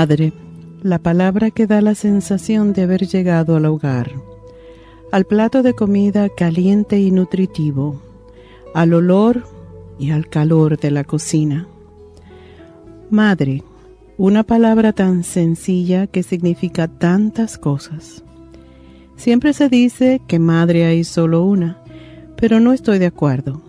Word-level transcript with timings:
Madre, 0.00 0.32
la 0.82 0.98
palabra 0.98 1.50
que 1.50 1.66
da 1.66 1.82
la 1.82 1.94
sensación 1.94 2.72
de 2.72 2.84
haber 2.84 3.06
llegado 3.06 3.54
al 3.54 3.66
hogar, 3.66 4.10
al 5.12 5.26
plato 5.26 5.62
de 5.62 5.74
comida 5.74 6.30
caliente 6.30 6.98
y 6.98 7.10
nutritivo, 7.10 8.00
al 8.72 8.94
olor 8.94 9.44
y 9.98 10.12
al 10.12 10.26
calor 10.30 10.78
de 10.78 10.90
la 10.90 11.04
cocina. 11.04 11.68
Madre, 13.10 13.62
una 14.16 14.42
palabra 14.42 14.94
tan 14.94 15.22
sencilla 15.22 16.06
que 16.06 16.22
significa 16.22 16.88
tantas 16.88 17.58
cosas. 17.58 18.24
Siempre 19.16 19.52
se 19.52 19.68
dice 19.68 20.22
que 20.26 20.38
madre 20.38 20.86
hay 20.86 21.04
solo 21.04 21.44
una, 21.44 21.76
pero 22.38 22.58
no 22.58 22.72
estoy 22.72 22.98
de 22.98 23.06
acuerdo. 23.06 23.60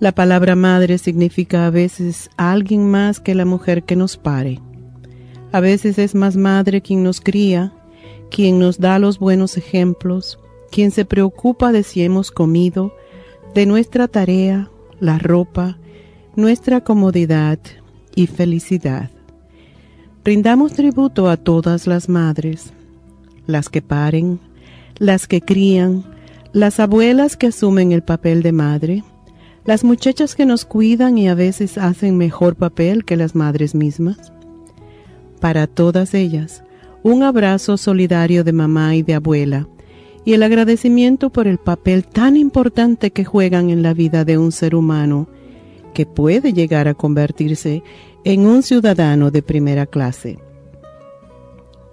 La 0.00 0.10
palabra 0.10 0.56
madre 0.56 0.98
significa 0.98 1.64
a 1.64 1.70
veces 1.70 2.28
alguien 2.36 2.90
más 2.90 3.20
que 3.20 3.36
la 3.36 3.44
mujer 3.44 3.84
que 3.84 3.94
nos 3.94 4.16
pare 4.16 4.60
a 5.52 5.60
veces 5.60 5.98
es 5.98 6.14
más 6.14 6.36
madre 6.36 6.82
quien 6.82 7.02
nos 7.02 7.20
cría, 7.20 7.72
quien 8.30 8.58
nos 8.58 8.78
da 8.78 8.98
los 8.98 9.18
buenos 9.18 9.56
ejemplos, 9.56 10.38
quien 10.70 10.90
se 10.90 11.04
preocupa 11.04 11.72
de 11.72 11.82
si 11.82 12.02
hemos 12.02 12.30
comido, 12.30 12.94
de 13.54 13.64
nuestra 13.64 14.08
tarea, 14.08 14.70
la 15.00 15.18
ropa, 15.18 15.78
nuestra 16.36 16.82
comodidad 16.82 17.58
y 18.14 18.26
felicidad. 18.26 19.10
Brindamos 20.22 20.74
tributo 20.74 21.30
a 21.30 21.38
todas 21.38 21.86
las 21.86 22.08
madres, 22.08 22.72
las 23.46 23.70
que 23.70 23.80
paren, 23.80 24.40
las 24.98 25.26
que 25.26 25.40
crían, 25.40 26.04
las 26.52 26.80
abuelas 26.80 27.36
que 27.36 27.46
asumen 27.46 27.92
el 27.92 28.02
papel 28.02 28.42
de 28.42 28.52
madre, 28.52 29.04
las 29.64 29.84
muchachas 29.84 30.34
que 30.34 30.44
nos 30.44 30.66
cuidan 30.66 31.16
y 31.16 31.28
a 31.28 31.34
veces 31.34 31.78
hacen 31.78 32.18
mejor 32.18 32.56
papel 32.56 33.04
que 33.04 33.16
las 33.16 33.34
madres 33.34 33.74
mismas 33.74 34.32
para 35.38 35.66
todas 35.66 36.14
ellas, 36.14 36.62
un 37.02 37.22
abrazo 37.22 37.76
solidario 37.76 38.44
de 38.44 38.52
mamá 38.52 38.96
y 38.96 39.02
de 39.02 39.14
abuela, 39.14 39.68
y 40.24 40.34
el 40.34 40.42
agradecimiento 40.42 41.30
por 41.30 41.46
el 41.46 41.58
papel 41.58 42.06
tan 42.06 42.36
importante 42.36 43.10
que 43.12 43.24
juegan 43.24 43.70
en 43.70 43.82
la 43.82 43.94
vida 43.94 44.24
de 44.24 44.36
un 44.36 44.52
ser 44.52 44.74
humano, 44.74 45.28
que 45.94 46.04
puede 46.04 46.52
llegar 46.52 46.88
a 46.88 46.94
convertirse 46.94 47.82
en 48.24 48.46
un 48.46 48.62
ciudadano 48.62 49.30
de 49.30 49.42
primera 49.42 49.86
clase. 49.86 50.38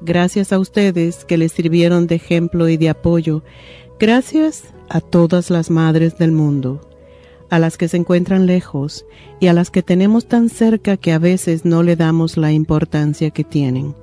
Gracias 0.01 0.51
a 0.51 0.59
ustedes 0.59 1.23
que 1.23 1.37
les 1.37 1.51
sirvieron 1.51 2.07
de 2.07 2.15
ejemplo 2.15 2.67
y 2.67 2.77
de 2.77 2.89
apoyo, 2.89 3.43
gracias 3.99 4.65
a 4.89 5.01
todas 5.01 5.49
las 5.49 5.69
madres 5.69 6.17
del 6.17 6.31
mundo 6.31 6.81
a 7.49 7.59
las 7.59 7.77
que 7.77 7.87
se 7.87 7.97
encuentran 7.97 8.45
lejos 8.45 9.05
y 9.39 9.47
a 9.47 9.53
las 9.53 9.71
que 9.71 9.83
tenemos 9.83 10.27
tan 10.27 10.49
cerca 10.49 10.97
que 10.97 11.13
a 11.13 11.19
veces 11.19 11.65
no 11.65 11.83
le 11.83 11.95
damos 11.95 12.37
la 12.37 12.51
importancia 12.51 13.31
que 13.31 13.43
tienen. 13.43 13.95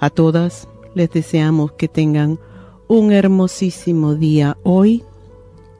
A 0.00 0.10
todas 0.10 0.68
les 0.94 1.10
deseamos 1.10 1.72
que 1.72 1.88
tengan 1.88 2.38
un 2.86 3.12
hermosísimo 3.12 4.14
día 4.14 4.56
hoy 4.62 5.02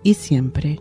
y 0.03 0.15
siempre. 0.15 0.81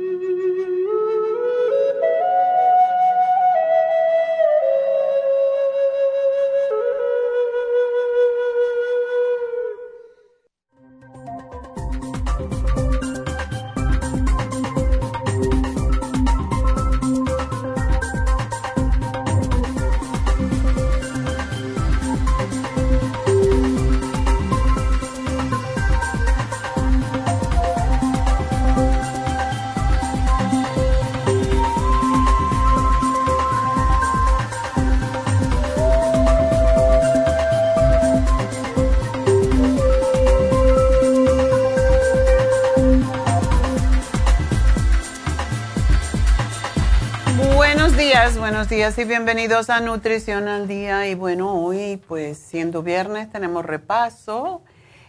días 48.71 48.97
y 48.99 49.03
bienvenidos 49.03 49.69
a 49.69 49.81
Nutrición 49.81 50.47
al 50.47 50.65
Día. 50.65 51.05
Y 51.09 51.13
bueno, 51.13 51.61
hoy 51.61 52.01
pues 52.07 52.37
siendo 52.37 52.81
viernes 52.81 53.29
tenemos 53.29 53.65
repaso 53.65 54.61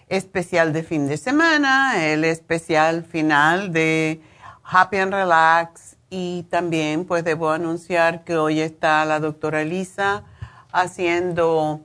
especial 0.08 0.72
de 0.72 0.82
fin 0.82 1.06
de 1.06 1.16
semana, 1.16 2.04
el 2.04 2.24
especial 2.24 3.04
final 3.04 3.72
de 3.72 4.20
Happy 4.64 4.96
and 4.96 5.14
Relax 5.14 5.96
y 6.10 6.42
también 6.50 7.04
pues 7.04 7.22
debo 7.22 7.50
anunciar 7.50 8.24
que 8.24 8.36
hoy 8.36 8.60
está 8.60 9.04
la 9.04 9.20
doctora 9.20 9.62
Elisa 9.62 10.24
haciendo 10.72 11.82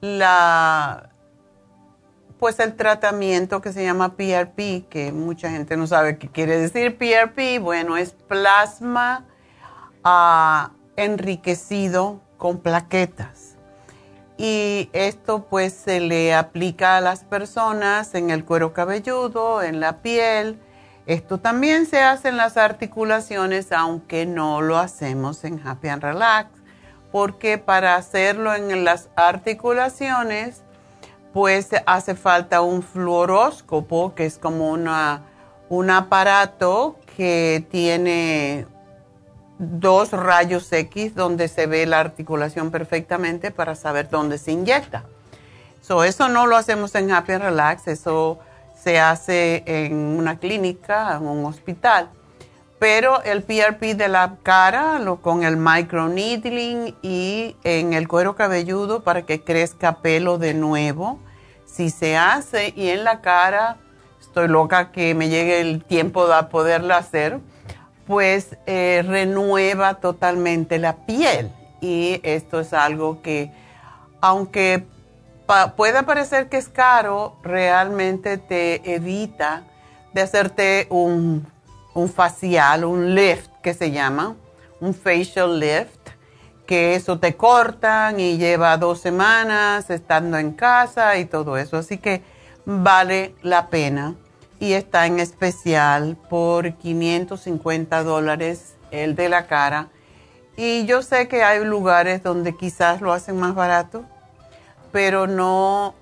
la 0.00 1.10
pues 2.38 2.58
el 2.60 2.76
tratamiento 2.76 3.60
que 3.60 3.74
se 3.74 3.84
llama 3.84 4.16
PRP, 4.16 4.88
que 4.88 5.12
mucha 5.12 5.50
gente 5.50 5.76
no 5.76 5.86
sabe 5.86 6.16
qué 6.16 6.28
quiere 6.30 6.56
decir 6.56 6.96
PRP, 6.96 7.60
bueno, 7.60 7.98
es 7.98 8.12
plasma 8.12 9.26
ah, 10.02 10.70
enriquecido 11.04 12.20
con 12.36 12.58
plaquetas. 12.58 13.56
Y 14.36 14.88
esto 14.94 15.46
pues 15.50 15.74
se 15.74 16.00
le 16.00 16.34
aplica 16.34 16.96
a 16.96 17.00
las 17.00 17.24
personas 17.24 18.14
en 18.14 18.30
el 18.30 18.44
cuero 18.44 18.72
cabelludo, 18.72 19.62
en 19.62 19.80
la 19.80 20.00
piel. 20.00 20.58
Esto 21.06 21.38
también 21.38 21.86
se 21.86 22.00
hace 22.00 22.28
en 22.28 22.38
las 22.38 22.56
articulaciones, 22.56 23.70
aunque 23.72 24.24
no 24.24 24.62
lo 24.62 24.78
hacemos 24.78 25.44
en 25.44 25.60
Happy 25.66 25.88
and 25.88 26.02
Relax, 26.02 26.50
porque 27.12 27.58
para 27.58 27.96
hacerlo 27.96 28.54
en 28.54 28.84
las 28.84 29.10
articulaciones, 29.14 30.62
pues 31.34 31.68
hace 31.86 32.14
falta 32.14 32.62
un 32.62 32.82
fluoroscopo, 32.82 34.14
que 34.14 34.24
es 34.24 34.38
como 34.38 34.70
una, 34.70 35.22
un 35.68 35.90
aparato 35.90 36.96
que 37.16 37.66
tiene 37.70 38.66
dos 39.60 40.12
rayos 40.12 40.72
X 40.72 41.14
donde 41.14 41.46
se 41.46 41.66
ve 41.66 41.84
la 41.84 42.00
articulación 42.00 42.70
perfectamente 42.70 43.50
para 43.50 43.74
saber 43.74 44.08
dónde 44.08 44.38
se 44.38 44.52
inyecta. 44.52 45.04
eso 46.06 46.28
no 46.28 46.46
lo 46.46 46.56
hacemos 46.56 46.94
en 46.94 47.12
Happy 47.12 47.36
Relax, 47.36 47.86
eso 47.86 48.38
se 48.74 48.98
hace 48.98 49.62
en 49.66 49.94
una 49.94 50.38
clínica, 50.38 51.14
en 51.14 51.26
un 51.26 51.44
hospital. 51.44 52.08
Pero 52.78 53.22
el 53.22 53.42
PRP 53.42 53.94
de 53.94 54.08
la 54.08 54.36
cara, 54.42 54.98
lo, 54.98 55.20
con 55.20 55.44
el 55.44 55.58
microneedling 55.58 56.96
y 57.02 57.54
en 57.62 57.92
el 57.92 58.08
cuero 58.08 58.34
cabelludo 58.36 59.02
para 59.02 59.26
que 59.26 59.44
crezca 59.44 59.98
pelo 59.98 60.38
de 60.38 60.54
nuevo, 60.54 61.18
si 61.66 61.90
se 61.90 62.16
hace 62.16 62.72
y 62.74 62.88
en 62.88 63.04
la 63.04 63.20
cara, 63.20 63.76
estoy 64.18 64.48
loca 64.48 64.90
que 64.92 65.14
me 65.14 65.28
llegue 65.28 65.60
el 65.60 65.84
tiempo 65.84 66.26
de 66.26 66.42
poderlo 66.44 66.94
hacer 66.94 67.40
pues 68.10 68.56
eh, 68.66 69.04
renueva 69.06 69.94
totalmente 69.94 70.80
la 70.80 70.96
piel. 71.06 71.52
Y 71.80 72.20
esto 72.24 72.58
es 72.58 72.72
algo 72.72 73.22
que, 73.22 73.52
aunque 74.20 74.84
pueda 75.76 76.02
parecer 76.02 76.48
que 76.48 76.56
es 76.56 76.68
caro, 76.68 77.36
realmente 77.44 78.36
te 78.36 78.96
evita 78.96 79.62
de 80.12 80.22
hacerte 80.22 80.88
un, 80.90 81.46
un 81.94 82.08
facial, 82.08 82.84
un 82.84 83.14
lift 83.14 83.48
que 83.62 83.74
se 83.74 83.92
llama, 83.92 84.34
un 84.80 84.92
facial 84.92 85.60
lift, 85.60 86.10
que 86.66 86.96
eso 86.96 87.20
te 87.20 87.36
cortan 87.36 88.18
y 88.18 88.38
lleva 88.38 88.76
dos 88.76 89.00
semanas 89.00 89.88
estando 89.88 90.36
en 90.36 90.50
casa 90.50 91.16
y 91.16 91.26
todo 91.26 91.56
eso. 91.56 91.76
Así 91.76 91.98
que 91.98 92.22
vale 92.64 93.36
la 93.42 93.68
pena 93.68 94.16
y 94.60 94.74
está 94.74 95.06
en 95.06 95.18
especial 95.18 96.16
por 96.28 96.74
550 96.74 98.04
dólares 98.04 98.74
el 98.90 99.16
de 99.16 99.30
la 99.30 99.46
cara. 99.46 99.88
Y 100.56 100.84
yo 100.84 101.02
sé 101.02 101.26
que 101.26 101.42
hay 101.42 101.64
lugares 101.64 102.22
donde 102.22 102.54
quizás 102.54 103.00
lo 103.00 103.12
hacen 103.12 103.38
más 103.38 103.54
barato, 103.54 104.04
pero 104.92 105.26
no, 105.26 105.94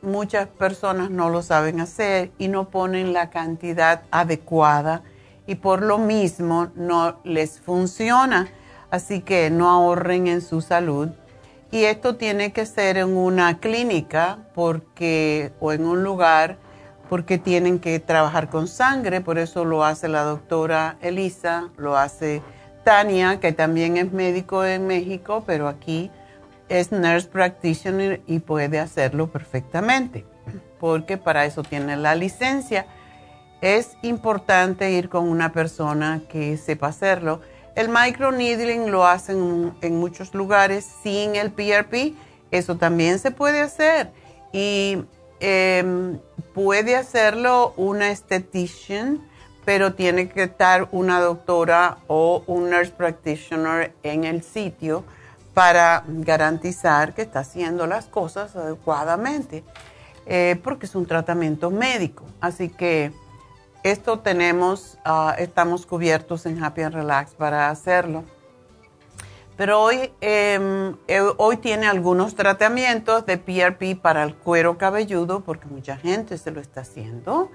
muchas 0.00 0.48
personas 0.48 1.10
no 1.10 1.28
lo 1.28 1.42
saben 1.42 1.80
hacer 1.80 2.30
y 2.38 2.48
no 2.48 2.70
ponen 2.70 3.12
la 3.12 3.28
cantidad 3.28 4.02
adecuada 4.10 5.02
y 5.46 5.56
por 5.56 5.82
lo 5.82 5.98
mismo 5.98 6.68
no 6.74 7.20
les 7.24 7.60
funciona. 7.60 8.48
Así 8.90 9.20
que 9.20 9.50
no 9.50 9.68
ahorren 9.68 10.28
en 10.28 10.40
su 10.40 10.62
salud. 10.62 11.10
Y 11.70 11.84
esto 11.84 12.16
tiene 12.16 12.52
que 12.52 12.64
ser 12.64 12.96
en 12.96 13.16
una 13.16 13.58
clínica 13.58 14.38
porque, 14.54 15.52
o 15.60 15.72
en 15.72 15.84
un 15.84 16.02
lugar 16.02 16.56
porque 17.08 17.38
tienen 17.38 17.78
que 17.78 18.00
trabajar 18.00 18.48
con 18.48 18.68
sangre, 18.68 19.20
por 19.20 19.38
eso 19.38 19.64
lo 19.64 19.84
hace 19.84 20.08
la 20.08 20.22
doctora 20.22 20.96
Elisa, 21.00 21.70
lo 21.76 21.96
hace 21.96 22.42
Tania, 22.84 23.40
que 23.40 23.52
también 23.52 23.96
es 23.96 24.12
médico 24.12 24.64
en 24.64 24.86
México, 24.86 25.44
pero 25.46 25.68
aquí 25.68 26.10
es 26.68 26.92
nurse 26.92 27.28
practitioner 27.28 28.20
y 28.26 28.40
puede 28.40 28.78
hacerlo 28.78 29.28
perfectamente, 29.28 30.24
porque 30.80 31.16
para 31.16 31.44
eso 31.44 31.62
tiene 31.62 31.96
la 31.96 32.14
licencia. 32.14 32.86
Es 33.60 33.96
importante 34.02 34.90
ir 34.90 35.08
con 35.08 35.28
una 35.28 35.52
persona 35.52 36.22
que 36.28 36.56
sepa 36.56 36.88
hacerlo. 36.88 37.40
El 37.74 37.88
microneedling 37.88 38.90
lo 38.90 39.06
hacen 39.06 39.74
en 39.80 39.96
muchos 39.96 40.34
lugares 40.34 40.86
sin 41.02 41.36
el 41.36 41.52
PRP, 41.52 42.14
eso 42.50 42.76
también 42.76 43.18
se 43.18 43.30
puede 43.30 43.60
hacer. 43.60 44.10
Y 44.52 44.98
Em, 45.40 46.18
puede 46.54 46.96
hacerlo 46.96 47.74
una 47.76 48.10
esthetician, 48.10 49.20
pero 49.64 49.94
tiene 49.94 50.28
que 50.28 50.44
estar 50.44 50.88
una 50.92 51.20
doctora 51.20 51.98
o 52.06 52.42
un 52.46 52.70
nurse 52.70 52.92
practitioner 52.92 53.94
en 54.02 54.24
el 54.24 54.42
sitio 54.42 55.04
para 55.52 56.04
garantizar 56.06 57.14
que 57.14 57.22
está 57.22 57.40
haciendo 57.40 57.86
las 57.86 58.06
cosas 58.06 58.54
adecuadamente, 58.56 59.64
eh, 60.26 60.60
porque 60.62 60.86
es 60.86 60.94
un 60.94 61.06
tratamiento 61.06 61.70
médico. 61.70 62.24
Así 62.40 62.68
que 62.68 63.12
esto 63.82 64.18
tenemos, 64.20 64.98
ah, 65.04 65.34
estamos 65.38 65.86
cubiertos 65.86 66.46
en 66.46 66.62
Happy 66.62 66.82
and 66.82 66.94
Relax 66.94 67.34
para 67.34 67.70
hacerlo. 67.70 68.24
Pero 69.56 69.80
hoy, 69.80 70.12
em, 70.20 70.96
eh, 71.08 71.22
hoy 71.38 71.56
tiene 71.56 71.86
algunos 71.86 72.34
tratamientos 72.34 73.24
de 73.24 73.38
PRP 73.38 73.96
para 73.96 74.22
el 74.22 74.34
cuero 74.34 74.76
cabelludo, 74.76 75.40
porque 75.40 75.66
mucha 75.66 75.96
gente 75.96 76.36
se 76.36 76.50
lo 76.50 76.60
está 76.60 76.82
haciendo, 76.82 77.50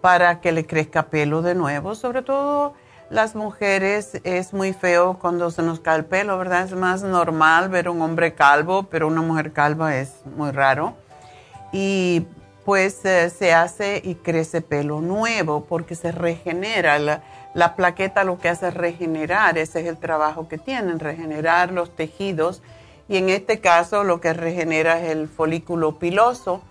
para 0.00 0.40
que 0.40 0.52
le 0.52 0.66
crezca 0.66 1.04
pelo 1.04 1.42
de 1.42 1.56
nuevo. 1.56 1.96
Sobre 1.96 2.22
todo 2.22 2.74
las 3.10 3.34
mujeres 3.34 4.20
es 4.22 4.52
muy 4.52 4.72
feo 4.72 5.18
cuando 5.18 5.50
se 5.50 5.62
nos 5.62 5.80
cae 5.80 5.98
el 5.98 6.04
pelo, 6.04 6.38
¿verdad? 6.38 6.64
Es 6.64 6.72
más 6.72 7.02
normal 7.02 7.68
ver 7.68 7.88
un 7.88 8.00
hombre 8.02 8.34
calvo, 8.34 8.84
pero 8.84 9.08
una 9.08 9.20
mujer 9.20 9.52
calva 9.52 9.96
es 9.96 10.14
muy 10.36 10.52
raro. 10.52 10.94
Y 11.72 12.26
pues 12.64 13.04
eh, 13.04 13.30
se 13.30 13.52
hace 13.52 14.00
y 14.04 14.14
crece 14.14 14.60
pelo 14.60 15.00
nuevo 15.00 15.64
porque 15.64 15.96
se 15.96 16.12
regenera 16.12 16.98
la 17.00 17.22
la 17.54 17.76
plaqueta 17.76 18.24
lo 18.24 18.38
que 18.38 18.48
hace 18.48 18.68
es 18.68 18.74
regenerar, 18.74 19.58
ese 19.58 19.80
es 19.80 19.86
el 19.86 19.98
trabajo 19.98 20.48
que 20.48 20.58
tienen, 20.58 20.98
regenerar 20.98 21.72
los 21.72 21.94
tejidos 21.94 22.62
y 23.08 23.16
en 23.16 23.28
este 23.28 23.60
caso 23.60 24.04
lo 24.04 24.20
que 24.20 24.32
regenera 24.32 25.00
es 25.00 25.10
el 25.10 25.28
folículo 25.28 25.98
piloso 25.98 26.62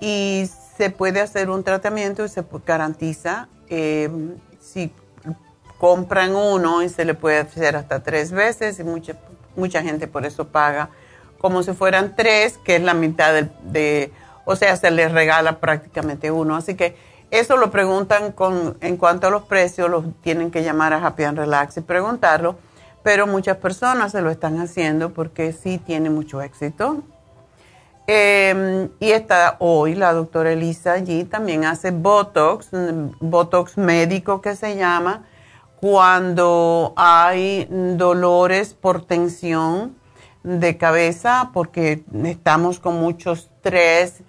y 0.00 0.48
se 0.76 0.90
puede 0.90 1.20
hacer 1.20 1.50
un 1.50 1.64
tratamiento 1.64 2.24
y 2.24 2.28
se 2.28 2.44
garantiza 2.66 3.48
em, 3.68 4.36
si 4.60 4.92
compran 5.78 6.34
uno 6.34 6.82
y 6.82 6.88
se 6.88 7.04
le 7.04 7.14
puede 7.14 7.38
hacer 7.38 7.76
hasta 7.76 8.02
tres 8.02 8.32
veces 8.32 8.78
y 8.78 8.84
mucha, 8.84 9.14
mucha 9.56 9.82
gente 9.82 10.06
por 10.06 10.26
eso 10.26 10.48
paga 10.48 10.90
como 11.40 11.62
si 11.62 11.72
fueran 11.72 12.14
tres, 12.16 12.58
que 12.58 12.76
es 12.76 12.82
la 12.82 12.92
mitad 12.92 13.32
de, 13.32 13.48
de 13.64 14.12
o 14.44 14.56
sea, 14.56 14.76
se 14.76 14.90
les 14.90 15.10
regala 15.10 15.58
prácticamente 15.58 16.30
uno. 16.30 16.56
Así 16.56 16.74
que 16.74 16.96
eso 17.30 17.56
lo 17.56 17.70
preguntan 17.70 18.32
con, 18.32 18.76
en 18.80 18.96
cuanto 18.96 19.28
a 19.28 19.30
los 19.30 19.42
precios, 19.42 19.88
los 19.88 20.04
tienen 20.20 20.50
que 20.50 20.62
llamar 20.62 20.92
a 20.92 21.04
Happy 21.04 21.24
and 21.24 21.38
Relax 21.38 21.76
y 21.76 21.80
preguntarlo, 21.80 22.56
pero 23.02 23.26
muchas 23.26 23.56
personas 23.58 24.12
se 24.12 24.20
lo 24.20 24.30
están 24.30 24.58
haciendo 24.58 25.12
porque 25.12 25.52
sí 25.52 25.78
tiene 25.78 26.10
mucho 26.10 26.42
éxito. 26.42 27.02
Em, 28.06 28.88
y 28.98 29.12
está 29.12 29.56
hoy 29.60 29.94
la 29.94 30.12
doctora 30.12 30.50
Elisa 30.52 30.94
allí, 30.94 31.24
también 31.24 31.64
hace 31.64 31.92
Botox, 31.92 32.70
Botox 33.20 33.78
médico 33.78 34.40
que 34.40 34.56
se 34.56 34.76
llama, 34.76 35.26
cuando 35.80 36.92
hay 36.96 37.68
dolores 37.70 38.74
por 38.74 39.04
tensión 39.04 39.94
de 40.42 40.76
cabeza, 40.76 41.50
porque 41.52 42.02
estamos 42.24 42.80
con 42.80 42.98
mucho 42.98 43.32
estrés 43.32 44.22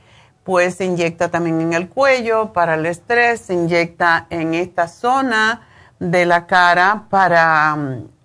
pues 0.44 0.76
se 0.76 0.86
inyecta 0.86 1.30
también 1.30 1.62
en 1.62 1.74
el 1.74 1.90
cuello 1.90 2.54
para 2.54 2.76
el 2.76 2.86
estrés, 2.86 3.42
se 3.42 3.54
inyecta 3.54 4.28
en 4.30 4.54
esta 4.54 4.88
zona 4.88 5.68
de 6.00 6.26
la 6.26 6.48
cara 6.48 7.06
para 7.10 7.78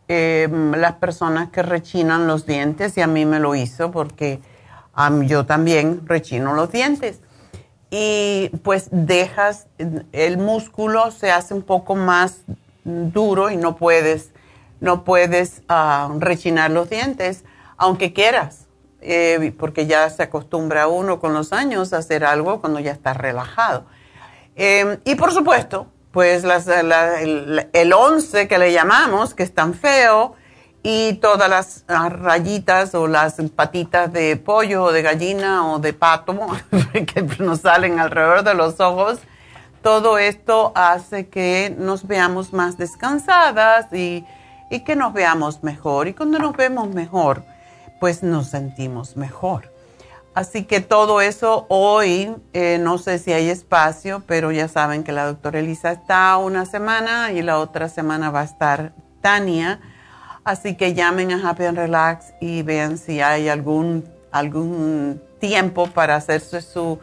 em, 0.09 0.73
las 0.73 0.95
personas 0.95 1.51
que 1.51 1.63
rechinan 1.63 2.27
los 2.27 2.47
dientes 2.47 2.97
y 2.97 3.03
a 3.03 3.07
mí 3.07 3.27
me 3.27 3.39
lo 3.39 3.55
hizo 3.55 3.91
porque 3.91 4.41
yo 5.25 5.45
también 5.45 6.07
rechino 6.07 6.55
los 6.55 6.73
dientes. 6.73 7.21
Y 7.91 8.51
pues 8.63 8.89
dejas, 8.91 9.67
el 10.13 10.39
músculo 10.39 11.11
se 11.11 11.31
hace 11.31 11.53
un 11.53 11.63
poco 11.63 11.95
más 11.95 12.41
duro 12.85 13.51
y 13.51 13.57
no 13.57 13.77
puedes 13.77 14.33
no 14.81 15.05
puedes 15.05 15.63
ah, 15.69 16.11
rechinar 16.19 16.71
los 16.71 16.91
dientes, 16.91 17.45
aunque 17.77 18.13
quieras, 18.13 18.66
eh, 19.07 19.55
porque 19.59 19.87
ya 19.87 20.11
se 20.11 20.25
acostumbra 20.25 20.89
uno 20.89 21.21
con 21.21 21.33
los 21.33 21.53
años 21.53 21.93
a 21.93 21.99
hacer 21.99 22.25
algo 22.25 22.61
cuando 22.61 22.81
ya 22.81 22.93
está 22.93 23.15
relajado. 23.15 23.87
Em, 24.57 24.99
y 25.05 25.15
por 25.15 25.33
supuesto, 25.33 25.87
pues 26.13 26.45
el, 26.45 27.69
el 27.73 27.93
11 27.93 28.49
que 28.49 28.59
le 28.59 28.73
llamamos, 28.73 29.35
que 29.35 29.43
es 29.43 29.55
tan 29.55 29.75
feo, 29.75 30.35
y 30.89 31.15
todas 31.15 31.51
las 31.51 31.85
rayitas 32.21 32.95
o 32.95 33.09
las 33.09 33.35
patitas 33.57 34.13
de 34.13 34.37
pollo 34.37 34.85
o 34.85 34.93
de 34.93 35.03
gallina 35.03 35.67
o 35.67 35.81
de 35.81 35.93
pato 35.93 36.39
que 36.93 37.23
nos 37.41 37.63
salen 37.63 37.99
alrededor 37.99 38.45
de 38.45 38.55
los 38.55 38.79
ojos, 38.79 39.19
todo 39.83 40.17
esto 40.19 40.71
hace 40.77 41.29
que 41.29 41.75
nos 41.77 42.07
veamos 42.07 42.53
más 42.53 42.79
descansadas 42.79 43.93
y, 43.93 44.25
que 44.85 44.95
nos 44.95 45.13
veamos 45.13 45.65
mejor. 45.65 46.07
Y 46.07 46.13
cuando 46.13 46.39
nos 46.39 46.57
vemos 46.57 46.89
mejor, 46.89 47.45
pues 48.01 48.23
nos 48.23 48.49
sentimos 48.49 49.17
mejor. 49.17 49.73
Así 50.35 50.65
que 50.65 50.81
todo 50.81 51.21
eso 51.23 51.67
hoy, 51.71 52.35
eh, 52.53 52.79
no 52.79 52.99
sé 52.99 53.19
si 53.19 53.33
hay 53.33 53.49
espacio, 53.49 54.23
pero 54.27 54.53
ya 54.53 54.69
saben 54.69 55.03
que 55.03 55.13
la 55.13 55.27
doctora 55.27 55.61
Elisa 55.61 55.93
está 55.93 56.37
una 56.37 56.67
semana 56.67 57.33
y 57.33 57.41
la 57.43 57.59
otra 57.59 57.89
semana 57.89 58.31
va 58.31 58.43
a 58.43 58.45
estar 58.45 58.93
Tania 59.23 59.81
Así 60.47 60.77
que 60.77 60.95
llamen 60.95 61.33
a 61.33 61.51
Happy 61.51 61.65
and 61.65 61.77
Relax 61.77 62.33
y 62.41 62.63
vean 62.63 62.99
si 62.99 63.21
hay 63.21 63.49
algún, 63.49 64.05
algún 64.31 65.21
tiempo 65.41 65.89
para 65.89 66.15
hacerse 66.15 66.63
su, 66.63 67.01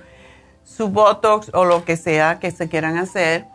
su 0.63 0.87
Botox 0.87 1.51
o 1.53 1.65
lo 1.65 1.83
que 1.83 1.97
sea 1.97 2.39
que 2.39 2.51
se 2.51 2.69
quieran 2.69 2.97
hacer 2.97 3.45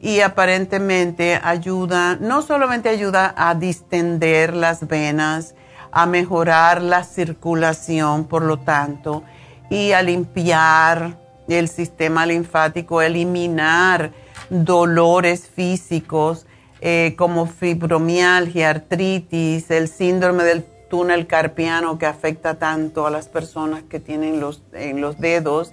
y 0.04 0.20
aparentemente 0.20 1.40
ayuda, 1.42 2.18
no 2.20 2.42
solamente 2.42 2.90
ayuda 2.90 3.32
a 3.38 3.54
distender 3.54 4.54
las 4.54 4.86
venas, 4.86 5.54
a 5.92 6.04
mejorar 6.04 6.82
la 6.82 7.04
circulación, 7.04 8.26
por 8.26 8.42
lo 8.42 8.58
tanto, 8.58 9.22
y 9.70 9.92
a 9.92 10.02
limpiar 10.02 11.16
el 11.48 11.68
sistema 11.68 12.26
linfático, 12.26 13.00
eliminar 13.00 14.12
dolores 14.50 15.48
físicos 15.48 16.44
eh, 16.82 17.14
como 17.16 17.46
fibromialgia, 17.46 18.68
artritis, 18.68 19.70
el 19.70 19.88
síndrome 19.88 20.44
del 20.44 20.66
túnel 20.90 21.26
carpiano 21.26 21.98
que 21.98 22.04
afecta 22.04 22.56
tanto 22.56 23.06
a 23.06 23.10
las 23.10 23.28
personas 23.28 23.84
que 23.84 24.00
tienen 24.00 24.38
los, 24.38 24.62
en 24.74 25.00
los 25.00 25.18
dedos, 25.18 25.72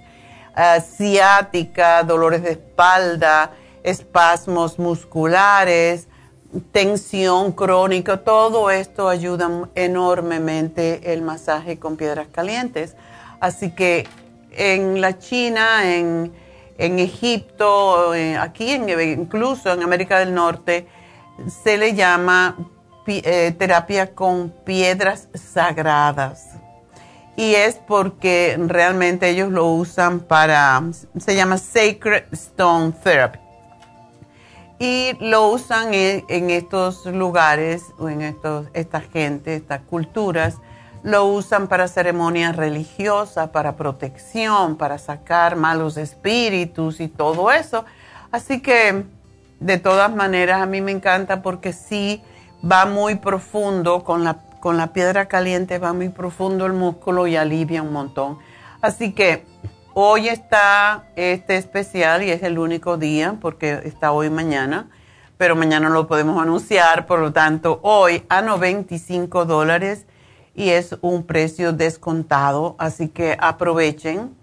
ciática, 0.96 2.02
dolores 2.02 2.42
de 2.42 2.52
espalda, 2.52 3.52
espasmos 3.82 4.78
musculares, 4.78 6.08
tensión 6.70 7.52
crónica, 7.52 8.18
todo 8.18 8.70
esto 8.70 9.08
ayuda 9.08 9.68
enormemente 9.74 11.12
el 11.12 11.22
masaje 11.22 11.78
con 11.78 11.96
piedras 11.96 12.28
calientes. 12.30 12.96
Así 13.40 13.74
que 13.74 14.06
en 14.52 15.00
la 15.00 15.18
China, 15.18 15.94
en, 15.94 16.32
Egipto, 16.78 18.14
eh, 18.14 18.36
aquí 18.36 18.70
en, 18.70 18.88
incluso 19.20 19.72
en 19.72 19.82
América 19.82 20.18
del 20.18 20.34
Norte, 20.34 20.88
se 21.62 21.78
le 21.78 21.94
llama 21.94 22.56
eh, 23.06 23.54
terapia 23.58 24.14
con 24.14 24.50
piedras 24.64 25.28
sagradas. 25.34 26.48
Y 27.36 27.54
es 27.54 27.76
porque 27.76 28.58
realmente 28.58 29.30
ellos 29.30 29.50
lo 29.50 29.66
usan 29.66 30.20
para, 30.20 30.82
se 31.18 31.34
llama 31.34 31.56
Sacred 31.56 32.24
Stone 32.32 32.92
Therapy. 33.02 33.41
Y 34.82 35.16
lo 35.20 35.46
usan 35.46 35.94
en, 35.94 36.50
estos 36.50 37.06
lugares, 37.06 37.92
o 38.00 38.08
en 38.08 38.20
estos, 38.20 38.66
esta 38.74 39.00
gente, 39.00 39.54
estas 39.54 39.82
culturas, 39.82 40.56
lo 41.04 41.26
usan 41.26 41.68
para 41.68 41.86
ceremonias 41.86 42.56
religiosas, 42.56 43.50
para 43.50 43.76
protección, 43.76 44.76
para 44.76 44.98
sacar 44.98 45.54
malos 45.54 45.96
espíritus 45.96 46.98
y 46.98 47.06
todo 47.06 47.52
eso. 47.52 47.84
Así 48.32 48.60
que, 48.60 49.04
de 49.60 49.78
todas 49.78 50.12
maneras, 50.12 50.60
a 50.60 50.66
mí 50.66 50.80
me 50.80 50.90
encanta 50.90 51.42
porque 51.42 51.72
sí 51.72 52.20
va 52.68 52.84
muy 52.84 53.14
profundo, 53.14 54.02
con 54.02 54.24
la, 54.24 54.38
con 54.58 54.76
la 54.78 54.92
piedra 54.92 55.28
caliente 55.28 55.78
va 55.78 55.92
muy 55.92 56.08
profundo 56.08 56.66
el 56.66 56.72
músculo 56.72 57.28
y 57.28 57.36
alivia 57.36 57.82
un 57.82 57.92
montón. 57.92 58.38
Así 58.80 59.12
que 59.12 59.46
hoy 59.94 60.28
está 60.28 61.04
este 61.16 61.56
especial 61.56 62.22
y 62.22 62.30
es 62.30 62.42
el 62.42 62.58
único 62.58 62.96
día 62.96 63.36
porque 63.40 63.80
está 63.84 64.12
hoy 64.12 64.30
mañana, 64.30 64.88
pero 65.36 65.56
mañana 65.56 65.88
lo 65.88 66.06
podemos 66.06 66.40
anunciar, 66.40 67.06
por 67.06 67.20
lo 67.20 67.32
tanto, 67.32 67.80
hoy 67.82 68.24
a 68.28 68.42
95 68.42 69.44
dólares 69.44 70.06
y 70.54 70.70
es 70.70 70.96
un 71.00 71.24
precio 71.24 71.72
descontado, 71.72 72.76
así 72.78 73.08
que 73.08 73.36
aprovechen 73.40 74.36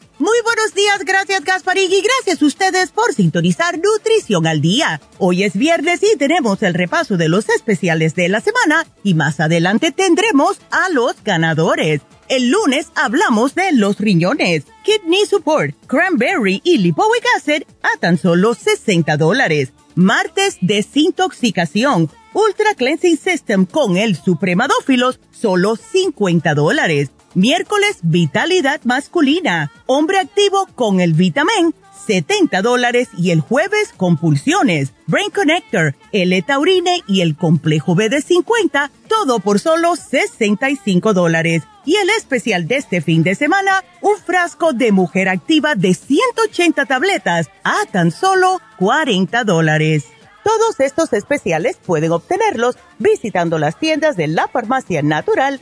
Muy 0.21 0.37
buenos 0.43 0.75
días, 0.75 0.99
gracias 1.03 1.43
Gasparín 1.43 1.91
y 1.91 1.99
gracias 1.99 2.43
a 2.43 2.45
ustedes 2.45 2.91
por 2.91 3.11
sintonizar 3.11 3.79
Nutrición 3.79 4.45
al 4.45 4.61
Día. 4.61 5.01
Hoy 5.17 5.41
es 5.41 5.53
viernes 5.53 6.01
y 6.03 6.15
tenemos 6.15 6.61
el 6.61 6.75
repaso 6.75 7.17
de 7.17 7.27
los 7.27 7.49
especiales 7.49 8.13
de 8.13 8.29
la 8.29 8.39
semana 8.39 8.85
y 9.03 9.15
más 9.15 9.39
adelante 9.39 9.91
tendremos 9.91 10.59
a 10.69 10.89
los 10.89 11.23
ganadores. 11.23 12.01
El 12.29 12.51
lunes 12.51 12.91
hablamos 12.93 13.55
de 13.55 13.71
los 13.71 13.97
riñones, 13.97 14.65
Kidney 14.83 15.25
Support, 15.25 15.73
Cranberry 15.87 16.61
y 16.63 16.77
Lipoic 16.77 17.25
Acid 17.37 17.63
a 17.81 17.97
tan 17.99 18.19
solo 18.19 18.53
60 18.53 19.17
dólares. 19.17 19.73
Martes, 19.95 20.59
Desintoxicación, 20.61 22.11
Ultra 22.33 22.75
Cleansing 22.75 23.17
System 23.17 23.65
con 23.65 23.97
el 23.97 24.15
Supremadófilos, 24.15 25.19
solo 25.31 25.75
50 25.77 26.53
dólares. 26.53 27.09
Miércoles, 27.33 27.99
Vitalidad 28.01 28.81
Masculina, 28.83 29.71
Hombre 29.85 30.19
Activo 30.19 30.67
con 30.75 30.99
el 30.99 31.13
Vitamin, 31.13 31.73
70 32.05 32.61
dólares 32.61 33.07
y 33.17 33.31
el 33.31 33.39
jueves 33.39 33.93
compulsiones, 33.95 34.91
Brain 35.07 35.31
Connector, 35.31 35.95
el 36.11 36.43
Taurine 36.43 37.01
y 37.07 37.21
el 37.21 37.37
complejo 37.37 37.95
B 37.95 38.09
de 38.09 38.21
50, 38.21 38.91
todo 39.07 39.39
por 39.39 39.59
solo 39.59 39.95
65 39.95 41.13
dólares. 41.13 41.63
Y 41.85 41.95
el 41.95 42.09
especial 42.09 42.67
de 42.67 42.77
este 42.77 43.01
fin 43.01 43.23
de 43.23 43.35
semana, 43.35 43.83
un 44.01 44.17
frasco 44.17 44.73
de 44.73 44.91
mujer 44.91 45.29
activa 45.29 45.75
de 45.75 45.93
180 45.93 46.85
tabletas 46.85 47.49
a 47.63 47.85
tan 47.91 48.11
solo 48.11 48.59
40 48.77 49.45
dólares. 49.45 50.05
Todos 50.43 50.79
estos 50.79 51.13
especiales 51.13 51.77
pueden 51.77 52.11
obtenerlos 52.11 52.77
visitando 52.99 53.57
las 53.57 53.79
tiendas 53.79 54.17
de 54.17 54.27
la 54.27 54.47
farmacia 54.47 55.01
natural 55.01 55.61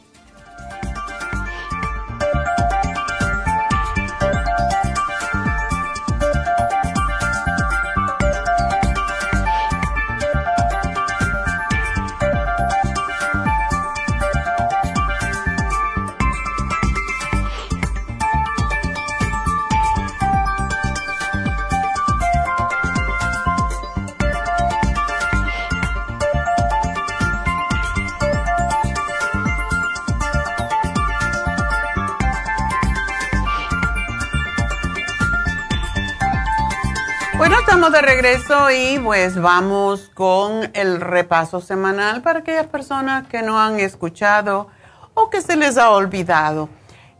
Regreso 38.21 38.69
y 38.69 38.99
pues 38.99 39.41
vamos 39.41 40.11
con 40.13 40.69
el 40.75 41.01
repaso 41.01 41.59
semanal 41.59 42.21
para 42.21 42.39
aquellas 42.39 42.67
personas 42.67 43.25
que 43.27 43.41
no 43.41 43.59
han 43.59 43.79
escuchado 43.79 44.67
o 45.15 45.31
que 45.31 45.41
se 45.41 45.55
les 45.55 45.75
ha 45.79 45.89
olvidado. 45.89 46.69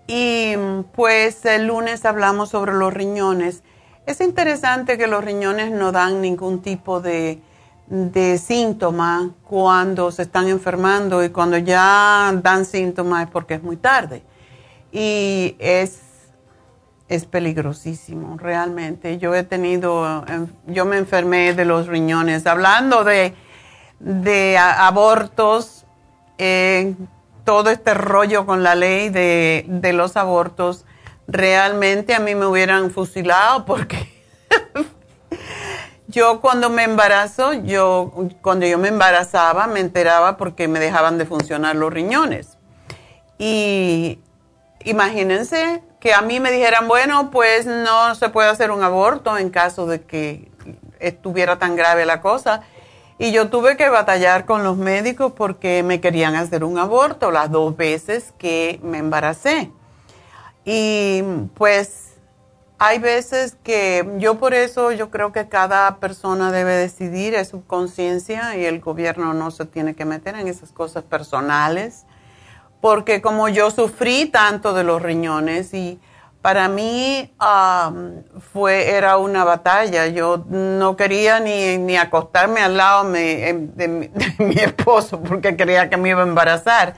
Y 0.06 0.54
pues 0.94 1.44
el 1.46 1.66
lunes 1.66 2.06
hablamos 2.06 2.50
sobre 2.50 2.74
los 2.74 2.94
riñones. 2.94 3.64
Es 4.06 4.22
interesante 4.22 5.00
que 5.00 5.08
los 5.08 5.24
riñones 5.24 5.72
no 5.72 5.92
dan 5.92 6.22
ningún 6.22 6.62
tipo 6.62 7.02
de, 7.02 7.42
de 7.88 8.38
síntoma 8.38 9.32
cuando 9.50 10.12
se 10.12 10.22
están 10.22 10.50
enfermando 10.50 11.24
y 11.24 11.30
cuando 11.30 11.58
ya 11.58 12.32
dan 12.44 12.64
síntomas 12.64 13.24
es 13.26 13.32
porque 13.32 13.56
es 13.56 13.64
muy 13.64 13.78
tarde. 13.78 14.22
Y 14.92 15.56
es 15.58 16.11
es 17.12 17.26
peligrosísimo, 17.26 18.38
realmente. 18.38 19.17
Yo 19.17 19.36
he 19.36 19.43
tenido, 19.43 20.26
em, 20.28 20.47
yo 20.67 20.86
me 20.86 20.97
enfermé 20.97 21.54
de 21.54 21.65
los 21.65 21.88
riñones. 21.88 22.47
Hablando 22.47 23.04
de, 23.04 23.36
abortos, 24.58 25.86
eh, 26.38 26.95
todo 27.43 27.69
este 27.69 27.93
rollo 27.93 28.45
con 28.45 28.63
la 28.63 28.76
ley 28.76 29.10
de, 29.10 29.65
de, 29.67 29.91
los 29.91 30.15
abortos, 30.15 30.86
realmente 31.28 32.15
a 32.15 32.19
mí 32.19 32.34
me 32.34 32.45
hubieran 32.45 32.91
fusilado 32.91 33.65
porque 33.65 34.08
yo 36.08 36.39
cuando 36.39 36.69
me 36.69 36.84
embarazo, 36.84 37.52
yo, 37.52 38.13
cuando 38.41 38.65
yo 38.65 38.78
me 38.78 38.88
embarazaba, 38.88 39.67
me 39.67 39.82
enteraba 39.82 40.38
porque 40.38 40.69
me 40.69 40.80
dejaban 40.80 41.17
de 41.17 41.26
funcionar 41.26 41.76
los 41.76 41.91
riñones. 41.91 42.58
Y 43.38 44.19
imagínense 44.86 45.84
que 46.02 46.14
a 46.14 46.22
mí 46.22 46.40
me 46.40 46.52
dijeran, 46.52 46.88
bueno, 46.88 47.30
pues 47.32 47.68
no 47.68 48.16
se 48.16 48.28
puede 48.30 48.50
hacer 48.50 48.72
un 48.72 48.84
aborto 48.84 49.38
en 49.38 49.52
caso 49.52 49.86
de 49.86 50.02
que 50.02 50.52
estuviera 51.00 51.60
tan 51.60 51.76
grave 51.76 52.06
la 52.06 52.22
cosa. 52.22 52.64
Y 53.20 53.32
yo 53.32 53.50
tuve 53.50 53.78
que 53.78 53.88
batallar 53.88 54.46
con 54.46 54.64
los 54.64 54.78
médicos 54.78 55.34
porque 55.34 55.84
me 55.84 56.02
querían 56.02 56.34
hacer 56.34 56.64
un 56.64 56.80
aborto 56.80 57.30
las 57.30 57.52
dos 57.52 57.78
veces 57.78 58.34
que 58.40 58.80
me 58.82 58.98
embaracé. 58.98 59.72
Y 60.66 61.22
pues 61.54 62.16
hay 62.80 62.98
veces 62.98 63.56
que 63.64 64.12
yo 64.18 64.40
por 64.40 64.56
eso 64.56 64.92
yo 64.92 65.12
creo 65.12 65.32
que 65.32 65.48
cada 65.50 65.98
persona 65.98 66.52
debe 66.52 66.74
decidir, 66.74 67.36
es 67.36 67.50
su 67.50 67.64
conciencia 67.64 68.58
y 68.58 68.66
el 68.66 68.80
gobierno 68.80 69.36
no 69.36 69.52
se 69.52 69.66
tiene 69.66 69.94
que 69.94 70.06
meter 70.06 70.34
en 70.34 70.48
esas 70.48 70.72
cosas 70.72 71.04
personales, 71.04 72.06
porque 72.82 73.22
como 73.22 73.48
yo 73.48 73.72
sufrí 73.72 74.26
tanto 74.26 74.74
de 74.74 74.84
los 74.84 75.02
riñones 75.02 75.74
y 75.74 76.00
para 76.41 76.67
mí 76.67 77.32
fue, 78.52 78.89
era 78.89 79.17
una 79.17 79.44
batalla, 79.44 80.08
yo 80.08 80.44
no 80.50 80.96
quería 80.96 81.39
ni, 81.39 81.78
ni 81.78 81.98
acostarme 81.98 82.62
al 82.62 82.78
lado 82.78 83.12
de, 83.12 83.70
de 83.76 83.88
mi 84.39 84.56
esposo 84.56 85.22
porque 85.22 85.56
creía 85.56 85.89
que 85.89 85.98
me 85.98 86.10
iba 86.10 86.22
a 86.22 86.28
embarazar. 86.28 86.96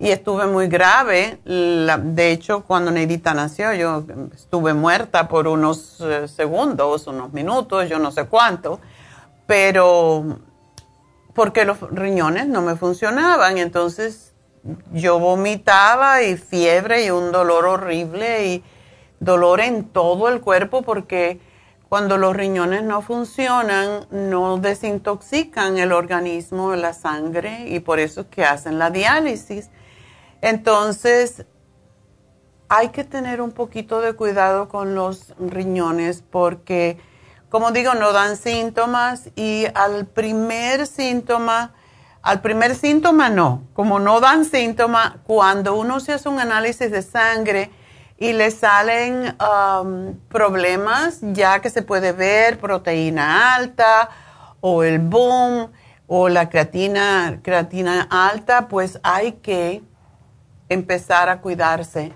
Y 0.00 0.10
estuve 0.10 0.46
muy 0.46 0.68
grave. 0.68 1.40
de 1.44 2.30
hecho, 2.30 2.62
cuando 2.62 2.92
Neidita 2.92 3.34
nació, 3.34 3.74
yo 3.74 4.04
estuve 4.32 4.72
muerta 4.72 5.26
por 5.26 5.48
unos 5.48 6.00
eh, 6.00 6.28
segundos, 6.28 7.08
unos 7.08 7.32
minutos, 7.32 7.88
yo 7.88 7.98
no 7.98 8.12
sé 8.12 8.26
cuánto, 8.26 8.78
pero 9.46 10.38
porque 11.34 11.64
los 11.64 11.80
riñones 11.90 12.46
no 12.46 12.62
me 12.62 12.76
funcionaban, 12.76 13.58
entonces 13.58 14.27
yo 14.92 15.18
vomitaba 15.18 16.22
y 16.22 16.36
fiebre 16.36 17.04
y 17.04 17.10
un 17.10 17.32
dolor 17.32 17.66
horrible 17.66 18.46
y 18.46 18.64
dolor 19.20 19.60
en 19.60 19.84
todo 19.84 20.28
el 20.28 20.40
cuerpo 20.40 20.82
porque 20.82 21.40
cuando 21.88 22.18
los 22.18 22.36
riñones 22.36 22.82
no 22.82 23.00
funcionan, 23.00 24.06
no 24.10 24.58
desintoxican 24.58 25.78
el 25.78 25.92
organismo, 25.92 26.74
la 26.76 26.92
sangre, 26.92 27.66
y 27.68 27.80
por 27.80 27.98
eso 27.98 28.22
es 28.22 28.26
que 28.26 28.44
hacen 28.44 28.78
la 28.78 28.90
diálisis. 28.90 29.70
Entonces, 30.42 31.46
hay 32.68 32.90
que 32.90 33.04
tener 33.04 33.40
un 33.40 33.52
poquito 33.52 34.02
de 34.02 34.12
cuidado 34.12 34.68
con 34.68 34.94
los 34.94 35.34
riñones 35.38 36.22
porque, 36.30 36.98
como 37.48 37.70
digo, 37.70 37.94
no 37.94 38.12
dan 38.12 38.36
síntomas 38.36 39.30
y 39.34 39.64
al 39.74 40.04
primer 40.06 40.86
síntoma, 40.86 41.72
al 42.28 42.42
primer 42.42 42.74
síntoma 42.74 43.30
no, 43.30 43.62
como 43.72 43.98
no 44.00 44.20
dan 44.20 44.44
síntomas, 44.44 45.14
cuando 45.26 45.74
uno 45.76 45.98
se 45.98 46.12
hace 46.12 46.28
un 46.28 46.38
análisis 46.38 46.90
de 46.90 47.00
sangre 47.00 47.70
y 48.18 48.34
le 48.34 48.50
salen 48.50 49.34
um, 49.40 50.14
problemas, 50.28 51.20
ya 51.22 51.60
que 51.62 51.70
se 51.70 51.80
puede 51.80 52.12
ver 52.12 52.58
proteína 52.58 53.54
alta 53.54 54.10
o 54.60 54.82
el 54.82 54.98
boom 54.98 55.70
o 56.06 56.28
la 56.28 56.50
creatina, 56.50 57.40
creatina 57.42 58.06
alta, 58.10 58.68
pues 58.68 59.00
hay 59.02 59.32
que 59.32 59.82
empezar 60.68 61.30
a 61.30 61.40
cuidarse. 61.40 62.12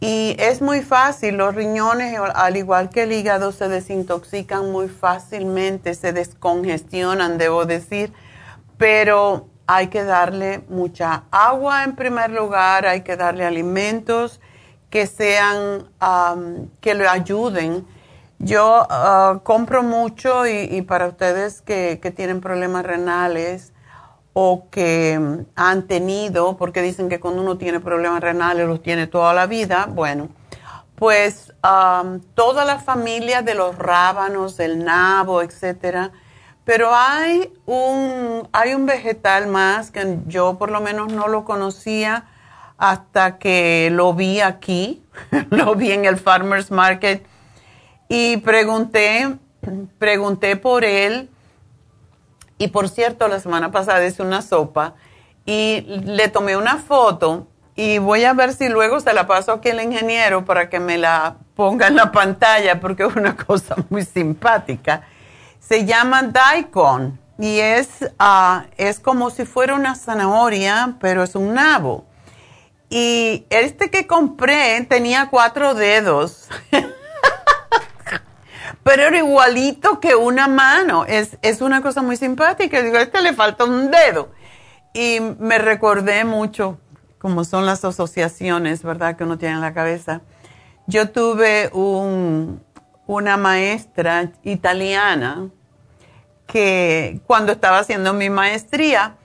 Y 0.00 0.34
es 0.38 0.62
muy 0.62 0.80
fácil, 0.80 1.36
los 1.36 1.54
riñones, 1.54 2.18
al 2.34 2.56
igual 2.56 2.88
que 2.88 3.02
el 3.02 3.12
hígado, 3.12 3.52
se 3.52 3.68
desintoxican 3.68 4.72
muy 4.72 4.88
fácilmente, 4.88 5.92
se 5.92 6.14
descongestionan, 6.14 7.36
debo 7.36 7.66
decir, 7.66 8.14
pero 8.78 9.48
hay 9.66 9.88
que 9.88 10.04
darle 10.04 10.64
mucha 10.68 11.24
agua 11.30 11.84
en 11.84 11.96
primer 11.96 12.30
lugar, 12.30 12.86
hay 12.86 13.02
que 13.02 13.16
darle 13.16 13.44
alimentos 13.44 14.40
que 14.90 15.06
sean, 15.06 15.90
que 16.80 16.94
le 16.94 17.08
ayuden. 17.08 17.86
Yo 18.38 18.86
ah, 18.88 19.40
compro 19.42 19.82
mucho 19.82 20.46
y, 20.46 20.82
para 20.82 21.08
ustedes 21.08 21.62
que, 21.62 21.98
que 22.00 22.10
tienen 22.10 22.40
problemas 22.40 22.84
renales, 22.84 23.72
o 24.38 24.68
que 24.70 25.18
han 25.54 25.86
tenido, 25.86 26.58
porque 26.58 26.82
dicen 26.82 27.08
que 27.08 27.18
cuando 27.18 27.40
uno 27.40 27.56
tiene 27.56 27.80
problemas 27.80 28.20
renales 28.20 28.68
los 28.68 28.82
tiene 28.82 29.06
toda 29.06 29.32
la 29.32 29.46
vida, 29.46 29.88
bueno, 29.88 30.28
pues 30.94 31.54
toda 32.34 32.66
la 32.66 32.78
familia 32.78 33.40
de 33.40 33.54
los 33.54 33.78
rábanos, 33.78 34.58
del 34.58 34.84
nabo, 34.84 35.40
etcétera, 35.40 36.12
pero 36.66 36.92
hay 36.92 37.52
un, 37.64 38.48
hay 38.50 38.74
un 38.74 38.86
vegetal 38.86 39.46
más 39.46 39.92
que 39.92 40.18
yo 40.26 40.58
por 40.58 40.72
lo 40.72 40.80
menos 40.80 41.12
no 41.12 41.28
lo 41.28 41.44
conocía 41.44 42.24
hasta 42.76 43.38
que 43.38 43.88
lo 43.92 44.14
vi 44.14 44.40
aquí, 44.40 45.00
lo 45.50 45.76
vi 45.76 45.92
en 45.92 46.04
el 46.04 46.16
Farmer's 46.16 46.72
Market 46.72 47.24
y 48.08 48.38
pregunté, 48.38 49.36
pregunté 49.98 50.56
por 50.56 50.84
él 50.84 51.30
y 52.58 52.68
por 52.68 52.88
cierto, 52.88 53.28
la 53.28 53.38
semana 53.38 53.70
pasada 53.70 54.04
hice 54.04 54.22
una 54.22 54.42
sopa 54.42 54.94
y 55.44 55.82
le 56.04 56.26
tomé 56.28 56.56
una 56.56 56.78
foto 56.78 57.46
y 57.76 57.98
voy 57.98 58.24
a 58.24 58.32
ver 58.32 58.52
si 58.54 58.68
luego 58.68 58.98
se 58.98 59.12
la 59.12 59.28
paso 59.28 59.52
aquí 59.52 59.70
al 59.70 59.80
ingeniero 59.82 60.44
para 60.44 60.68
que 60.68 60.80
me 60.80 60.98
la 60.98 61.36
ponga 61.54 61.86
en 61.86 61.94
la 61.94 62.10
pantalla 62.10 62.80
porque 62.80 63.04
es 63.04 63.14
una 63.14 63.36
cosa 63.46 63.76
muy 63.88 64.04
simpática. 64.04 65.02
Se 65.66 65.84
llama 65.84 66.22
daikon 66.22 67.18
y 67.38 67.58
es, 67.58 67.88
uh, 68.20 68.60
es 68.76 69.00
como 69.00 69.30
si 69.30 69.44
fuera 69.44 69.74
una 69.74 69.96
zanahoria, 69.96 70.96
pero 71.00 71.24
es 71.24 71.34
un 71.34 71.54
nabo. 71.54 72.06
Y 72.88 73.46
este 73.50 73.90
que 73.90 74.06
compré 74.06 74.86
tenía 74.88 75.28
cuatro 75.28 75.74
dedos. 75.74 76.48
pero 78.84 79.02
era 79.02 79.18
igualito 79.18 79.98
que 79.98 80.14
una 80.14 80.46
mano. 80.46 81.04
Es, 81.04 81.36
es 81.42 81.60
una 81.60 81.82
cosa 81.82 82.00
muy 82.00 82.16
simpática. 82.16 82.80
Digo, 82.80 82.98
a 82.98 83.02
este 83.02 83.20
le 83.20 83.32
falta 83.32 83.64
un 83.64 83.90
dedo. 83.90 84.30
Y 84.94 85.18
me 85.40 85.58
recordé 85.58 86.24
mucho 86.24 86.78
como 87.18 87.42
son 87.42 87.66
las 87.66 87.84
asociaciones, 87.84 88.84
¿verdad? 88.84 89.16
Que 89.16 89.24
uno 89.24 89.36
tiene 89.36 89.56
en 89.56 89.60
la 89.60 89.74
cabeza. 89.74 90.20
Yo 90.86 91.10
tuve 91.10 91.70
un, 91.72 92.64
una 93.06 93.36
maestra 93.36 94.30
italiana 94.44 95.50
que 96.46 97.20
cuando 97.26 97.52
estaba 97.52 97.78
haciendo 97.78 98.12
mi 98.14 98.30
maestría 98.30 99.16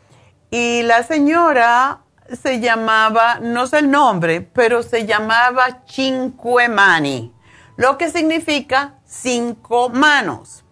y 0.50 0.82
la 0.84 1.04
señora 1.04 2.02
se 2.42 2.60
llamaba, 2.60 3.40
no 3.42 3.68
sé 3.68 3.80
el 3.80 3.92
nombre, 3.92 4.42
pero 4.42 4.84
se 4.84 5.06
llamaba 5.06 5.82
Cinque 5.86 6.70
Mani, 6.70 7.34
lo 7.78 7.98
que 7.98 8.10
significa 8.10 8.96
cinco 9.06 9.90
manos. 9.90 10.64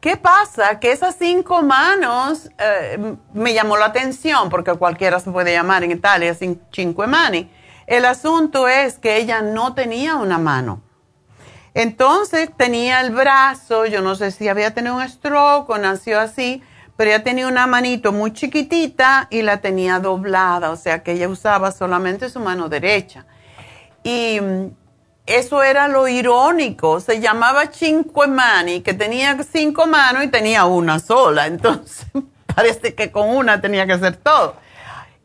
¿Qué 0.00 0.16
pasa? 0.16 0.80
Que 0.80 0.90
esas 0.90 1.14
cinco 1.16 1.62
manos 1.62 2.50
eh, 2.58 3.16
me 3.32 3.54
llamó 3.54 3.76
la 3.76 3.86
atención, 3.86 4.48
porque 4.50 4.72
cualquiera 4.74 5.20
se 5.20 5.30
puede 5.30 5.52
llamar 5.52 5.84
en 5.84 5.92
Italia 5.92 6.34
cinque 6.34 7.06
mani. 7.06 7.48
El 7.86 8.04
asunto 8.04 8.66
es 8.66 8.98
que 8.98 9.18
ella 9.18 9.42
no 9.42 9.74
tenía 9.74 10.16
una 10.16 10.38
mano. 10.38 10.82
Entonces 11.74 12.50
tenía 12.56 13.00
el 13.00 13.10
brazo, 13.10 13.86
yo 13.86 14.02
no 14.02 14.14
sé 14.14 14.30
si 14.30 14.48
había 14.48 14.74
tenido 14.74 14.96
un 14.96 15.08
stroke 15.08 15.70
o 15.70 15.78
nació 15.78 16.20
así, 16.20 16.62
pero 16.96 17.10
ella 17.10 17.24
tenía 17.24 17.48
una 17.48 17.66
manito 17.66 18.12
muy 18.12 18.32
chiquitita 18.32 19.26
y 19.30 19.42
la 19.42 19.60
tenía 19.60 19.98
doblada, 19.98 20.70
o 20.70 20.76
sea 20.76 21.02
que 21.02 21.12
ella 21.12 21.28
usaba 21.28 21.72
solamente 21.72 22.28
su 22.28 22.40
mano 22.40 22.68
derecha. 22.68 23.24
Y 24.04 24.38
eso 25.26 25.62
era 25.62 25.88
lo 25.88 26.08
irónico. 26.08 27.00
Se 27.00 27.20
llamaba 27.20 27.66
Cinque 27.72 28.26
Mani, 28.26 28.80
que 28.80 28.94
tenía 28.94 29.38
cinco 29.42 29.86
manos 29.86 30.24
y 30.24 30.28
tenía 30.28 30.64
una 30.64 30.98
sola. 30.98 31.46
Entonces, 31.48 32.06
parece 32.54 32.94
que 32.94 33.10
con 33.10 33.28
una 33.28 33.60
tenía 33.60 33.86
que 33.86 33.92
hacer 33.92 34.16
todo. 34.16 34.56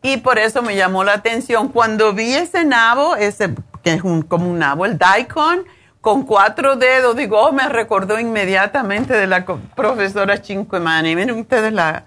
Y 0.03 0.17
por 0.17 0.37
eso 0.37 0.61
me 0.61 0.75
llamó 0.75 1.03
la 1.03 1.13
atención. 1.13 1.69
Cuando 1.69 2.13
vi 2.13 2.33
ese 2.33 2.63
nabo, 2.63 3.15
ese 3.15 3.55
que 3.83 3.93
es 3.93 4.01
como 4.01 4.49
un 4.49 4.59
nabo, 4.59 4.85
el 4.85 4.97
daikon, 4.97 5.65
con 6.07 6.23
cuatro 6.23 6.77
dedos, 6.77 7.17
digo, 7.17 7.37
oh, 7.37 7.51
me 7.51 7.67
recordó 7.67 8.17
inmediatamente 8.17 9.13
de 9.13 9.27
la 9.27 9.43
profesora 9.75 10.37
Cinque 10.41 10.79
Mani. 10.79 11.17
Miren 11.17 11.37
ustedes 11.37 11.73
la, 11.73 12.05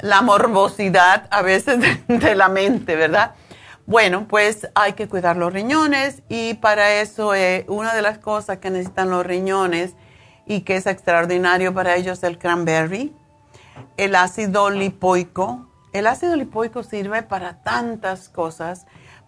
la 0.00 0.22
morbosidad 0.22 1.28
a 1.30 1.40
veces 1.42 1.78
de 2.08 2.34
la 2.34 2.48
mente, 2.48 2.96
¿verdad? 2.96 3.36
Bueno, 3.86 4.26
pues 4.26 4.68
hay 4.74 4.94
que 4.94 5.06
cuidar 5.06 5.36
los 5.36 5.52
riñones 5.52 6.24
y 6.28 6.54
para 6.54 6.94
eso 6.94 7.32
eh, 7.32 7.64
una 7.68 7.94
de 7.94 8.02
las 8.02 8.18
cosas 8.18 8.58
que 8.58 8.70
necesitan 8.70 9.08
los 9.08 9.24
riñones 9.24 9.94
y 10.44 10.62
que 10.62 10.74
es 10.74 10.88
extraordinario 10.88 11.72
para 11.72 11.94
ellos 11.94 12.18
es 12.18 12.24
el 12.24 12.38
cranberry, 12.38 13.14
el 13.98 14.16
ácido 14.16 14.68
lipoico. 14.70 15.68
El 15.92 16.08
ácido 16.08 16.34
lipoico 16.34 16.82
sirve 16.82 17.22
para 17.22 17.62
tantas 17.62 18.28
cosas, 18.28 18.84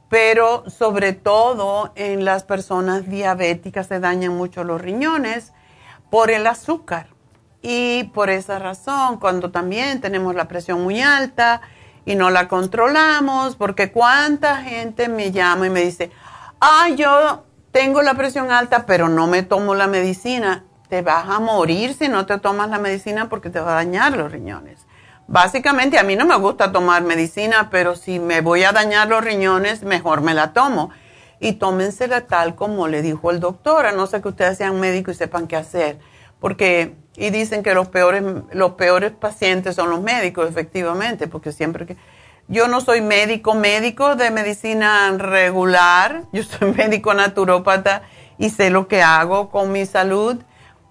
pero 0.08 0.68
sobre 0.70 1.12
todo 1.12 1.92
en 1.94 2.24
las 2.24 2.44
personas 2.44 3.08
diabéticas 3.08 3.86
se 3.86 4.00
dañan 4.00 4.36
mucho 4.36 4.64
los 4.64 4.80
riñones 4.80 5.52
por 6.10 6.30
el 6.30 6.46
azúcar. 6.46 7.08
Y 7.60 8.04
por 8.14 8.30
esa 8.30 8.58
razón, 8.58 9.18
cuando 9.18 9.50
también 9.50 10.00
tenemos 10.00 10.34
la 10.34 10.48
presión 10.48 10.82
muy 10.82 11.02
alta, 11.02 11.60
y 12.08 12.14
no 12.14 12.30
la 12.30 12.48
controlamos, 12.48 13.56
porque 13.56 13.92
cuánta 13.92 14.62
gente 14.62 15.10
me 15.10 15.30
llama 15.30 15.66
y 15.66 15.70
me 15.70 15.82
dice, 15.82 16.10
ah, 16.58 16.88
yo 16.96 17.44
tengo 17.70 18.00
la 18.00 18.14
presión 18.14 18.50
alta, 18.50 18.86
pero 18.86 19.10
no 19.10 19.26
me 19.26 19.42
tomo 19.42 19.74
la 19.74 19.88
medicina. 19.88 20.64
Te 20.88 21.02
vas 21.02 21.28
a 21.28 21.38
morir 21.38 21.92
si 21.92 22.08
no 22.08 22.24
te 22.24 22.38
tomas 22.38 22.70
la 22.70 22.78
medicina 22.78 23.28
porque 23.28 23.50
te 23.50 23.60
va 23.60 23.72
a 23.72 23.84
dañar 23.84 24.16
los 24.16 24.32
riñones. 24.32 24.86
Básicamente 25.28 25.98
a 25.98 26.04
mí 26.04 26.16
no 26.16 26.24
me 26.24 26.36
gusta 26.36 26.72
tomar 26.72 27.02
medicina, 27.02 27.68
pero 27.70 27.96
si 27.96 28.18
me 28.18 28.40
voy 28.40 28.64
a 28.64 28.72
dañar 28.72 29.08
los 29.08 29.22
riñones, 29.22 29.82
mejor 29.82 30.22
me 30.22 30.32
la 30.32 30.54
tomo. 30.54 30.90
y 31.40 31.52
tómensela 31.52 32.26
tal 32.26 32.56
como 32.56 32.88
le 32.88 33.00
dijo 33.00 33.30
el 33.30 33.38
doctor, 33.38 33.86
a 33.86 33.92
no 33.92 34.08
ser 34.08 34.22
que 34.22 34.28
ustedes 34.28 34.58
sean 34.58 34.80
médicos 34.80 35.14
y 35.14 35.18
sepan 35.18 35.46
qué 35.46 35.54
hacer. 35.54 35.98
Porque, 36.40 36.96
y 37.14 37.30
dicen 37.30 37.62
que 37.62 37.74
los 37.74 37.88
peores, 37.88 38.24
los 38.52 38.72
peores 38.72 39.12
pacientes 39.12 39.76
son 39.76 39.90
los 39.90 40.00
médicos, 40.00 40.48
efectivamente, 40.48 41.28
porque 41.28 41.52
siempre 41.52 41.86
que... 41.86 41.96
Yo 42.48 42.66
no 42.66 42.80
soy 42.80 43.02
médico, 43.02 43.54
médico 43.54 44.16
de 44.16 44.30
medicina 44.30 45.12
regular, 45.18 46.22
yo 46.32 46.42
soy 46.42 46.72
médico 46.72 47.12
naturópata 47.12 48.02
y 48.38 48.48
sé 48.50 48.70
lo 48.70 48.88
que 48.88 49.02
hago 49.02 49.50
con 49.50 49.70
mi 49.70 49.84
salud, 49.84 50.38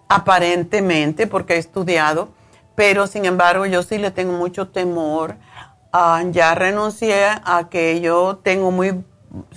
aparentemente, 0.08 1.26
porque 1.26 1.56
he 1.56 1.58
estudiado, 1.58 2.30
pero 2.77 3.07
sin 3.07 3.25
embargo 3.25 3.65
yo 3.65 3.81
sí 3.81 3.97
le 3.97 4.11
tengo 4.11 4.33
mucho 4.33 4.67
temor. 4.67 5.35
Ya 6.29 6.53
renuncié 6.53 7.25
a 7.25 7.69
que 7.71 8.01
yo 8.01 8.39
tengo 8.43 8.69
muy 8.69 9.03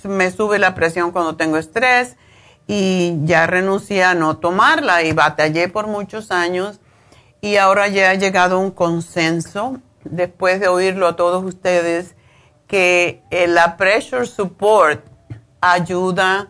me 0.03 0.31
sube 0.31 0.57
la 0.57 0.73
presión 0.73 1.11
cuando 1.11 1.35
tengo 1.35 1.57
estrés 1.57 2.17
y 2.65 3.13
ya 3.25 3.45
renuncié 3.45 4.03
a 4.03 4.15
no 4.15 4.37
tomarla 4.37 5.03
y 5.03 5.11
batallé 5.11 5.67
por 5.67 5.85
muchos 5.85 6.31
años 6.31 6.79
y 7.41 7.57
ahora 7.57 7.89
ya 7.89 8.09
ha 8.09 8.15
llegado 8.15 8.57
un 8.57 8.71
consenso 8.71 9.77
después 10.03 10.59
de 10.59 10.67
oírlo 10.67 11.05
a 11.07 11.15
todos 11.15 11.43
ustedes 11.43 12.15
que 12.65 13.21
eh, 13.29 13.45
la 13.45 13.77
pressure 13.77 14.25
support 14.25 15.05
ayuda 15.61 16.49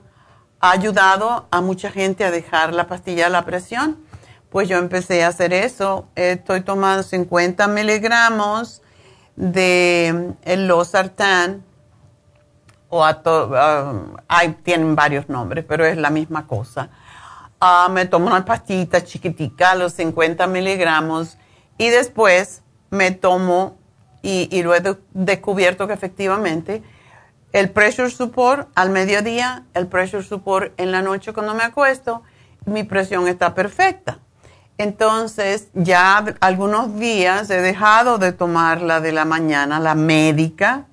ha 0.62 0.72
ayudado 0.72 1.48
a 1.52 1.60
mucha 1.60 1.92
gente 1.92 2.24
a 2.24 2.32
dejar 2.32 2.74
la 2.74 2.88
pastilla 2.88 3.26
de 3.26 3.32
la 3.32 3.44
presión. 3.44 3.98
Pues 4.52 4.68
yo 4.68 4.78
empecé 4.78 5.24
a 5.24 5.30
hacer 5.30 5.54
eso. 5.54 6.10
Estoy 6.16 6.60
tomando 6.62 7.04
50 7.04 7.68
miligramos 7.70 8.82
de 9.38 10.34
el 10.44 10.68
losartán 10.68 11.64
o 12.90 13.06
hay, 14.28 14.50
tienen 14.64 14.94
varios 14.94 15.30
nombres, 15.30 15.64
pero 15.66 15.86
es 15.86 15.96
la 15.96 16.10
misma 16.10 16.48
cosa. 16.48 16.90
Ah, 17.62 17.88
me 17.90 18.06
tomo 18.06 18.28
una 18.28 18.44
pastillita 18.44 19.06
chiquitica, 19.06 19.74
los 19.76 19.94
50 19.94 20.46
miligramos, 20.48 21.38
y 21.78 21.88
después 21.88 22.62
me 22.90 23.12
tomo, 23.12 23.78
y 24.22 24.62
lo 24.64 24.76
he 24.76 24.82
descubierto 25.14 25.88
que 25.88 25.94
efectivamente, 25.94 26.84
el 27.54 27.70
pressure 27.70 28.10
support 28.10 28.68
al 28.76 28.90
mediodía, 28.90 29.64
el 29.74 29.88
pressure 29.88 30.24
support 30.24 30.74
en 30.78 30.92
la 30.92 31.02
noche 31.02 31.32
cuando 31.32 31.54
me 31.54 31.64
acuesto, 31.64 32.24
mi 32.66 32.84
presión 32.84 33.30
está 33.30 33.54
perfecta. 33.54 34.20
Entonces, 34.82 35.68
ya 35.76 36.26
algunos 36.40 36.98
días 36.98 37.52
he 37.52 37.62
dejado 37.62 38.18
de 38.18 38.32
tomar 38.32 38.82
la 38.82 39.00
de 39.00 39.12
la 39.12 39.26
mañana, 39.26 39.80
la 39.80 39.94
médica, 39.94 40.88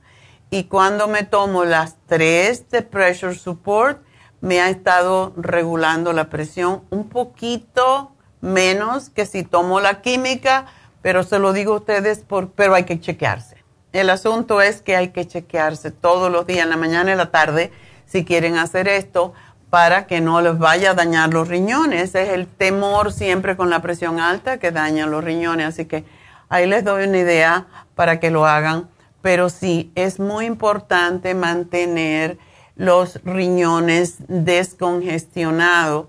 y 0.51 0.65
cuando 0.65 1.09
me 1.09 1.23
tomo 1.23 1.65
las 1.65 1.97
tres 2.07 2.69
de 2.69 2.83
pressure 2.83 3.35
support, 3.35 4.03
me 4.43 4.61
ha 4.61 4.69
estado 4.69 5.33
regulando 5.39 6.13
la 6.13 6.29
presión 6.29 6.83
un 6.91 7.09
poquito 7.09 8.13
menos 8.43 9.09
que 9.09 9.25
si 9.25 9.43
tomo 9.43 9.81
la 9.81 10.03
química, 10.03 10.67
pero 11.01 11.23
se 11.23 11.39
lo 11.39 11.55
digo 11.55 11.73
a 11.73 11.77
ustedes, 11.77 12.19
por, 12.19 12.51
pero 12.51 12.75
hay 12.75 12.85
que 12.85 13.01
chequearse. 13.01 13.57
El 13.95 14.11
asunto 14.11 14.61
es 14.61 14.83
que 14.83 14.97
hay 14.97 15.13
que 15.13 15.27
chequearse 15.27 15.93
todos 15.93 16.31
los 16.31 16.47
días, 16.47 16.65
en 16.65 16.69
la 16.69 16.77
mañana 16.77 17.09
y 17.09 17.13
en 17.13 17.19
la 17.19 17.31
tarde, 17.31 17.73
si 18.05 18.27
quieren 18.27 18.59
hacer 18.59 18.87
esto, 18.87 19.33
para 19.71 20.07
que 20.07 20.21
no 20.21 20.41
les 20.41 20.59
vaya 20.59 20.93
a 20.93 20.95
dañar 20.95 21.33
los 21.33 21.49
riñones. 21.49 22.15
Es 22.15 22.31
el 22.31 22.47
temor 22.47 23.13
siempre 23.13 23.57
con 23.57 23.71
la 23.71 23.83
presión 23.83 24.21
alta 24.21 24.59
que 24.59 24.71
daña 24.71 25.07
los 25.07 25.23
riñones. 25.23 25.67
Así 25.67 25.85
que 25.85 26.05
ahí 26.49 26.67
les 26.67 26.85
doy 26.85 27.07
una 27.07 27.19
idea 27.19 27.67
para 27.95 28.21
que 28.21 28.31
lo 28.31 28.47
hagan 28.47 28.89
pero 29.23 29.51
sí, 29.51 29.93
es 29.95 30.21
muy 30.21 30.47
importante 30.47 31.35
mantener 31.35 32.39
los 32.77 33.21
riñones 33.25 34.17
descongestionados. 34.29 36.07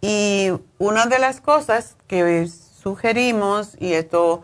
Y 0.00 0.50
una 0.78 1.06
de 1.06 1.18
las 1.18 1.40
cosas 1.40 1.96
que 2.06 2.48
sugerimos, 2.82 3.76
y 3.80 3.94
esto 3.94 4.42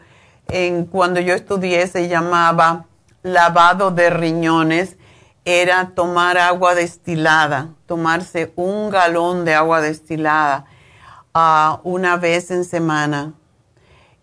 en, 0.49 0.87
cuando 0.87 1.21
yo 1.21 1.35
estudié 1.35 1.87
se 1.87 2.09
llamaba 2.09 2.87
lavado 3.23 3.91
de 3.91 4.11
riñones, 4.11 4.97
era 5.59 5.91
tomar 5.95 6.39
agua 6.39 6.75
destilada, 6.75 7.71
tomarse 7.87 8.53
un 8.57 8.91
galón 8.91 9.45
de 9.45 9.55
agua 9.55 9.81
destilada 9.81 10.67
uh, 11.35 11.79
una 11.83 12.17
vez 12.17 12.51
en 12.51 12.65
semana 12.65 13.35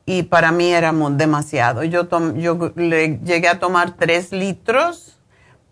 y 0.06 0.24
para 0.24 0.52
mí 0.54 0.72
era 0.72 0.94
demasiado. 0.94 1.84
Yo, 1.84 2.08
yo 2.36 2.72
le 2.76 3.20
llegué 3.20 3.50
a 3.50 3.60
tomar 3.60 3.98
tres 3.98 4.32
litros, 4.32 5.18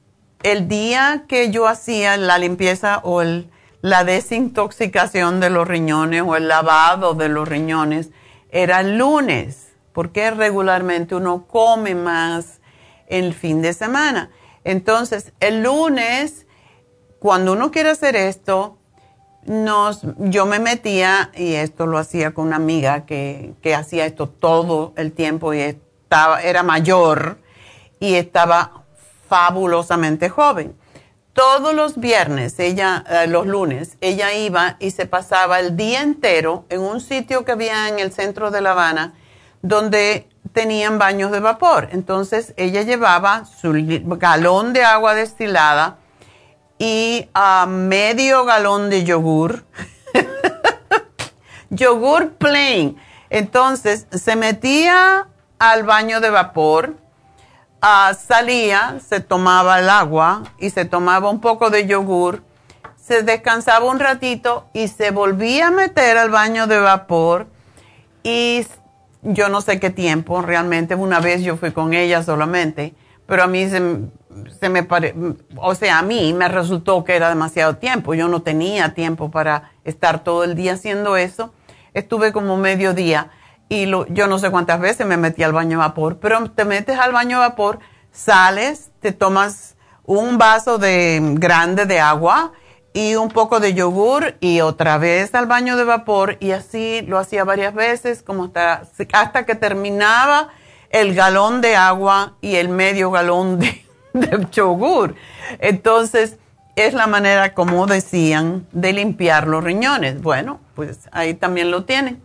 el 0.43 0.67
día 0.67 1.23
que 1.29 1.49
yo 1.49 1.69
hacía 1.69 2.17
la 2.17 2.38
limpieza 2.39 2.99
o 3.05 3.23
la 3.23 4.03
desintoxicación 4.03 5.39
de 5.39 5.49
los 5.49 5.65
riñones 5.65 6.23
o 6.25 6.36
el 6.36 6.49
lavado 6.49 7.13
de 7.13 7.29
los 7.29 7.47
riñones 7.47 8.10
era 8.49 8.81
el 8.81 8.97
lunes, 8.97 9.69
porque 9.93 10.29
regularmente 10.29 11.15
uno 11.15 11.47
come 11.47 11.95
más 11.95 12.60
el 13.07 13.34
fin 13.34 13.62
de 13.62 13.71
semana. 13.71 14.29
Entonces, 14.65 15.31
el 15.39 15.63
lunes, 15.63 16.47
cuando 17.19 17.53
uno 17.53 17.71
quiere 17.71 17.91
hacer 17.91 18.17
esto, 18.17 18.77
yo 19.45 20.45
me 20.45 20.60
metía, 20.60 21.32
y 21.36 21.54
esto 21.54 21.88
lo 21.88 21.97
hacía 21.97 22.34
con 22.34 22.47
una 22.47 22.58
amiga 22.58 23.06
que, 23.06 23.54
que 23.62 23.75
hacía 23.75 24.06
esto 24.06 24.27
todo 24.27 24.93
el 24.97 25.12
tiempo 25.13 25.54
y 25.54 25.60
estaba, 25.60 26.41
era 26.41 26.63
mayor 26.63 27.39
y 27.99 28.15
estaba 28.15 28.84
fabulosamente 29.27 30.30
joven. 30.30 30.75
Todos 31.34 31.73
los 31.73 31.97
viernes, 31.97 32.60
ella, 32.60 33.06
eh, 33.10 33.27
los 33.27 33.47
lunes, 33.47 33.97
ella 34.01 34.34
iba 34.34 34.75
y 34.80 34.91
se 34.91 35.06
pasaba 35.06 35.62
el 35.62 35.77
día 35.77 36.01
entero 36.01 36.65
en 36.69 36.82
un 36.82 36.99
sitio 36.99 37.45
que 37.45 37.54
había 37.54 37.88
en 37.88 37.99
el 37.99 38.12
centro 38.12 38.51
de 38.51 38.60
La 38.60 38.71
Habana 38.71 39.13
donde 39.62 40.27
tenían 40.51 40.99
baños 40.99 41.32
de 41.32 41.39
vapor. 41.39 41.88
Entonces 41.93 42.54
ella 42.58 42.82
llevaba 42.82 43.45
su 43.45 43.73
galón 44.17 44.73
de 44.73 44.84
agua 44.84 45.13
destilada 45.15 45.99
y 46.82 47.30
a 47.34 47.67
medio 47.67 48.44
galón 48.46 48.89
de 48.89 49.04
yogur. 49.04 49.65
yogur 51.70 52.32
plain. 52.34 52.98
Entonces 53.30 54.08
se 54.12 54.36
metía 54.36 55.28
al 55.60 55.84
baño 55.84 56.22
de 56.22 56.32
vapor 56.32 56.96
Ah, 57.84 58.13
salía, 58.13 59.00
se 59.04 59.22
tomaba 59.22 59.80
el 59.80 59.89
agua 59.89 60.44
y 60.60 60.70
se 60.70 60.86
tomaba 60.86 61.32
un 61.32 61.41
poco 61.41 61.72
de 61.72 61.88
yogur, 61.88 62.44
se 62.96 63.24
descansaba 63.24 63.88
un 63.88 64.00
ratito 64.00 64.67
y 64.72 64.88
se 64.88 65.10
volvía 65.10 65.70
a 65.70 65.72
meter 65.72 66.20
al 66.20 66.30
baño 66.30 66.67
de 66.67 66.78
vapor 66.78 67.48
y 68.22 68.67
yo 69.24 69.50
no 69.50 69.62
sé 69.62 69.80
qué 69.80 69.89
tiempo, 69.89 70.44
realmente 70.44 70.94
una 70.94 71.20
vez 71.20 71.41
yo 71.41 71.58
fui 71.58 71.72
con 71.72 71.96
ella 71.96 72.22
solamente, 72.22 72.94
pero 73.26 73.41
a 73.41 73.48
mí 73.48 73.67
se, 73.67 73.82
me 74.70 74.84
pare, 74.84 75.15
o 75.58 75.76
sea, 75.76 76.00
a 76.00 76.02
mí 76.02 76.34
me 76.34 76.48
resultó 76.48 77.04
que 77.04 77.15
era 77.15 77.30
demasiado 77.30 77.78
tiempo, 77.78 78.13
yo 78.13 78.28
no 78.28 78.41
tenía 78.41 78.94
tiempo 78.94 79.32
para 79.32 79.72
estar 79.84 80.24
todo 80.24 80.44
el 80.44 80.56
día 80.56 80.74
haciendo 80.74 81.17
eso, 81.17 81.54
estuve 81.94 82.32
como 82.32 82.58
medio 82.58 82.94
día 82.94 83.32
y 83.70 83.89
yo 84.10 84.28
no 84.28 84.39
sé 84.39 84.52
cuántas 84.52 84.80
veces 84.80 85.08
me 85.08 85.17
metí 85.17 85.44
al 85.44 85.54
baño 85.54 85.72
de 85.72 85.88
vapor, 85.88 86.17
pero 86.20 86.50
te 86.52 86.65
metes 86.65 87.00
al 87.00 87.12
baño 87.12 87.41
de 87.41 87.48
vapor, 87.48 87.80
sales, 88.12 88.91
te 89.00 89.12
tomas 89.12 89.76
un 90.04 90.38
vaso 90.38 90.78
de 90.78 91.20
grande 91.36 91.86
de 91.86 92.00
agua 92.00 92.52
y 92.94 93.15
un 93.15 93.30
poco 93.30 93.60
de 93.60 93.74
yogur 93.74 94.36
y 94.41 94.62
otra 94.62 94.98
vez 94.98 95.34
al 95.36 95.46
baño 95.46 95.78
de 95.78 95.86
vapor 95.86 96.38
y 96.39 96.52
así 96.52 97.02
lo 97.08 97.17
hacía 97.17 97.44
varias 97.44 97.74
veces 97.74 98.22
como 98.22 98.46
hasta, 98.46 98.84
hasta 99.13 99.46
que 99.46 99.56
terminaba 99.56 100.50
el 100.89 101.15
galón 101.15 101.62
de 101.62 101.76
agua 101.76 102.34
y 102.41 102.56
el 102.56 102.67
medio 102.67 103.12
galón 103.12 103.60
de, 103.60 103.86
de 104.13 104.47
yogur. 104.52 105.15
Entonces, 105.60 106.38
es 106.76 106.93
la 106.93 107.08
manera, 107.08 107.54
como 107.54 107.86
decían, 107.86 108.65
de 108.71 108.93
limpiar 108.93 109.47
los 109.47 109.63
riñones. 109.63 110.21
Bueno, 110.21 110.60
pues 110.76 111.10
ahí 111.12 111.34
también 111.34 111.71
lo 111.71 111.84
tienen 111.86 112.21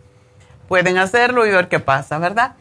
pueden 0.67 0.97
hacerlo 0.97 1.45
y 1.45 1.51
ver 1.51 1.67
qué 1.67 1.79
pasa, 1.79 2.19
¿verdad? 2.19 2.55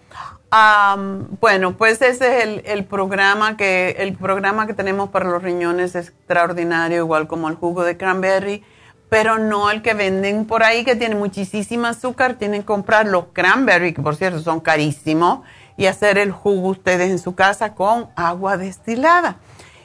bueno, 1.41 1.77
pues 1.77 2.01
ese 2.01 2.43
es 2.43 2.63
el, 2.65 2.85
programa 2.85 3.59
que 3.59 3.97
el 3.99 4.15
programa 4.15 4.67
que 4.67 4.73
tenemos 4.73 5.11
para 5.11 5.29
los 5.29 5.43
riñones 5.43 5.95
es 5.95 6.09
extraordinario, 6.09 6.99
igual 6.99 7.27
como 7.27 7.51
el 7.51 7.57
jugo 7.57 7.85
de 7.85 7.99
cranberry, 7.99 8.65
pero 9.11 9.39
no 9.39 9.71
el 9.71 9.83
que 9.83 9.93
venden 9.93 10.47
por 10.47 10.63
ahí 10.63 10.83
que 10.83 10.97
tiene 10.97 11.15
muchísima 11.15 11.91
azúcar. 11.91 12.35
Tienen 12.35 12.63
que 12.63 12.67
comprar 12.67 13.07
los 13.07 13.27
cranberry, 13.35 13.93
que 13.93 14.01
por 14.01 14.17
cierto 14.17 14.39
son 14.39 14.61
carísimos, 14.61 15.41
y 15.77 15.87
hacer 15.87 16.19
el 16.19 16.33
jugo 16.33 16.69
ustedes 16.69 17.11
en 17.11 17.19
su 17.19 17.35
casa 17.35 17.75
con 17.75 18.09
agua 18.17 18.57
destilada. 18.57 19.37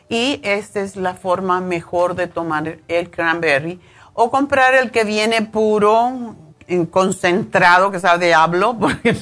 Y 0.10 0.42
esta 0.44 0.82
es 0.82 0.96
la 0.96 1.14
forma 1.14 1.62
mejor 1.62 2.16
de 2.16 2.28
tomar 2.28 2.80
el 2.88 3.10
cranberry. 3.10 3.80
O 4.14 4.30
comprar 4.30 4.74
el 4.74 4.92
que 4.92 5.04
viene 5.04 5.42
puro, 5.42 6.36
en 6.68 6.86
concentrado, 6.86 7.92
que 7.92 8.00
sabe 8.00 8.28
diablo, 8.28 8.78
porque 8.80 9.16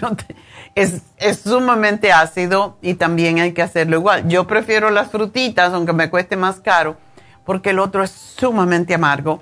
es, 0.75 1.01
es 1.17 1.39
sumamente 1.41 2.11
ácido 2.11 2.77
y 2.81 2.95
también 2.95 3.39
hay 3.39 3.53
que 3.53 3.61
hacerlo 3.61 3.97
igual. 3.97 4.27
Yo 4.27 4.47
prefiero 4.47 4.89
las 4.89 5.11
frutitas, 5.11 5.73
aunque 5.73 5.93
me 5.93 6.09
cueste 6.09 6.37
más 6.37 6.59
caro, 6.59 6.97
porque 7.45 7.69
el 7.71 7.79
otro 7.79 8.03
es 8.03 8.11
sumamente 8.11 8.95
amargo 8.95 9.41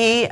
y 0.00 0.28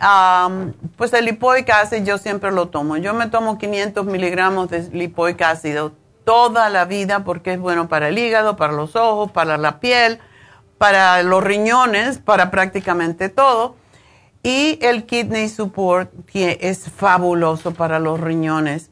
pues 0.96 1.12
el 1.12 1.24
lipoic 1.24 1.68
acid 1.70 2.04
yo 2.04 2.18
siempre 2.18 2.52
lo 2.52 2.68
tomo. 2.68 2.98
Yo 2.98 3.14
me 3.14 3.26
tomo 3.26 3.58
500 3.58 4.06
miligramos 4.06 4.70
de 4.70 4.88
lipoic 4.92 5.42
ácido 5.42 5.92
toda 6.26 6.68
la 6.68 6.84
vida 6.84 7.24
porque 7.24 7.54
es 7.54 7.58
bueno 7.58 7.88
para 7.88 8.08
el 8.08 8.18
hígado, 8.18 8.56
para 8.56 8.74
los 8.74 8.96
ojos, 8.96 9.32
para 9.32 9.56
la 9.56 9.80
piel, 9.80 10.18
para 10.76 11.22
los 11.22 11.42
riñones, 11.42 12.18
para 12.18 12.50
prácticamente 12.50 13.30
todo. 13.30 13.76
Y 14.42 14.78
el 14.82 15.06
kidney 15.06 15.48
support 15.48 16.10
que 16.26 16.58
es 16.60 16.90
fabuloso 16.90 17.72
para 17.72 17.98
los 17.98 18.20
riñones. 18.20 18.90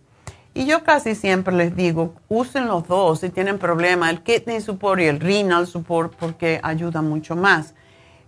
Y 0.54 0.64
yo 0.64 0.82
casi 0.82 1.14
siempre 1.14 1.54
les 1.54 1.76
digo, 1.76 2.14
usen 2.28 2.68
los 2.68 2.88
dos 2.88 3.20
si 3.20 3.28
tienen 3.28 3.58
problemas, 3.58 4.10
el 4.10 4.22
kidney 4.22 4.62
support 4.62 5.00
y 5.02 5.04
el 5.04 5.20
renal 5.20 5.66
support 5.66 6.14
porque 6.14 6.60
ayuda 6.62 7.02
mucho 7.02 7.36
más. 7.36 7.74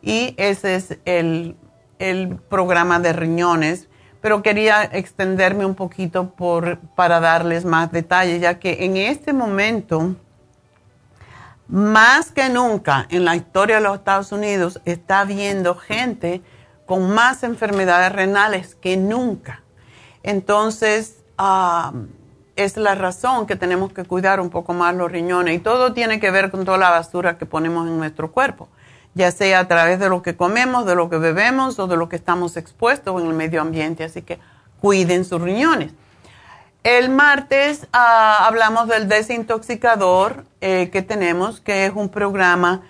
Y 0.03 0.35
ese 0.37 0.75
es 0.75 0.99
el 1.07 1.57
el 1.99 2.37
programa 2.49 3.01
de 3.01 3.13
riñones, 3.13 3.89
pero 4.27 4.43
quería 4.43 4.83
extenderme 4.83 5.65
un 5.65 5.77
poquito 5.77 6.31
por, 6.31 6.81
para 6.97 7.21
darles 7.21 7.65
más 7.65 7.93
detalles, 7.93 8.41
ya 8.41 8.59
que 8.59 8.85
en 8.85 8.97
este 8.97 9.33
momento, 9.33 10.17
más 11.69 12.33
que 12.33 12.49
nunca 12.49 13.07
en 13.09 13.25
la 13.25 13.37
historia 13.37 13.77
de 13.77 13.83
los 13.83 13.99
Estados 13.99 14.33
Unidos, 14.33 14.81
está 14.85 15.21
habiendo 15.21 15.77
gente 15.77 16.43
con 16.87 17.15
más 17.15 17.45
enfermedades 17.45 18.11
renales 18.11 18.75
que 18.75 18.97
nunca. 18.97 19.63
Entonces, 20.25 21.19
ah, 21.39 21.93
es 22.57 22.77
la 22.77 22.97
razón 22.97 23.47
que 23.47 23.55
tenemos 23.55 23.93
que 23.93 24.03
cuidar 24.03 24.41
un 24.41 24.51
poco 24.51 24.75
más 24.75 24.93
los 24.97 25.09
riñones 25.09 25.55
y 25.55 25.61
todo 25.61 25.93
tiene 25.93 26.19
que 26.19 26.33
ver 26.33 26.51
con 26.51 26.65
toda 26.65 26.79
la 26.79 26.91
basura 26.91 27.39
que 27.39 27.47
ponemos 27.47 27.87
en 27.87 27.97
nuestro 27.97 28.33
cuerpo 28.33 28.69
ya 29.17 29.31
sea 29.31 29.61
a 29.61 29.67
través 29.67 29.99
de 29.99 30.11
lo 30.11 30.21
que 30.21 30.37
comemos, 30.37 30.85
de 30.85 30.95
lo 30.95 31.09
que 31.09 31.17
bebemos 31.17 31.79
o 31.79 31.87
de 31.87 31.97
lo 31.97 32.11
que 32.11 32.17
estamos 32.17 32.59
expuestos 32.59 33.19
en 33.19 33.27
el 33.27 33.33
medio 33.33 33.63
ambiente. 33.63 34.05
Así 34.05 34.21
que 34.21 34.39
cuiden 34.79 35.25
sus 35.25 35.41
riñones. 35.41 35.93
El 36.83 37.09
martes 37.09 37.89
ah, 37.95 38.47
hablamos 38.47 38.89
del 38.89 39.09
desintoxicador 39.09 40.45
eh, 40.61 40.91
que 40.93 41.01
tenemos, 41.01 41.61
que 41.61 41.87
es 41.87 41.93
un 41.95 42.11
programa 42.11 42.83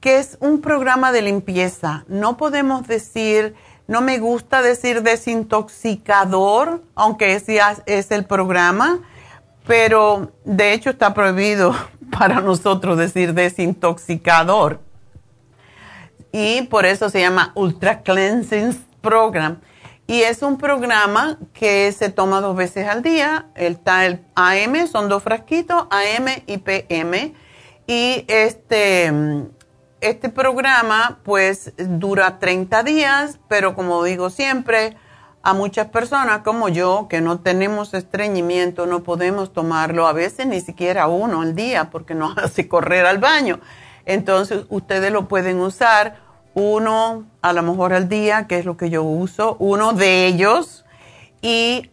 que 0.00 0.18
es 0.18 0.38
un 0.40 0.62
programa 0.62 1.12
de 1.12 1.20
limpieza. 1.20 2.04
No 2.08 2.38
podemos 2.38 2.88
decir, 2.88 3.54
no 3.86 4.00
me 4.00 4.18
gusta 4.18 4.62
decir 4.62 5.02
desintoxicador, 5.02 6.82
aunque 6.94 7.34
ese 7.34 7.60
es 7.84 8.10
el 8.10 8.24
programa, 8.24 9.00
pero 9.66 10.32
de 10.46 10.72
hecho 10.72 10.88
está 10.88 11.12
prohibido 11.12 11.76
para 12.18 12.40
nosotros 12.40 12.96
decir 12.96 13.34
desintoxicador 13.34 14.80
y 16.32 16.62
por 16.62 16.86
eso 16.86 17.10
se 17.10 17.20
llama 17.20 17.52
Ultra 17.54 18.02
Cleansing 18.02 18.84
Program. 19.00 19.60
Y 20.06 20.22
es 20.22 20.42
un 20.42 20.58
programa 20.58 21.38
que 21.52 21.92
se 21.92 22.10
toma 22.10 22.40
dos 22.40 22.56
veces 22.56 22.88
al 22.88 23.02
día. 23.02 23.46
El, 23.54 23.78
el 24.02 24.24
AM 24.34 24.88
son 24.88 25.08
dos 25.08 25.22
frasquitos, 25.22 25.86
AM 25.90 26.26
y 26.46 26.58
PM. 26.58 27.32
Y 27.86 28.24
este, 28.26 29.12
este 30.00 30.28
programa 30.28 31.20
pues 31.22 31.72
dura 31.76 32.40
30 32.40 32.82
días, 32.82 33.38
pero 33.48 33.74
como 33.76 34.02
digo 34.02 34.30
siempre, 34.30 34.96
a 35.42 35.54
muchas 35.54 35.86
personas 35.88 36.40
como 36.40 36.68
yo 36.68 37.06
que 37.08 37.20
no 37.20 37.40
tenemos 37.40 37.94
estreñimiento, 37.94 38.86
no 38.86 39.02
podemos 39.02 39.52
tomarlo 39.52 40.06
a 40.06 40.12
veces 40.12 40.46
ni 40.46 40.60
siquiera 40.60 41.06
uno 41.06 41.42
al 41.42 41.54
día 41.54 41.90
porque 41.90 42.14
nos 42.14 42.36
hace 42.38 42.68
correr 42.68 43.06
al 43.06 43.18
baño. 43.18 43.60
Entonces, 44.06 44.64
ustedes 44.68 45.12
lo 45.12 45.28
pueden 45.28 45.60
usar 45.60 46.16
uno 46.54 47.26
a 47.42 47.52
lo 47.52 47.62
mejor 47.62 47.92
al 47.92 48.08
día, 48.08 48.46
que 48.46 48.58
es 48.58 48.64
lo 48.64 48.76
que 48.76 48.90
yo 48.90 49.02
uso, 49.02 49.56
uno 49.58 49.92
de 49.92 50.26
ellos, 50.26 50.84
y 51.42 51.90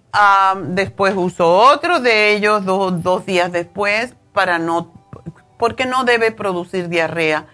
después 0.69 1.13
uso 1.15 1.47
otro 1.47 1.99
de 1.99 2.33
ellos 2.33 2.65
dos 2.65 3.25
días 3.25 3.51
después 3.51 4.15
para 4.33 4.57
no, 4.57 4.93
porque 5.57 5.85
no 5.85 6.03
debe 6.03 6.31
producir 6.31 6.89
diarrea. 6.89 7.47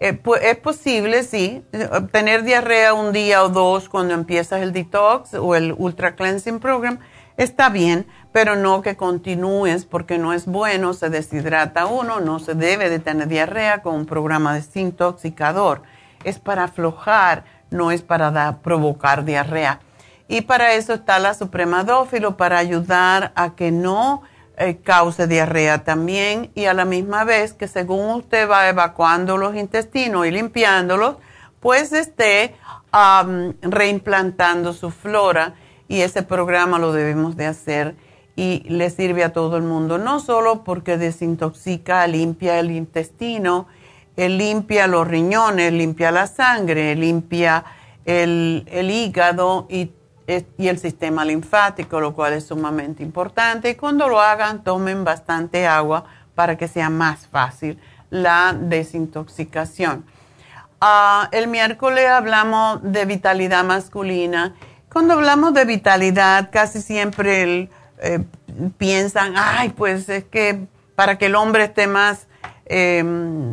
Eh, 0.00 0.20
es 0.42 0.56
posible, 0.58 1.22
sí, 1.22 1.64
tener 2.12 2.42
diarrea 2.42 2.94
un 2.94 3.12
día 3.12 3.44
o 3.44 3.48
dos 3.48 3.88
cuando 3.88 4.14
empiezas 4.14 4.60
el 4.60 4.72
detox 4.72 5.34
o 5.34 5.54
el 5.54 5.74
Ultra 5.76 6.14
Cleansing 6.16 6.60
Program, 6.60 6.98
está 7.36 7.68
bien, 7.68 8.06
pero 8.32 8.56
no 8.56 8.82
que 8.82 8.96
continúes 8.96 9.84
porque 9.84 10.18
no 10.18 10.32
es 10.32 10.46
bueno, 10.46 10.94
se 10.94 11.10
deshidrata 11.10 11.86
uno, 11.86 12.20
no 12.20 12.38
se 12.38 12.54
debe 12.54 12.90
de 12.90 12.98
tener 12.98 13.28
diarrea 13.28 13.82
con 13.82 13.94
un 13.94 14.06
programa 14.06 14.54
desintoxicador. 14.54 15.82
Es 16.24 16.38
para 16.38 16.64
aflojar, 16.64 17.44
no 17.70 17.90
es 17.90 18.02
para 18.02 18.58
provocar 18.58 19.24
diarrea. 19.24 19.80
Y 20.26 20.42
para 20.42 20.74
eso 20.74 20.94
está 20.94 21.18
la 21.18 21.34
Suprema 21.34 21.84
Dófilo, 21.84 22.36
para 22.36 22.58
ayudar 22.58 23.32
a 23.36 23.54
que 23.54 23.70
no 23.70 24.22
eh, 24.56 24.78
cause 24.82 25.26
diarrea 25.26 25.84
también 25.84 26.50
y 26.54 26.66
a 26.66 26.74
la 26.74 26.84
misma 26.84 27.24
vez 27.24 27.52
que 27.52 27.68
según 27.68 28.10
usted 28.10 28.48
va 28.48 28.68
evacuando 28.68 29.36
los 29.36 29.54
intestinos 29.56 30.26
y 30.26 30.30
limpiándolos, 30.30 31.16
pues 31.60 31.92
esté 31.92 32.54
reimplantando 33.62 34.72
su 34.72 34.90
flora 34.90 35.54
y 35.94 36.02
ese 36.02 36.24
programa 36.24 36.80
lo 36.80 36.92
debemos 36.92 37.36
de 37.36 37.46
hacer 37.46 37.94
y 38.34 38.64
le 38.68 38.90
sirve 38.90 39.22
a 39.22 39.32
todo 39.32 39.56
el 39.56 39.62
mundo, 39.62 39.96
no 39.96 40.18
solo 40.18 40.64
porque 40.64 40.98
desintoxica, 40.98 42.04
limpia 42.08 42.58
el 42.58 42.72
intestino, 42.72 43.68
él 44.16 44.36
limpia 44.36 44.88
los 44.88 45.06
riñones, 45.06 45.72
limpia 45.72 46.10
la 46.10 46.26
sangre, 46.26 46.96
limpia 46.96 47.64
el, 48.04 48.66
hígado 48.90 49.68
y, 49.70 49.92
y, 50.26 50.66
el 50.66 50.80
sistema 50.80 51.24
linfático, 51.24 52.00
lo 52.00 52.12
cual 52.12 52.32
es 52.32 52.46
sumamente 52.46 53.04
importante. 53.04 53.70
Y 53.70 53.74
cuando 53.76 54.08
lo 54.08 54.20
hagan, 54.20 54.64
tomen 54.64 55.04
bastante 55.04 55.64
agua 55.68 56.06
para 56.34 56.58
que 56.58 56.66
sea 56.66 56.90
más 56.90 57.28
fácil 57.28 57.78
la 58.10 58.52
desintoxicación. 58.52 60.04
Ah, 60.80 61.28
el 61.30 61.46
miércoles 61.46 62.08
hablamos 62.08 62.80
de 62.82 63.04
vitalidad 63.04 63.62
masculina 63.62 64.56
cuando 64.94 65.14
hablamos 65.14 65.52
de 65.54 65.64
vitalidad, 65.64 66.50
casi 66.52 66.80
siempre 66.80 67.68
eh, 67.98 68.24
piensan, 68.78 69.34
ay, 69.36 69.70
pues 69.70 70.08
es 70.08 70.22
que 70.22 70.68
para 70.94 71.18
que 71.18 71.26
el 71.26 71.34
hombre 71.34 71.64
esté 71.64 71.88
más, 71.88 72.28
em, 72.66 73.50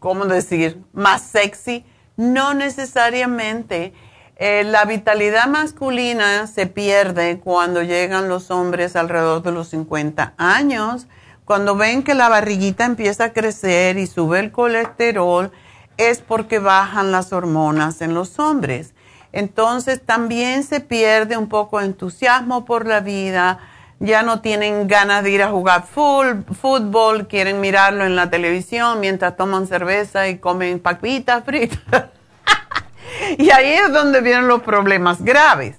¿cómo 0.00 0.26
decir?, 0.26 0.78
más 0.92 1.22
sexy. 1.22 1.86
No 2.18 2.52
necesariamente. 2.52 3.94
Eh, 4.36 4.64
la 4.64 4.84
vitalidad 4.84 5.46
masculina 5.46 6.48
se 6.48 6.66
pierde 6.66 7.40
cuando 7.40 7.82
llegan 7.82 8.28
los 8.28 8.50
hombres 8.50 8.96
alrededor 8.96 9.42
de 9.42 9.52
los 9.52 9.68
50 9.68 10.34
años. 10.36 11.06
Cuando 11.46 11.76
ven 11.76 12.02
que 12.02 12.12
la 12.12 12.28
barriguita 12.28 12.84
empieza 12.84 13.24
a 13.24 13.32
crecer 13.32 13.96
y 13.96 14.06
sube 14.06 14.40
el 14.40 14.52
colesterol, 14.52 15.50
es 15.96 16.20
porque 16.20 16.58
bajan 16.58 17.10
las 17.10 17.32
hormonas 17.32 18.02
en 18.02 18.12
los 18.12 18.38
hombres. 18.38 18.93
Entonces 19.34 20.00
también 20.00 20.62
se 20.62 20.78
pierde 20.78 21.36
un 21.36 21.48
poco 21.48 21.80
de 21.80 21.86
entusiasmo 21.86 22.64
por 22.64 22.86
la 22.86 23.00
vida, 23.00 23.58
ya 23.98 24.22
no 24.22 24.40
tienen 24.40 24.86
ganas 24.86 25.24
de 25.24 25.30
ir 25.30 25.42
a 25.42 25.50
jugar 25.50 25.86
fútbol, 25.86 27.26
quieren 27.26 27.60
mirarlo 27.60 28.04
en 28.04 28.14
la 28.14 28.30
televisión 28.30 29.00
mientras 29.00 29.36
toman 29.36 29.66
cerveza 29.66 30.28
y 30.28 30.38
comen 30.38 30.78
papitas 30.78 31.42
fritas. 31.44 31.80
y 33.38 33.50
ahí 33.50 33.72
es 33.72 33.92
donde 33.92 34.20
vienen 34.20 34.46
los 34.46 34.62
problemas 34.62 35.20
graves. 35.20 35.78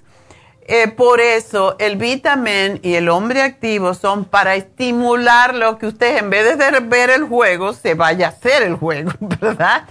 Eh, 0.68 0.88
por 0.88 1.22
eso 1.22 1.76
el 1.78 1.96
vitamin 1.96 2.78
y 2.82 2.96
el 2.96 3.08
hombre 3.08 3.40
activo 3.40 3.94
son 3.94 4.26
para 4.26 4.54
estimular 4.54 5.54
lo 5.54 5.78
que 5.78 5.86
usted 5.86 6.18
en 6.18 6.28
vez 6.28 6.58
de 6.58 6.80
ver 6.80 7.08
el 7.08 7.24
juego, 7.24 7.72
se 7.72 7.94
vaya 7.94 8.26
a 8.26 8.30
hacer 8.30 8.64
el 8.64 8.74
juego, 8.74 9.12
¿verdad? 9.20 9.84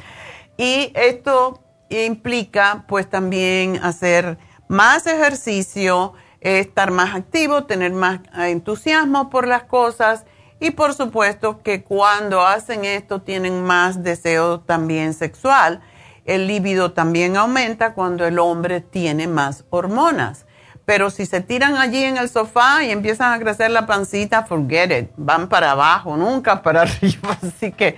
Y 0.55 0.91
esto 0.93 1.64
implica 1.89 2.85
pues 2.87 3.09
también 3.09 3.79
hacer 3.83 4.37
más 4.67 5.07
ejercicio, 5.07 6.13
estar 6.41 6.91
más 6.91 7.15
activo, 7.15 7.65
tener 7.65 7.91
más 7.91 8.19
entusiasmo 8.37 9.29
por 9.29 9.47
las 9.47 9.63
cosas 9.63 10.25
y 10.59 10.71
por 10.71 10.93
supuesto 10.93 11.61
que 11.61 11.83
cuando 11.83 12.45
hacen 12.45 12.85
esto 12.85 13.21
tienen 13.21 13.63
más 13.63 14.03
deseo 14.03 14.61
también 14.61 15.13
sexual 15.13 15.81
El 16.23 16.47
líbido 16.47 16.93
también 16.93 17.37
aumenta 17.37 17.93
cuando 17.93 18.25
el 18.25 18.39
hombre 18.39 18.81
tiene 18.81 19.27
más 19.27 19.63
hormonas. 19.69 20.45
Pero 20.85 21.09
si 21.09 21.25
se 21.25 21.41
tiran 21.41 21.77
allí 21.77 22.03
en 22.03 22.17
el 22.17 22.29
sofá 22.29 22.83
y 22.83 22.91
empiezan 22.91 23.33
a 23.33 23.39
crecer 23.39 23.69
la 23.71 23.85
pancita, 23.85 24.43
forget 24.45 24.91
it, 24.91 25.11
van 25.17 25.49
para 25.49 25.71
abajo, 25.71 26.17
nunca 26.17 26.61
para 26.61 26.81
arriba. 26.83 27.37
Así 27.41 27.71
que 27.71 27.97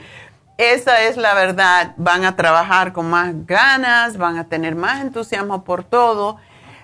esa 0.57 1.03
es 1.03 1.17
la 1.17 1.33
verdad. 1.33 1.93
Van 1.97 2.25
a 2.25 2.35
trabajar 2.35 2.93
con 2.93 3.09
más 3.09 3.45
ganas, 3.45 4.17
van 4.17 4.37
a 4.37 4.47
tener 4.47 4.75
más 4.75 5.01
entusiasmo 5.01 5.63
por 5.63 5.83
todo 5.83 6.37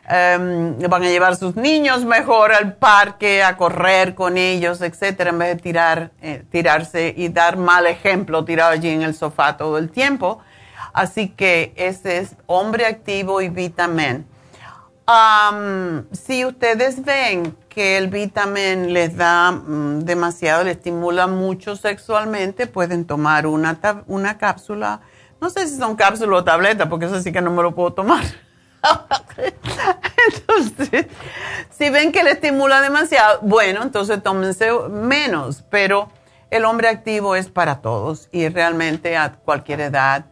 Em, 0.06 0.78
van 0.90 1.04
a 1.04 1.08
llevar 1.08 1.38
sus 1.38 1.56
niños 1.56 2.04
mejor 2.04 2.52
al 2.52 2.76
parque, 2.76 3.42
a 3.42 3.56
correr 3.56 4.16
con 4.16 4.38
ellos, 4.38 4.82
etcétera, 4.82 5.30
en 5.30 5.40
vez 5.40 5.56
de 5.56 5.62
tirar, 5.62 6.12
eh, 6.22 6.44
tirarse 6.52 7.14
y 7.16 7.30
dar 7.30 7.56
mal 7.56 7.88
ejemplo 7.88 8.44
tirado 8.44 8.72
allí 8.72 8.90
en 8.90 9.02
el 9.02 9.16
sofá 9.16 9.56
todo 9.56 9.78
el 9.78 9.90
tiempo. 9.92 10.40
Así 10.92 11.30
que 11.30 11.74
ese 11.78 12.18
es 12.18 12.36
hombre 12.48 12.86
activo 12.86 13.42
y 13.42 13.50
vitamin. 13.50 14.28
si 16.12 16.46
ustedes 16.46 17.04
ven 17.04 17.56
que 17.74 17.98
el 17.98 18.08
vitamin 18.08 18.94
les 18.94 19.18
da 19.18 19.52
mm, 19.52 20.02
demasiado, 20.02 20.64
les 20.64 20.78
estimula 20.78 21.28
mucho 21.28 21.76
sexualmente, 21.76 22.68
pueden 22.68 23.06
tomar 23.06 23.48
una, 23.48 23.80
una 24.08 24.38
cápsula. 24.38 25.02
No 25.42 25.50
sé 25.50 25.68
si 25.68 25.78
son 25.78 25.96
cápsulas 25.96 26.42
o 26.42 26.44
tabletas, 26.44 26.88
porque 26.88 27.06
eso 27.06 27.22
sí 27.22 27.32
que 27.32 27.42
no 27.42 27.52
me 27.52 27.64
lo 27.64 27.74
puedo 27.74 27.94
tomar. 27.94 28.24
entonces, 30.28 31.08
si 31.72 31.90
ven 31.90 32.12
que 32.12 32.24
le 32.24 32.32
estimula 32.32 32.82
demasiado, 32.82 33.40
bueno, 33.42 33.82
entonces 33.82 34.22
tómense 34.22 34.72
menos, 34.90 35.64
pero 35.70 36.10
el 36.50 36.66
hombre 36.66 36.90
activo 36.90 37.36
es 37.36 37.50
para 37.50 37.82
todos 37.82 38.30
y 38.32 38.48
realmente 38.50 39.18
a 39.18 39.32
cualquier 39.32 39.82
edad, 39.82 40.26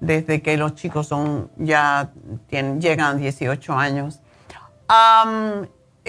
desde 0.00 0.42
que 0.42 0.56
los 0.56 0.74
chicos 0.74 1.06
son 1.06 1.50
ya 1.56 2.10
tienen, 2.48 2.80
llegan 2.80 3.16
a 3.16 3.18
18 3.18 3.72
años. 3.74 4.20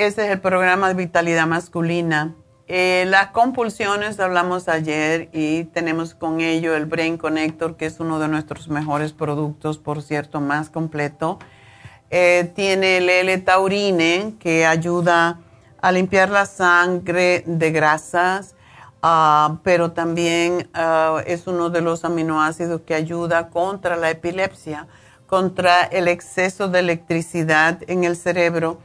Ese 0.05 0.25
es 0.25 0.31
el 0.31 0.41
programa 0.41 0.87
de 0.87 0.93
vitalidad 0.93 1.47
masculina. 1.47 2.35
Eh, 2.67 3.05
las 3.07 3.27
compulsiones, 3.31 4.19
hablamos 4.19 4.69
ayer 4.69 5.29
y 5.33 5.65
tenemos 5.65 6.13
con 6.13 6.41
ello 6.41 6.75
el 6.75 6.85
Brain 6.85 7.17
Connector, 7.17 7.77
que 7.77 7.85
es 7.85 7.99
uno 7.99 8.19
de 8.19 8.27
nuestros 8.27 8.69
mejores 8.69 9.13
productos, 9.13 9.77
por 9.77 10.01
cierto, 10.01 10.39
más 10.39 10.69
completo 10.69 11.39
eh, 12.11 12.51
tiene 12.55 12.97
el 12.97 13.09
L-taurine 13.09 14.35
que 14.39 14.65
ayuda 14.65 15.39
a 15.81 15.91
limpiar 15.91 16.29
la 16.29 16.45
sangre 16.45 17.43
de 17.45 17.71
grasas, 17.71 18.55
ah, 19.01 19.59
pero 19.63 19.91
también 19.91 20.69
ah, 20.73 21.21
es 21.27 21.45
uno 21.45 21.69
de 21.69 21.81
los 21.81 22.05
aminoácidos 22.05 22.81
que 22.81 22.95
ayuda 22.95 23.49
contra 23.49 23.95
la 23.95 24.09
epilepsia, 24.09 24.87
contra 25.27 25.83
el 25.83 26.07
exceso 26.07 26.67
de 26.67 26.79
electricidad 26.79 27.79
en 27.87 28.03
el 28.03 28.15
cerebro 28.15 28.79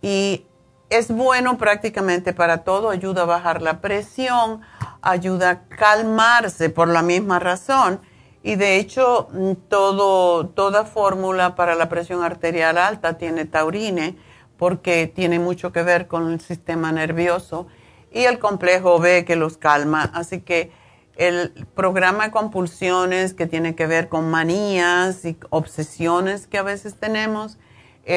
y 0.00 0.46
es 0.90 1.08
bueno 1.08 1.56
prácticamente 1.56 2.32
para 2.32 2.58
todo, 2.64 2.90
ayuda 2.90 3.22
a 3.22 3.26
bajar 3.26 3.62
la 3.62 3.80
presión, 3.80 4.60
ayuda 5.00 5.50
a 5.50 5.60
calmarse 5.68 6.68
por 6.68 6.88
la 6.88 7.02
misma 7.02 7.38
razón 7.38 8.00
y 8.42 8.56
de 8.56 8.76
hecho, 8.76 9.28
mm, 9.32 9.52
todo, 9.68 10.48
toda 10.48 10.84
fórmula 10.84 11.54
para 11.54 11.74
la 11.74 11.88
presión 11.88 12.22
arterial 12.22 12.78
alta 12.78 13.18
tiene 13.18 13.44
taurine 13.44 14.16
porque 14.56 15.06
tiene 15.06 15.38
mucho 15.38 15.72
que 15.72 15.82
ver 15.82 16.06
con 16.06 16.32
el 16.32 16.40
sistema 16.40 16.90
nervioso 16.92 17.66
y 18.10 18.24
el 18.24 18.38
complejo 18.38 18.98
B 18.98 19.24
que 19.24 19.36
los 19.36 19.56
calma. 19.56 20.10
Así 20.14 20.40
que 20.40 20.72
el 21.16 21.66
programa 21.74 22.24
de 22.24 22.30
compulsiones 22.30 23.34
que 23.34 23.46
tiene 23.46 23.74
que 23.74 23.86
ver 23.86 24.08
con 24.08 24.30
manías 24.30 25.24
y 25.24 25.38
obsesiones 25.50 26.46
que 26.46 26.58
a 26.58 26.62
veces 26.62 26.94
tenemos 26.94 27.58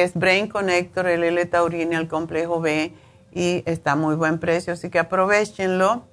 es 0.02 0.14
Brain 0.14 0.48
Connector, 0.48 1.06
el 1.06 1.24
L-taurine, 1.24 1.96
el 1.96 2.08
complejo 2.08 2.60
B 2.60 2.92
y 3.32 3.62
está 3.66 3.96
muy 3.96 4.14
buen 4.14 4.38
precio, 4.38 4.72
así 4.72 4.90
que 4.90 4.98
aprovechenlo 4.98 6.06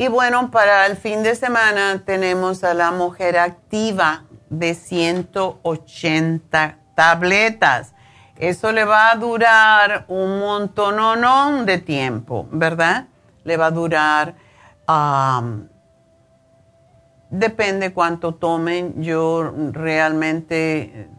y 0.00 0.06
bueno, 0.06 0.52
para 0.52 0.86
el 0.86 0.96
fin 0.96 1.24
de 1.24 1.34
semana 1.34 2.04
tenemos 2.04 2.62
a 2.62 2.72
la 2.72 2.92
mujer 2.92 3.36
activa 3.36 4.26
de 4.48 4.74
180 4.74 6.78
tabletas. 6.94 7.94
Eso 8.36 8.70
le 8.70 8.84
va 8.84 9.10
a 9.10 9.16
durar 9.16 10.04
un 10.06 10.38
montón 10.38 11.66
de 11.66 11.78
tiempo, 11.78 12.46
¿verdad? 12.52 13.08
Le 13.42 13.56
va 13.56 13.66
a 13.66 13.70
durar, 13.72 14.36
depende 17.30 17.92
cuánto 17.92 18.36
tomen. 18.36 19.02
Yo 19.02 19.52
realmente 19.72 21.10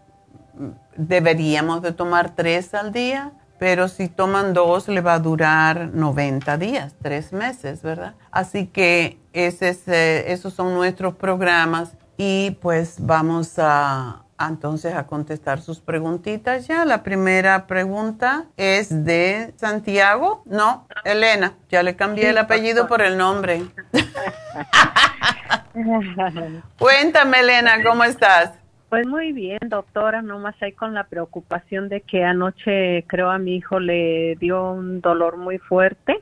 deberíamos 1.00 1.82
de 1.82 1.94
tomar 1.94 2.36
tres 2.36 2.74
al 2.74 2.92
día 2.92 3.32
pero 3.60 3.90
si 3.90 4.08
toman 4.08 4.54
dos 4.54 4.88
le 4.88 5.02
va 5.02 5.16
a 5.16 5.20
durar 5.20 5.90
90 5.94 6.58
días, 6.58 6.96
tres 7.04 7.34
meses, 7.34 7.84
¿verdad? 7.84 8.16
Así 8.32 8.68
que 8.68 9.20
ese 9.34 9.78
eh, 9.88 10.32
esos 10.32 10.54
son 10.54 10.74
nuestros 10.74 11.16
programas 11.16 11.98
y 12.18 12.52
pues 12.62 12.96
vamos 13.00 13.56
a, 13.58 14.24
entonces 14.40 14.96
a 14.96 15.06
contestar 15.06 15.62
sus 15.62 15.82
preguntitas 15.82 16.68
ya. 16.68 16.86
La 16.86 17.04
primera 17.04 17.68
pregunta 17.68 18.46
es 18.56 19.06
de 19.06 19.54
Santiago. 19.58 20.42
No, 20.46 20.88
Elena. 21.04 21.56
Ya 21.70 21.84
le 21.84 21.98
cambié 21.98 22.30
el 22.30 22.38
apellido 22.38 22.88
por 22.88 23.02
el 23.02 23.18
nombre. 23.18 23.66
Cuéntame, 26.80 27.42
Elena, 27.42 27.84
¿cómo 27.84 28.06
estás? 28.06 28.52
Pues 28.90 29.06
muy 29.06 29.34
bien, 29.34 29.60
doctora, 29.68 30.24
nomás 30.24 30.56
hay 30.62 30.72
con 30.72 30.96
la 30.96 31.04
preocupación 31.04 31.90
de 31.90 32.02
que 32.02 32.24
anoche 32.24 33.04
creo 33.08 33.30
a 33.30 33.38
mi 33.38 33.56
hijo 33.56 33.80
le 33.80 34.36
dio 34.38 34.72
un 34.72 35.00
dolor 35.00 35.38
muy 35.38 35.60
fuerte, 35.60 36.20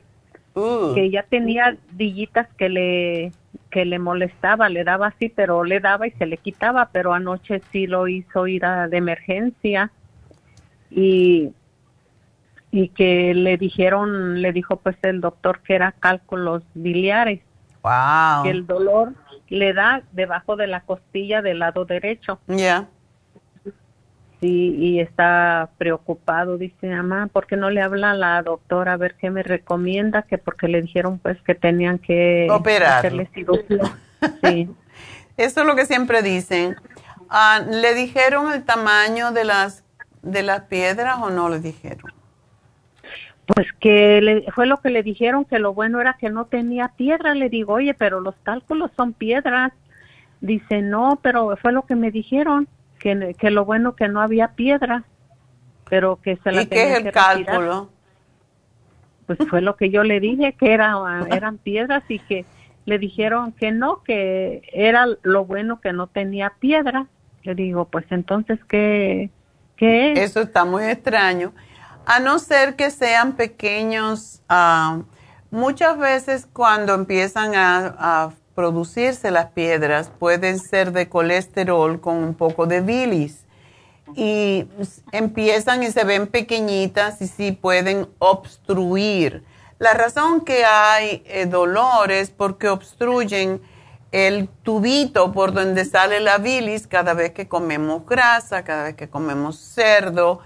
uh. 0.54 0.92
que 0.94 1.10
ya 1.10 1.22
tenía 1.22 1.76
dillitas 1.92 2.46
que 2.58 2.68
le 2.68 3.32
que 3.70 3.84
le 3.84 3.98
molestaba, 3.98 4.68
le 4.68 4.84
daba 4.84 5.08
así, 5.08 5.28
pero 5.28 5.62
le 5.64 5.80
daba 5.80 6.06
y 6.06 6.10
se 6.12 6.26
le 6.26 6.38
quitaba, 6.38 6.88
pero 6.92 7.12
anoche 7.12 7.60
sí 7.70 7.86
lo 7.86 8.08
hizo 8.08 8.46
ir 8.46 8.64
a 8.64 8.88
de 8.88 8.96
emergencia 8.98 9.90
y 10.90 11.52
y 12.70 12.88
que 12.88 13.32
le 13.32 13.56
dijeron, 13.56 14.42
le 14.42 14.52
dijo 14.52 14.76
pues 14.76 14.96
el 15.02 15.22
doctor 15.22 15.60
que 15.60 15.74
era 15.74 15.92
cálculos 15.92 16.62
biliares. 16.74 17.40
Wow. 17.82 18.42
Que 18.42 18.50
el 18.50 18.66
dolor 18.66 19.14
le 19.48 19.72
da 19.72 20.02
debajo 20.12 20.56
de 20.56 20.66
la 20.66 20.80
costilla 20.80 21.42
del 21.42 21.60
lado 21.60 21.84
derecho. 21.84 22.38
Ya. 22.46 22.88
Sí, 24.40 24.76
y 24.78 25.00
está 25.00 25.70
preocupado, 25.78 26.58
dice 26.58 26.86
mamá, 26.86 27.26
¿por 27.26 27.46
qué 27.46 27.56
no 27.56 27.70
le 27.70 27.82
habla 27.82 28.12
a 28.12 28.14
la 28.14 28.42
doctora 28.42 28.92
a 28.92 28.96
ver 28.96 29.16
qué 29.16 29.30
me 29.30 29.42
recomienda? 29.42 30.22
Que 30.22 30.38
porque 30.38 30.68
le 30.68 30.80
dijeron 30.80 31.18
pues 31.18 31.40
que 31.42 31.56
tenían 31.56 31.98
que 31.98 32.46
operar. 32.50 32.98
Hacerle 32.98 33.28
cirugía. 33.34 33.98
Sí. 34.42 34.68
Eso 35.36 35.60
es 35.60 35.66
lo 35.68 35.76
que 35.76 35.86
siempre 35.86 36.22
dicen. 36.22 36.74
Ah, 37.30 37.60
¿Le 37.70 37.94
dijeron 37.94 38.52
el 38.52 38.64
tamaño 38.64 39.30
de 39.30 39.44
las 39.44 39.84
de 40.22 40.42
las 40.42 40.62
piedras 40.62 41.18
o 41.22 41.30
no 41.30 41.48
le 41.48 41.60
dijeron? 41.60 42.12
Pues 43.54 43.72
que 43.80 44.20
le, 44.20 44.52
fue 44.52 44.66
lo 44.66 44.76
que 44.82 44.90
le 44.90 45.02
dijeron, 45.02 45.46
que 45.46 45.58
lo 45.58 45.72
bueno 45.72 46.02
era 46.02 46.18
que 46.20 46.28
no 46.28 46.44
tenía 46.44 46.88
piedra. 46.88 47.34
Le 47.34 47.48
digo, 47.48 47.72
oye, 47.74 47.94
pero 47.94 48.20
los 48.20 48.34
cálculos 48.42 48.90
son 48.94 49.14
piedras. 49.14 49.72
Dice, 50.42 50.82
no, 50.82 51.18
pero 51.22 51.56
fue 51.56 51.72
lo 51.72 51.86
que 51.86 51.94
me 51.94 52.10
dijeron, 52.10 52.68
que, 52.98 53.34
que 53.38 53.50
lo 53.50 53.64
bueno 53.64 53.96
que 53.96 54.06
no 54.06 54.20
había 54.20 54.48
piedra, 54.48 55.04
pero 55.88 56.16
que 56.16 56.36
se 56.44 56.52
la 56.52 56.62
¿Y 56.62 56.66
qué 56.66 56.92
es 56.92 56.98
el 56.98 57.10
cálculo? 57.10 57.88
Pues 59.26 59.38
fue 59.48 59.62
lo 59.62 59.76
que 59.76 59.88
yo 59.88 60.04
le 60.04 60.20
dije, 60.20 60.52
que 60.52 60.74
era, 60.74 60.98
eran 61.30 61.56
piedras 61.56 62.04
y 62.10 62.18
que 62.18 62.44
le 62.84 62.98
dijeron 62.98 63.52
que 63.52 63.72
no, 63.72 64.02
que 64.02 64.62
era 64.74 65.06
lo 65.22 65.46
bueno 65.46 65.80
que 65.80 65.94
no 65.94 66.06
tenía 66.06 66.52
piedra. 66.60 67.06
Le 67.44 67.54
digo, 67.54 67.86
pues 67.86 68.04
entonces, 68.10 68.58
¿qué, 68.68 69.30
qué 69.76 70.12
es? 70.12 70.18
Eso 70.18 70.42
está 70.42 70.66
muy 70.66 70.84
extraño 70.84 71.54
a 72.08 72.20
no 72.20 72.38
ser 72.38 72.74
que 72.74 72.90
sean 72.90 73.34
pequeños, 73.36 74.40
ah, 74.48 75.02
muchas 75.50 75.98
veces 75.98 76.48
cuando 76.50 76.94
empiezan 76.94 77.54
a, 77.54 78.32
producirse 78.54 79.30
las 79.30 79.52
piedras 79.52 80.10
pueden 80.18 80.58
ser 80.58 80.90
de 80.90 81.08
colesterol 81.08 82.00
con 82.00 82.16
un 82.16 82.34
poco 82.34 82.66
de 82.66 82.80
bilis 82.80 83.44
y 84.16 84.66
empiezan 85.12 85.84
y 85.84 85.92
se 85.92 86.02
ven 86.02 86.26
pequeñitas 86.26 87.22
y 87.22 87.28
sí 87.28 87.52
pueden 87.52 88.08
obstruir. 88.18 89.44
La 89.78 89.94
razón 89.94 90.40
que 90.40 90.64
hay 90.64 91.22
eh, 91.26 91.46
dolor 91.46 92.10
es 92.10 92.30
porque 92.30 92.68
obstruyen 92.68 93.62
el 94.10 94.48
tubito 94.48 95.30
por 95.30 95.52
donde 95.52 95.84
sale 95.84 96.18
la 96.18 96.38
bilis 96.38 96.88
cada 96.88 97.14
vez 97.14 97.30
que 97.30 97.46
comemos 97.46 98.04
grasa, 98.06 98.64
cada 98.64 98.84
vez 98.84 98.96
que 98.96 99.08
comemos 99.08 99.56
cerdo, 99.56 100.40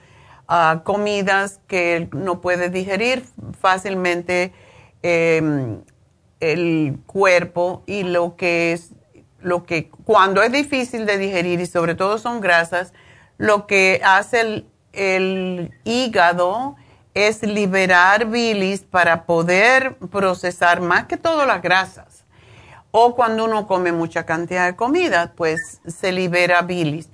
comidas 0.84 1.60
que 1.66 2.08
no 2.12 2.40
puede 2.40 2.68
digerir 2.68 3.24
fácilmente 3.58 4.52
em, 5.02 5.80
el 6.40 6.98
cuerpo 7.06 7.82
y 7.86 8.02
lo 8.02 8.36
que 8.36 8.78
lo 9.40 9.64
que 9.64 9.90
cuando 10.04 10.42
es 10.42 10.52
difícil 10.52 11.04
de 11.04 11.18
digerir 11.18 11.60
y 11.60 11.66
sobre 11.66 11.94
todo 11.94 12.18
son 12.18 12.40
grasas, 12.40 12.92
lo 13.38 13.66
que 13.66 14.00
hace 14.04 14.40
el, 14.40 14.66
el 14.92 15.72
hígado 15.84 16.76
es 17.14 17.42
liberar 17.42 18.26
bilis 18.26 18.82
para 18.82 19.24
poder 19.24 19.96
procesar 20.10 20.80
más 20.80 21.06
que 21.06 21.16
todo 21.16 21.44
las 21.44 21.60
grasas. 21.60 22.24
O 22.90 23.14
cuando 23.14 23.44
uno 23.44 23.66
come 23.66 23.90
mucha 23.92 24.24
cantidad 24.24 24.66
de 24.66 24.76
comida, 24.76 25.32
pues 25.36 25.80
se 25.86 26.12
libera 26.12 26.62
bilis. 26.62 27.08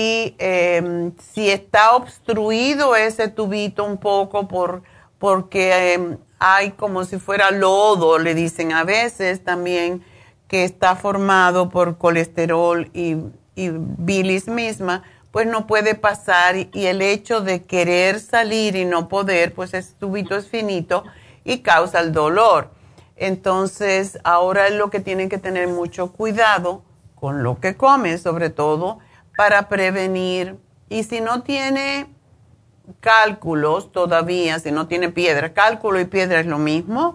Y 0.00 0.36
em, 0.38 1.10
si 1.32 1.50
está 1.50 1.96
obstruido 1.96 2.94
ese 2.94 3.26
tubito 3.26 3.82
un 3.82 3.96
poco 3.96 4.46
por, 4.46 4.84
porque 5.18 5.94
em, 5.94 6.18
hay 6.38 6.70
como 6.70 7.02
si 7.02 7.18
fuera 7.18 7.50
lodo, 7.50 8.16
le 8.20 8.36
dicen 8.36 8.70
a 8.70 8.84
veces 8.84 9.42
también, 9.42 10.04
que 10.46 10.62
está 10.62 10.94
formado 10.94 11.68
por 11.68 11.98
colesterol 11.98 12.88
y, 12.94 13.16
y 13.56 13.70
bilis 13.72 14.46
misma, 14.46 15.02
pues 15.32 15.48
no 15.48 15.66
puede 15.66 15.96
pasar 15.96 16.54
y, 16.54 16.68
el 16.72 17.02
hecho 17.02 17.40
de 17.40 17.64
querer 17.64 18.20
salir 18.20 18.76
y 18.76 18.84
no 18.84 19.08
poder, 19.08 19.52
pues 19.52 19.74
ese 19.74 19.94
tubito 19.94 20.36
es 20.36 20.46
finito 20.46 21.02
y 21.44 21.58
causa 21.58 21.98
el 21.98 22.12
dolor. 22.12 22.70
Entonces, 23.16 24.20
ahora 24.22 24.68
es 24.68 24.74
lo 24.74 24.90
que 24.90 25.00
tienen 25.00 25.28
que 25.28 25.38
tener 25.38 25.66
mucho 25.66 26.12
cuidado 26.12 26.84
con 27.16 27.42
lo 27.42 27.58
que 27.58 27.76
come, 27.76 28.16
sobre 28.18 28.48
todo 28.50 29.00
para 29.38 29.68
prevenir. 29.68 30.56
Y 30.88 31.04
si 31.04 31.20
no 31.20 31.44
tiene 31.44 32.08
cálculos 32.98 33.92
todavía, 33.92 34.58
si 34.58 34.72
no 34.72 34.88
tiene 34.88 35.10
piedra, 35.10 35.52
cálculo 35.52 36.00
y 36.00 36.06
piedra 36.06 36.40
es 36.40 36.46
lo 36.46 36.58
mismo. 36.58 37.14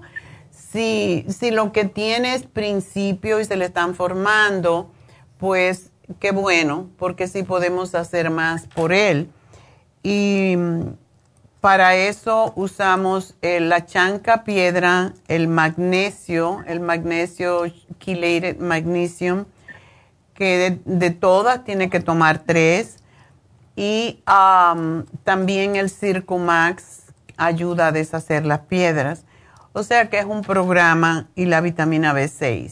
Si, 0.49 1.25
si 1.27 1.51
lo 1.51 1.73
que 1.73 1.83
tiene 1.83 2.33
es 2.33 2.43
principio 2.43 3.41
y 3.41 3.45
se 3.45 3.57
le 3.57 3.65
están 3.65 3.93
formando, 3.93 4.89
pues 5.37 5.91
qué 6.21 6.31
bueno, 6.31 6.89
porque 6.97 7.27
sí 7.27 7.43
podemos 7.43 7.93
hacer 7.93 8.29
más 8.29 8.67
por 8.67 8.93
él. 8.93 9.29
Y 10.01 10.55
para 11.59 11.97
eso 11.97 12.53
usamos 12.55 13.35
la 13.41 13.85
chanca 13.85 14.45
piedra, 14.45 15.11
el 15.27 15.49
magnesio, 15.49 16.63
el 16.67 16.79
magnesio 16.79 17.65
chelated 17.99 18.59
magnesium, 18.59 19.43
de, 20.45 21.09
todas 21.11 21.63
tiene 21.63 21.89
que 21.89 21.99
tomar 21.99 22.39
tres. 22.39 22.97
Y 23.75 24.21
también 25.23 25.75
el 25.75 25.89
Circumax 25.89 27.03
ayuda 27.37 27.87
a 27.87 27.91
deshacer 27.91 28.45
las 28.45 28.59
piedras. 28.59 29.25
O 29.73 29.81
sea 29.83 30.09
que 30.09 30.19
es 30.19 30.25
un 30.25 30.43
programa 30.43 31.27
y 31.35 31.45
la 31.45 31.59
vitamina 31.61 32.13
B6. 32.13 32.71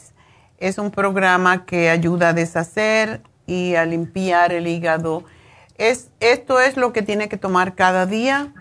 Es 0.60 0.78
un 0.78 0.92
programa 0.92 1.66
que 1.66 1.90
ayuda 1.90 2.30
a 2.30 2.34
deshacer 2.34 3.22
y 3.48 3.74
a 3.76 3.86
limpiar 3.86 4.54
el 4.54 4.68
hígado. 4.68 5.24
Es, 5.80 6.10
esto 6.20 6.60
es 6.60 6.78
lo 6.78 6.94
que 6.94 7.02
tiene 7.02 7.28
que 7.28 7.38
tomar 7.38 7.74
cada 7.74 8.06
día 8.06 8.54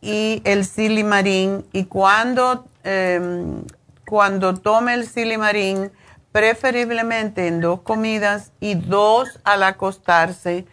y 0.00 0.40
el 0.44 0.64
silimarín. 0.64 1.66
Y 1.72 1.86
cuando, 1.86 2.66
em, 2.84 3.64
cuando 4.06 4.54
tome 4.54 4.94
el 4.94 5.06
silimarín, 5.06 5.90
preferiblemente 6.32 7.46
en 7.46 7.60
dos 7.60 7.82
comidas 7.82 8.52
y 8.58 8.74
dos 8.74 9.40
al 9.44 9.62
acostarse 9.62 10.66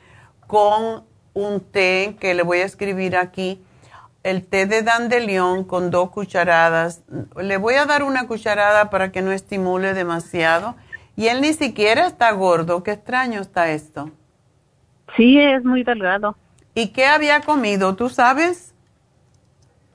con 0.48 1.04
un 1.34 1.60
té 1.60 2.18
que 2.20 2.34
le 2.34 2.44
voy 2.44 2.60
a 2.60 2.66
escribir 2.66 3.16
aquí, 3.16 3.62
el 4.24 4.46
té 4.46 4.66
de 4.66 4.82
dandelión 4.82 5.64
con 5.64 5.92
dos 5.92 6.10
cucharadas. 6.10 7.04
Le 7.38 7.58
voy 7.58 7.76
a 7.76 7.86
dar 7.86 8.04
una 8.04 8.28
cucharada 8.28 8.90
para 8.90 9.12
que 9.12 9.22
no 9.22 9.32
estimule 9.32 9.94
demasiado 9.94 10.76
y 11.16 11.28
él 11.28 11.42
ni 11.42 11.54
siquiera 11.54 12.08
está 12.08 12.32
gordo. 12.32 12.84
Qué 12.84 12.92
extraño 12.92 13.42
está 13.42 13.70
esto. 13.70 14.12
Sí, 15.16 15.40
es 15.40 15.64
muy 15.64 15.84
delgado. 15.84 16.36
¿Y 16.74 16.88
qué 16.90 17.06
había 17.06 17.42
comido? 17.42 17.96
¿Tú 17.96 18.10
sabes? 18.10 18.74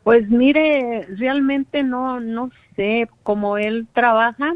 Pues 0.05 0.29
mire, 0.29 1.07
realmente 1.17 1.83
no, 1.83 2.21
no 2.21 2.51
sé. 2.77 3.09
Como 3.23 3.57
él 3.57 3.89
trabaja, 3.95 4.53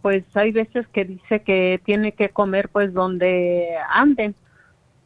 pues 0.00 0.24
hay 0.34 0.52
veces 0.52 0.86
que 0.88 1.04
dice 1.04 1.42
que 1.42 1.80
tiene 1.84 2.12
que 2.12 2.30
comer 2.30 2.68
pues 2.68 2.94
donde 2.94 3.68
anden. 3.90 4.34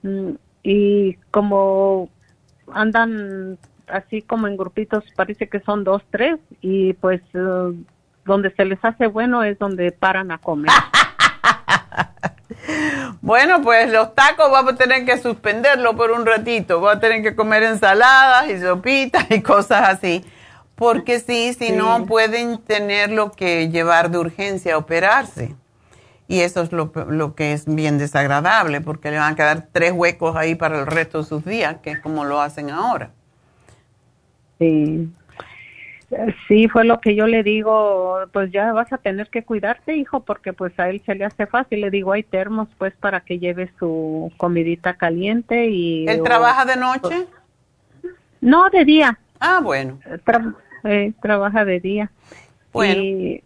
Mm, 0.02 0.32
y 0.62 1.14
como 1.30 2.10
andan 2.72 3.58
así 3.88 4.22
como 4.22 4.46
en 4.46 4.56
grupitos, 4.56 5.04
parece 5.16 5.48
que 5.48 5.60
son 5.60 5.84
dos, 5.84 6.02
tres, 6.10 6.38
y 6.60 6.92
pues 6.94 7.22
eh, 7.34 7.72
donde 8.24 8.50
se 8.54 8.64
les 8.64 8.84
hace 8.84 9.06
bueno 9.06 9.44
es 9.44 9.58
donde 9.58 9.92
paran 9.92 10.30
a 10.30 10.38
comer. 10.38 10.72
bueno, 13.20 13.62
pues 13.62 13.90
los 13.90 14.14
tacos 14.14 14.50
vamos 14.50 14.74
a 14.74 14.76
tener 14.76 15.04
que 15.04 15.18
suspenderlo 15.18 15.96
por 15.96 16.10
un 16.10 16.26
ratito. 16.26 16.80
Vamos 16.80 16.96
a 16.96 17.00
tener 17.00 17.22
que 17.22 17.34
comer 17.34 17.62
ensaladas 17.62 18.48
y 18.48 18.60
sopitas 18.60 19.30
y 19.30 19.42
cosas 19.42 19.88
así. 19.88 20.24
Porque 20.74 21.20
sí, 21.20 21.54
si 21.54 21.72
no 21.72 22.04
pueden 22.06 22.58
tenerlo 22.58 23.32
que 23.32 23.70
llevar 23.70 24.10
de 24.10 24.18
urgencia 24.18 24.74
a 24.74 24.78
operarse. 24.78 25.54
Y 26.28 26.40
eso 26.40 26.62
es 26.62 26.72
lo, 26.72 26.92
lo, 27.08 27.34
que 27.34 27.52
es 27.52 27.66
bien 27.66 27.98
desagradable, 27.98 28.80
porque 28.80 29.10
le 29.10 29.18
van 29.18 29.34
a 29.34 29.36
quedar 29.36 29.68
tres 29.70 29.92
huecos 29.92 30.34
ahí 30.36 30.54
para 30.56 30.80
el 30.80 30.86
resto 30.86 31.18
de 31.18 31.24
sus 31.24 31.44
días, 31.44 31.76
que 31.82 31.92
es 31.92 32.00
como 32.00 32.24
lo 32.24 32.40
hacen 32.40 32.70
ahora. 32.70 33.10
Sí. 34.58 35.08
Sí, 36.48 36.68
fue 36.68 36.84
lo 36.84 37.00
que 37.00 37.14
yo 37.14 37.26
le 37.26 37.42
digo, 37.42 38.18
pues 38.32 38.50
ya 38.52 38.72
vas 38.72 38.92
a 38.92 38.98
tener 38.98 39.28
que 39.28 39.44
cuidarte, 39.44 39.96
hijo, 39.96 40.20
porque 40.20 40.52
pues 40.52 40.78
a 40.78 40.88
él 40.88 41.02
se 41.04 41.14
le 41.14 41.24
hace 41.24 41.46
fácil. 41.46 41.80
Le 41.80 41.90
digo, 41.90 42.12
hay 42.12 42.22
termos 42.22 42.68
pues 42.78 42.94
para 42.94 43.20
que 43.20 43.38
lleve 43.38 43.70
su 43.78 44.32
comidita 44.36 44.94
caliente 44.94 45.66
y... 45.66 46.06
¿Él 46.08 46.22
trabaja 46.22 46.64
de 46.64 46.76
noche? 46.76 47.26
No, 48.40 48.70
de 48.70 48.84
día. 48.84 49.18
Ah, 49.40 49.60
bueno. 49.62 49.98
Eh, 50.84 51.12
trabaja 51.20 51.64
de 51.64 51.80
día. 51.80 52.10
Bueno. 52.72 53.02
Y, 53.02 53.42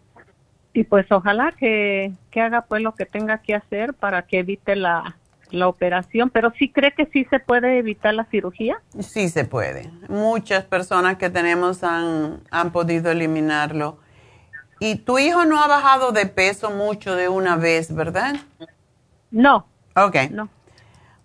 y 0.73 0.83
pues 0.83 1.11
ojalá 1.11 1.53
que, 1.53 2.11
que 2.29 2.41
haga 2.41 2.61
pues 2.61 2.81
lo 2.81 2.95
que 2.95 3.05
tenga 3.05 3.39
que 3.39 3.55
hacer 3.55 3.93
para 3.93 4.21
que 4.21 4.39
evite 4.39 4.75
la, 4.75 5.15
la 5.51 5.67
operación, 5.67 6.29
pero 6.29 6.51
sí 6.57 6.71
cree 6.71 6.93
que 6.93 7.05
sí 7.07 7.25
se 7.29 7.39
puede 7.39 7.77
evitar 7.77 8.13
la 8.13 8.25
cirugía. 8.25 8.81
Sí 8.99 9.29
se 9.29 9.45
puede. 9.45 9.89
Muchas 10.09 10.63
personas 10.63 11.17
que 11.17 11.29
tenemos 11.29 11.83
han, 11.83 12.41
han 12.51 12.71
podido 12.71 13.11
eliminarlo. 13.11 13.97
Y 14.79 14.95
tu 14.95 15.19
hijo 15.19 15.45
no 15.45 15.61
ha 15.61 15.67
bajado 15.67 16.11
de 16.11 16.25
peso 16.25 16.71
mucho 16.71 17.15
de 17.15 17.29
una 17.29 17.55
vez, 17.55 17.93
¿verdad? 17.93 18.35
No. 19.29 19.67
Ok. 19.95 20.15
No. 20.31 20.49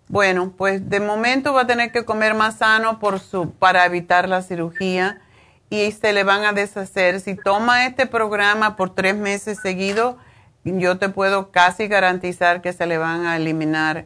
Bueno, 0.09 0.53
pues 0.55 0.89
de 0.89 0.99
momento 0.99 1.53
va 1.53 1.61
a 1.61 1.67
tener 1.67 1.91
que 1.91 2.05
comer 2.05 2.33
más 2.33 2.59
sano 2.59 2.99
por 2.99 3.19
su, 3.19 3.51
para 3.51 3.85
evitar 3.85 4.29
la 4.29 4.41
cirugía 4.41 5.21
y 5.69 5.91
se 5.91 6.13
le 6.13 6.23
van 6.23 6.45
a 6.45 6.53
deshacer. 6.53 7.19
Si 7.19 7.35
toma 7.35 7.85
este 7.85 8.05
programa 8.05 8.75
por 8.75 8.95
tres 8.95 9.15
meses 9.15 9.59
seguidos, 9.59 10.15
yo 10.63 10.97
te 10.97 11.09
puedo 11.09 11.51
casi 11.51 11.87
garantizar 11.87 12.61
que 12.61 12.73
se 12.73 12.85
le 12.85 12.97
van 12.97 13.25
a 13.25 13.35
eliminar 13.35 14.05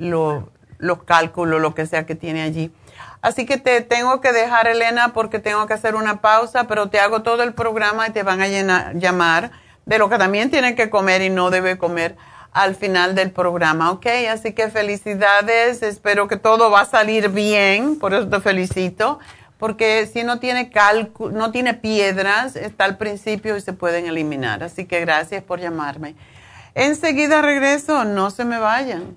los 0.00 1.02
cálculos, 1.04 1.60
lo 1.60 1.74
que 1.74 1.86
sea 1.86 2.06
que 2.06 2.14
tiene 2.14 2.42
allí. 2.42 2.72
Así 3.22 3.44
que 3.44 3.58
te 3.58 3.82
tengo 3.82 4.20
que 4.20 4.32
dejar, 4.32 4.66
Elena, 4.66 5.12
porque 5.12 5.38
tengo 5.38 5.66
que 5.66 5.74
hacer 5.74 5.94
una 5.94 6.20
pausa, 6.20 6.64
pero 6.64 6.88
te 6.88 6.98
hago 6.98 7.22
todo 7.22 7.42
el 7.42 7.52
programa 7.52 8.08
y 8.08 8.10
te 8.12 8.22
van 8.22 8.40
a 8.40 8.92
llamar 8.94 9.50
de 9.84 9.98
lo 9.98 10.08
que 10.08 10.18
también 10.18 10.50
tiene 10.50 10.74
que 10.74 10.88
comer 10.88 11.20
y 11.20 11.30
no 11.30 11.50
debe 11.50 11.76
comer 11.76 12.16
al 12.52 12.74
final 12.74 13.14
del 13.14 13.30
programa, 13.30 13.90
¿ok? 13.90 14.06
Así 14.30 14.52
que 14.52 14.70
felicidades, 14.70 15.82
espero 15.82 16.28
que 16.28 16.36
todo 16.36 16.70
va 16.70 16.80
a 16.80 16.84
salir 16.84 17.28
bien, 17.28 17.98
por 17.98 18.14
eso 18.14 18.28
te 18.28 18.40
felicito, 18.40 19.20
porque 19.58 20.08
si 20.10 20.24
no 20.24 20.40
tiene 20.40 20.70
cálculo, 20.70 21.36
no 21.36 21.52
tiene 21.52 21.74
piedras, 21.74 22.56
está 22.56 22.86
al 22.86 22.96
principio 22.96 23.56
y 23.56 23.60
se 23.60 23.72
pueden 23.72 24.06
eliminar. 24.06 24.62
Así 24.62 24.86
que 24.86 25.00
gracias 25.00 25.42
por 25.42 25.60
llamarme. 25.60 26.16
Enseguida 26.74 27.42
regreso, 27.42 28.04
no 28.04 28.30
se 28.30 28.44
me 28.44 28.58
vayan. 28.58 29.16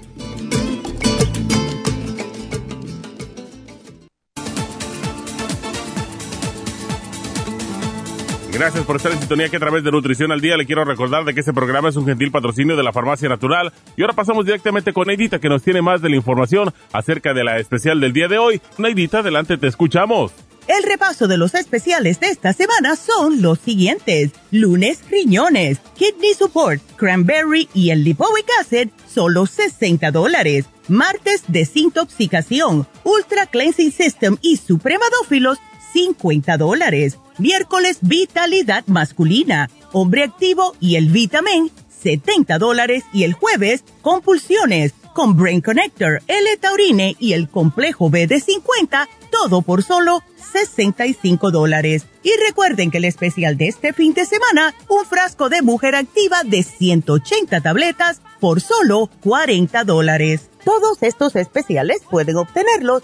Gracias 8.53 8.83
por 8.85 8.97
estar 8.97 9.11
en 9.11 9.19
sintonía 9.19 9.49
que 9.49 9.55
a 9.55 9.61
través 9.61 9.83
de 9.83 9.91
Nutrición 9.91 10.31
al 10.31 10.41
Día 10.41 10.57
le 10.57 10.65
quiero 10.65 10.83
recordar 10.83 11.23
de 11.23 11.33
que 11.33 11.39
este 11.39 11.53
programa 11.53 11.89
es 11.89 11.95
un 11.95 12.05
gentil 12.05 12.31
patrocinio 12.31 12.75
de 12.75 12.83
la 12.83 12.91
Farmacia 12.91 13.29
Natural. 13.29 13.71
Y 13.95 14.01
ahora 14.01 14.13
pasamos 14.13 14.45
directamente 14.45 14.91
con 14.93 15.07
Neidita 15.07 15.39
que 15.39 15.49
nos 15.49 15.63
tiene 15.63 15.81
más 15.81 16.01
de 16.01 16.09
la 16.09 16.17
información 16.17 16.73
acerca 16.91 17.33
de 17.33 17.45
la 17.45 17.59
especial 17.59 18.01
del 18.01 18.13
día 18.13 18.27
de 18.27 18.37
hoy. 18.37 18.61
Neidita, 18.77 19.19
adelante, 19.19 19.57
te 19.57 19.67
escuchamos. 19.67 20.33
El 20.67 20.83
repaso 20.83 21.27
de 21.27 21.37
los 21.37 21.55
especiales 21.55 22.19
de 22.19 22.27
esta 22.27 22.53
semana 22.53 22.95
son 22.95 23.41
los 23.41 23.59
siguientes. 23.59 24.31
Lunes, 24.51 24.99
riñones, 25.09 25.79
kidney 25.95 26.33
support, 26.33 26.81
cranberry 26.97 27.67
y 27.73 27.89
el 27.89 28.03
lipoic 28.03 28.47
acid, 28.59 28.89
solo 29.07 29.45
60 29.47 30.11
dólares. 30.11 30.65
Martes, 30.87 31.43
desintoxicación, 31.47 32.87
ultra 33.03 33.47
cleansing 33.47 33.91
system 33.91 34.37
y 34.41 34.57
supremadófilos, 34.57 35.57
50 35.93 36.57
dólares. 36.57 37.17
Miércoles, 37.37 37.97
vitalidad 38.01 38.83
masculina, 38.87 39.69
hombre 39.91 40.23
activo 40.23 40.75
y 40.79 40.95
el 40.95 41.09
vitamin, 41.09 41.71
70 42.01 42.57
dólares. 42.57 43.03
Y 43.13 43.23
el 43.23 43.33
jueves, 43.33 43.83
compulsiones, 44.01 44.93
con 45.13 45.35
Brain 45.35 45.61
Connector, 45.61 46.21
L-Taurine 46.27 47.15
y 47.19 47.33
el 47.33 47.49
complejo 47.49 48.09
B 48.09 48.27
de 48.27 48.39
50, 48.39 49.07
todo 49.29 49.61
por 49.61 49.83
solo 49.83 50.23
65 50.51 51.51
dólares. 51.51 52.05
Y 52.23 52.31
recuerden 52.47 52.91
que 52.91 52.97
el 52.97 53.05
especial 53.05 53.57
de 53.57 53.67
este 53.67 53.93
fin 53.93 54.13
de 54.13 54.25
semana, 54.25 54.73
un 54.87 55.05
frasco 55.05 55.49
de 55.49 55.61
mujer 55.61 55.95
activa 55.95 56.43
de 56.43 56.63
180 56.63 57.61
tabletas 57.61 58.21
por 58.39 58.61
solo 58.61 59.09
40 59.23 59.83
dólares. 59.83 60.49
Todos 60.63 61.01
estos 61.01 61.35
especiales 61.35 62.01
pueden 62.09 62.37
obtenerlos 62.37 63.03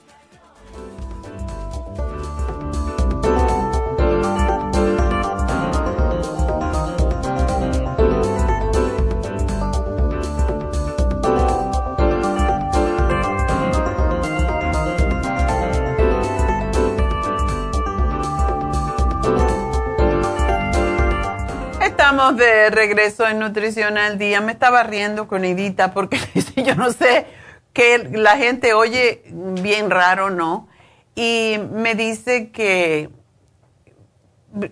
De 22.01 22.71
regreso 22.71 23.27
en 23.27 23.37
Nutrición 23.37 23.95
al 23.95 24.17
Día. 24.17 24.41
Me 24.41 24.53
estaba 24.53 24.81
riendo 24.81 25.27
con 25.27 25.45
Edita 25.45 25.93
porque 25.93 26.19
yo 26.55 26.73
no 26.73 26.91
sé 26.91 27.27
que 27.73 28.09
la 28.11 28.37
gente 28.37 28.73
oye 28.73 29.21
bien 29.61 29.91
raro, 29.91 30.31
¿no? 30.31 30.67
Y 31.13 31.59
me 31.71 31.93
dice 31.93 32.49
que 32.49 33.11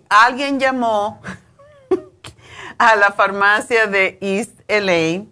alguien 0.10 0.60
llamó 0.60 1.22
a 2.80 2.96
la 2.96 3.12
farmacia 3.12 3.86
de 3.86 4.18
East 4.22 4.60
LA 4.68 5.26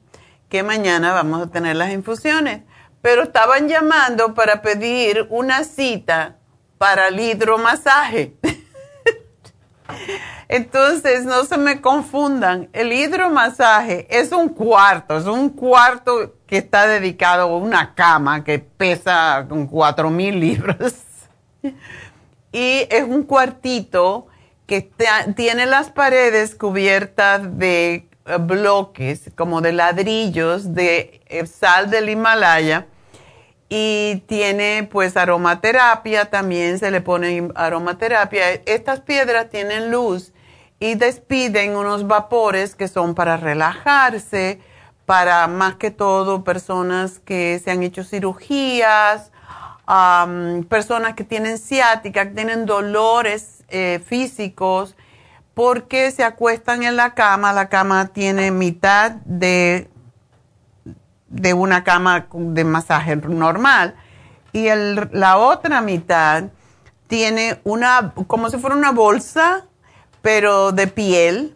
que 0.49 0.61
mañana 0.61 1.13
vamos 1.13 1.47
a 1.47 1.51
tener 1.51 1.77
las 1.77 1.91
infusiones, 1.91 2.61
pero 3.01 3.23
estaban 3.23 3.67
llamando 3.67 4.35
para 4.35 4.61
pedir 4.61 5.25
una 5.31 5.63
cita 5.63 6.37
para 6.77 7.07
el 7.07 7.19
hidromasaje. 7.19 8.35
Entonces, 10.49 11.25
no 11.25 11.43
se 11.43 11.57
me 11.57 11.81
confundan, 11.81 12.69
el 12.71 12.93
hidromasaje 12.93 14.07
es 14.09 14.31
un 14.31 14.49
cuarto, 14.49 15.17
es 15.17 15.25
un 15.25 15.49
cuarto 15.49 16.35
que 16.45 16.57
está 16.57 16.87
dedicado 16.87 17.43
a 17.43 17.57
una 17.57 17.93
cama 17.95 18.45
que 18.45 18.59
pesa 18.59 19.45
con 19.49 19.67
cuatro 19.67 20.09
mil 20.09 20.39
libras. 20.39 21.03
y 22.51 22.87
es 22.89 23.03
un 23.03 23.23
cuartito 23.23 24.27
que 24.65 24.89
tiene 25.35 25.65
las 25.65 25.89
paredes 25.89 26.55
cubiertas 26.55 27.57
de 27.57 28.09
eh, 28.25 28.37
bloques, 28.39 29.31
como 29.35 29.59
de 29.59 29.73
ladrillos 29.73 30.73
de 30.73 31.21
eh, 31.27 31.45
sal 31.45 31.89
del 31.89 32.09
Himalaya 32.09 32.87
y 33.69 34.23
tiene 34.27 34.87
pues 34.89 35.17
aromaterapia, 35.17 36.25
también 36.25 36.79
se 36.79 36.89
le 36.91 37.01
pone 37.01 37.49
aromaterapia. 37.55 38.51
Estas 38.65 39.01
piedras 39.01 39.49
tienen 39.49 39.91
luz 39.91 40.33
y 40.79 40.95
despiden 40.95 41.75
unos 41.75 42.07
vapores 42.07 42.75
que 42.75 42.87
son 42.87 43.15
para 43.15 43.37
relajarse, 43.37 44.59
para 45.05 45.47
más 45.47 45.75
que 45.75 45.91
todo 45.91 46.43
personas 46.43 47.19
que 47.19 47.59
se 47.63 47.71
han 47.71 47.81
hecho 47.83 48.03
cirugías, 48.03 49.31
personas 50.69 51.13
que 51.15 51.23
tienen 51.23 51.57
ciática, 51.57 52.27
que 52.27 52.35
tienen 52.35 52.65
dolores 52.65 53.63
eh, 53.69 54.01
físicos, 54.05 54.95
porque 55.53 56.11
se 56.11 56.23
acuestan 56.23 56.83
en 56.83 56.95
la 56.95 57.13
cama, 57.13 57.53
la 57.53 57.69
cama 57.69 58.07
tiene 58.07 58.51
mitad 58.51 59.11
de 59.25 59.89
de 61.29 61.53
una 61.53 61.83
cama 61.83 62.27
de 62.31 62.63
masaje 62.63 63.15
normal. 63.15 63.95
Y 64.51 64.67
el, 64.67 65.09
la 65.11 65.37
otra 65.37 65.81
mitad 65.81 66.45
tiene 67.07 67.59
una, 67.63 68.13
como 68.27 68.49
si 68.49 68.57
fuera 68.57 68.75
una 68.75 68.91
bolsa, 68.91 69.65
pero 70.27 70.73
de 70.73 70.87
piel 70.87 71.55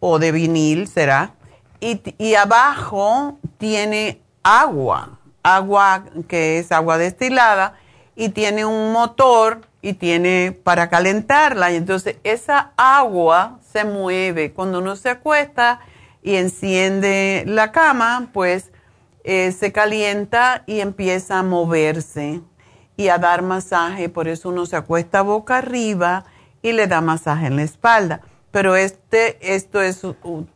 o 0.00 0.18
de 0.18 0.32
vinil 0.32 0.88
será. 0.88 1.36
Y, 1.78 2.00
y 2.18 2.34
abajo 2.34 3.38
tiene 3.58 4.20
agua, 4.42 5.20
agua 5.44 6.06
que 6.26 6.58
es 6.58 6.72
agua 6.72 6.98
destilada, 6.98 7.74
y 8.16 8.30
tiene 8.30 8.64
un 8.64 8.90
motor 8.90 9.60
y 9.82 9.92
tiene 9.92 10.50
para 10.64 10.90
calentarla. 10.90 11.70
Y 11.70 11.76
entonces 11.76 12.16
esa 12.24 12.72
agua 12.76 13.60
se 13.72 13.84
mueve. 13.84 14.52
Cuando 14.52 14.80
uno 14.80 14.96
se 14.96 15.08
acuesta 15.08 15.78
y 16.24 16.34
enciende 16.34 17.44
la 17.46 17.70
cama, 17.70 18.30
pues 18.32 18.72
eh, 19.22 19.52
se 19.52 19.70
calienta 19.70 20.64
y 20.66 20.80
empieza 20.80 21.38
a 21.38 21.44
moverse 21.44 22.40
y 22.96 23.06
a 23.10 23.18
dar 23.18 23.42
masaje, 23.42 24.08
por 24.08 24.26
eso 24.26 24.48
uno 24.48 24.66
se 24.66 24.74
acuesta 24.74 25.22
boca 25.22 25.58
arriba 25.58 26.24
y 26.62 26.72
le 26.72 26.86
da 26.86 27.00
masaje 27.00 27.46
en 27.46 27.56
la 27.56 27.62
espalda. 27.62 28.20
Pero 28.50 28.76
este, 28.76 29.38
esto 29.40 29.80
es 29.80 30.02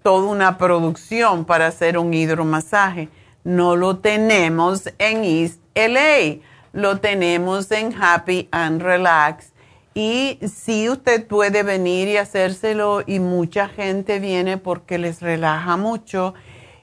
toda 0.02 0.26
una 0.26 0.58
producción 0.58 1.44
para 1.44 1.66
hacer 1.66 1.98
un 1.98 2.14
hidromasaje. 2.14 3.08
No 3.42 3.74
lo 3.76 3.98
tenemos 3.98 4.90
en 4.98 5.24
East 5.24 5.60
LA, 5.74 6.42
lo 6.72 6.98
tenemos 6.98 7.70
en 7.70 7.94
Happy 8.00 8.48
and 8.50 8.82
Relax. 8.82 9.52
Y 9.94 10.38
si 10.46 10.90
usted 10.90 11.26
puede 11.26 11.62
venir 11.62 12.08
y 12.08 12.18
hacérselo 12.18 13.02
y 13.06 13.18
mucha 13.18 13.68
gente 13.68 14.18
viene 14.18 14.58
porque 14.58 14.98
les 14.98 15.22
relaja 15.22 15.78
mucho 15.78 16.34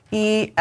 y 0.10 0.54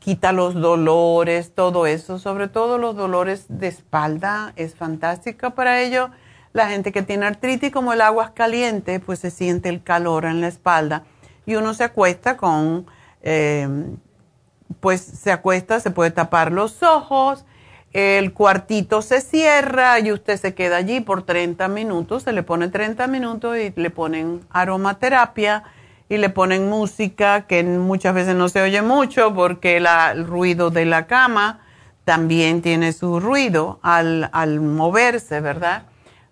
quita 0.00 0.32
los 0.32 0.54
dolores, 0.54 1.52
todo 1.54 1.86
eso, 1.86 2.18
sobre 2.18 2.48
todo 2.48 2.78
los 2.78 2.96
dolores 2.96 3.46
de 3.48 3.68
espalda, 3.68 4.52
es 4.56 4.74
fantástica 4.74 5.50
para 5.50 5.80
ello 5.80 6.10
la 6.58 6.68
gente 6.68 6.92
que 6.92 7.02
tiene 7.02 7.24
artritis, 7.24 7.72
como 7.72 7.94
el 7.94 8.02
agua 8.02 8.26
es 8.26 8.30
caliente, 8.32 9.00
pues 9.00 9.20
se 9.20 9.30
siente 9.30 9.70
el 9.70 9.82
calor 9.82 10.26
en 10.26 10.42
la 10.42 10.48
espalda 10.48 11.04
y 11.46 11.54
uno 11.54 11.72
se 11.72 11.84
acuesta 11.84 12.36
con, 12.36 12.86
eh, 13.22 13.66
pues 14.80 15.00
se 15.00 15.32
acuesta, 15.32 15.80
se 15.80 15.90
puede 15.90 16.10
tapar 16.10 16.52
los 16.52 16.82
ojos, 16.82 17.46
el 17.94 18.34
cuartito 18.34 19.00
se 19.00 19.22
cierra 19.22 19.98
y 20.00 20.12
usted 20.12 20.36
se 20.38 20.54
queda 20.54 20.76
allí 20.76 21.00
por 21.00 21.22
30 21.22 21.68
minutos, 21.68 22.24
se 22.24 22.32
le 22.32 22.42
pone 22.42 22.68
30 22.68 23.06
minutos 23.06 23.56
y 23.56 23.72
le 23.74 23.88
ponen 23.88 24.40
aromaterapia 24.50 25.62
y 26.10 26.18
le 26.18 26.28
ponen 26.28 26.68
música 26.68 27.46
que 27.46 27.62
muchas 27.62 28.14
veces 28.14 28.34
no 28.34 28.48
se 28.48 28.60
oye 28.60 28.82
mucho 28.82 29.32
porque 29.34 29.78
el 29.78 30.26
ruido 30.26 30.70
de 30.70 30.84
la 30.84 31.06
cama 31.06 31.60
también 32.04 32.62
tiene 32.62 32.92
su 32.92 33.20
ruido 33.20 33.78
al, 33.82 34.28
al 34.32 34.60
moverse, 34.60 35.40
¿verdad? 35.40 35.84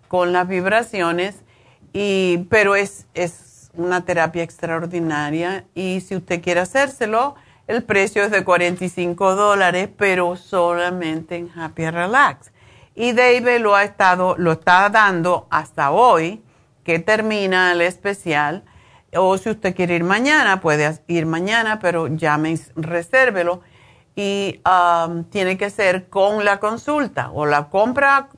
Con 0.07 0.33
las 0.33 0.47
vibraciones, 0.47 1.35
y, 1.93 2.45
pero 2.49 2.75
es, 2.75 3.07
es 3.13 3.69
una 3.73 4.03
terapia 4.05 4.43
extraordinaria 4.43 5.65
y 5.75 6.01
si 6.01 6.15
usted 6.15 6.41
quiere 6.41 6.61
hacérselo, 6.61 7.35
el 7.67 7.83
precio 7.83 8.23
es 8.23 8.31
de 8.31 8.43
45 8.43 9.35
dólares, 9.35 9.89
pero 9.97 10.35
solamente 10.35 11.35
en 11.35 11.49
Happy 11.57 11.89
Relax. 11.89 12.51
Y 12.95 13.11
David 13.11 13.59
lo 13.59 13.75
ha 13.75 13.83
estado, 13.83 14.35
lo 14.37 14.53
está 14.53 14.89
dando 14.89 15.47
hasta 15.49 15.91
hoy, 15.91 16.41
que 16.83 16.99
termina 16.99 17.73
el 17.73 17.81
especial. 17.81 18.63
O 19.13 19.37
si 19.37 19.49
usted 19.49 19.75
quiere 19.75 19.95
ir 19.95 20.03
mañana, 20.03 20.61
puede 20.61 20.97
ir 21.07 21.25
mañana, 21.25 21.79
pero 21.79 22.07
llame, 22.07 22.57
resérvelo 22.75 23.61
y 24.17 24.61
um, 24.67 25.25
tiene 25.25 25.59
que 25.59 25.69
ser 25.69 26.09
con 26.09 26.43
la 26.43 26.59
consulta 26.59 27.29
o 27.31 27.45
la 27.45 27.69
compra, 27.69 28.29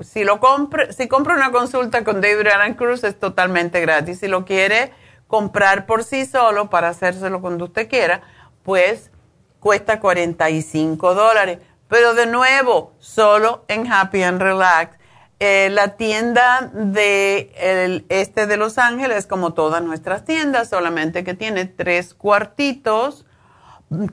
si 0.00 0.22
lo 0.22 0.38
compra, 0.38 0.92
si 0.92 1.08
compra 1.08 1.34
una 1.34 1.50
consulta 1.50 2.04
con 2.04 2.20
David 2.20 2.46
Alan 2.46 2.74
Cruz 2.74 3.02
es 3.02 3.18
totalmente 3.18 3.80
gratis. 3.80 4.20
Si 4.20 4.28
lo 4.28 4.44
quiere 4.44 4.92
comprar 5.26 5.86
por 5.86 6.04
sí 6.04 6.24
solo 6.24 6.70
para 6.70 6.90
hacérselo 6.90 7.40
cuando 7.40 7.64
usted 7.64 7.88
quiera, 7.88 8.22
pues 8.62 9.10
cuesta 9.58 9.98
45 9.98 11.14
dólares. 11.14 11.58
Pero 11.88 12.14
de 12.14 12.26
nuevo, 12.26 12.92
solo 13.00 13.64
en 13.66 13.92
Happy 13.92 14.22
and 14.22 14.40
Relax. 14.40 14.96
Eh, 15.40 15.68
la 15.68 15.96
tienda 15.96 16.70
de 16.72 17.52
el 17.56 18.06
este 18.08 18.46
de 18.46 18.56
Los 18.56 18.78
Ángeles, 18.78 19.26
como 19.26 19.52
todas 19.52 19.82
nuestras 19.82 20.24
tiendas, 20.24 20.70
solamente 20.70 21.24
que 21.24 21.34
tiene 21.34 21.64
tres 21.64 22.14
cuartitos 22.14 23.26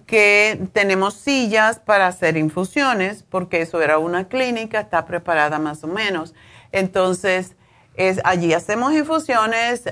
que 0.05 0.67
tenemos 0.73 1.15
sillas 1.15 1.79
para 1.79 2.07
hacer 2.07 2.37
infusiones, 2.37 3.23
porque 3.29 3.61
eso 3.61 3.81
era 3.81 3.97
una 3.97 4.27
clínica, 4.27 4.79
está 4.81 5.05
preparada 5.05 5.59
más 5.59 5.83
o 5.83 5.87
menos. 5.87 6.33
Entonces, 6.71 7.55
es, 7.95 8.21
allí 8.23 8.53
hacemos 8.53 8.93
infusiones, 8.93 9.83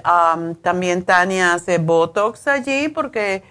también 0.62 1.04
Tania 1.04 1.54
hace 1.54 1.78
Botox 1.78 2.48
allí, 2.48 2.90
porque 2.90 3.44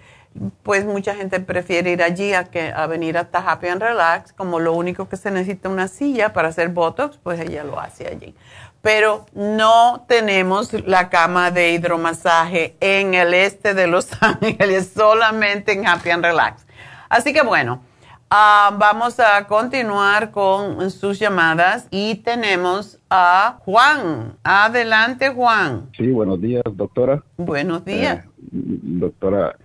pues 0.63 0.85
mucha 0.85 1.15
gente 1.15 1.39
prefiere 1.39 1.91
ir 1.91 2.03
allí 2.03 2.33
a, 2.33 2.45
que, 2.45 2.71
a 2.71 2.87
venir 2.87 3.17
hasta 3.17 3.39
Happy 3.39 3.67
and 3.67 3.81
Relax, 3.81 4.31
como 4.31 4.59
lo 4.59 4.73
único 4.73 5.09
que 5.09 5.17
se 5.17 5.31
necesita 5.31 5.69
una 5.69 5.87
silla 5.87 6.33
para 6.33 6.49
hacer 6.49 6.69
Botox, 6.69 7.17
pues 7.17 7.39
ella 7.39 7.63
lo 7.63 7.79
hace 7.79 8.07
allí 8.07 8.35
pero 8.81 9.25
no 9.33 10.05
tenemos 10.07 10.73
la 10.87 11.09
cama 11.09 11.51
de 11.51 11.73
hidromasaje 11.73 12.75
en 12.79 13.13
el 13.13 13.33
este 13.33 13.73
de 13.73 13.87
Los 13.87 14.09
Ángeles, 14.21 14.93
solamente 14.95 15.73
en 15.73 15.85
Happy 15.85 16.09
and 16.09 16.23
Relax. 16.23 16.65
Así 17.09 17.33
que 17.33 17.41
bueno, 17.41 17.81
ah, 18.29 18.75
vamos 18.77 19.19
a 19.19 19.45
continuar 19.47 20.31
con 20.31 20.89
sus 20.91 21.19
llamadas 21.19 21.87
y 21.91 22.15
tenemos 22.15 22.99
a 23.09 23.57
Juan. 23.65 24.35
Adelante, 24.43 25.29
Juan. 25.29 25.89
Sí, 25.97 26.11
buenos 26.11 26.39
días, 26.39 26.63
doctora. 26.73 27.23
Buenos 27.37 27.83
días. 27.83 28.25
Eh, 28.25 28.29
doctora, 28.51 29.55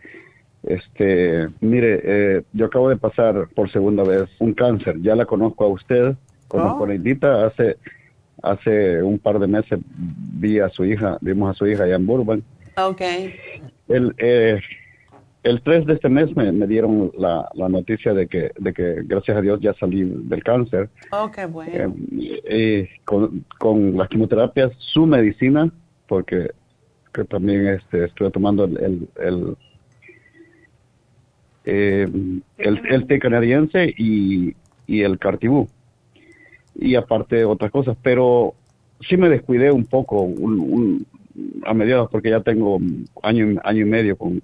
este, 0.64 1.48
mire, 1.60 2.00
eh, 2.02 2.42
yo 2.52 2.66
acabo 2.66 2.88
de 2.88 2.96
pasar 2.96 3.48
por 3.54 3.70
segunda 3.70 4.02
vez 4.02 4.28
un 4.40 4.54
cáncer. 4.54 4.96
Ya 5.02 5.14
la 5.14 5.26
conozco 5.26 5.64
a 5.64 5.68
usted, 5.68 6.16
conozco 6.48 6.84
oh. 6.84 7.26
a 7.26 7.46
hace 7.46 7.76
hace 8.44 9.02
un 9.02 9.18
par 9.18 9.38
de 9.38 9.46
meses 9.46 9.80
vi 9.86 10.58
a 10.60 10.68
su 10.68 10.84
hija, 10.84 11.18
vimos 11.20 11.50
a 11.50 11.58
su 11.58 11.66
hija 11.66 11.84
allá 11.84 11.96
en 11.96 12.06
Burbank. 12.06 12.44
Ok. 12.76 13.00
El, 13.88 14.14
eh, 14.18 14.60
el 15.42 15.62
3 15.62 15.86
de 15.86 15.94
este 15.94 16.08
mes 16.08 16.34
me, 16.36 16.66
dieron 16.66 17.12
la, 17.18 17.48
la, 17.54 17.68
noticia 17.68 18.14
de 18.14 18.26
que, 18.26 18.50
de 18.58 18.72
que, 18.72 19.02
gracias 19.04 19.36
a 19.36 19.40
Dios, 19.40 19.60
ya 19.60 19.74
salí 19.74 20.02
del 20.04 20.42
cáncer. 20.42 20.88
Oh, 21.10 21.30
bueno. 21.48 21.94
Eh, 22.10 22.88
con, 23.04 23.44
con 23.58 23.96
las 23.96 24.08
quimioterapias, 24.08 24.72
su 24.78 25.06
medicina, 25.06 25.70
porque 26.06 26.50
que 27.12 27.24
también 27.24 27.68
este, 27.68 28.06
estuve 28.06 28.30
tomando 28.30 28.64
el, 28.64 28.76
el, 28.78 29.08
el, 29.16 29.56
eh, 31.64 32.08
el, 32.58 33.06
té 33.06 33.18
canadiense 33.20 33.94
y, 33.96 34.54
y 34.86 35.02
el 35.02 35.18
cartibú 35.18 35.68
y 36.74 36.94
aparte 36.94 37.44
otras 37.44 37.70
cosas, 37.70 37.96
pero 38.02 38.54
sí 39.00 39.16
me 39.16 39.28
descuidé 39.28 39.70
un 39.70 39.84
poco 39.84 40.28
a 41.64 41.74
mediados 41.74 42.10
porque 42.10 42.30
ya 42.30 42.40
tengo 42.40 42.78
año, 43.22 43.60
año 43.64 43.80
y 43.82 43.88
medio 43.88 44.16
con, 44.16 44.42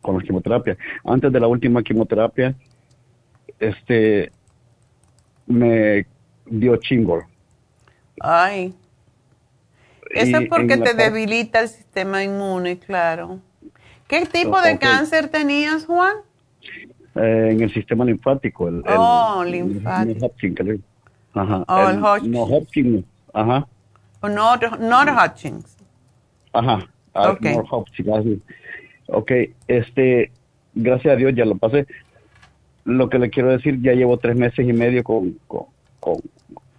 con 0.00 0.18
la 0.18 0.22
quimioterapia. 0.22 0.76
Antes 1.04 1.32
de 1.32 1.40
la 1.40 1.48
última 1.48 1.82
quimioterapia, 1.82 2.54
este, 3.58 4.30
me 5.46 6.06
dio 6.46 6.76
chingor. 6.76 7.24
Ay. 8.20 8.74
Eso 10.10 10.38
es 10.38 10.48
porque 10.48 10.76
te 10.76 10.94
debilita 10.94 11.60
el 11.60 11.68
sistema 11.68 12.22
inmune, 12.22 12.78
claro. 12.78 13.40
¿Qué 14.06 14.26
tipo 14.26 14.60
de 14.60 14.78
cáncer 14.78 15.28
tenías, 15.28 15.86
Juan? 15.86 16.16
Eh, 17.16 17.48
en 17.52 17.60
el 17.62 17.72
sistema 17.72 18.04
linfático. 18.04 18.68
El, 18.68 18.84
oh, 18.86 19.42
linfático. 19.44 20.30
Ajá. 21.34 21.64
Oh, 21.68 21.88
el, 21.88 22.02
Hodgkin. 22.02 22.30
No, 22.30 22.42
Hopkins. 22.44 23.04
Ajá. 23.32 23.66
O 24.20 24.28
no, 24.28 24.56
no 24.56 24.98
Hodgkins. 25.00 25.76
Ajá. 26.52 26.88
Ah, 27.12 27.30
ok. 27.30 27.42
No 27.42 27.64
Hopkins. 27.70 28.40
Ok, 29.06 29.32
este, 29.68 30.30
gracias 30.74 31.14
a 31.14 31.16
Dios 31.16 31.34
ya 31.34 31.44
lo 31.44 31.56
pasé. 31.56 31.86
Lo 32.84 33.08
que 33.08 33.18
le 33.18 33.30
quiero 33.30 33.50
decir, 33.50 33.80
ya 33.82 33.92
llevo 33.92 34.18
tres 34.18 34.36
meses 34.36 34.66
y 34.66 34.72
medio 34.72 35.02
con, 35.02 35.38
con, 35.46 35.66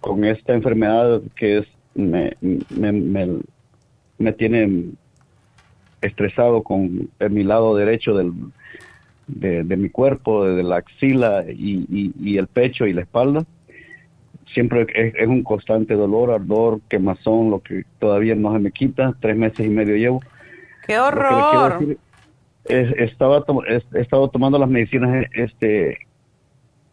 con, 0.00 0.24
esta 0.24 0.54
enfermedad 0.54 1.20
que 1.34 1.58
es, 1.58 1.66
me, 1.94 2.36
me, 2.40 2.92
me, 2.92 3.38
me 4.18 4.32
tiene 4.32 4.92
estresado 6.00 6.62
con 6.62 7.10
mi 7.30 7.42
lado 7.42 7.76
derecho 7.76 8.14
del, 8.14 8.32
de, 9.26 9.64
de 9.64 9.76
mi 9.76 9.88
cuerpo, 9.88 10.44
de 10.44 10.62
la 10.62 10.76
axila 10.76 11.44
y, 11.48 11.86
y, 11.90 12.12
y, 12.20 12.38
el 12.38 12.46
pecho 12.46 12.86
y 12.86 12.92
la 12.92 13.02
espalda 13.02 13.44
siempre 14.52 14.86
es, 14.94 15.26
un 15.26 15.42
constante 15.42 15.94
dolor, 15.94 16.30
ardor, 16.30 16.80
quemazón, 16.88 17.50
lo 17.50 17.60
que 17.60 17.84
todavía 17.98 18.34
no 18.34 18.52
se 18.52 18.58
me 18.58 18.72
quita, 18.72 19.14
tres 19.20 19.36
meses 19.36 19.66
y 19.66 19.68
medio 19.68 19.96
llevo. 19.96 20.22
¡Qué 20.86 20.98
horror! 20.98 21.96
he 22.68 23.04
estado 23.04 24.28
tomando 24.28 24.58
las 24.58 24.68
medicinas 24.68 25.26
este 25.34 25.98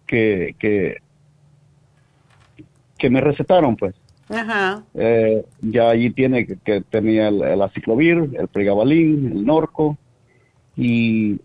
que, 0.05 0.55
que, 0.59 0.97
que 2.97 3.09
me 3.09 3.21
recetaron, 3.21 3.75
pues. 3.75 3.95
Ajá. 4.29 4.83
Eh, 4.93 5.43
ya 5.61 5.89
allí 5.89 6.09
tiene 6.11 6.45
que, 6.45 6.81
tenía 6.81 7.27
el, 7.27 7.61
aciclovir, 7.61 8.29
el 8.37 8.47
pregabalín, 8.47 9.31
el 9.31 9.45
norco 9.45 9.97
y, 10.75 11.39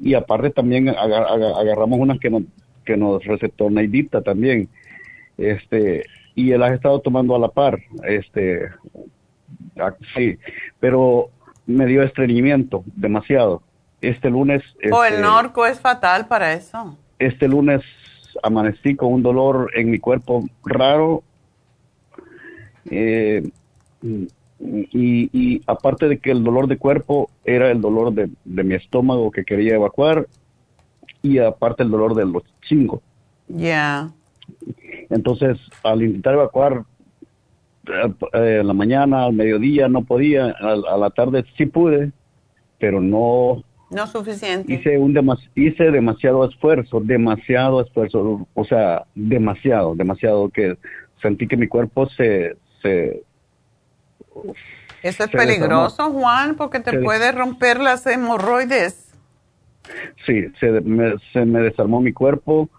y 0.00 0.14
aparte 0.14 0.50
también 0.50 0.88
agarramos 0.88 1.98
unas 1.98 2.18
que 2.18 2.30
nos, 2.30 2.42
que 2.84 2.96
nos 2.96 3.24
recetó 3.24 3.70
Neidita 3.70 4.22
también 4.22 4.68
este 5.50 6.04
y 6.34 6.52
él 6.52 6.62
ha 6.62 6.72
estado 6.74 7.00
tomando 7.00 7.34
a 7.34 7.38
la 7.38 7.48
par 7.48 7.78
este 8.04 8.70
sí 10.14 10.38
pero 10.80 11.30
me 11.66 11.86
dio 11.86 12.02
estreñimiento 12.02 12.84
demasiado. 12.96 13.62
Este 14.00 14.30
lunes 14.30 14.62
o 14.90 15.04
el 15.04 15.14
este, 15.14 15.22
norco 15.22 15.64
es 15.64 15.80
fatal 15.80 16.26
para 16.26 16.54
eso. 16.54 16.98
este 17.18 17.46
lunes 17.46 17.82
amanecí 18.42 18.96
con 18.96 19.12
un 19.12 19.22
dolor 19.22 19.70
en 19.76 19.90
mi 19.90 19.98
cuerpo 19.98 20.44
raro 20.64 21.22
eh, 22.90 23.48
y, 24.02 25.30
y, 25.32 25.62
aparte 25.66 26.08
de 26.08 26.18
que 26.18 26.32
el 26.32 26.42
dolor 26.42 26.66
de 26.66 26.78
cuerpo 26.78 27.30
era 27.44 27.70
el 27.70 27.80
dolor 27.80 28.12
de, 28.12 28.30
de 28.44 28.64
mi 28.64 28.74
estómago 28.74 29.30
que 29.30 29.44
quería 29.44 29.76
evacuar 29.76 30.26
y 31.22 31.38
aparte 31.38 31.84
el 31.84 31.90
dolor 31.90 32.14
de 32.14 32.26
los 32.26 32.42
chingos. 32.62 33.00
Ya 33.46 34.10
entonces, 35.12 35.58
al 35.82 36.02
intentar 36.02 36.34
evacuar 36.34 36.84
eh, 37.86 38.58
en 38.60 38.66
la 38.66 38.72
mañana, 38.72 39.24
al 39.24 39.34
mediodía, 39.34 39.88
no 39.88 40.04
podía, 40.04 40.46
a, 40.46 40.96
la 40.96 41.10
tarde 41.10 41.44
sí 41.56 41.66
pude, 41.66 42.12
pero 42.78 43.00
no... 43.00 43.62
No 43.90 44.06
suficiente. 44.06 44.72
Hice, 44.72 44.96
un 44.96 45.14
hice 45.54 45.90
demasiado 45.90 46.48
esfuerzo, 46.48 47.00
demasiado 47.00 47.82
esfuerzo, 47.82 48.48
o 48.54 48.64
sea, 48.64 49.04
demasiado, 49.14 49.94
demasiado 49.94 50.48
que 50.48 50.78
sentí 51.20 51.46
que 51.46 51.58
mi 51.58 51.68
cuerpo 51.68 52.08
se, 52.08 52.56
se, 52.80 53.22
Eso 55.02 55.24
es 55.24 55.30
peligroso, 55.30 56.10
Juan, 56.10 56.56
porque 56.56 56.80
te 56.80 56.98
puede 57.00 57.32
romper 57.32 57.80
las 57.80 58.06
hemorroides. 58.06 59.12
Sí, 60.24 60.46
se 60.58 60.70
me, 60.80 61.14
se 61.34 61.44
me 61.44 61.60
desarmó 61.60 62.00
mi 62.00 62.14
cuerpo, 62.14 62.70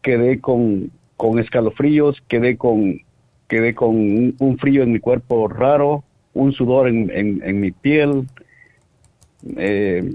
quedé 0.00 0.40
con, 0.40 0.90
con 1.22 1.38
escalofríos, 1.38 2.20
quedé 2.26 2.56
con, 2.56 3.00
quedé 3.46 3.76
con 3.76 4.34
un, 4.40 4.58
frío 4.58 4.82
en 4.82 4.90
mi 4.90 4.98
cuerpo 4.98 5.46
raro, 5.46 6.02
un 6.34 6.50
sudor 6.50 6.88
en, 6.88 7.12
en, 7.14 7.60
mi 7.60 7.70
piel, 7.70 8.26
eh, 9.56 10.14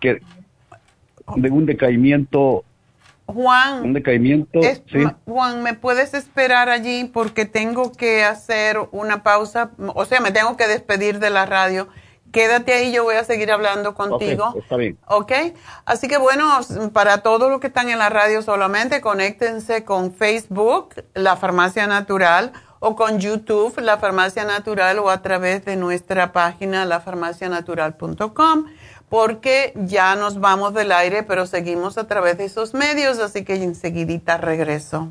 que, 0.00 0.20
de 1.36 1.50
un 1.50 1.64
decaimiento 1.64 2.64
Juan, 3.26 3.84
un 3.84 3.92
decaimiento. 3.92 4.58
Juan, 5.26 5.62
¿me 5.62 5.74
puedes 5.74 6.12
esperar 6.12 6.70
allí 6.70 7.04
porque 7.04 7.44
tengo 7.44 7.92
que 7.92 8.24
hacer 8.24 8.78
una 8.90 9.22
pausa? 9.22 9.70
O 9.94 10.06
sea, 10.06 10.20
me 10.20 10.32
tengo 10.32 10.56
que 10.56 10.66
despedir 10.66 11.20
de 11.20 11.30
la 11.30 11.46
radio. 11.46 11.86
Quédate 12.36 12.74
ahí, 12.74 12.92
yo 12.92 13.02
voy 13.02 13.14
a 13.14 13.24
seguir 13.24 13.50
hablando 13.50 13.94
contigo. 13.94 14.52
está 14.58 14.76
bien. 14.76 14.98
Ok, 15.06 15.32
así 15.86 16.06
que 16.06 16.18
bueno, 16.18 16.46
para 16.92 17.22
todos 17.22 17.50
los 17.50 17.60
que 17.60 17.68
están 17.68 17.88
en 17.88 17.98
la 17.98 18.10
radio 18.10 18.42
solamente, 18.42 19.00
conéctense 19.00 19.86
con 19.86 20.12
Facebook, 20.12 20.96
La 21.14 21.36
Farmacia 21.36 21.86
Natural, 21.86 22.52
o 22.78 22.94
con 22.94 23.20
YouTube, 23.20 23.80
La 23.80 23.96
Farmacia 23.96 24.44
Natural, 24.44 24.98
o 24.98 25.08
a 25.08 25.22
través 25.22 25.64
de 25.64 25.76
nuestra 25.76 26.32
página, 26.32 26.84
lafarmacianatural.com 26.84 28.66
porque 29.08 29.72
ya 29.74 30.14
nos 30.14 30.38
vamos 30.38 30.74
del 30.74 30.92
aire, 30.92 31.22
pero 31.22 31.46
seguimos 31.46 31.96
a 31.96 32.06
través 32.06 32.36
de 32.36 32.44
esos 32.44 32.74
medios, 32.74 33.18
así 33.18 33.46
que 33.46 33.54
enseguidita 33.54 34.36
regreso. 34.36 35.10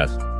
días. 0.00 0.39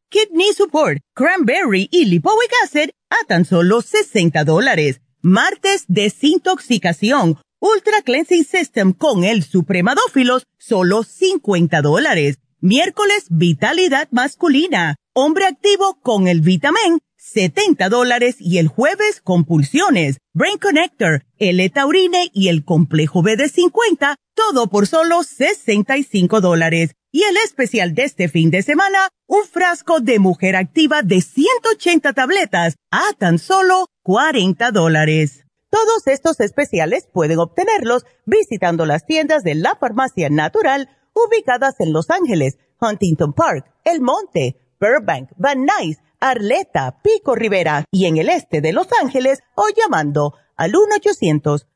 Kidney 0.11 0.51
Support, 0.53 0.99
Cranberry 1.15 1.87
y 1.89 2.03
Lipoic 2.03 2.51
Acid 2.65 2.89
a 3.09 3.25
tan 3.27 3.45
solo 3.45 3.81
60 3.81 4.43
dólares. 4.43 4.99
Martes, 5.21 5.85
Desintoxicación, 5.87 7.37
Ultra 7.59 8.01
Cleansing 8.03 8.43
System 8.43 8.91
con 8.91 9.23
el 9.23 9.43
Supremadófilos, 9.43 10.47
solo 10.57 11.03
50 11.03 11.81
dólares. 11.81 12.39
Miércoles, 12.59 13.27
Vitalidad 13.29 14.09
Masculina 14.11 14.97
Hombre 15.13 15.45
activo 15.45 15.99
con 16.01 16.29
el 16.29 16.39
Vitamin, 16.39 16.99
70 17.17 17.89
dólares 17.89 18.37
y 18.39 18.59
el 18.59 18.69
jueves 18.69 19.19
compulsiones, 19.21 20.19
Brain 20.33 20.57
Connector, 20.57 21.25
el 21.37 21.69
Taurine 21.69 22.29
y 22.33 22.47
el 22.47 22.63
complejo 22.63 23.21
B 23.21 23.35
de 23.35 23.49
50, 23.49 24.15
todo 24.35 24.67
por 24.67 24.87
solo 24.87 25.23
65 25.23 26.39
dólares. 26.39 26.95
Y 27.13 27.23
el 27.23 27.35
especial 27.37 27.93
de 27.93 28.03
este 28.03 28.29
fin 28.29 28.51
de 28.51 28.61
semana, 28.61 29.09
un 29.27 29.43
frasco 29.43 29.99
de 29.99 30.19
mujer 30.19 30.55
activa 30.55 31.01
de 31.01 31.19
180 31.19 32.13
tabletas 32.13 32.75
a 32.89 33.11
tan 33.17 33.37
solo 33.37 33.87
40 34.03 34.71
dólares. 34.71 35.43
Todos 35.69 36.07
estos 36.07 36.39
especiales 36.39 37.09
pueden 37.11 37.39
obtenerlos 37.39 38.05
visitando 38.25 38.85
las 38.85 39.05
tiendas 39.05 39.43
de 39.43 39.55
la 39.55 39.75
farmacia 39.75 40.29
natural 40.29 40.87
ubicadas 41.13 41.81
en 41.81 41.91
Los 41.91 42.09
Ángeles, 42.09 42.57
Huntington 42.79 43.33
Park, 43.33 43.65
El 43.83 43.99
Monte, 43.99 44.55
Burbank, 44.79 45.31
Van 45.35 45.65
Nuys, 45.65 45.97
Arleta, 46.21 47.01
Pico 47.03 47.35
Rivera 47.35 47.83
y 47.91 48.05
en 48.05 48.15
el 48.17 48.29
este 48.29 48.61
de 48.61 48.71
Los 48.71 48.87
Ángeles 49.01 49.39
o 49.55 49.65
llamando 49.75 50.35
al 50.55 50.71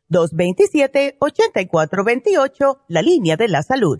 1-800-227-8428, 0.10 2.80
la 2.88 3.02
línea 3.02 3.36
de 3.36 3.50
la 3.50 3.64
salud. 3.64 4.00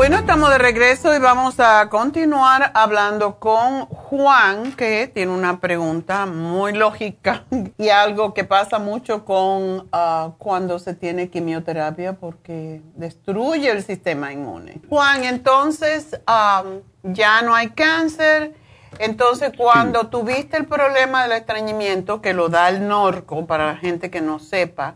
Bueno, 0.00 0.16
estamos 0.16 0.48
de 0.48 0.56
regreso 0.56 1.14
y 1.14 1.18
vamos 1.18 1.60
a 1.60 1.90
continuar 1.90 2.70
hablando 2.72 3.38
con 3.38 3.84
Juan, 3.84 4.72
que 4.72 5.08
tiene 5.08 5.30
una 5.30 5.60
pregunta 5.60 6.24
muy 6.24 6.72
lógica 6.72 7.44
y 7.76 7.90
algo 7.90 8.32
que 8.32 8.44
pasa 8.44 8.78
mucho 8.78 9.26
con 9.26 9.90
ah, 9.92 10.32
cuando 10.38 10.78
se 10.78 10.94
tiene 10.94 11.28
quimioterapia 11.28 12.14
porque 12.14 12.80
destruye 12.94 13.70
el 13.70 13.82
sistema 13.82 14.32
inmune. 14.32 14.80
Juan, 14.88 15.24
entonces 15.24 16.18
ya 17.02 17.42
no 17.42 17.54
hay 17.54 17.68
cáncer. 17.68 18.54
Entonces, 19.00 19.52
cuando 19.54 20.08
tuviste 20.08 20.56
el 20.56 20.64
problema 20.64 21.24
del 21.24 21.32
estreñimiento, 21.32 22.22
que 22.22 22.32
lo 22.32 22.48
da 22.48 22.70
el 22.70 22.88
norco, 22.88 23.46
para 23.46 23.66
la 23.66 23.76
gente 23.76 24.10
que 24.10 24.22
no 24.22 24.38
sepa, 24.38 24.94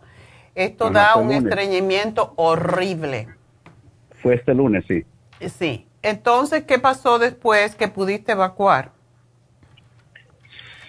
esto 0.55 0.89
da 0.89 1.17
un 1.17 1.31
estreñimiento 1.31 2.33
horrible. 2.37 3.29
Fue 4.25 4.37
este 4.37 4.55
lunes, 4.55 4.87
sí. 4.89 5.05
Sí. 5.51 5.87
Entonces, 6.01 6.65
¿qué 6.65 6.79
pasó 6.79 7.19
después 7.19 7.75
que 7.75 7.89
pudiste 7.89 8.33
evacuar? 8.33 8.93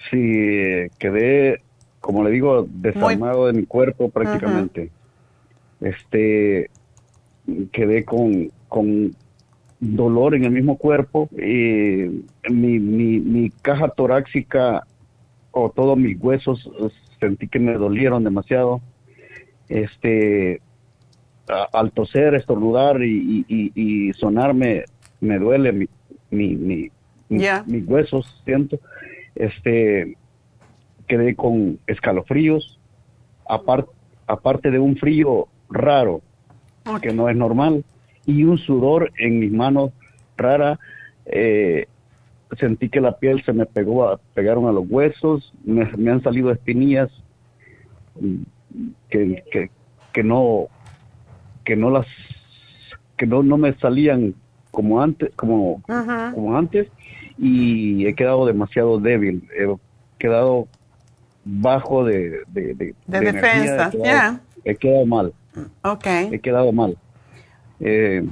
Sí, 0.09 0.87
quedé, 0.97 1.61
como 1.99 2.23
le 2.23 2.31
digo, 2.31 2.65
desarmado 2.69 3.47
de 3.47 3.53
mi 3.53 3.65
cuerpo 3.65 4.09
prácticamente. 4.09 4.89
Este, 5.81 6.69
quedé 7.73 8.05
con, 8.05 8.51
con 8.69 9.13
dolor 9.81 10.33
en 10.35 10.45
el 10.45 10.51
mismo 10.51 10.77
cuerpo 10.77 11.27
y 11.33 12.23
mi, 12.49 12.79
mi, 12.79 13.19
mi 13.19 13.49
caja 13.49 13.89
torácica 13.89 14.87
o 15.51 15.69
todos 15.71 15.97
mis 15.97 16.17
huesos 16.21 16.71
sentí 17.19 17.49
que 17.49 17.59
me 17.59 17.73
dolieron 17.73 18.23
demasiado. 18.23 18.79
Este, 19.67 20.61
al 21.47 21.91
toser, 21.91 22.35
estornudar 22.35 23.01
y, 23.03 23.45
y, 23.47 23.71
y, 23.75 24.13
sonarme 24.13 24.85
me 25.21 25.37
duele 25.37 25.71
mi, 25.71 25.87
mi, 26.31 26.55
mi, 26.55 26.91
mis 27.29 27.87
huesos, 27.87 28.41
siento. 28.45 28.79
Este, 29.35 30.17
quedé 31.07 31.35
con 31.35 31.79
escalofríos, 31.87 32.79
aparte 33.47 33.95
aparte 34.27 34.71
de 34.71 34.79
un 34.79 34.95
frío 34.97 35.47
raro, 35.69 36.21
que 37.01 37.13
no 37.13 37.29
es 37.29 37.35
normal, 37.35 37.83
y 38.25 38.43
un 38.43 38.57
sudor 38.57 39.11
en 39.17 39.39
mis 39.39 39.51
manos 39.51 39.91
rara. 40.37 40.79
Eh, 41.25 41.87
sentí 42.59 42.89
que 42.89 43.01
la 43.01 43.17
piel 43.17 43.43
se 43.43 43.53
me 43.53 43.65
pegó, 43.65 44.07
a, 44.07 44.17
pegaron 44.33 44.67
a 44.67 44.71
los 44.71 44.85
huesos, 44.87 45.53
me, 45.63 46.11
han 46.11 46.21
salido 46.21 46.51
espinillas 46.51 47.09
mm, 48.19 48.41
que, 49.09 49.43
que, 49.51 49.69
que 50.13 50.23
no 50.23 50.67
que 51.65 51.75
no 51.75 51.89
las 51.89 52.05
que 53.17 53.25
no, 53.25 53.43
no 53.43 53.57
me 53.57 53.73
salían 53.75 54.35
como 54.71 55.01
antes, 55.01 55.33
como, 55.35 55.81
como 56.33 56.57
antes, 56.57 56.87
y 57.37 58.05
he 58.05 58.13
quedado 58.13 58.45
demasiado 58.45 58.99
débil, 58.99 59.47
he 59.57 59.73
quedado 60.19 60.67
bajo 61.45 62.03
de, 62.03 62.41
de, 62.47 62.93
defensa, 63.07 63.91
ya. 64.03 64.41
He, 64.65 64.75
quedado 64.75 65.05
mal. 65.05 65.33
Ok. 65.83 66.07
He 66.31 66.39
quedado 66.39 66.71
mal. 66.73 66.97
Eh, 67.79 68.25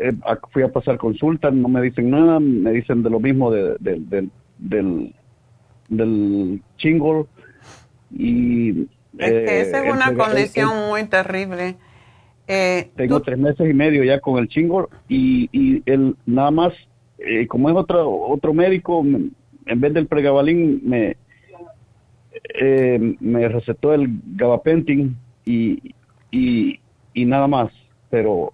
eh, 0.00 0.12
fui 0.50 0.62
a 0.62 0.72
pasar 0.72 0.98
consulta, 0.98 1.50
no 1.50 1.68
me 1.68 1.80
dicen 1.80 2.10
nada, 2.10 2.40
me 2.40 2.72
dicen 2.72 3.02
de 3.02 3.10
lo 3.10 3.20
mismo 3.20 3.50
de, 3.50 3.76
del, 3.80 4.30
del, 4.58 5.14
del 5.88 6.62
chingle 6.76 7.26
y... 8.10 8.86
Es 9.18 9.30
que 9.30 9.60
esa 9.60 9.78
es 9.80 9.86
eh, 9.86 9.92
una 9.92 10.14
condición 10.14 10.88
muy 10.88 11.04
terrible. 11.04 11.76
Eh, 12.46 12.90
Tengo 12.96 13.20
tres 13.22 13.38
meses 13.38 13.68
y 13.68 13.72
medio 13.72 14.04
ya 14.04 14.20
con 14.20 14.38
el 14.38 14.48
chingo 14.48 14.90
y, 15.08 15.48
y 15.52 15.82
el, 15.86 16.14
nada 16.26 16.50
más, 16.50 16.74
eh, 17.18 17.46
como 17.46 17.70
es 17.70 17.76
otro, 17.76 18.10
otro 18.10 18.52
médico, 18.52 19.02
en 19.02 19.80
vez 19.80 19.94
del 19.94 20.06
pregabalín 20.06 20.80
me, 20.84 21.16
eh, 22.60 23.16
me 23.20 23.48
recetó 23.48 23.94
el 23.94 24.08
gabapentin 24.36 25.16
y, 25.46 25.94
y, 26.30 26.80
y 27.14 27.24
nada 27.24 27.46
más, 27.46 27.70
pero 28.10 28.52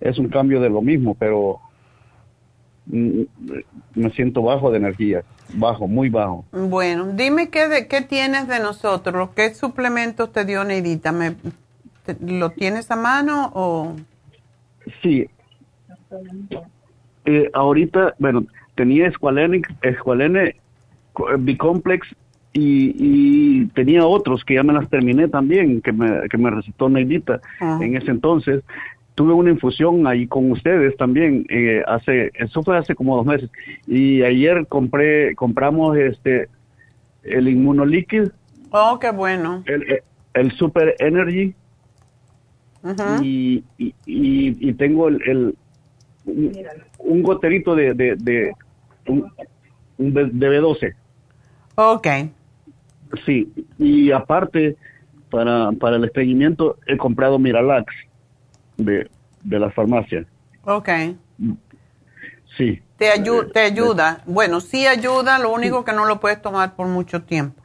es 0.00 0.18
un 0.18 0.28
cambio 0.28 0.60
de 0.60 0.68
lo 0.68 0.82
mismo, 0.82 1.14
pero 1.14 1.60
me 2.88 4.10
siento 4.10 4.42
bajo 4.42 4.70
de 4.70 4.78
energía, 4.78 5.22
bajo, 5.54 5.86
muy 5.86 6.08
bajo. 6.08 6.44
Bueno, 6.52 7.12
dime 7.12 7.50
qué, 7.50 7.68
de, 7.68 7.86
qué 7.86 8.00
tienes 8.00 8.48
de 8.48 8.60
nosotros, 8.60 9.30
qué 9.36 9.54
suplementos 9.54 10.32
te 10.32 10.44
dio 10.44 10.64
Neidita, 10.64 11.12
me 11.12 11.36
¿Lo 12.20 12.50
tienes 12.50 12.90
a 12.90 12.96
mano 12.96 13.50
o...? 13.54 13.96
Sí. 15.02 15.28
Eh, 17.26 17.50
ahorita, 17.52 18.14
bueno, 18.18 18.46
tenía 18.74 19.08
Esqualene, 19.08 19.60
Esqualene 19.82 20.56
Bicomplex 21.38 22.08
y, 22.54 22.94
y, 22.98 23.66
tenía 23.74 24.06
otros 24.06 24.44
que 24.44 24.54
ya 24.54 24.62
me 24.62 24.72
las 24.72 24.88
terminé 24.88 25.28
también, 25.28 25.82
que 25.82 25.92
me, 25.92 26.28
que 26.30 26.38
me 26.38 26.50
recetó 26.50 26.88
Neidita 26.88 27.40
ah. 27.60 27.78
en 27.82 27.96
ese 27.96 28.10
entonces. 28.10 28.64
Tuve 29.18 29.32
una 29.32 29.50
infusión 29.50 30.06
ahí 30.06 30.28
con 30.28 30.52
ustedes 30.52 30.96
también, 30.96 31.44
eh, 31.48 31.82
hace, 31.88 32.30
eso 32.34 32.62
fue 32.62 32.78
hace 32.78 32.94
como 32.94 33.16
dos 33.16 33.26
meses. 33.26 33.50
Y 33.88 34.22
ayer 34.22 34.64
compré, 34.68 35.34
compramos 35.34 35.96
este, 35.98 36.48
el 37.24 37.48
inmunolíquido. 37.48 38.30
Oh, 38.70 38.96
qué 39.00 39.10
bueno. 39.10 39.64
El, 39.66 40.02
el 40.34 40.52
Super 40.52 40.94
Energy 41.00 41.52
y, 43.20 43.64
y, 43.76 43.92
y, 44.06 44.72
tengo 44.74 45.08
el, 45.08 45.56
un, 46.24 47.22
goterito 47.24 47.74
de, 47.74 47.92
de, 47.94 48.14
de, 48.14 48.52
un, 49.08 49.32
de, 50.14 50.30
B12. 50.30 50.94
Ok. 51.74 52.06
Sí, 53.26 53.52
y 53.78 54.12
aparte, 54.12 54.76
para, 55.28 55.72
para 55.72 55.96
el 55.96 56.04
estreñimiento 56.04 56.76
he 56.86 56.96
comprado 56.96 57.40
Miralax 57.40 57.92
de, 58.78 59.10
de 59.42 59.58
la 59.58 59.70
farmacia. 59.70 60.24
Ok. 60.64 60.88
Sí. 62.56 62.82
Te, 62.96 63.10
te 63.52 63.60
ayuda. 63.60 64.22
Bueno, 64.26 64.60
sí 64.60 64.86
ayuda, 64.86 65.38
lo 65.38 65.52
único 65.52 65.84
que 65.84 65.92
no 65.92 66.06
lo 66.06 66.18
puedes 66.18 66.40
tomar 66.40 66.74
por 66.74 66.86
mucho 66.88 67.22
tiempo. 67.22 67.62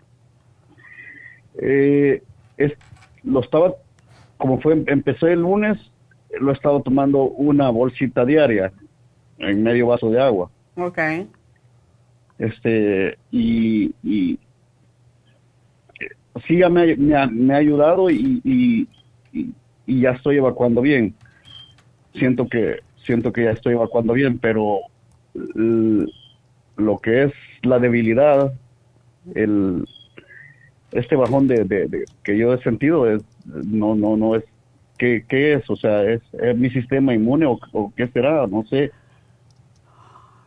Eh, 1.59 2.21
es, 2.57 2.73
lo 3.23 3.39
estaba 3.39 3.73
como 4.43 4.59
fue, 4.59 4.83
empecé 4.87 5.31
el 5.31 5.39
lunes, 5.39 5.77
lo 6.37 6.51
he 6.51 6.53
estado 6.53 6.81
tomando 6.81 7.23
una 7.23 7.69
bolsita 7.69 8.25
diaria 8.25 8.73
en 9.37 9.63
medio 9.63 9.87
vaso 9.87 10.09
de 10.09 10.21
agua. 10.21 10.51
Ok. 10.75 10.99
Este, 12.39 13.17
y, 13.31 13.95
y 14.03 14.37
sí, 16.45 16.57
ya 16.57 16.67
me, 16.67 16.93
me, 16.97 17.15
ha, 17.15 17.57
ayudado 17.57 18.09
y, 18.09 18.41
y, 18.43 18.87
y, 19.31 19.53
ya 19.87 20.11
estoy 20.11 20.37
evacuando 20.37 20.81
bien. 20.81 21.13
Siento 22.15 22.47
que, 22.47 22.79
siento 23.05 23.33
que 23.33 23.45
ya 23.45 23.51
estoy 23.51 23.73
evacuando 23.73 24.13
bien, 24.13 24.39
pero 24.39 24.81
lo 26.75 26.99
que 26.99 27.23
es 27.23 27.33
la 27.63 27.79
debilidad, 27.79 28.53
el, 29.35 29.85
este 30.91 31.15
bajón 31.15 31.47
de, 31.47 31.63
de, 31.63 32.05
que 32.23 32.37
yo 32.37 32.53
he 32.53 32.61
sentido 32.61 33.09
es 33.09 33.23
no 33.45 33.95
no 33.95 34.15
no 34.15 34.35
es 34.35 34.43
qué, 34.97 35.25
qué 35.27 35.53
es 35.53 35.69
o 35.69 35.75
sea 35.75 36.03
es, 36.03 36.21
mi 36.55 36.69
sistema 36.69 37.13
inmune 37.13 37.45
o, 37.45 37.93
qué 37.95 38.07
será 38.07 38.47
no 38.47 38.63
sé. 38.65 38.91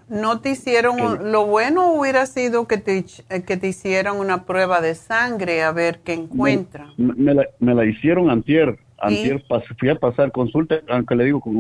No 0.09 0.41
te 0.41 0.51
hicieron 0.51 1.33
lo 1.33 1.47
bueno 1.47 1.93
hubiera 1.93 2.27
sido 2.27 2.69
que 2.69 2.79
te 2.79 3.05
que 3.45 3.57
te 3.57 3.67
hicieran 3.67 4.17
una 4.17 4.45
prueba 4.45 4.81
de 4.81 4.95
sangre 4.95 5.65
a 5.65 5.73
ver 5.73 5.99
qué 6.05 6.15
encuentra 6.15 6.93
me, 6.97 7.35
la, 7.35 7.45
me 7.59 7.75
la, 7.75 7.85
hicieron 7.85 8.31
antier 8.31 8.79
antier 8.99 9.43
fui 9.79 9.89
a 9.89 9.95
pasar 9.97 10.33
consulta 10.33 10.81
aunque 10.89 11.17
le 11.17 11.25
digo 11.25 11.41
con, 11.41 11.55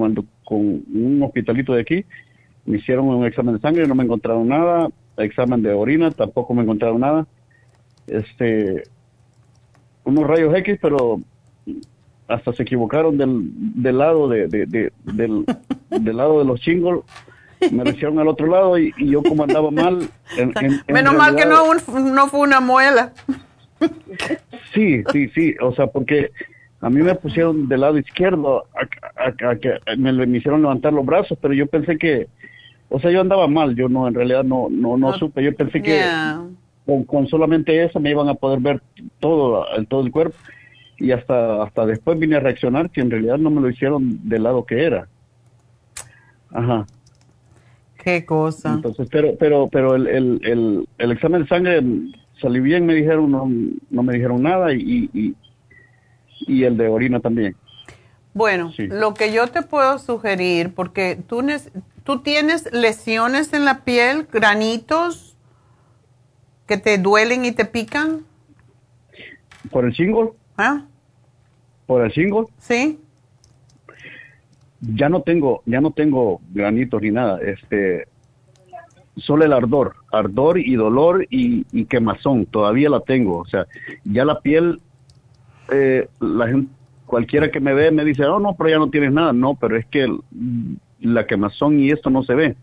con 0.45 0.59
un 0.59 1.23
hospitalito 1.23 1.75
de 1.75 1.83
aquí 1.83 2.05
me 2.65 2.79
hicieron 2.79 3.07
un 3.09 3.27
examen 3.27 3.55
de 3.55 3.61
sangre 3.61 3.87
no 3.87 3.95
me 3.95 4.05
encontraron 4.05 4.49
nada 4.49 4.89
examen 5.19 5.63
de 5.63 5.73
orina 5.73 6.11
tampoco 6.11 6.55
me 6.55 6.63
encontraron 6.63 7.01
nada 7.01 7.27
este, 8.07 8.85
unos 10.05 10.27
rayos 10.27 10.55
X, 10.55 10.79
pero 10.81 11.21
hasta 12.29 12.53
se 12.53 12.63
equivocaron 12.63 13.17
del, 13.19 13.51
del 13.83 13.99
lado 13.99 14.29
de, 14.29 14.49
del, 14.49 14.93
del 15.91 16.17
lado 16.17 16.39
de 16.39 16.45
los 16.45 16.61
chingos 16.61 17.05
me 17.73 17.85
lo 17.85 17.91
hicieron 17.91 18.19
al 18.19 18.29
otro 18.29 18.47
lado 18.47 18.79
y, 18.79 18.93
yo 18.99 19.23
como 19.23 19.45
andaba 19.45 19.71
mal. 19.71 20.09
Menos 20.89 21.15
mal 21.15 21.35
que 21.35 21.47
no, 21.47 21.75
no 21.75 22.29
fue 22.29 22.41
una 22.41 22.61
muela. 22.61 23.13
Sí, 24.75 25.03
sí, 25.13 25.29
sí, 25.35 25.55
o 25.61 25.75
sea, 25.75 25.87
porque 25.87 26.31
a 26.81 26.91
mí 26.91 27.03
me 27.03 27.15
pusieron 27.15 27.69
del 27.69 27.81
lado 27.81 27.99
izquierdo, 27.99 28.65
a, 28.75 29.57
que 29.57 29.79
me, 29.97 30.13
me, 30.13 30.39
hicieron 30.39 30.63
levantar 30.63 30.93
los 30.93 31.07
brazos, 31.07 31.39
pero 31.41 31.55
yo 31.55 31.67
pensé 31.67 31.97
que, 31.97 32.29
o 32.89 33.01
sea, 33.01 33.11
yo 33.11 33.21
andaba 33.21 33.49
mal, 33.49 33.75
yo 33.75 33.89
no, 33.89 34.07
en 34.07 34.15
realidad 34.15 34.45
no, 34.45 34.69
no, 34.71 34.97
no, 34.97 35.15
supe, 35.15 35.43
yo 35.43 35.55
pensé 35.55 35.83
que 35.83 36.03
con, 37.07 37.27
solamente 37.27 37.83
eso 37.83 37.99
me 37.99 38.11
iban 38.11 38.29
a 38.29 38.35
poder 38.35 38.61
ver 38.61 38.83
todo, 39.21 39.67
el, 39.77 39.87
todo 39.87 40.03
el 40.03 40.13
cuerpo. 40.13 40.37
Y 40.99 41.11
hasta, 41.11 41.63
hasta 41.63 41.85
después 41.85 42.19
vine 42.19 42.37
a 42.37 42.41
reaccionar 42.41 42.91
que 42.91 43.03
en 43.03 43.11
realidad 43.11 43.37
no 43.37 43.51
me 43.51 43.61
lo 43.61 43.69
hicieron 43.69 44.27
del 44.29 44.45
lado 44.45 44.65
que 44.65 44.83
era. 44.83 45.09
Ajá. 46.51 46.87
Qué 48.03 48.25
cosa. 48.25 48.75
Entonces, 48.75 49.09
pero, 49.11 49.35
pero, 49.39 49.69
pero 49.69 49.95
el, 49.95 50.07
el, 50.07 50.89
el, 50.97 51.11
examen 51.11 51.43
de 51.43 51.49
sangre 51.49 51.83
salí 52.41 52.61
bien, 52.61 52.87
me 52.87 52.95
dijeron, 52.95 53.31
no, 53.31 53.51
no 53.91 54.03
me 54.03 54.15
dijeron 54.15 54.43
nada 54.43 54.73
y, 54.73 55.11
y, 55.13 55.35
y 56.41 56.65
el 56.65 56.77
de 56.77 56.89
orina 56.89 57.21
también. 57.21 57.57
Bueno, 58.35 58.73
lo 58.79 59.15
que 59.15 59.33
yo 59.33 59.47
te 59.47 59.63
puedo 59.63 59.99
sugerir, 59.99 60.75
porque 60.75 61.19
tú, 61.27 61.43
tú 62.05 62.21
tienes 62.21 62.71
lesiones 62.73 63.53
en 63.55 63.65
la 63.65 63.85
piel, 63.85 64.27
granitos 64.31 65.37
que 66.67 66.77
te 66.77 66.99
duelen 66.99 67.45
y 67.45 67.53
te 67.53 67.65
pican. 67.65 68.27
¿Por 69.71 69.87
el 69.87 69.95
single? 69.97 70.33
¿Ah? 70.59 70.85
¿Por 71.87 72.05
el 72.05 72.13
single? 72.13 72.45
Sí 72.59 72.99
ya 74.81 75.09
no 75.09 75.23
tengo, 75.23 75.63
ya 75.67 75.81
no 75.81 75.91
tengo 75.91 76.41
granitos 76.53 77.03
ni 77.03 77.11
nada, 77.11 77.41
este, 77.41 78.07
solo 79.17 79.45
el 79.45 79.53
ardor, 79.53 79.97
ardor 80.13 80.59
y 80.59 80.75
dolor 80.75 81.27
y, 81.31 81.85
quemazón, 81.87 82.47
todavía 82.47 82.91
la 82.91 83.01
tengo, 83.01 83.39
o 83.39 83.47
sea, 83.47 83.67
ya 84.05 84.25
la 84.25 84.41
piel, 84.41 84.81
eh, 85.71 86.09
la 86.21 86.49
gente, 86.49 86.73
cualquiera 87.07 87.51
que 87.51 87.61
me 87.61 87.75
ve 87.75 87.91
me 87.91 88.05
dice, 88.05 88.25
oh 88.25 88.39
no, 88.39 88.55
pero 88.57 88.71
ya 88.71 88.79
no 88.79 88.91
tienes 88.91 89.13
nada, 89.13 89.33
no, 89.33 89.55
pero 89.55 89.77
es 89.77 89.87
que 89.87 90.09
la 91.01 91.27
quemazón 91.27 91.81
y 91.81 91.91
esto 91.91 92.11
no 92.11 92.23
se 92.23 92.35
ve. 92.35 92.57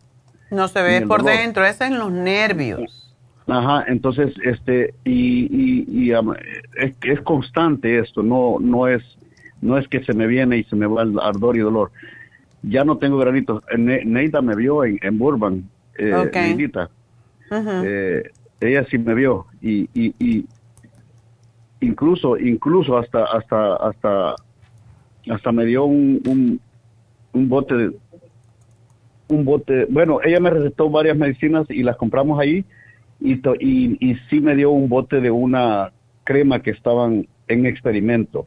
No 0.51 0.67
se 0.67 0.81
ve 0.81 1.01
por 1.07 1.23
dentro, 1.23 1.65
es 1.65 1.81
en 1.81 1.97
los 1.97 2.11
nervios. 2.11 3.03
Ajá, 3.47 3.85
entonces, 3.87 4.33
este, 4.43 4.93
y, 5.03 5.83
y, 5.87 6.11
es, 6.11 6.93
es, 7.03 7.21
constante 7.21 7.99
esto, 7.99 8.23
no, 8.23 8.57
no 8.59 8.87
es, 8.87 9.03
no 9.61 9.77
es 9.77 9.87
que 9.87 10.03
se 10.03 10.13
me 10.13 10.27
viene 10.27 10.57
y 10.57 10.63
se 10.63 10.75
me 10.75 10.85
va 10.85 11.03
el 11.03 11.19
ardor 11.19 11.57
y 11.57 11.59
dolor. 11.59 11.91
Ya 12.61 12.85
no 12.85 12.97
tengo 12.97 13.17
granitos. 13.17 13.61
Neida 13.77 14.41
me 14.41 14.55
vio 14.55 14.85
en, 14.85 14.97
en 15.01 15.17
Burbank, 15.17 15.63
eh, 15.97 16.29
Neidita. 16.33 16.89
Eh, 17.51 18.23
ella 18.61 18.85
sí 18.89 18.97
me 18.97 19.13
vio 19.13 19.45
y, 19.61 19.89
y, 19.93 20.45
incluso 21.83 22.37
incluso 22.37 22.97
hasta 22.97 23.25
hasta 23.25 23.75
hasta 23.75 24.35
hasta 25.29 25.51
me 25.51 25.65
dio 25.65 25.85
un, 25.85 26.21
un, 26.27 26.59
un 27.33 27.49
bote 27.49 27.75
de, 27.75 27.91
un 29.29 29.45
bote 29.45 29.85
bueno 29.89 30.19
ella 30.23 30.39
me 30.39 30.49
recetó 30.49 30.89
varias 30.89 31.17
medicinas 31.17 31.65
y 31.69 31.83
las 31.83 31.97
compramos 31.97 32.39
ahí 32.39 32.65
y, 33.19 33.33
y, 33.33 33.97
y 33.99 34.15
sí 34.29 34.39
me 34.41 34.55
dio 34.55 34.71
un 34.71 34.89
bote 34.89 35.21
de 35.21 35.31
una 35.31 35.91
crema 36.23 36.61
que 36.61 36.71
estaban 36.71 37.27
en 37.47 37.65
experimento 37.65 38.45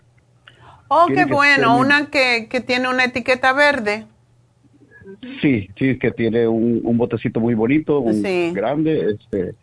Oh, 0.88 1.06
qué 1.12 1.24
bueno, 1.24 1.78
una 1.78 2.06
que, 2.10 2.46
que, 2.48 2.60
tiene 2.60 2.88
una 2.88 3.04
etiqueta 3.04 3.52
verde. 3.52 4.06
Sí, 5.40 5.68
sí, 5.76 5.98
que 5.98 6.10
tiene 6.12 6.46
un, 6.46 6.80
un 6.84 6.96
botecito 6.96 7.40
muy 7.40 7.54
bonito, 7.54 8.00
un 8.00 8.22
grande. 8.52 9.16
Este, 9.18 9.54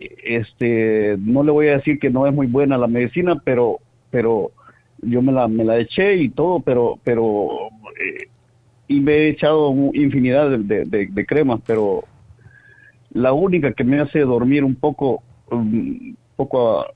este, 0.00 1.16
no 1.18 1.42
le 1.42 1.52
voy 1.52 1.68
a 1.68 1.76
decir 1.76 1.98
que 1.98 2.10
no 2.10 2.26
es 2.26 2.34
muy 2.34 2.46
buena 2.46 2.78
la 2.78 2.86
medicina, 2.86 3.40
pero, 3.44 3.78
pero 4.10 4.50
yo 5.02 5.22
me 5.22 5.32
la, 5.32 5.46
me 5.48 5.64
la 5.64 5.78
eché 5.78 6.16
y 6.16 6.30
todo, 6.30 6.60
pero, 6.60 6.98
pero, 7.04 7.48
eh, 8.00 8.28
y 8.88 9.00
me 9.00 9.12
he 9.12 9.28
echado 9.28 9.72
infinidad 9.92 10.50
de, 10.50 10.84
de, 10.84 11.26
cremas, 11.26 11.60
pero 11.66 12.04
la 13.12 13.32
única 13.32 13.72
que 13.72 13.84
me 13.84 14.00
hace 14.00 14.20
dormir 14.20 14.64
un 14.64 14.74
poco, 14.74 15.22
un 15.50 16.16
poco 16.36 16.86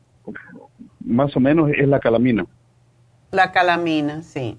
más 1.04 1.36
o 1.36 1.40
menos 1.40 1.70
es 1.76 1.86
la 1.86 2.00
calamina. 2.00 2.46
La 3.30 3.52
calamina, 3.52 4.22
sí. 4.22 4.56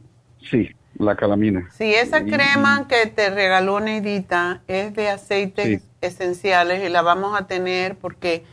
Sí, 0.49 0.69
la 0.97 1.15
calamina. 1.15 1.69
Sí, 1.77 1.93
esa 1.93 2.23
crema 2.23 2.87
que 2.87 3.07
te 3.07 3.29
regaló 3.29 3.79
Neidita 3.79 4.61
es 4.67 4.93
de 4.93 5.09
aceites 5.09 5.81
esenciales 6.01 6.83
y 6.83 6.89
la 6.89 7.01
vamos 7.01 7.39
a 7.39 7.47
tener 7.47 7.97
porque 7.97 8.45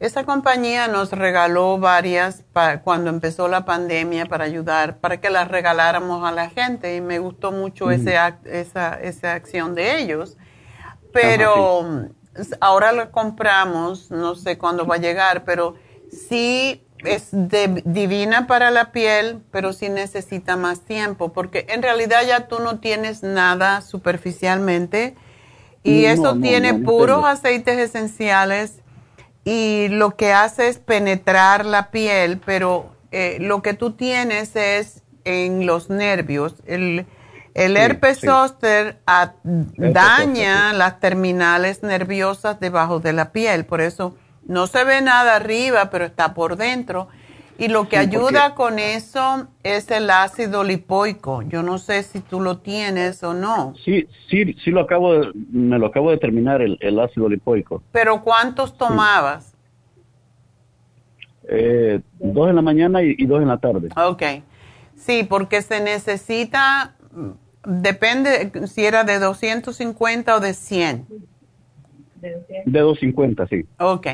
esa 0.00 0.24
compañía 0.24 0.86
nos 0.86 1.10
regaló 1.10 1.78
varias 1.78 2.44
cuando 2.84 3.10
empezó 3.10 3.48
la 3.48 3.64
pandemia 3.64 4.26
para 4.26 4.44
ayudar, 4.44 4.98
para 4.98 5.20
que 5.20 5.28
las 5.28 5.48
regaláramos 5.48 6.24
a 6.24 6.30
la 6.30 6.50
gente 6.50 6.94
y 6.94 7.00
me 7.00 7.18
gustó 7.18 7.50
mucho 7.50 7.90
ese 7.90 8.16
esa, 8.44 8.94
esa 9.00 9.32
acción 9.32 9.74
de 9.74 10.00
ellos. 10.00 10.36
Pero 11.12 12.08
ahora 12.60 12.92
la 12.92 13.10
compramos, 13.10 14.12
no 14.12 14.36
sé 14.36 14.56
cuándo 14.56 14.86
va 14.86 14.96
a 14.96 14.98
llegar, 14.98 15.44
pero 15.44 15.74
sí 16.12 16.86
es 17.04 17.28
divina 17.32 18.46
para 18.46 18.70
la 18.70 18.92
piel, 18.92 19.40
pero 19.50 19.72
sí 19.72 19.88
necesita 19.88 20.56
más 20.56 20.80
tiempo, 20.80 21.32
porque 21.32 21.66
en 21.68 21.82
realidad 21.82 22.20
ya 22.26 22.48
tú 22.48 22.58
no 22.60 22.80
tienes 22.80 23.22
nada 23.22 23.80
superficialmente 23.80 25.14
y 25.82 26.04
eso 26.04 26.36
tiene 26.36 26.74
puros 26.74 27.24
aceites 27.24 27.78
esenciales 27.78 28.80
y 29.44 29.88
lo 29.88 30.16
que 30.16 30.32
hace 30.32 30.68
es 30.68 30.78
penetrar 30.78 31.64
la 31.64 31.90
piel, 31.90 32.40
pero 32.44 32.90
eh, 33.10 33.38
lo 33.40 33.62
que 33.62 33.74
tú 33.74 33.92
tienes 33.92 34.54
es 34.56 35.02
en 35.24 35.66
los 35.66 35.88
nervios. 35.88 36.56
El, 36.66 37.06
el 37.54 37.76
herpes 37.76 38.20
zóster 38.20 38.98
daña 39.44 40.72
las 40.72 41.00
terminales 41.00 41.82
nerviosas 41.82 42.60
debajo 42.60 43.00
de 43.00 43.12
la 43.12 43.32
piel, 43.32 43.64
por 43.64 43.80
eso 43.80 44.14
no 44.48 44.66
se 44.66 44.82
ve 44.82 45.00
nada 45.02 45.36
arriba, 45.36 45.90
pero 45.90 46.06
está 46.06 46.34
por 46.34 46.56
dentro. 46.56 47.08
Y 47.58 47.68
lo 47.68 47.88
que 47.88 47.96
ayuda 47.96 48.54
con 48.54 48.78
eso 48.78 49.48
es 49.64 49.90
el 49.90 50.08
ácido 50.10 50.62
lipoico. 50.62 51.42
Yo 51.42 51.64
no 51.64 51.78
sé 51.78 52.04
si 52.04 52.20
tú 52.20 52.40
lo 52.40 52.58
tienes 52.58 53.22
o 53.24 53.34
no. 53.34 53.74
Sí, 53.84 54.06
sí, 54.30 54.54
sí 54.64 54.70
lo 54.70 54.80
acabo 54.82 55.12
de, 55.12 55.32
me 55.50 55.76
lo 55.78 55.86
acabo 55.86 56.12
de 56.12 56.18
terminar 56.18 56.62
el, 56.62 57.00
ácido 57.00 57.28
lipoico. 57.28 57.82
¿Pero 57.90 58.22
cuántos 58.22 58.78
tomabas? 58.78 59.54
Eh, 61.48 62.00
dos 62.20 62.48
en 62.48 62.56
la 62.56 62.62
mañana 62.62 63.02
y, 63.02 63.26
dos 63.26 63.42
en 63.42 63.48
la 63.48 63.58
tarde. 63.58 63.88
Ok. 63.96 64.22
Sí, 64.94 65.26
porque 65.28 65.60
se 65.60 65.80
necesita, 65.80 66.94
depende 67.66 68.52
si 68.68 68.84
era 68.84 69.02
de 69.02 69.18
250 69.18 70.36
o 70.36 70.40
de 70.40 70.54
100. 70.54 71.06
De 72.20 72.80
250, 72.80 73.46
sí. 73.48 73.66
Ok. 73.78 74.06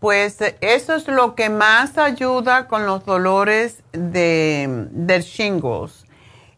Pues 0.00 0.40
eso 0.62 0.94
es 0.94 1.06
lo 1.08 1.34
que 1.34 1.50
más 1.50 1.98
ayuda 1.98 2.66
con 2.66 2.86
los 2.86 3.04
dolores 3.04 3.82
de, 3.92 4.86
del 4.90 5.22
shingles. 5.22 6.06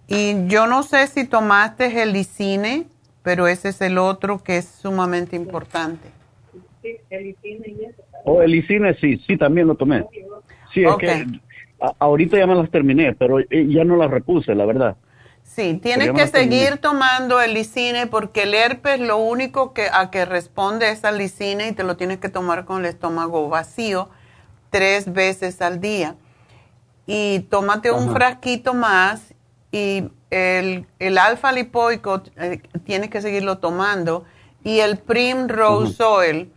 Y 0.07 0.47
yo 0.47 0.67
no 0.67 0.83
sé 0.83 1.07
si 1.09 1.27
tomaste 1.27 2.03
el 2.03 2.13
licine, 2.13 2.87
pero 3.23 3.49
ese 3.49 3.71
es 3.71 3.81
el 3.81 3.99
otro 3.99 4.43
que 4.43 4.59
es 4.59 4.67
sumamente 4.67 5.37
importante. 5.37 6.09
Sí, 6.83 6.97
el 7.11 7.25
licine 7.25 7.69
y 7.69 8.13
Oh, 8.25 8.41
el 8.41 8.53
licine 8.53 8.95
sí, 8.95 9.21
sí, 9.27 9.37
también 9.37 9.67
lo 9.67 9.75
tomé. 9.75 10.05
Sí, 10.73 10.85
es 10.85 10.95
que 10.97 11.27
ahorita 11.99 12.39
ya 12.39 12.47
me 12.47 12.55
las 12.55 12.71
terminé, 12.71 13.15
pero 13.15 13.41
eh, 13.41 13.47
ya 13.69 13.85
no 13.85 13.97
las 13.97 14.11
repuse, 14.11 14.55
la 14.55 14.65
verdad. 14.65 14.97
Sí, 15.45 15.79
tienes 15.83 16.13
que 16.13 16.27
seguir 16.29 16.79
tomando 16.79 17.41
el 17.41 17.53
licine 17.53 18.07
porque 18.07 18.45
el 18.45 18.55
herpes 18.55 19.01
lo 19.01 19.19
único 19.19 19.75
que 19.75 19.89
a 19.93 20.11
que 20.11 20.25
responde 20.25 20.91
es 20.91 21.05
al 21.05 21.19
licine 21.19 21.69
y 21.69 21.73
te 21.73 21.85
lo 21.85 21.97
tienes 21.97 22.19
que 22.19 22.31
tomar 22.31 22.65
con 22.65 22.81
el 22.81 22.87
estómago 22.87 23.49
vacío 23.51 24.09
tres 24.71 25.13
veces 25.13 25.61
al 25.61 25.81
día. 25.81 26.17
Y 27.07 27.41
tómate 27.51 27.91
un 27.91 28.13
frasquito 28.13 28.73
más 28.73 29.35
y 29.71 30.05
el, 30.31 30.87
el 30.99 31.19
alfa 31.19 31.53
lipoico 31.53 32.23
eh, 32.37 32.63
tienes 32.85 33.11
que 33.11 33.21
seguirlo 33.21 33.59
tomando 33.59 34.25
y 34.65 34.79
el 34.79 34.99
Primrose 34.99 36.03
Oil, 36.03 36.53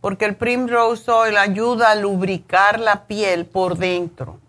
porque 0.00 0.24
el 0.24 0.34
Primrose 0.34 1.08
Oil 1.10 1.36
ayuda 1.36 1.92
a 1.92 1.94
lubricar 1.94 2.80
la 2.80 3.06
piel 3.06 3.46
por 3.46 3.76
dentro. 3.76 4.40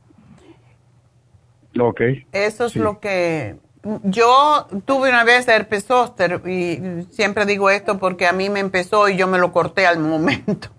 Ok. 1.79 2.01
Eso 2.31 2.65
es 2.65 2.75
lo 2.75 2.99
que 2.99 3.57
yo 4.03 4.67
tuve 4.85 5.09
una 5.09 5.23
vez 5.23 5.47
herpes 5.47 5.85
zóster 5.85 6.41
y 6.47 7.07
siempre 7.11 7.45
digo 7.45 7.69
esto 7.69 7.97
porque 7.97 8.27
a 8.27 8.31
mí 8.31 8.49
me 8.49 8.59
empezó 8.59 9.09
y 9.09 9.17
yo 9.17 9.27
me 9.27 9.39
lo 9.39 9.51
corté 9.51 9.87
al 9.87 9.99
momento, 9.99 10.69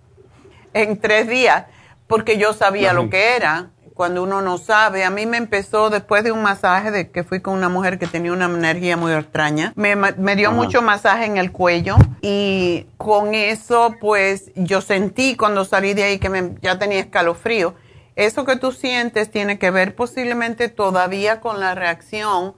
en 0.73 1.01
tres 1.01 1.29
días, 1.29 1.67
porque 2.07 2.39
yo 2.39 2.53
sabía 2.53 2.93
lo 2.93 3.11
que 3.11 3.37
era. 3.37 3.71
Cuando 3.95 4.23
uno 4.23 4.41
no 4.41 4.57
sabe, 4.57 5.05
a 5.05 5.11
mí 5.11 5.27
me 5.27 5.37
empezó 5.37 5.91
después 5.91 6.25
de 6.25 6.33
un 6.33 6.43
masaje 6.43 6.91
de 6.91 7.11
que 7.11 7.25
fui 7.25 7.41
con 7.41 7.55
una 7.55 7.69
mujer 7.69 7.99
que 7.99 8.07
tenía 8.07 8.33
una 8.33 8.47
energía 8.47 8.97
muy 8.97 9.13
extraña. 9.13 9.75
Me, 9.77 10.35
dio 10.35 10.51
mucho 10.51 10.81
masaje 10.81 11.27
en 11.27 11.37
el 11.37 11.53
cuello 11.53 11.97
y 12.23 12.87
con 12.97 13.35
eso, 13.35 13.95
pues 14.01 14.51
yo 14.55 14.81
sentí 14.81 15.37
cuando 15.37 15.67
salí 15.67 15.93
de 15.93 16.05
ahí 16.05 16.19
que 16.19 16.31
me, 16.31 16.55
ya 16.63 16.79
tenía 16.79 17.01
escalofrío. 17.01 17.75
Eso 18.17 18.47
que 18.47 18.57
tú 18.57 18.73
sientes 18.73 19.31
tiene 19.31 19.59
que 19.59 19.71
ver 19.71 19.95
posiblemente 19.95 20.69
todavía 20.69 21.41
con 21.41 21.61
la 21.61 21.75
reacción 21.75 22.55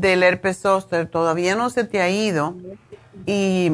del 0.00 0.22
herpes 0.22 0.58
zóster 0.58 1.06
todavía 1.06 1.54
no 1.54 1.68
se 1.68 1.84
te 1.84 2.00
ha 2.00 2.08
ido 2.08 2.54
y 3.26 3.70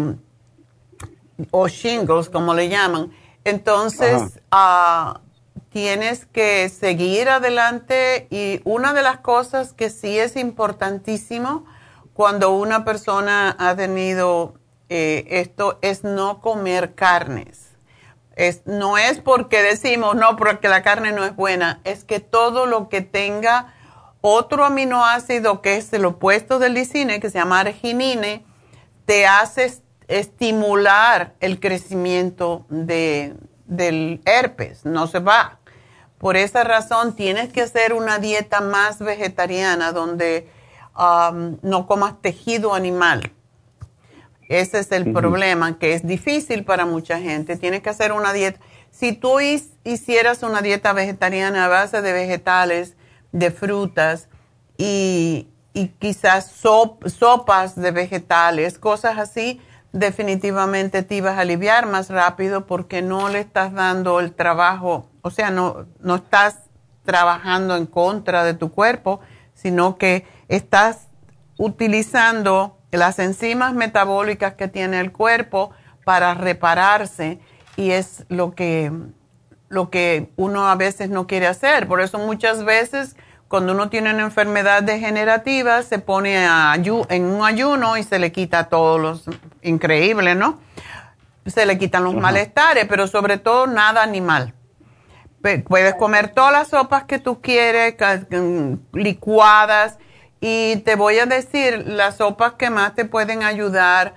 o 1.53 1.69
shingles 1.69 2.29
como 2.29 2.55
le 2.55 2.69
llaman 2.69 3.13
entonces 3.45 4.41
ah, 4.51 5.21
tienes 5.71 6.27
que 6.27 6.69
seguir 6.69 7.29
adelante 7.29 8.27
y 8.31 8.61
una 8.65 8.93
de 8.93 9.03
las 9.03 9.19
cosas 9.19 9.73
que 9.73 9.91
sí 9.91 10.19
es 10.19 10.35
importantísimo 10.35 11.65
cuando 12.15 12.51
una 12.51 12.85
persona 12.85 13.55
ha 13.57 13.77
tenido 13.77 14.55
eh, 14.89 15.25
esto 15.31 15.79
es 15.83 16.03
no 16.03 16.41
comer 16.41 16.95
carnes. 16.95 17.77
Es, 18.37 18.63
no 18.67 18.99
es 18.99 19.21
porque 19.21 19.63
decimos, 19.63 20.15
no, 20.17 20.37
porque 20.37 20.69
la 20.69 20.83
carne 20.83 21.13
no 21.13 21.25
es 21.25 21.35
buena, 21.35 21.81
es 21.85 22.05
que 22.05 22.21
todo 22.21 22.67
lo 22.67 22.89
que 22.89 23.01
tenga 23.01 23.75
otro 24.21 24.65
aminoácido 24.65 25.63
que 25.63 25.77
es 25.77 25.93
el 25.93 26.05
opuesto 26.05 26.59
del 26.59 26.75
lisine, 26.75 27.21
que 27.21 27.31
se 27.31 27.39
llama 27.39 27.61
arginine, 27.61 28.45
te 29.07 29.27
hace 29.27 29.73
estimular 30.09 31.35
el 31.41 31.61
crecimiento 31.61 32.67
de, 32.69 33.35
del 33.67 34.21
herpes, 34.25 34.85
no 34.85 35.07
se 35.07 35.21
va. 35.21 35.59
Por 36.19 36.37
esa 36.37 36.65
razón 36.65 37.15
tienes 37.15 37.53
que 37.53 37.63
hacer 37.63 37.93
una 37.93 38.19
dieta 38.19 38.61
más 38.61 38.99
vegetariana 38.99 39.93
donde 39.93 40.51
um, 40.99 41.59
no 41.63 41.87
comas 41.87 42.21
tejido 42.21 42.75
animal. 42.75 43.33
Ese 44.49 44.79
es 44.79 44.91
el 44.93 45.13
problema, 45.13 45.79
que 45.79 45.93
es 45.93 46.07
difícil 46.07 46.65
para 46.65 46.87
mucha 46.87 47.19
gente. 47.19 47.57
Tienes 47.57 47.83
que 47.83 47.91
hacer 47.91 48.13
una 48.13 48.33
dieta. 48.33 48.59
Si 48.91 49.13
tú 49.13 49.39
hicieras 49.85 50.43
una 50.43 50.63
dieta 50.63 50.95
vegetariana 50.95 51.67
a 51.67 51.69
base 51.69 52.01
de 52.01 52.13
vegetales, 52.15 52.97
de 53.33 53.51
frutas 53.51 54.29
y, 54.77 55.49
quizás 56.01 56.51
sopas 56.51 57.77
de 57.77 57.91
vegetales, 57.93 58.79
cosas 58.79 59.19
así, 59.19 59.61
definitivamente 59.93 61.03
te 61.03 61.15
ibas 61.17 61.39
a 61.39 61.43
aliviar 61.43 61.87
más 61.87 62.11
rápido 62.11 62.67
porque 62.67 63.01
no 63.01 63.29
le 63.29 63.41
estás 63.41 63.73
dando 63.73 64.19
el 64.21 64.33
trabajo, 64.33 65.09
o 65.23 65.31
sea, 65.31 65.51
no, 65.51 65.87
no 66.01 66.17
estás 66.17 66.59
trabajando 67.05 67.77
en 67.77 67.87
contra 67.87 68.45
de 68.45 68.55
tu 68.55 68.73
cuerpo, 68.73 69.21
sino 69.55 69.99
que 69.99 70.27
estás 70.49 71.09
utilizando 71.59 72.79
las 72.91 73.19
enzimas 73.19 73.75
metabólicas 73.75 74.55
que 74.55 74.69
tiene 74.69 75.01
el 75.01 75.13
cuerpo 75.13 75.71
para 76.05 76.35
repararse 76.35 77.41
y 77.77 77.91
es 77.91 78.25
lo 78.29 78.55
que, 78.55 78.93
lo 79.69 79.91
que 79.91 80.31
uno 80.37 80.69
a 80.69 80.75
veces 80.75 81.11
no 81.11 81.27
quiere 81.27 81.47
hacer. 81.47 81.87
Por 81.87 82.01
eso 82.01 82.19
muchas 82.19 82.65
veces 82.65 83.17
cuando 83.49 83.73
uno 83.73 83.89
tiene 83.89 84.13
una 84.13 84.25
enfermedad 84.25 84.83
degenerativa, 84.83 85.83
se 85.83 85.99
pone 85.99 86.45
en 86.45 87.25
un 87.25 87.45
ayuno 87.45 87.97
y 87.97 88.03
se 88.03 88.19
le 88.19 88.31
quita 88.31 88.69
todos 88.69 89.01
los, 89.01 89.37
increíble, 89.63 90.35
¿no? 90.35 90.61
Se 91.47 91.65
le 91.65 91.79
quitan 91.79 92.05
los 92.05 92.15
malestares, 92.15 92.85
pero 92.87 93.07
sobre 93.09 93.39
todo 93.39 93.67
nada 93.67 94.03
animal. 94.03 94.53
Puedes 95.41 95.95
comer 95.95 96.29
todas 96.29 96.53
las 96.53 96.69
sopas 96.69 97.05
que 97.05 97.19
tú 97.19 97.41
quieres, 97.41 97.97
mm, 98.31 98.75
licuadas, 98.93 99.99
y 100.41 100.77
te 100.85 100.95
voy 100.95 101.19
a 101.19 101.27
decir, 101.27 101.85
las 101.87 102.19
sopas 102.19 102.53
que 102.53 102.69
más 102.69 102.95
te 102.95 103.07
pueden 103.07 103.43
ayudar 103.43 104.15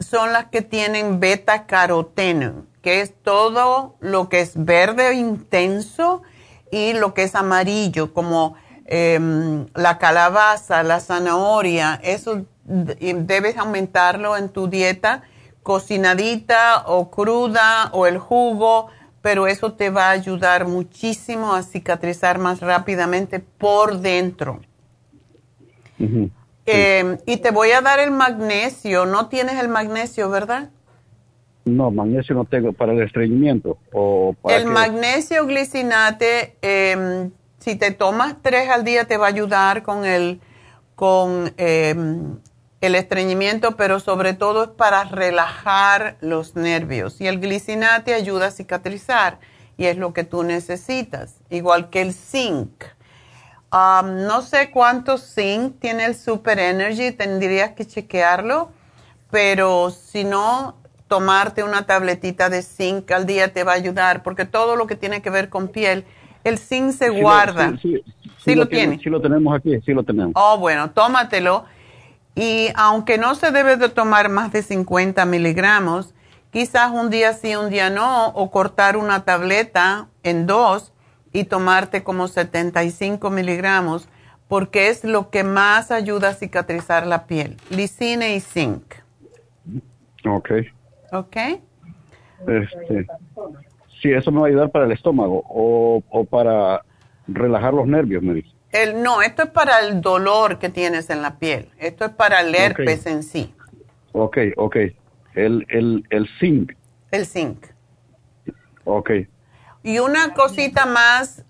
son 0.00 0.32
las 0.32 0.46
que 0.46 0.62
tienen 0.62 1.20
beta 1.20 1.66
caroteno, 1.66 2.64
que 2.82 3.00
es 3.00 3.14
todo 3.22 3.96
lo 4.00 4.28
que 4.28 4.40
es 4.40 4.52
verde 4.54 5.14
intenso 5.14 6.22
y 6.70 6.92
lo 6.92 7.14
que 7.14 7.22
es 7.22 7.34
amarillo, 7.34 8.12
como 8.12 8.56
Em, 8.94 9.66
la 9.74 9.96
calabaza, 9.96 10.82
la 10.82 11.00
zanahoria, 11.00 12.00
eso 12.02 12.44
debes 12.64 13.56
aumentarlo 13.56 14.36
en 14.36 14.48
tu 14.48 14.68
dieta, 14.68 15.22
cocinadita 15.62 16.84
o 16.86 17.10
cruda 17.10 17.88
o 17.92 18.06
el 18.06 18.18
jugo, 18.18 18.88
pero 19.22 19.46
eso 19.46 19.72
te 19.72 19.88
va 19.88 20.08
a 20.08 20.10
ayudar 20.10 20.66
muchísimo 20.66 21.54
a 21.54 21.62
cicatrizar 21.62 22.38
más 22.38 22.60
rápidamente 22.60 23.38
por 23.38 23.98
dentro. 23.98 24.60
Em, 26.66 27.18
y 27.24 27.36
te 27.38 27.50
voy 27.50 27.70
a 27.70 27.80
dar 27.80 27.98
el 27.98 28.10
magnesio. 28.10 29.06
No 29.06 29.28
tienes 29.28 29.60
el 29.60 29.68
magnesio, 29.68 30.28
¿verdad? 30.28 30.68
No, 31.64 31.90
magnesio 31.90 32.34
no 32.34 32.44
tengo 32.44 32.72
para 32.72 32.92
el 32.92 33.02
estreñimiento. 33.02 33.78
O 33.92 34.34
el 34.48 34.66
magnesio 34.66 35.46
glicinate 35.46 36.56
eh, 36.62 37.30
si 37.62 37.76
te 37.76 37.92
tomas 37.92 38.36
tres 38.42 38.68
al 38.68 38.82
día 38.82 39.04
te 39.04 39.16
va 39.16 39.26
a 39.26 39.28
ayudar 39.28 39.84
con 39.84 40.04
el, 40.04 40.40
con, 40.96 41.54
em, 41.58 42.38
el 42.80 42.94
estreñimiento, 42.96 43.76
pero 43.76 44.00
sobre 44.00 44.34
todo 44.34 44.64
es 44.64 44.70
para 44.70 45.04
relajar 45.04 46.16
los 46.20 46.56
nervios. 46.56 47.20
Y 47.20 47.28
el 47.28 47.40
glicinate 47.40 48.14
ayuda 48.14 48.48
a 48.48 48.50
cicatrizar 48.50 49.38
y 49.76 49.86
es 49.86 49.96
lo 49.96 50.12
que 50.12 50.24
tú 50.24 50.42
necesitas, 50.42 51.36
igual 51.50 51.88
que 51.88 52.02
el 52.02 52.12
zinc. 52.12 52.84
no 53.72 54.42
sé 54.42 54.70
cuánto 54.70 55.16
zinc 55.16 55.78
tiene 55.78 56.04
el 56.04 56.16
Super 56.16 56.58
Energy, 56.58 57.12
tendrías 57.12 57.70
que 57.72 57.86
chequearlo, 57.86 58.70
pero 59.30 59.90
si 59.90 60.24
no, 60.24 60.81
tomarte 61.12 61.62
una 61.62 61.84
tabletita 61.84 62.48
de 62.48 62.62
zinc 62.62 63.10
al 63.10 63.26
día 63.26 63.52
te 63.52 63.64
va 63.64 63.72
a 63.72 63.74
ayudar, 63.74 64.22
porque 64.22 64.46
todo 64.46 64.76
lo 64.76 64.86
que 64.86 64.96
tiene 64.96 65.20
que 65.20 65.28
ver 65.28 65.50
con 65.50 65.68
piel, 65.68 66.06
el 66.42 66.56
zinc 66.56 66.92
se 66.92 67.10
guarda. 67.10 67.76
sí, 67.82 68.02
sí, 68.38 68.54
lo, 68.54 68.66
tiene. 68.66 68.98
Sí 68.98 69.10
lo 69.10 69.20
tenemos 69.20 69.54
aquí, 69.54 69.78
sí 69.84 69.92
lo 69.92 70.04
tenemos. 70.04 70.32
Oh, 70.36 70.56
bueno, 70.56 70.90
tómatelo. 70.92 71.66
Y 72.34 72.68
aunque 72.76 73.18
no 73.18 73.34
se 73.34 73.50
debe 73.50 73.76
de 73.76 73.90
tomar 73.90 74.30
más 74.30 74.52
de 74.52 74.62
50 74.62 75.26
miligramos, 75.26 76.14
quizás 76.50 76.90
un 76.90 77.10
día 77.10 77.34
sí, 77.34 77.56
un 77.56 77.68
día 77.68 77.90
no, 77.90 78.28
o 78.28 78.50
cortar 78.50 78.96
una 78.96 79.26
tableta 79.26 80.08
en 80.22 80.46
dos 80.46 80.94
y 81.30 81.44
tomarte 81.44 82.02
como 82.02 82.26
75 82.26 83.28
miligramos, 83.28 84.08
porque 84.48 84.88
es 84.88 85.04
lo 85.04 85.28
que 85.28 85.44
más 85.44 85.90
ayuda 85.90 86.30
a 86.30 86.34
cicatrizar 86.34 87.06
la 87.06 87.26
piel. 87.26 87.58
Lisine 87.68 88.34
y 88.34 88.40
zinc. 88.40 88.94
Ok. 90.24 90.52
Ok. 91.12 91.36
Este, 92.48 93.06
Sí, 94.02 94.12
eso 94.12 94.32
me 94.32 94.40
va 94.40 94.46
a 94.46 94.48
ayudar 94.48 94.70
para 94.70 94.84
el 94.84 94.92
estómago 94.92 95.44
o, 95.48 96.02
para 96.28 96.82
relajar 97.28 97.72
los 97.72 97.86
nervios, 97.86 98.20
me 98.20 98.34
dice. 98.34 98.50
El, 98.72 99.00
no, 99.00 99.22
esto 99.22 99.44
es 99.44 99.50
para 99.50 99.78
el 99.80 100.00
dolor 100.00 100.58
que 100.58 100.70
tienes 100.70 101.08
en 101.10 101.22
la 101.22 101.38
piel. 101.38 101.68
Esto 101.78 102.06
es 102.06 102.10
para 102.10 102.40
el 102.40 102.52
herpes 102.52 103.06
en 103.06 103.22
sí. 103.22 103.54
Ok, 104.10 104.38
ok. 104.56 104.76
El, 105.34 105.64
el, 105.68 106.04
el 106.10 106.28
zinc. 106.40 106.72
El 107.12 107.26
zinc. 107.26 107.66
Ok. 108.84 109.10
Y 109.84 110.00
una 110.00 110.34
cosita 110.34 110.86
más, 110.86 111.44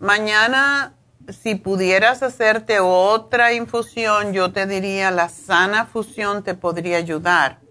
mañana 0.00 0.94
si 1.28 1.54
pudieras 1.54 2.22
hacerte 2.22 2.80
otra 2.80 3.54
infusión, 3.54 4.32
yo 4.34 4.52
te 4.52 4.66
diría 4.66 5.10
la 5.10 5.28
sana 5.28 5.86
fusión 5.86 6.42
te 6.42 6.54
podría 6.54 6.98
ayudar. 6.98 7.61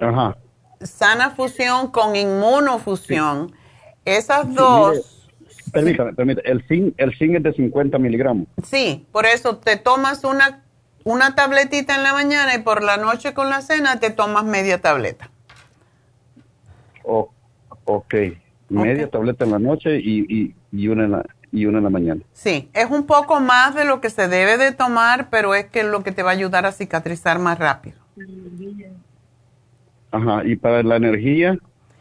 Ajá 0.00 0.36
sana 0.80 1.30
fusión 1.30 1.88
con 1.88 2.16
inmunofusión. 2.16 3.52
Esas 4.04 4.54
dos. 4.54 5.28
permítame, 5.72 6.12
permítame. 6.14 6.48
El 6.48 6.66
zinc, 6.66 6.94
el 6.96 7.16
zinc 7.16 7.36
es 7.36 7.42
de 7.42 7.52
50 7.52 7.98
miligramos. 7.98 8.46
Sí, 8.64 9.06
por 9.12 9.26
eso 9.26 9.58
te 9.58 9.76
tomas 9.76 10.24
una, 10.24 10.62
una 11.04 11.34
tabletita 11.34 11.94
en 11.94 12.02
la 12.02 12.12
mañana 12.12 12.54
y 12.54 12.62
por 12.62 12.82
la 12.82 12.96
noche 12.96 13.34
con 13.34 13.50
la 13.50 13.60
cena 13.60 14.00
te 14.00 14.10
tomas 14.10 14.44
media 14.44 14.80
tableta. 14.80 15.30
Oh, 17.04 17.30
ok, 17.84 18.14
media 18.68 19.08
tableta 19.08 19.44
en 19.44 19.52
la 19.52 19.58
noche 19.58 19.98
y, 19.98 20.54
y, 20.72 20.88
una 20.88 21.04
en 21.04 21.10
la, 21.12 21.24
y 21.50 21.66
una 21.66 21.78
en 21.78 21.84
la 21.84 21.90
mañana. 21.90 22.20
Sí, 22.32 22.70
es 22.72 22.90
un 22.90 23.04
poco 23.04 23.40
más 23.40 23.74
de 23.74 23.84
lo 23.84 24.00
que 24.00 24.10
se 24.10 24.28
debe 24.28 24.56
de 24.58 24.72
tomar, 24.72 25.28
pero 25.30 25.54
es 25.54 25.66
que 25.66 25.80
es 25.80 25.86
lo 25.86 26.02
que 26.02 26.12
te 26.12 26.22
va 26.22 26.30
a 26.30 26.34
ayudar 26.34 26.66
a 26.66 26.72
cicatrizar 26.72 27.38
más 27.38 27.58
rápido. 27.58 27.98
Ajá, 30.10 30.44
y 30.44 30.56
para 30.56 30.82
la 30.82 30.96
energía, 30.96 31.56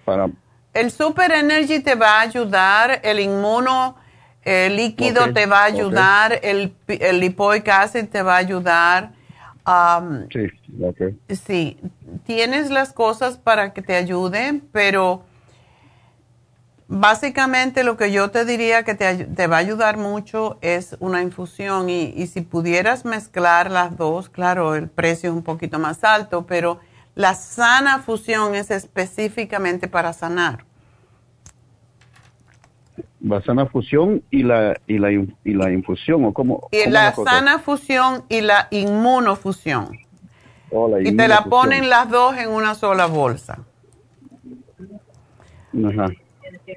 para... 0.06 0.30
El 0.74 0.92
Super 0.92 1.32
Energy 1.32 1.80
te 1.80 1.96
va 1.96 2.20
a 2.20 2.22
ayudar, 2.22 3.02
el 3.04 3.20
inmuno 3.20 3.96
el 4.44 4.78
líquido 4.78 5.34
te 5.34 5.46
va 5.46 5.62
a 5.62 5.66
ayudar, 5.66 6.40
el, 6.44 6.74
el 6.88 7.20
lipoic 7.20 7.68
acid 7.68 8.08
te 8.08 8.22
va 8.22 8.36
a 8.36 8.38
ayudar. 8.38 9.12
sí, 10.32 10.48
okay. 10.82 11.20
Sí, 11.30 11.78
tienes 12.26 12.72
las 12.72 12.94
cosas 12.94 13.38
para 13.38 13.74
que 13.74 13.82
te 13.82 13.96
ayuden, 13.96 14.64
pero 14.72 15.24
básicamente 16.88 17.84
lo 17.84 17.98
que 17.98 18.12
yo 18.12 18.32
te 18.32 18.46
diría 18.46 18.84
que 18.84 18.96
te, 18.96 19.26
te 19.26 19.48
va 19.48 19.58
a 19.58 19.60
ayudar 19.60 19.98
mucho 19.98 20.58
es 20.62 20.96
una 21.00 21.22
infusión 21.22 21.90
y, 21.90 22.14
y 22.16 22.26
si 22.28 22.42
pudieras 22.42 23.06
mezclar 23.06 23.70
las 23.70 23.98
dos, 23.98 24.30
claro, 24.30 24.74
el 24.74 24.88
precio 24.88 25.30
es 25.30 25.36
un 25.36 25.44
poquito 25.44 25.78
más 25.78 26.04
alto, 26.04 26.48
pero 26.48 26.80
la 27.16 27.34
sana 27.34 28.00
fusión 28.00 28.56
es 28.56 28.72
específicamente 28.72 29.88
para 29.88 30.14
sanar. 30.14 30.66
La 33.22 33.42
sana 33.42 33.66
fusión 33.66 34.24
y 34.32 34.44
la, 34.44 34.80
y 34.88 34.98
la, 34.98 35.12
y 35.12 35.54
la 35.54 35.72
infusión, 35.72 36.24
¿o 36.24 36.34
cómo? 36.34 36.70
Y 36.72 36.90
la 36.90 37.14
sana 37.14 37.60
fusión 37.60 38.24
y 38.30 38.42
la 38.42 38.68
inmunofusión. 38.72 40.00
Oh, 40.72 40.98
y 40.98 41.16
te 41.16 41.28
la 41.28 41.44
ponen 41.46 41.90
las 41.90 42.10
dos 42.10 42.38
en 42.38 42.50
una 42.50 42.76
sola 42.76 43.08
bolsa. 43.08 43.60
Ajá. 45.86 46.08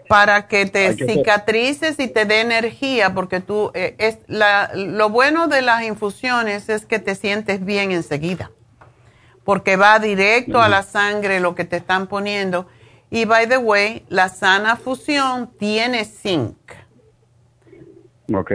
Para 0.08 0.48
que 0.48 0.66
te 0.66 0.94
cicatrices 0.94 2.00
y 2.00 2.08
te 2.08 2.24
dé 2.24 2.40
energía, 2.40 3.14
porque 3.14 3.40
tú, 3.40 3.70
eh, 3.74 3.94
es 3.98 4.18
la, 4.26 4.70
lo 4.74 5.10
bueno 5.10 5.46
de 5.46 5.62
las 5.62 5.84
infusiones 5.84 6.68
es 6.68 6.86
que 6.86 6.98
te 6.98 7.14
sientes 7.14 7.64
bien 7.64 7.92
enseguida 7.92 8.50
porque 9.44 9.76
va 9.76 9.98
directo 9.98 10.60
a 10.60 10.68
la 10.68 10.82
sangre 10.82 11.40
lo 11.40 11.54
que 11.54 11.64
te 11.64 11.76
están 11.76 12.06
poniendo. 12.06 12.66
Y 13.10 13.24
by 13.24 13.48
the 13.48 13.58
way, 13.58 14.04
la 14.08 14.28
sana 14.28 14.76
fusión 14.76 15.50
tiene 15.58 16.04
zinc. 16.04 16.56
Ok. 18.32 18.52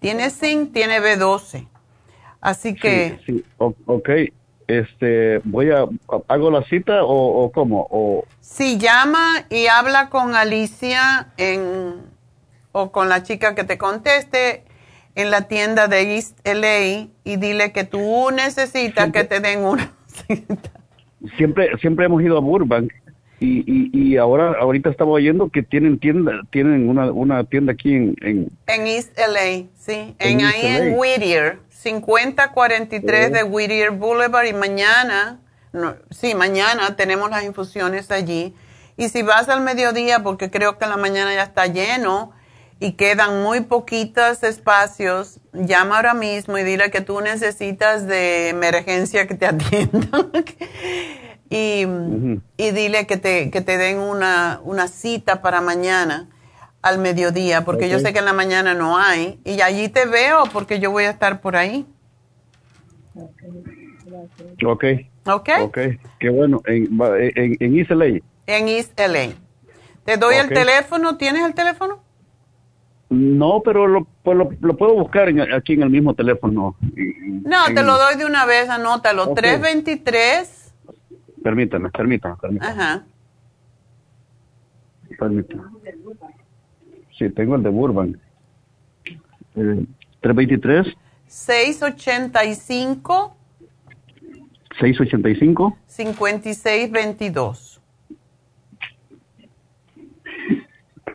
Tiene 0.00 0.30
zinc, 0.30 0.72
tiene 0.72 1.00
B12. 1.00 1.68
Así 2.40 2.74
que... 2.74 3.18
Sí, 3.26 3.44
ok. 3.58 4.08
Este, 4.68 5.40
voy 5.44 5.70
a, 5.70 5.86
¿hago 6.28 6.50
la 6.50 6.62
cita 6.64 7.02
o, 7.02 7.44
o 7.44 7.52
cómo? 7.52 7.86
O... 7.90 8.24
Sí, 8.40 8.78
llama 8.78 9.46
y 9.48 9.66
habla 9.66 10.10
con 10.10 10.34
Alicia 10.34 11.32
en, 11.38 11.94
o 12.72 12.92
con 12.92 13.08
la 13.08 13.22
chica 13.22 13.54
que 13.54 13.64
te 13.64 13.78
conteste 13.78 14.64
en 15.18 15.32
la 15.32 15.42
tienda 15.48 15.88
de 15.88 16.14
East 16.14 16.38
LA 16.46 17.08
y 17.24 17.36
dile 17.38 17.72
que 17.72 17.82
tú 17.82 18.30
necesitas 18.30 19.10
que 19.10 19.24
te 19.24 19.40
den 19.40 19.64
una 19.64 19.92
cita. 20.06 20.70
Siempre, 21.36 21.76
siempre 21.80 22.06
hemos 22.06 22.22
ido 22.22 22.38
a 22.38 22.40
Burbank 22.40 22.92
y, 23.40 23.64
y, 23.66 23.90
y, 23.92 24.16
ahora 24.16 24.54
ahorita 24.60 24.90
estaba 24.90 25.10
oyendo 25.10 25.48
que 25.48 25.62
tienen 25.64 25.98
tienda 25.98 26.40
tienen 26.50 26.88
una, 26.88 27.10
una 27.10 27.44
tienda 27.44 27.72
aquí 27.72 27.94
en, 27.94 28.16
en 28.20 28.86
East 28.86 29.16
LA 29.16 29.66
sí. 29.76 30.14
En, 30.18 30.44
ahí 30.44 30.66
en 30.66 30.96
Whittier 30.96 31.58
5043 31.70 33.32
de 33.32 33.42
Whittier 33.42 33.90
Boulevard 33.90 34.46
y 34.46 34.52
mañana 34.52 35.40
sí 36.10 36.36
mañana 36.36 36.94
tenemos 36.96 37.28
las 37.30 37.44
infusiones 37.44 38.10
allí. 38.12 38.54
Y 38.96 39.08
si 39.08 39.22
vas 39.22 39.48
al 39.48 39.62
mediodía 39.62 40.20
porque 40.24 40.50
creo 40.50 40.78
que 40.78 40.84
en 40.84 40.90
la 40.90 40.96
mañana 40.96 41.32
ya 41.34 41.42
está 41.42 41.66
lleno 41.66 42.32
y 42.80 42.92
quedan 42.92 43.42
muy 43.42 43.62
poquitos 43.62 44.42
espacios 44.42 45.40
llama 45.52 45.96
ahora 45.96 46.14
mismo 46.14 46.58
y 46.58 46.62
dile 46.62 46.90
que 46.90 47.00
tú 47.00 47.20
necesitas 47.20 48.06
de 48.06 48.50
emergencia 48.50 49.26
que 49.26 49.34
te 49.34 49.46
atiendan 49.48 50.30
y, 51.50 51.86
y 52.56 52.70
dile 52.70 53.06
que 53.06 53.16
te, 53.16 53.50
que 53.50 53.60
te 53.60 53.78
den 53.78 53.98
una, 53.98 54.60
una 54.64 54.86
cita 54.88 55.42
para 55.42 55.60
mañana 55.60 56.28
al 56.82 56.98
mediodía, 56.98 57.64
porque 57.64 57.88
yo 57.88 57.98
sé 57.98 58.12
que 58.12 58.20
en 58.20 58.24
la 58.24 58.32
mañana 58.32 58.72
no 58.74 58.98
hay, 58.98 59.40
y 59.44 59.60
allí 59.62 59.88
te 59.88 60.06
veo 60.06 60.44
porque 60.52 60.78
yo 60.78 60.92
voy 60.92 61.04
a 61.04 61.10
estar 61.10 61.40
por 61.40 61.56
ahí. 61.56 61.86
Ok. 64.64 64.84
Ok. 65.26 65.48
Ok, 65.62 65.78
qué 66.20 66.30
bueno. 66.30 66.62
En, 66.66 66.88
en, 67.34 67.56
en 67.58 67.78
East 67.78 67.90
LA. 67.90 68.20
En 68.46 68.68
East 68.68 68.98
LA. 68.98 69.34
Te 70.04 70.16
doy 70.16 70.36
el 70.36 70.48
teléfono, 70.48 71.16
¿tienes 71.18 71.44
el 71.44 71.54
teléfono? 71.54 72.00
No, 73.10 73.62
pero 73.64 73.86
lo, 73.86 74.06
pues 74.22 74.36
lo, 74.36 74.50
lo 74.60 74.76
puedo 74.76 74.94
buscar 74.94 75.28
aquí 75.54 75.72
en 75.72 75.82
el 75.82 75.90
mismo 75.90 76.14
teléfono. 76.14 76.76
no, 77.44 77.64
te 77.74 77.82
lo 77.82 77.96
doy 77.96 78.16
de 78.16 78.26
una 78.26 78.44
vez, 78.44 78.68
anótalo. 78.68 79.32
323 79.32 80.58
Permítame, 81.42 81.90
permítame, 81.90 82.36
permítame. 82.40 82.70
Ajá. 82.70 83.04
Permítame. 85.18 85.62
Sí, 87.16 87.28
tengo 87.30 87.56
el 87.56 87.62
de 87.62 87.70
Burbank. 87.70 88.16
Eh, 89.56 89.86
323. 90.20 90.94
685. 91.26 93.34
685. 94.78 95.76
5622. 95.86 97.67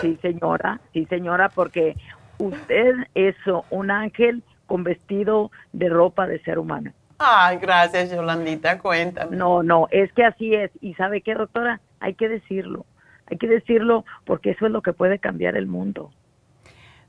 Sí, 0.00 0.18
señora, 0.22 0.80
sí, 0.94 1.04
señora, 1.10 1.50
porque 1.50 1.94
usted 2.38 2.94
es 3.14 3.36
un 3.68 3.90
ángel 3.90 4.42
con 4.64 4.82
vestido 4.82 5.50
de 5.72 5.90
ropa 5.90 6.26
de 6.26 6.40
ser 6.42 6.58
humano. 6.58 6.92
Ay, 7.18 7.58
gracias, 7.58 8.10
Yolandita, 8.10 8.78
cuéntame. 8.78 9.36
No, 9.36 9.62
no, 9.62 9.88
es 9.90 10.10
que 10.14 10.24
así 10.24 10.54
es. 10.54 10.70
¿Y 10.80 10.94
sabe 10.94 11.20
qué, 11.20 11.34
doctora? 11.34 11.80
Hay 11.98 12.14
que 12.14 12.30
decirlo. 12.30 12.86
Hay 13.30 13.38
que 13.38 13.46
decirlo 13.46 14.04
porque 14.24 14.50
eso 14.50 14.66
es 14.66 14.72
lo 14.72 14.82
que 14.82 14.92
puede 14.92 15.18
cambiar 15.18 15.56
el 15.56 15.66
mundo. 15.66 16.10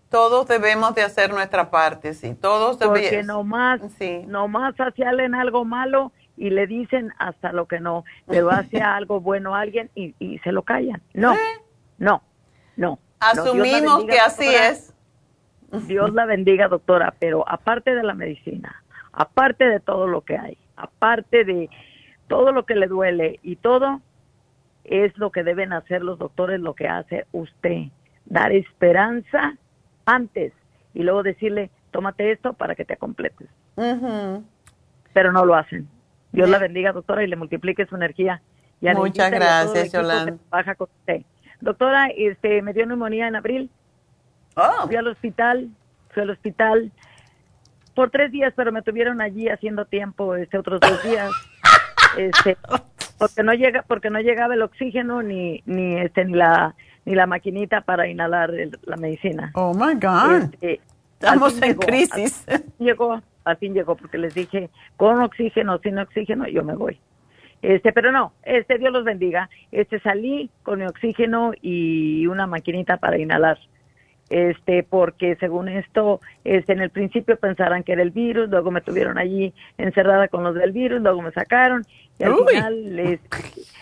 Todos 0.09 0.45
debemos 0.47 0.93
de 0.93 1.03
hacer 1.03 1.31
nuestra 1.31 1.71
parte, 1.71 2.13
sí, 2.13 2.35
todos 2.35 2.77
debemos. 2.77 2.99
Porque 2.99 3.23
nomás, 3.23 3.81
sí. 3.97 4.23
nomás 4.27 4.75
en 4.99 5.35
algo 5.35 5.63
malo 5.63 6.11
y 6.35 6.49
le 6.49 6.67
dicen 6.67 7.13
hasta 7.17 7.53
lo 7.53 7.65
que 7.67 7.79
no, 7.79 8.03
pero 8.27 8.49
hace 8.51 8.81
algo 8.81 9.21
bueno 9.21 9.55
a 9.55 9.61
alguien 9.61 9.89
y, 9.95 10.13
y 10.19 10.39
se 10.39 10.51
lo 10.51 10.63
callan. 10.63 11.01
No, 11.13 11.35
no, 11.97 12.21
no. 12.75 12.99
Asumimos 13.19 14.03
que 14.05 14.19
así 14.19 14.47
es. 14.47 14.93
Dios 15.87 16.13
la 16.13 16.25
bendiga, 16.25 16.67
doctora, 16.67 17.13
pero 17.17 17.47
aparte 17.47 17.95
de 17.95 18.03
la 18.03 18.13
medicina, 18.13 18.83
aparte 19.13 19.65
de 19.65 19.79
todo 19.79 20.07
lo 20.07 20.21
que 20.21 20.37
hay, 20.37 20.57
aparte 20.75 21.45
de 21.45 21.69
todo 22.27 22.51
lo 22.51 22.65
que 22.65 22.75
le 22.75 22.87
duele 22.87 23.39
y 23.43 23.55
todo, 23.55 24.01
es 24.83 25.17
lo 25.17 25.31
que 25.31 25.43
deben 25.43 25.73
hacer 25.73 26.01
los 26.03 26.19
doctores, 26.19 26.59
lo 26.59 26.73
que 26.73 26.87
hace 26.87 27.25
usted, 27.31 27.87
dar 28.25 28.51
esperanza 28.51 29.55
antes 30.05 30.53
y 30.93 31.03
luego 31.03 31.23
decirle, 31.23 31.69
tómate 31.91 32.31
esto 32.31 32.53
para 32.53 32.75
que 32.75 32.85
te 32.85 32.97
completes. 32.97 33.47
Pero 35.13 35.31
no 35.31 35.45
lo 35.45 35.55
hacen. 35.55 35.87
Dios 36.31 36.49
la 36.49 36.59
bendiga, 36.59 36.91
doctora, 36.91 37.23
y 37.23 37.27
le 37.27 37.35
multiplique 37.35 37.85
su 37.85 37.95
energía. 37.95 38.41
Muchas 38.81 39.31
gracias, 39.31 39.91
Yolanda. 39.91 40.37
Baja 40.49 40.75
con 40.75 40.89
usted. 40.99 41.21
Doctora, 41.59 42.07
este, 42.07 42.61
me 42.61 42.73
dio 42.73 42.85
neumonía 42.85 43.27
en 43.27 43.35
abril. 43.35 43.69
Oh. 44.55 44.87
Fui 44.87 44.95
al 44.95 45.07
hospital, 45.07 45.69
fui 46.09 46.23
al 46.23 46.31
hospital 46.31 46.91
por 47.93 48.09
tres 48.09 48.31
días, 48.31 48.53
pero 48.55 48.71
me 48.71 48.81
tuvieron 48.81 49.21
allí 49.21 49.47
haciendo 49.47 49.85
tiempo 49.85 50.35
este 50.35 50.57
otros 50.57 50.79
dos 50.79 51.03
días. 51.03 51.31
este, 52.17 52.57
porque 53.21 53.43
no 53.43 53.53
llega, 53.53 53.83
porque 53.83 54.09
no 54.09 54.19
llegaba 54.19 54.55
el 54.55 54.63
oxígeno 54.63 55.21
ni 55.21 55.61
ni 55.67 55.99
este 55.99 56.25
ni 56.25 56.33
la 56.33 56.73
ni 57.05 57.13
la 57.13 57.27
maquinita 57.27 57.81
para 57.81 58.07
inhalar 58.07 58.51
la 58.83 58.97
medicina. 58.97 59.51
Oh 59.53 59.75
my 59.75 59.93
God. 59.93 60.51
Este, 60.53 60.81
Estamos 61.13 61.61
en 61.61 61.75
crisis. 61.75 62.43
llegó, 62.79 63.21
al 63.43 63.57
fin 63.57 63.75
llegó, 63.75 63.95
porque 63.95 64.17
les 64.17 64.33
dije 64.33 64.71
con 64.97 65.21
oxígeno, 65.21 65.77
sin 65.83 65.99
oxígeno, 65.99 66.47
yo 66.47 66.63
me 66.63 66.73
voy. 66.73 66.99
Este, 67.61 67.93
pero 67.93 68.11
no, 68.11 68.33
este, 68.41 68.79
Dios 68.79 68.91
los 68.91 69.03
bendiga. 69.03 69.51
Este, 69.71 69.99
salí 69.99 70.49
con 70.63 70.79
mi 70.79 70.85
oxígeno 70.85 71.51
y 71.61 72.25
una 72.25 72.47
maquinita 72.47 72.97
para 72.97 73.19
inhalar. 73.19 73.59
Este, 74.31 74.83
porque 74.83 75.35
según 75.41 75.67
esto, 75.67 76.21
este, 76.45 76.71
en 76.71 76.79
el 76.79 76.89
principio 76.89 77.35
pensaran 77.35 77.83
que 77.83 77.91
era 77.91 78.01
el 78.01 78.11
virus, 78.11 78.49
luego 78.49 78.71
me 78.71 78.79
tuvieron 78.79 79.17
allí 79.17 79.53
encerrada 79.77 80.29
con 80.29 80.45
los 80.45 80.55
del 80.55 80.71
virus, 80.71 81.01
luego 81.01 81.21
me 81.21 81.31
sacaron 81.31 81.83
y 82.17 82.23
al 82.23 82.35
final 82.47 82.95
les 82.95 83.19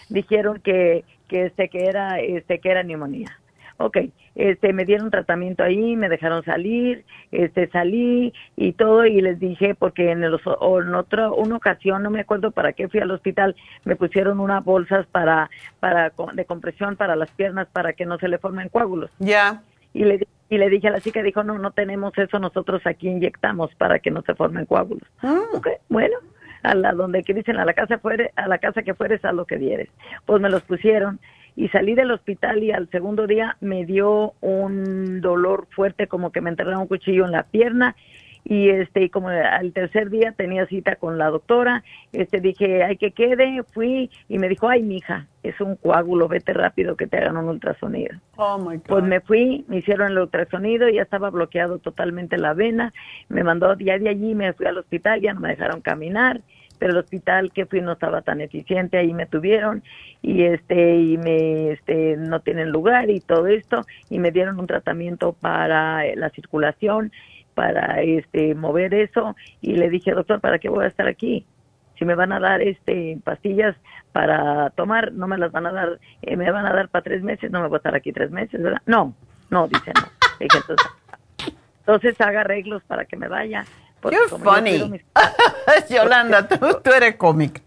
dijeron 0.10 0.60
que, 0.64 1.06
que 1.28 1.46
este, 1.46 1.70
que 1.70 1.86
era, 1.86 2.20
este, 2.20 2.58
que 2.58 2.72
era 2.72 2.82
neumonía. 2.82 3.40
Ok, 3.78 3.98
este, 4.34 4.74
me 4.74 4.86
dieron 4.86 5.12
tratamiento 5.12 5.64
ahí, 5.64 5.96
me 5.96 6.10
dejaron 6.10 6.44
salir, 6.44 7.06
este, 7.32 7.68
salí 7.68 8.34
y 8.58 8.74
todo 8.74 9.06
y 9.06 9.22
les 9.22 9.40
dije 9.40 9.76
porque 9.76 10.12
en, 10.12 10.24
el, 10.24 10.34
en 10.34 10.96
otra 10.96 11.32
una 11.32 11.58
ocasión 11.58 12.02
no 12.02 12.10
me 12.10 12.22
acuerdo 12.22 12.50
para 12.50 12.74
qué 12.74 12.90
fui 12.90 13.00
al 13.00 13.12
hospital, 13.12 13.56
me 13.86 13.96
pusieron 13.96 14.40
unas 14.40 14.66
bolsas 14.66 15.06
para, 15.08 15.50
para 15.80 16.12
de 16.34 16.46
compresión 16.46 16.96
para 16.96 17.16
las 17.16 17.30
piernas 17.32 17.68
para 17.72 17.94
que 17.94 18.08
no 18.08 18.18
se 18.18 18.28
le 18.28 18.40
formen 18.40 18.68
coágulos. 18.70 19.12
Ya. 19.20 19.62
Y 19.94 20.04
le 20.04 20.28
y 20.50 20.58
le 20.58 20.70
dije 20.70 20.88
a 20.88 20.92
la 20.92 21.00
chica, 21.00 21.22
dijo, 21.22 21.44
no, 21.44 21.60
no 21.60 21.72
tenemos 21.72 22.18
eso, 22.18 22.40
nosotros 22.40 22.82
aquí 22.86 23.08
inyectamos 23.08 23.74
para 23.76 24.00
que 24.00 24.10
no 24.10 24.24
se 24.24 24.34
formen 24.34 24.66
coágulos. 24.66 25.08
Ah. 25.22 25.42
bueno, 25.90 26.18
a 26.64 26.74
la 26.74 26.92
donde 26.94 27.24
que 27.24 27.36
dicen 27.36 27.58
a 27.58 27.66
la 27.66 27.74
casa 27.74 28.00
fuere, 28.00 28.32
a 28.36 28.48
la 28.48 28.58
casa 28.58 28.82
que 28.82 28.96
fueres 28.96 29.24
a 29.26 29.32
lo 29.32 29.46
que 29.46 29.58
dieres. 29.58 29.90
Pues 30.26 30.42
me 30.42 30.50
los 30.50 30.64
pusieron 30.64 31.20
y 31.56 31.68
salí 31.70 31.94
del 31.94 32.12
hospital 32.12 32.64
y 32.64 32.72
al 32.72 32.90
segundo 32.90 33.28
día 33.28 33.58
me 33.62 33.86
dio 33.86 34.34
un 34.42 35.22
dolor 35.22 35.68
fuerte 35.70 36.08
como 36.08 36.32
que 36.32 36.42
me 36.42 36.50
enterraron 36.50 36.82
un 36.82 36.88
cuchillo 36.88 37.26
en 37.26 37.32
la 37.32 37.44
pierna 37.44 37.96
y 38.44 38.70
este 38.70 39.04
y 39.04 39.10
como 39.10 39.30
al 39.30 39.74
tercer 39.74 40.10
día 40.10 40.32
tenía 40.32 40.66
cita 40.68 40.96
con 40.96 41.18
la 41.18 41.30
doctora 41.30 41.84
este 42.14 42.40
dije 42.40 42.84
hay 42.84 42.98
que 42.98 43.12
quede 43.12 43.64
fui 43.64 44.10
y 44.28 44.38
me 44.40 44.50
dijo 44.50 44.70
ay 44.70 44.82
mija 44.82 45.28
es 45.44 45.60
un 45.62 45.76
coágulo 45.76 46.28
vete 46.28 46.54
rápido 46.54 46.96
que 46.96 47.08
te 47.08 47.18
hagan 47.18 47.38
un 47.38 47.50
ultrasonido 47.50 48.18
oh 48.38 48.58
my 48.58 48.78
God. 48.78 48.84
pues 48.88 49.04
me 49.04 49.20
fui 49.22 49.66
me 49.68 49.78
hicieron 49.78 50.12
el 50.12 50.20
ultrasonido 50.20 50.90
ya 50.90 51.02
estaba 51.02 51.30
bloqueado 51.30 51.80
totalmente 51.80 52.38
la 52.38 52.54
vena 52.54 52.94
me 53.28 53.44
mandó 53.44 53.76
día 53.76 53.98
de 54.00 54.10
allí 54.10 54.36
me 54.36 54.54
fui 54.54 54.66
al 54.66 54.78
hospital 54.78 55.22
ya 55.22 55.34
no 55.34 55.42
me 55.42 55.50
dejaron 55.50 55.82
caminar 55.82 56.42
pero 56.80 56.94
el 56.94 56.98
hospital 56.98 57.52
que 57.52 57.66
fui 57.66 57.82
no 57.82 57.92
estaba 57.92 58.22
tan 58.22 58.42
eficiente, 58.42 58.98
ahí 58.98 59.14
me 59.14 59.26
tuvieron 59.26 59.84
y 60.22 60.44
este 60.44 60.96
y 60.96 61.18
me 61.18 61.72
este 61.74 62.16
no 62.18 62.40
tienen 62.40 62.72
lugar 62.72 63.10
y 63.10 63.20
todo 63.20 63.48
esto 63.48 63.86
y 64.10 64.18
me 64.18 64.32
dieron 64.32 64.60
un 64.60 64.66
tratamiento 64.66 65.34
para 65.34 66.04
la 66.16 66.30
circulación, 66.30 67.12
para 67.56 68.02
este 68.02 68.56
mover 68.56 68.94
eso 68.94 69.36
y 69.62 69.76
le 69.76 69.90
dije, 69.90 70.12
"Doctor, 70.12 70.40
¿para 70.40 70.60
qué 70.60 70.70
voy 70.70 70.86
a 70.86 70.88
estar 70.88 71.08
aquí?" 71.08 71.46
si 72.00 72.06
me 72.06 72.16
van 72.16 72.32
a 72.32 72.40
dar 72.40 72.62
este 72.62 73.20
pastillas 73.26 73.76
para 74.14 74.70
tomar, 74.72 75.12
no 75.12 75.28
me 75.28 75.38
las 75.38 75.52
van 75.52 75.68
a 75.68 75.72
dar, 75.72 76.00
eh, 76.22 76.38
me 76.38 76.50
van 76.50 76.66
a 76.66 76.74
dar 76.74 76.88
para 76.88 77.04
tres 77.04 77.22
meses, 77.22 77.52
no 77.52 77.62
me 77.62 77.68
voy 77.68 77.76
a 77.76 77.80
estar 77.80 77.94
aquí 77.94 78.14
tres 78.14 78.32
meses, 78.32 78.64
¿verdad? 78.64 78.82
No, 78.86 79.14
no, 79.50 79.68
dice 79.68 79.92
no. 79.94 80.10
entonces, 80.40 80.78
entonces 81.80 82.22
haga 82.22 82.42
arreglos 82.42 82.82
para 82.84 83.04
que 83.04 83.18
me 83.18 83.28
vaya. 83.28 83.66
You're 84.04 84.30
funny. 84.30 85.02
Yolanda, 85.90 86.48
tú, 86.48 86.90
eres 86.90 87.18
cómica. 87.18 87.62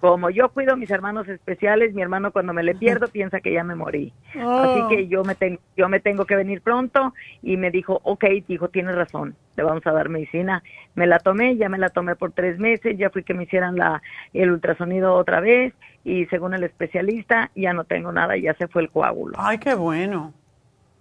Como 0.00 0.30
yo 0.30 0.50
cuido 0.50 0.74
a 0.74 0.76
mis 0.76 0.90
hermanos 0.90 1.26
especiales, 1.28 1.94
mi 1.94 2.02
hermano 2.02 2.30
cuando 2.30 2.52
me 2.52 2.62
le 2.62 2.74
pierdo 2.74 3.08
piensa 3.08 3.40
que 3.40 3.52
ya 3.52 3.64
me 3.64 3.74
morí. 3.74 4.12
Así 4.30 4.40
oh. 4.44 4.88
que 4.88 5.08
yo 5.08 5.24
me, 5.24 5.34
tengo, 5.34 5.60
yo 5.76 5.88
me 5.88 6.00
tengo 6.00 6.26
que 6.26 6.36
venir 6.36 6.60
pronto 6.60 7.14
y 7.42 7.56
me 7.56 7.70
dijo, 7.70 8.00
ok, 8.04 8.24
dijo, 8.46 8.68
tienes 8.68 8.94
razón, 8.94 9.34
le 9.56 9.62
vamos 9.62 9.86
a 9.86 9.92
dar 9.92 10.08
medicina. 10.08 10.62
Me 10.94 11.06
la 11.06 11.18
tomé, 11.18 11.56
ya 11.56 11.68
me 11.68 11.78
la 11.78 11.88
tomé 11.88 12.14
por 12.14 12.32
tres 12.32 12.58
meses, 12.58 12.96
ya 12.98 13.10
fui 13.10 13.22
que 13.24 13.34
me 13.34 13.44
hicieran 13.44 13.76
la, 13.76 14.02
el 14.34 14.50
ultrasonido 14.50 15.14
otra 15.14 15.40
vez 15.40 15.72
y 16.04 16.26
según 16.26 16.54
el 16.54 16.64
especialista 16.64 17.50
ya 17.54 17.72
no 17.72 17.84
tengo 17.84 18.12
nada, 18.12 18.36
ya 18.36 18.54
se 18.54 18.68
fue 18.68 18.82
el 18.82 18.90
coágulo. 18.90 19.36
Ay, 19.38 19.58
qué 19.58 19.74
bueno. 19.74 20.32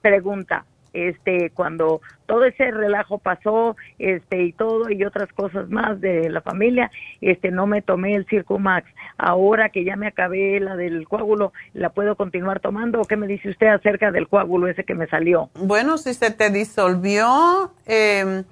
Pregunta, 0.01 0.65
este 0.95 1.51
cuando 1.51 2.01
todo 2.25 2.45
ese 2.45 2.71
relajo 2.71 3.17
pasó 3.17 3.75
este 3.99 4.43
y 4.43 4.53
todo 4.53 4.89
y 4.89 5.03
otras 5.03 5.31
cosas 5.33 5.69
más 5.69 5.99
de 6.01 6.29
la 6.29 6.41
familia 6.41 6.91
este 7.21 7.51
no 7.51 7.67
me 7.67 7.81
tomé 7.81 8.15
el 8.15 8.25
Circumax 8.25 8.87
ahora 9.17 9.69
que 9.69 9.83
ya 9.83 9.95
me 9.95 10.07
acabé 10.07 10.59
la 10.59 10.75
del 10.75 11.07
coágulo 11.07 11.53
la 11.73 11.89
puedo 11.89 12.15
continuar 12.15 12.59
tomando 12.59 13.01
o 13.01 13.05
qué 13.05 13.17
me 13.17 13.27
dice 13.27 13.49
usted 13.49 13.67
acerca 13.67 14.11
del 14.11 14.27
coágulo 14.27 14.67
ese 14.67 14.83
que 14.83 14.95
me 14.95 15.07
salió 15.07 15.49
bueno 15.55 15.97
si 15.97 16.13
se 16.13 16.31
te 16.31 16.49
disolvió 16.49 17.73
eh, 17.85 18.43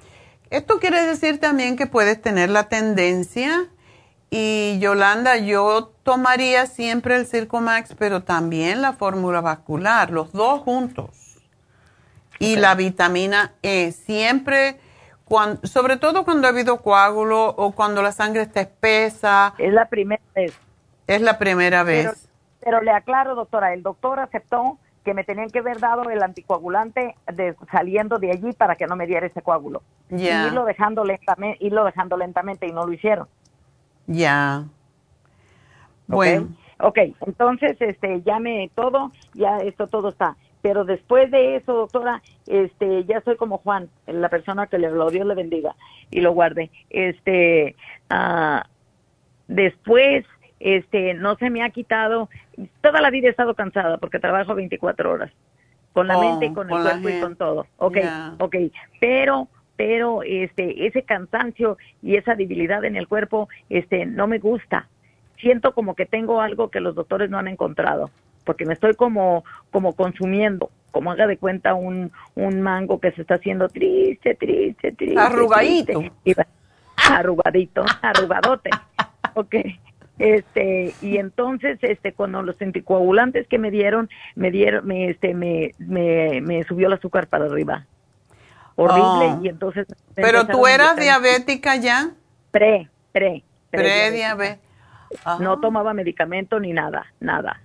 esto 0.53 0.78
quiere 0.80 1.03
decir 1.07 1.40
también 1.40 1.76
que 1.76 1.88
puedes 1.88 2.22
tener 2.22 2.52
la 2.52 2.70
tendencia. 2.70 3.65
Y 4.30 4.78
Yolanda, 4.80 5.36
yo 5.38 5.91
tomaría 6.03 6.68
siempre 6.68 7.15
el 7.15 7.26
Circumax, 7.26 7.95
pero 7.98 8.22
también 8.22 8.84
la 8.84 8.94
fórmula 8.94 9.41
vascular, 9.41 10.11
los 10.11 10.32
dos 10.32 10.61
juntos 10.61 11.23
y 12.40 12.56
la 12.56 12.76
vitamina 12.76 13.54
E. 13.62 13.92
Siempre, 13.92 14.80
cuando, 15.26 15.66
sobre 15.68 15.98
todo 15.98 16.24
cuando 16.26 16.48
ha 16.48 16.52
habido 16.52 16.82
coágulo 16.82 17.48
o 17.50 17.72
cuando 17.72 18.02
la 18.02 18.12
sangre 18.12 18.44
está 18.44 18.62
espesa. 18.62 19.54
Es 19.58 19.74
la 19.74 19.88
primera 19.88 20.24
vez. 20.36 20.60
Es 21.08 21.22
la 21.22 21.38
primera 21.38 21.84
vez. 21.84 22.30
Pero, 22.62 22.82
le 22.82 22.92
aclaro, 22.92 23.36
doctora, 23.36 23.74
el 23.74 23.84
doctor 23.84 24.20
aceptó 24.20 24.78
que 25.04 25.14
me 25.14 25.26
tenían 25.26 25.50
que 25.50 25.60
haber 25.60 25.80
dado 25.80 26.10
el 26.10 26.24
anticoagulante 26.24 27.16
de, 27.34 27.56
saliendo 27.70 28.20
de 28.20 28.32
allí 28.32 28.54
para 28.54 28.76
que 28.76 28.88
no 28.88 28.96
me 28.96 29.06
diera 29.06 29.28
ese 29.28 29.42
coágulo. 29.42 29.84
Y 30.10 30.28
irlo 30.28 30.64
dejando 30.64 31.04
lentamente, 31.04 31.58
irlo 31.66 31.84
dejando 31.84 32.16
lentamente 32.16 32.68
y 32.68 32.72
no 32.72 32.86
lo 32.86 32.94
hicieron. 32.94 33.28
Ya. 34.08 34.64
Bueno. 36.08 36.50
Ok, 36.80 36.98
entonces 37.22 37.78
este, 37.80 38.22
llame 38.24 38.70
todo, 38.76 39.12
ya 39.34 39.58
esto 39.58 39.88
todo 39.88 40.10
está. 40.10 40.36
Pero 40.64 40.85
después 40.85 41.30
de 41.30 41.57
eso, 41.57 41.73
doctora, 41.73 42.23
este, 42.48 43.03
ya 43.03 43.19
soy 43.22 43.35
como 43.35 43.57
Juan, 43.57 43.90
la 44.07 44.30
persona 44.30 44.68
que 44.68 44.77
le 44.77 44.90
lo 44.90 45.10
Dios 45.10 45.27
le 45.27 45.35
bendiga 45.35 45.76
y 46.10 46.22
lo 46.22 46.31
guarde. 46.31 46.72
Este, 46.90 47.76
ah, 48.10 48.65
después, 49.49 50.26
este, 50.61 51.15
no 51.15 51.35
se 51.35 51.49
me 51.49 51.64
ha 51.64 51.69
quitado, 51.69 52.30
toda 52.80 53.02
la 53.02 53.10
vida 53.10 53.27
he 53.27 53.31
estado 53.31 53.56
cansada 53.56 53.98
porque 53.98 54.19
trabajo 54.19 54.56
24 54.56 55.11
horas, 55.11 55.34
con 55.91 56.07
la 56.07 56.18
mente 56.18 56.45
y 56.45 56.53
con, 56.53 56.72
el 56.72 56.81
cuerpo 56.81 57.10
y 57.10 57.19
con 57.19 57.35
todo. 57.35 57.68
Ok, 57.77 57.98
ok, 58.40 58.56
pero 59.02 59.49
pero 59.76 60.23
este 60.23 60.85
ese 60.85 61.02
cansancio 61.02 61.77
y 62.02 62.15
esa 62.15 62.35
debilidad 62.35 62.85
en 62.85 62.95
el 62.95 63.07
cuerpo 63.07 63.49
este 63.69 64.06
no 64.06 64.27
me 64.27 64.38
gusta 64.38 64.88
siento 65.40 65.73
como 65.73 65.95
que 65.95 66.06
tengo 66.06 66.41
algo 66.41 66.69
que 66.69 66.80
los 66.80 66.94
doctores 66.94 67.31
no 67.31 67.40
han 67.40 67.48
encontrado 67.48 68.11
porque 68.44 68.65
me 68.65 68.74
estoy 68.74 68.95
como, 68.95 69.44
como 69.72 69.94
consumiendo, 69.94 70.70
como 70.91 71.11
haga 71.11 71.28
de 71.28 71.38
cuenta 71.38 71.74
un, 71.74 72.11
un 72.36 72.61
mango 72.61 72.99
que 72.99 73.11
se 73.11 73.22
está 73.22 73.36
haciendo 73.36 73.68
triste, 73.70 74.36
triste, 74.36 74.91
triste. 74.91 75.20
Arrugadito. 75.20 76.03
arrugadito, 77.10 77.86
arrugadote. 78.02 78.70
ok. 79.34 79.56
Este, 80.20 80.94
y 81.02 81.18
entonces, 81.18 81.80
este, 81.82 82.14
cuando 82.14 82.44
los 82.44 82.61
anticoagulantes 82.61 83.48
que 83.48 83.57
me 83.57 83.72
dieron, 83.72 84.10
me 84.36 84.52
dieron, 84.52 84.86
me, 84.86 85.10
este, 85.10 85.34
me, 85.34 85.72
me, 85.80 86.40
me 86.41 86.64
subió 86.64 86.88
el 86.88 86.94
azúcar 86.94 87.28
para 87.28 87.45
arriba. 87.45 87.88
Horrible, 88.76 89.03
oh. 89.03 89.40
y 89.44 89.49
entonces. 89.49 89.88
¿Pero 90.15 90.48
tú 90.48 90.68
eras 90.68 90.95
diabética 90.95 91.76
ya? 91.76 92.11
Pre, 92.52 92.90
pre. 93.11 93.44
Pre-diabetes. 93.72 94.60
no 95.40 95.60
tomaba 95.60 95.94
medicamento 95.94 96.60
ni 96.60 96.74
nada, 96.74 97.07
nada. 97.20 97.60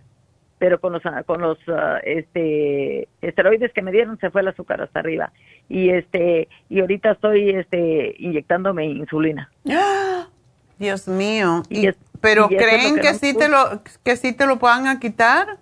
Pero 0.58 0.80
con 0.80 0.92
los, 0.92 1.02
con 1.26 1.40
los 1.40 1.58
ah, 1.68 1.98
este, 2.02 3.08
esteroides 3.22 3.72
que 3.72 3.82
me 3.82 3.92
dieron 3.92 4.18
se 4.18 4.30
fue 4.30 4.40
el 4.40 4.48
azúcar 4.48 4.82
hasta 4.82 5.00
arriba. 5.00 5.32
Y 5.68 5.90
este, 5.90 6.48
y 6.68 6.80
ahorita 6.80 7.12
estoy 7.12 7.50
este, 7.50 8.14
inyectándome 8.18 8.86
insulina. 8.86 9.50
Dios 10.78 11.08
mío. 11.08 11.62
Y, 11.68 11.88
¿Pero 12.20 12.48
creen 12.48 12.96
que, 13.00 13.14
sí 13.14 13.34
te 13.36 13.48
lo, 13.48 13.82
que 14.04 14.16
sí 14.16 14.32
te 14.32 14.46
lo 14.46 14.58
puedan 14.58 14.98
quitar? 14.98 15.58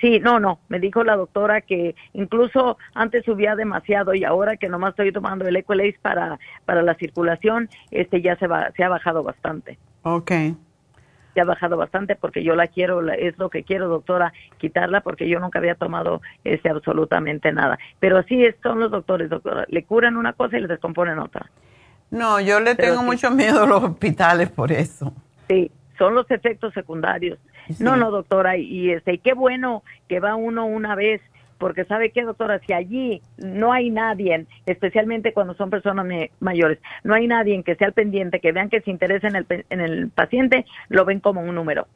Sí, 0.00 0.18
no, 0.18 0.40
no, 0.40 0.60
me 0.68 0.80
dijo 0.80 1.04
la 1.04 1.14
doctora 1.16 1.60
que 1.60 1.94
incluso 2.14 2.78
antes 2.94 3.24
subía 3.24 3.54
demasiado 3.54 4.14
y 4.14 4.24
ahora 4.24 4.56
que 4.56 4.68
nomás 4.68 4.90
estoy 4.90 5.12
tomando 5.12 5.46
el 5.46 5.56
Equalace 5.56 5.98
para, 6.00 6.38
para 6.64 6.82
la 6.82 6.94
circulación, 6.94 7.68
este 7.90 8.22
ya 8.22 8.36
se, 8.36 8.46
va, 8.46 8.70
se 8.76 8.82
ha 8.82 8.88
bajado 8.88 9.22
bastante. 9.22 9.78
Ok. 10.02 10.32
Se 11.34 11.40
ha 11.40 11.44
bajado 11.44 11.76
bastante 11.76 12.16
porque 12.16 12.42
yo 12.42 12.54
la 12.54 12.66
quiero, 12.66 13.08
es 13.10 13.38
lo 13.38 13.50
que 13.50 13.62
quiero, 13.62 13.88
doctora, 13.88 14.32
quitarla 14.58 15.00
porque 15.00 15.28
yo 15.28 15.38
nunca 15.40 15.58
había 15.58 15.74
tomado 15.74 16.20
este 16.44 16.68
absolutamente 16.68 17.52
nada. 17.52 17.78
Pero 17.98 18.18
así 18.18 18.44
son 18.62 18.80
los 18.80 18.90
doctores, 18.90 19.30
doctora, 19.30 19.64
le 19.68 19.84
curan 19.84 20.16
una 20.16 20.32
cosa 20.32 20.58
y 20.58 20.60
le 20.60 20.66
descomponen 20.66 21.18
otra. 21.18 21.50
No, 22.10 22.40
yo 22.40 22.58
le 22.60 22.74
tengo 22.74 23.02
mucho 23.02 23.30
miedo 23.30 23.62
a 23.62 23.66
los 23.66 23.82
hospitales 23.84 24.50
por 24.50 24.72
eso. 24.72 25.12
Sí, 25.48 25.70
son 25.96 26.14
los 26.14 26.28
efectos 26.30 26.74
secundarios. 26.74 27.38
No, 27.78 27.96
no, 27.96 28.10
doctora, 28.10 28.56
y 28.56 28.90
este, 28.90 29.18
qué 29.18 29.32
bueno 29.32 29.84
que 30.08 30.18
va 30.18 30.34
uno 30.34 30.66
una 30.66 30.96
vez, 30.96 31.20
porque 31.60 31.84
sabe 31.84 32.10
qué, 32.10 32.22
doctora, 32.22 32.58
si 32.66 32.72
allí 32.72 33.22
no 33.36 33.72
hay 33.72 33.90
nadie, 33.90 34.46
especialmente 34.64 35.34
cuando 35.34 35.52
son 35.54 35.68
personas 35.68 36.06
mayores, 36.40 36.78
no 37.04 37.14
hay 37.14 37.26
nadie 37.26 37.62
que 37.62 37.76
sea 37.76 37.88
al 37.88 37.92
pendiente, 37.92 38.40
que 38.40 38.50
vean 38.50 38.70
que 38.70 38.80
se 38.80 38.90
interesa 38.90 39.28
en 39.28 39.36
el, 39.36 39.46
en 39.68 39.80
el 39.80 40.08
paciente, 40.08 40.64
lo 40.88 41.04
ven 41.04 41.20
como 41.20 41.42
un 41.42 41.54
número. 41.54 41.86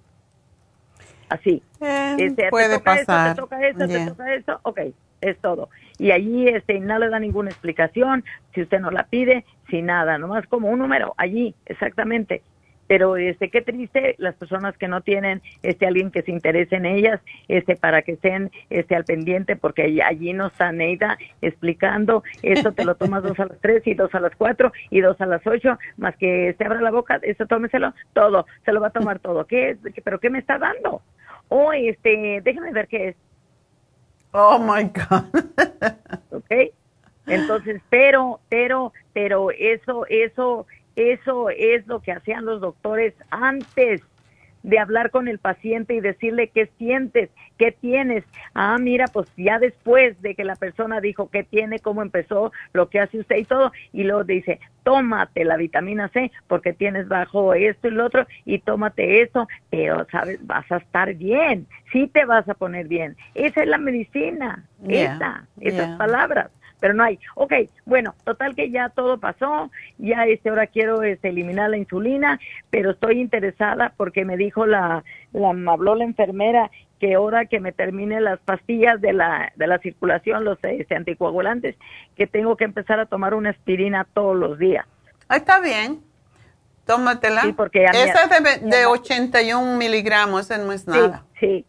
Así. 1.30 1.62
Eh, 1.80 2.16
este, 2.18 2.50
puede 2.50 2.78
pasar. 2.78 3.34
te 3.34 3.40
toca 3.40 3.66
esto, 3.66 3.88
te 3.88 4.06
toca 4.06 4.34
esto, 4.34 4.60
ok, 4.64 4.80
es 5.22 5.38
todo. 5.38 5.70
Y 5.98 6.10
allí 6.10 6.46
este, 6.46 6.78
no 6.78 6.98
le 6.98 7.08
da 7.08 7.18
ninguna 7.18 7.48
explicación, 7.48 8.22
si 8.54 8.60
usted 8.60 8.80
no 8.80 8.90
la 8.90 9.04
pide, 9.04 9.46
sin 9.70 9.86
nada, 9.86 10.18
nomás 10.18 10.46
como 10.46 10.68
un 10.68 10.78
número, 10.78 11.14
allí, 11.16 11.54
exactamente 11.64 12.42
pero 12.94 13.16
este 13.16 13.50
qué 13.50 13.60
triste 13.60 14.14
las 14.18 14.36
personas 14.36 14.78
que 14.78 14.86
no 14.86 15.00
tienen 15.00 15.42
este 15.64 15.84
alguien 15.84 16.12
que 16.12 16.22
se 16.22 16.30
interese 16.30 16.76
en 16.76 16.86
ellas 16.86 17.20
este 17.48 17.74
para 17.74 18.02
que 18.02 18.12
estén 18.12 18.52
este 18.70 18.94
al 18.94 19.04
pendiente 19.04 19.56
porque 19.56 20.00
allí 20.00 20.32
no 20.32 20.46
está 20.46 20.70
Neida 20.70 21.18
explicando. 21.42 22.22
Esto 22.44 22.70
te 22.70 22.84
lo 22.84 22.94
tomas 22.94 23.24
dos 23.24 23.36
a 23.40 23.46
las 23.46 23.58
tres 23.60 23.84
y 23.84 23.94
dos 23.94 24.14
a 24.14 24.20
las 24.20 24.36
cuatro 24.36 24.72
y 24.90 25.00
dos 25.00 25.20
a 25.20 25.26
las 25.26 25.44
ocho 25.44 25.76
más 25.96 26.14
que 26.18 26.54
se 26.56 26.64
abra 26.64 26.80
la 26.80 26.92
boca 26.92 27.18
eso 27.22 27.46
tómeselo 27.46 27.92
todo 28.12 28.46
se 28.64 28.72
lo 28.72 28.80
va 28.80 28.86
a 28.86 28.90
tomar 28.90 29.18
todo. 29.18 29.44
Qué 29.44 29.76
pero 30.04 30.20
qué 30.20 30.30
me 30.30 30.38
está 30.38 30.56
dando 30.56 31.02
oh 31.48 31.72
este 31.72 32.42
déjame 32.44 32.70
ver 32.70 32.86
qué 32.86 33.08
es. 33.08 33.16
Oh 34.30 34.60
my 34.60 34.84
god. 34.84 35.24
¿ok? 36.30 36.72
entonces 37.26 37.82
pero 37.90 38.38
pero 38.48 38.92
pero 39.12 39.50
eso 39.50 40.06
eso 40.08 40.68
eso 40.96 41.50
es 41.50 41.86
lo 41.86 42.00
que 42.00 42.12
hacían 42.12 42.44
los 42.44 42.60
doctores 42.60 43.14
antes 43.30 44.02
de 44.64 44.78
hablar 44.78 45.10
con 45.10 45.28
el 45.28 45.38
paciente 45.38 45.94
y 45.94 46.00
decirle 46.00 46.48
qué 46.48 46.70
sientes, 46.78 47.28
qué 47.58 47.70
tienes. 47.70 48.24
Ah, 48.54 48.78
mira, 48.78 49.08
pues 49.08 49.28
ya 49.36 49.58
después 49.58 50.20
de 50.22 50.34
que 50.34 50.42
la 50.42 50.56
persona 50.56 51.02
dijo 51.02 51.28
qué 51.28 51.44
tiene, 51.44 51.80
cómo 51.80 52.00
empezó, 52.00 52.50
lo 52.72 52.88
que 52.88 52.98
hace 52.98 53.18
usted 53.18 53.36
y 53.36 53.44
todo, 53.44 53.72
y 53.92 54.04
luego 54.04 54.24
dice, 54.24 54.60
tómate 54.82 55.44
la 55.44 55.58
vitamina 55.58 56.08
C 56.08 56.32
porque 56.48 56.72
tienes 56.72 57.08
bajo 57.08 57.52
esto 57.52 57.88
y 57.88 57.90
lo 57.90 58.06
otro, 58.06 58.26
y 58.46 58.58
tómate 58.58 59.20
eso, 59.20 59.46
pero 59.68 60.06
sabes, 60.10 60.44
vas 60.46 60.70
a 60.72 60.78
estar 60.78 61.12
bien, 61.14 61.66
sí 61.92 62.06
te 62.08 62.24
vas 62.24 62.48
a 62.48 62.54
poner 62.54 62.88
bien. 62.88 63.16
Esa 63.34 63.62
es 63.62 63.68
la 63.68 63.78
medicina, 63.78 64.64
esa, 64.88 65.46
esas 65.60 65.98
palabras 65.98 66.50
pero 66.80 66.94
no 66.94 67.04
hay. 67.04 67.18
Ok, 67.34 67.52
bueno, 67.86 68.14
total 68.24 68.54
que 68.54 68.70
ya 68.70 68.88
todo 68.90 69.18
pasó, 69.18 69.70
ya 69.98 70.24
este 70.24 70.48
ahora 70.48 70.66
quiero 70.66 71.02
este, 71.02 71.28
eliminar 71.28 71.70
la 71.70 71.76
insulina, 71.76 72.38
pero 72.70 72.90
estoy 72.90 73.20
interesada 73.20 73.92
porque 73.96 74.24
me 74.24 74.36
dijo 74.36 74.66
la, 74.66 75.04
la 75.32 75.52
me 75.52 75.70
habló 75.70 75.94
la 75.94 76.04
enfermera 76.04 76.70
que 77.00 77.14
ahora 77.14 77.46
que 77.46 77.60
me 77.60 77.72
termine 77.72 78.20
las 78.20 78.38
pastillas 78.40 79.00
de 79.00 79.12
la, 79.12 79.52
de 79.56 79.66
la 79.66 79.78
circulación, 79.78 80.44
los 80.44 80.58
este, 80.62 80.94
anticoagulantes, 80.94 81.76
que 82.16 82.26
tengo 82.26 82.56
que 82.56 82.64
empezar 82.64 83.00
a 83.00 83.06
tomar 83.06 83.34
una 83.34 83.50
aspirina 83.50 84.06
todos 84.12 84.36
los 84.36 84.58
días. 84.58 84.86
Ah, 85.28 85.36
está 85.36 85.60
bien. 85.60 86.00
Tómatela. 86.86 87.42
Sí, 87.42 87.52
porque 87.52 87.84
Esa 87.84 88.24
es 88.24 88.62
de, 88.62 88.76
de 88.76 88.86
81 88.86 89.78
miligramos, 89.78 90.50
no 90.50 90.72
es 90.72 90.86
nada. 90.86 91.24
Sí, 91.40 91.64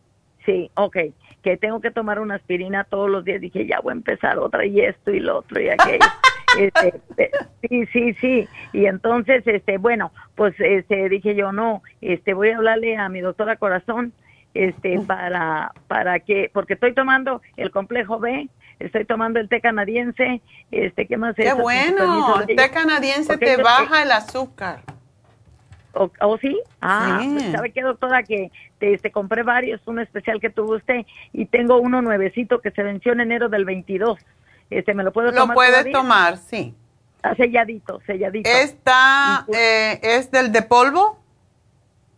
sí, 0.45 0.45
sí, 0.45 0.72
ok 0.76 0.98
que 1.46 1.58
tengo 1.58 1.80
que 1.80 1.92
tomar 1.92 2.20
una 2.20 2.36
aspirina 2.36 2.86
todos 2.86 3.08
los 3.08 3.24
días. 3.24 3.40
Dije, 3.40 3.68
ya 3.68 3.80
voy 3.80 3.92
a 3.92 3.98
empezar 3.98 4.40
otra 4.40 4.66
y 4.66 4.82
esto 4.82 5.12
y 5.12 5.20
lo 5.20 5.38
otro 5.38 5.62
y 5.62 5.70
aquello. 5.70 6.00
Este, 6.58 7.02
eh, 7.18 7.32
sí, 7.68 7.86
sí, 7.88 8.14
sí. 8.22 8.48
Y 8.72 8.86
entonces, 8.86 9.44
este, 9.46 9.78
bueno, 9.78 10.14
pues 10.36 10.56
este, 10.58 11.10
dije 11.10 11.36
yo, 11.36 11.52
no, 11.52 11.84
este, 12.00 12.34
voy 12.34 12.52
a 12.52 12.56
hablarle 12.56 12.96
a 12.96 13.10
mi 13.10 13.20
doctora 13.20 13.58
Corazón, 13.58 14.14
este, 14.54 15.02
para, 15.02 15.74
para 15.90 16.22
que, 16.22 16.50
porque 16.54 16.76
estoy 16.76 16.94
tomando 16.94 17.42
el 17.58 17.72
complejo 17.72 18.20
B, 18.20 18.48
estoy 18.80 19.04
tomando 19.04 19.42
el 19.42 19.50
té 19.50 19.60
canadiense, 19.60 20.42
este, 20.72 21.08
¿qué 21.08 21.18
más 21.18 21.38
es? 21.38 21.54
Qué 21.54 21.62
bueno, 21.62 22.40
el 22.40 22.56
té 22.56 22.72
canadiense 22.72 23.36
te 23.36 23.58
baja 23.58 24.04
el 24.04 24.14
azúcar. 24.14 24.80
¿O, 25.96 26.12
oh, 26.22 26.38
sí? 26.38 26.60
Ah, 26.82 27.22
pues, 27.24 27.52
¿sabe 27.52 27.72
qué, 27.72 27.82
doctora? 27.82 28.24
Que 28.24 28.52
te, 28.80 28.94
este, 28.94 29.12
compré 29.12 29.44
varios, 29.44 29.82
un 29.88 30.00
especial 30.00 30.42
que 30.42 30.50
tuvo 30.50 30.76
usted, 30.76 31.06
y 31.32 31.46
tengo 31.46 31.80
uno 31.80 32.02
nuevecito 32.02 32.60
que 32.60 32.72
se 32.72 32.84
venció 32.84 33.14
en 33.14 33.22
enero 33.22 33.48
del 33.48 33.64
22. 33.64 34.20
Este, 34.70 34.94
¿Me 34.94 35.04
lo 35.04 35.14
puedo 35.14 35.32
tomar 35.32 35.48
Lo 35.48 35.54
puedes 35.54 35.92
tomar, 35.92 36.38
sí. 36.38 36.76
Está 37.16 37.36
selladito, 37.36 38.02
selladito. 38.06 38.50
¿Está, 38.50 39.46
eh, 39.54 40.00
es 40.04 40.30
del 40.32 40.52
de 40.52 40.62
polvo? 40.62 41.18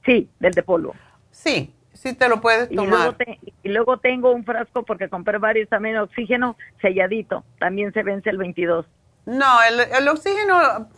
Sí, 0.05 0.27
del 0.39 0.53
de 0.53 0.63
polvo. 0.63 0.95
Sí, 1.29 1.73
sí 1.93 2.13
te 2.13 2.27
lo 2.29 2.41
puedes 2.41 2.69
tomar. 2.69 3.15
Y 3.63 3.69
luego, 3.69 3.97
tengo 3.97 4.31
un 4.31 4.43
frasco 4.43 4.83
porque 4.83 5.07
compré 5.07 5.37
varios 5.37 5.69
también 5.69 5.97
oxígeno 5.97 6.57
selladito, 6.81 7.43
también 7.59 7.93
se 7.93 8.01
vence 8.01 8.29
el 8.31 8.37
22. 8.37 8.87
No, 9.27 9.61
el, 9.63 9.81
el 9.81 10.07
oxígeno 10.07 10.89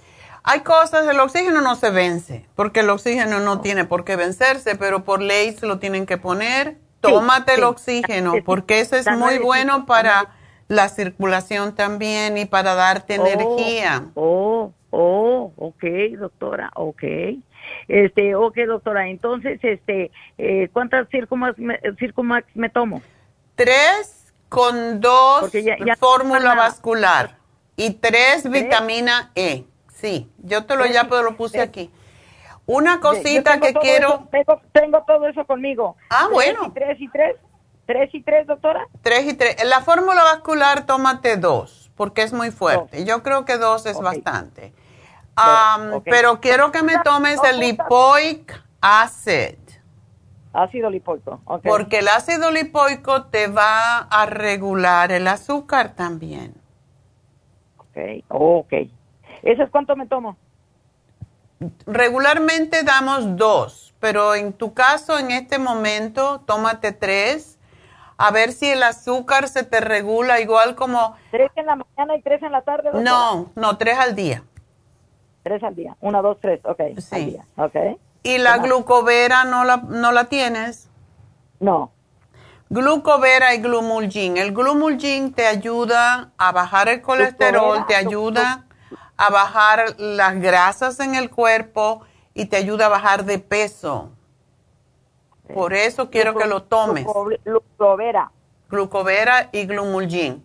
hay 0.43 0.61
cosas, 0.61 1.07
el 1.07 1.19
oxígeno 1.19 1.61
no 1.61 1.75
se 1.75 1.89
vence, 1.89 2.45
porque 2.55 2.81
el 2.81 2.89
oxígeno 2.89 3.39
no 3.39 3.61
tiene 3.61 3.85
por 3.85 4.03
qué 4.03 4.15
vencerse, 4.15 4.75
pero 4.75 5.03
por 5.03 5.21
ley 5.21 5.53
se 5.53 5.65
lo 5.65 5.79
tienen 5.79 6.05
que 6.05 6.17
poner. 6.17 6.77
Tómate 7.01 7.55
el 7.55 7.63
oxígeno, 7.63 8.33
porque 8.45 8.79
eso 8.79 8.95
es 8.95 9.07
muy 9.07 9.37
bueno 9.37 9.85
para 9.85 10.35
la 10.67 10.89
circulación 10.89 11.73
también 11.73 12.37
y 12.37 12.45
para 12.45 12.75
darte 12.75 13.19
oh, 13.19 13.25
energía. 13.25 14.05
Oh, 14.15 14.73
oh, 14.91 15.53
ok, 15.55 15.83
doctora, 16.17 16.71
ok. 16.75 17.03
Este, 17.87 18.35
ok, 18.35 18.57
doctora, 18.67 19.09
entonces, 19.09 19.59
este, 19.63 20.11
eh, 20.37 20.69
¿cuántas 20.73 21.07
Circumax 21.09 21.57
me, 21.57 21.79
me 22.53 22.69
tomo? 22.69 23.01
Tres 23.55 24.33
con 24.47 24.99
dos 24.99 25.51
fórmula 25.99 26.55
vascular 26.55 27.37
y 27.75 27.93
tres 27.93 28.49
vitamina 28.49 29.31
E. 29.35 29.65
Sí, 29.99 30.31
yo 30.37 30.65
te 30.65 30.75
lo 30.75 30.85
ya 30.85 31.03
lo 31.03 31.35
puse 31.35 31.59
aquí. 31.59 31.91
Una 32.65 32.99
cosita 32.99 33.59
que 33.59 33.73
quiero. 33.73 34.29
tengo, 34.71 35.03
todo 35.05 35.27
eso 35.27 35.45
conmigo. 35.45 35.97
Ah, 36.09 36.27
bueno. 36.31 36.71
tres 36.73 36.99
y 37.01 37.09
tres. 37.09 37.35
¿Tres 37.85 38.13
y 38.13 38.21
tres, 38.21 38.45
doctora? 38.45 38.87
Tres 39.01 39.25
y 39.25 39.33
tres. 39.33 39.63
La 39.65 39.81
fórmula 39.81 40.23
vascular, 40.23 40.85
tómate 40.85 41.37
dos, 41.37 41.91
porque 41.95 42.21
es 42.21 42.33
muy 42.33 42.51
fuerte. 42.51 43.03
Yo 43.03 43.23
creo 43.23 43.45
que 43.45 43.57
dos 43.57 43.87
es 43.87 43.99
bastante. 43.99 44.73
Pero 46.05 46.39
quiero 46.39 46.71
que 46.71 46.83
me 46.83 46.99
tomes 46.99 47.39
el 47.43 47.59
lipoic 47.59 48.63
acid. 48.79 49.57
Ácido 50.53 50.89
lipoico, 50.89 51.41
Porque 51.63 51.99
el 51.99 52.07
ácido 52.07 52.51
lipoico 52.51 53.25
te 53.25 53.47
va 53.47 53.99
a 53.99 54.25
regular 54.25 55.11
el 55.11 55.27
azúcar 55.27 55.95
también. 55.95 56.55
Ok, 57.77 57.97
ok. 58.29 58.73
¿Eso 59.43 59.63
es 59.63 59.69
cuánto 59.69 59.95
me 59.95 60.07
tomo? 60.07 60.37
Regularmente 61.85 62.83
damos 62.83 63.35
dos, 63.35 63.93
pero 63.99 64.35
en 64.35 64.53
tu 64.53 64.73
caso, 64.73 65.19
en 65.19 65.31
este 65.31 65.59
momento, 65.59 66.41
tómate 66.45 66.91
tres. 66.91 67.57
A 68.17 68.31
ver 68.31 68.51
si 68.51 68.69
el 68.69 68.83
azúcar 68.83 69.47
se 69.47 69.63
te 69.63 69.79
regula 69.79 70.41
igual 70.41 70.75
como... 70.75 71.15
¿Tres 71.31 71.51
en 71.55 71.65
la 71.65 71.77
mañana 71.77 72.17
y 72.17 72.21
tres 72.21 72.43
en 72.43 72.51
la 72.51 72.61
tarde? 72.61 72.89
No, 72.93 73.51
no, 73.55 73.77
tres 73.77 73.97
al 73.97 74.15
día. 74.15 74.43
Tres 75.43 75.63
al 75.63 75.75
día. 75.75 75.95
Una, 76.01 76.21
dos, 76.21 76.37
tres, 76.41 76.59
ok. 76.65 76.81
Sí. 76.97 77.37
Ok. 77.55 77.75
¿Y 78.23 78.37
la 78.37 78.57
glucovera 78.57 79.45
no 79.45 79.63
la, 79.63 79.77
no 79.77 80.11
la 80.11 80.25
tienes? 80.25 80.89
No. 81.61 81.91
Glucovera 82.69 83.55
y 83.55 83.61
glumulgin. 83.61 84.37
El 84.37 84.53
glumulgin 84.53 85.33
te 85.33 85.47
ayuda 85.47 86.31
a 86.37 86.51
bajar 86.51 86.89
el 86.89 87.01
colesterol, 87.01 87.85
te 87.87 87.95
ayuda 87.95 88.65
a 89.19 89.29
bajar 89.29 89.99
las 89.99 90.39
grasas 90.39 91.01
en 91.01 91.13
el 91.13 91.29
cuerpo 91.29 92.03
y 92.33 92.45
te 92.45 92.55
ayuda 92.55 92.85
a 92.85 92.89
bajar 92.89 93.25
de 93.25 93.37
peso. 93.37 94.11
Por 95.53 95.73
eso 95.73 96.09
quiero 96.09 96.35
que 96.35 96.47
lo 96.47 96.63
tomes. 96.63 97.05
Glucovera. 97.43 98.31
Glucovera 98.69 99.49
y 99.51 99.65
glumulgin. 99.65 100.41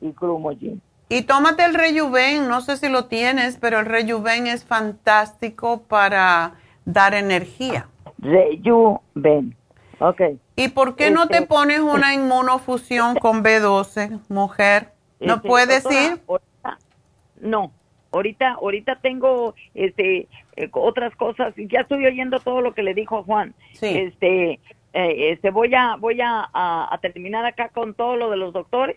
Y 0.00 0.10
glumulgin. 0.10 0.82
Y 1.08 1.22
tómate 1.22 1.64
el 1.64 1.74
Rejuven, 1.74 2.48
no 2.48 2.62
sé 2.62 2.76
si 2.78 2.88
lo 2.88 3.04
tienes, 3.04 3.58
pero 3.58 3.78
el 3.78 3.86
Rejuven 3.86 4.48
es 4.48 4.64
fantástico 4.64 5.82
para 5.82 6.54
dar 6.84 7.14
energía. 7.14 7.86
Rejuven, 8.18 9.56
ok. 10.00 10.20
¿Y 10.56 10.68
por 10.70 10.96
qué 10.96 11.12
no 11.12 11.28
te 11.28 11.36
este, 11.36 11.46
pones 11.46 11.78
una 11.78 12.12
inmunofusión 12.12 13.14
con 13.14 13.44
B12, 13.44 14.18
mujer? 14.28 14.90
¿No 15.20 15.42
puedes 15.42 15.88
ir? 15.92 16.20
No, 17.40 17.72
ahorita, 18.12 18.52
ahorita 18.54 18.96
tengo 18.96 19.54
este 19.74 20.28
eh, 20.56 20.68
otras 20.72 21.14
cosas. 21.16 21.54
Ya 21.56 21.80
estoy 21.80 22.06
oyendo 22.06 22.40
todo 22.40 22.60
lo 22.60 22.74
que 22.74 22.82
le 22.82 22.94
dijo 22.94 23.22
Juan. 23.22 23.54
Sí. 23.72 23.86
Este, 23.86 24.60
eh, 24.92 25.32
este 25.32 25.50
voy 25.50 25.74
a 25.74 25.96
voy 25.96 26.20
a, 26.20 26.48
a, 26.52 26.98
terminar 27.00 27.44
acá 27.44 27.68
con 27.68 27.94
todo 27.94 28.16
lo 28.16 28.30
de 28.30 28.36
los 28.36 28.52
doctores 28.52 28.96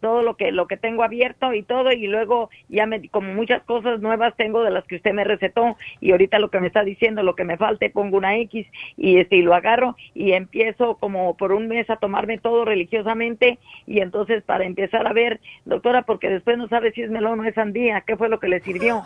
todo 0.00 0.22
lo 0.22 0.36
que 0.36 0.52
lo 0.52 0.66
que 0.66 0.76
tengo 0.76 1.02
abierto 1.02 1.52
y 1.52 1.62
todo 1.62 1.92
y 1.92 2.06
luego 2.06 2.50
ya 2.68 2.86
me 2.86 3.08
como 3.08 3.34
muchas 3.34 3.62
cosas 3.64 4.00
nuevas 4.00 4.34
tengo 4.36 4.62
de 4.62 4.70
las 4.70 4.84
que 4.84 4.96
usted 4.96 5.12
me 5.12 5.24
recetó 5.24 5.76
y 6.00 6.12
ahorita 6.12 6.38
lo 6.38 6.50
que 6.50 6.60
me 6.60 6.68
está 6.68 6.82
diciendo 6.82 7.22
lo 7.22 7.34
que 7.34 7.44
me 7.44 7.56
falte 7.56 7.90
pongo 7.90 8.16
una 8.16 8.36
X 8.36 8.66
y 8.96 9.18
este 9.18 9.38
lo 9.42 9.54
agarro 9.54 9.96
y 10.14 10.32
empiezo 10.32 10.96
como 10.96 11.36
por 11.36 11.52
un 11.52 11.68
mes 11.68 11.88
a 11.90 11.96
tomarme 11.96 12.38
todo 12.38 12.64
religiosamente 12.64 13.58
y 13.86 14.00
entonces 14.00 14.42
para 14.42 14.64
empezar 14.64 15.06
a 15.06 15.12
ver 15.12 15.40
doctora 15.64 16.02
porque 16.02 16.28
después 16.28 16.58
no 16.58 16.68
sabe 16.68 16.92
si 16.92 17.02
es 17.02 17.10
melón 17.10 17.40
o 17.40 17.44
es 17.44 17.54
sandía 17.54 18.02
qué 18.02 18.16
fue 18.16 18.28
lo 18.28 18.40
que 18.40 18.48
le 18.48 18.60
sirvió 18.60 19.02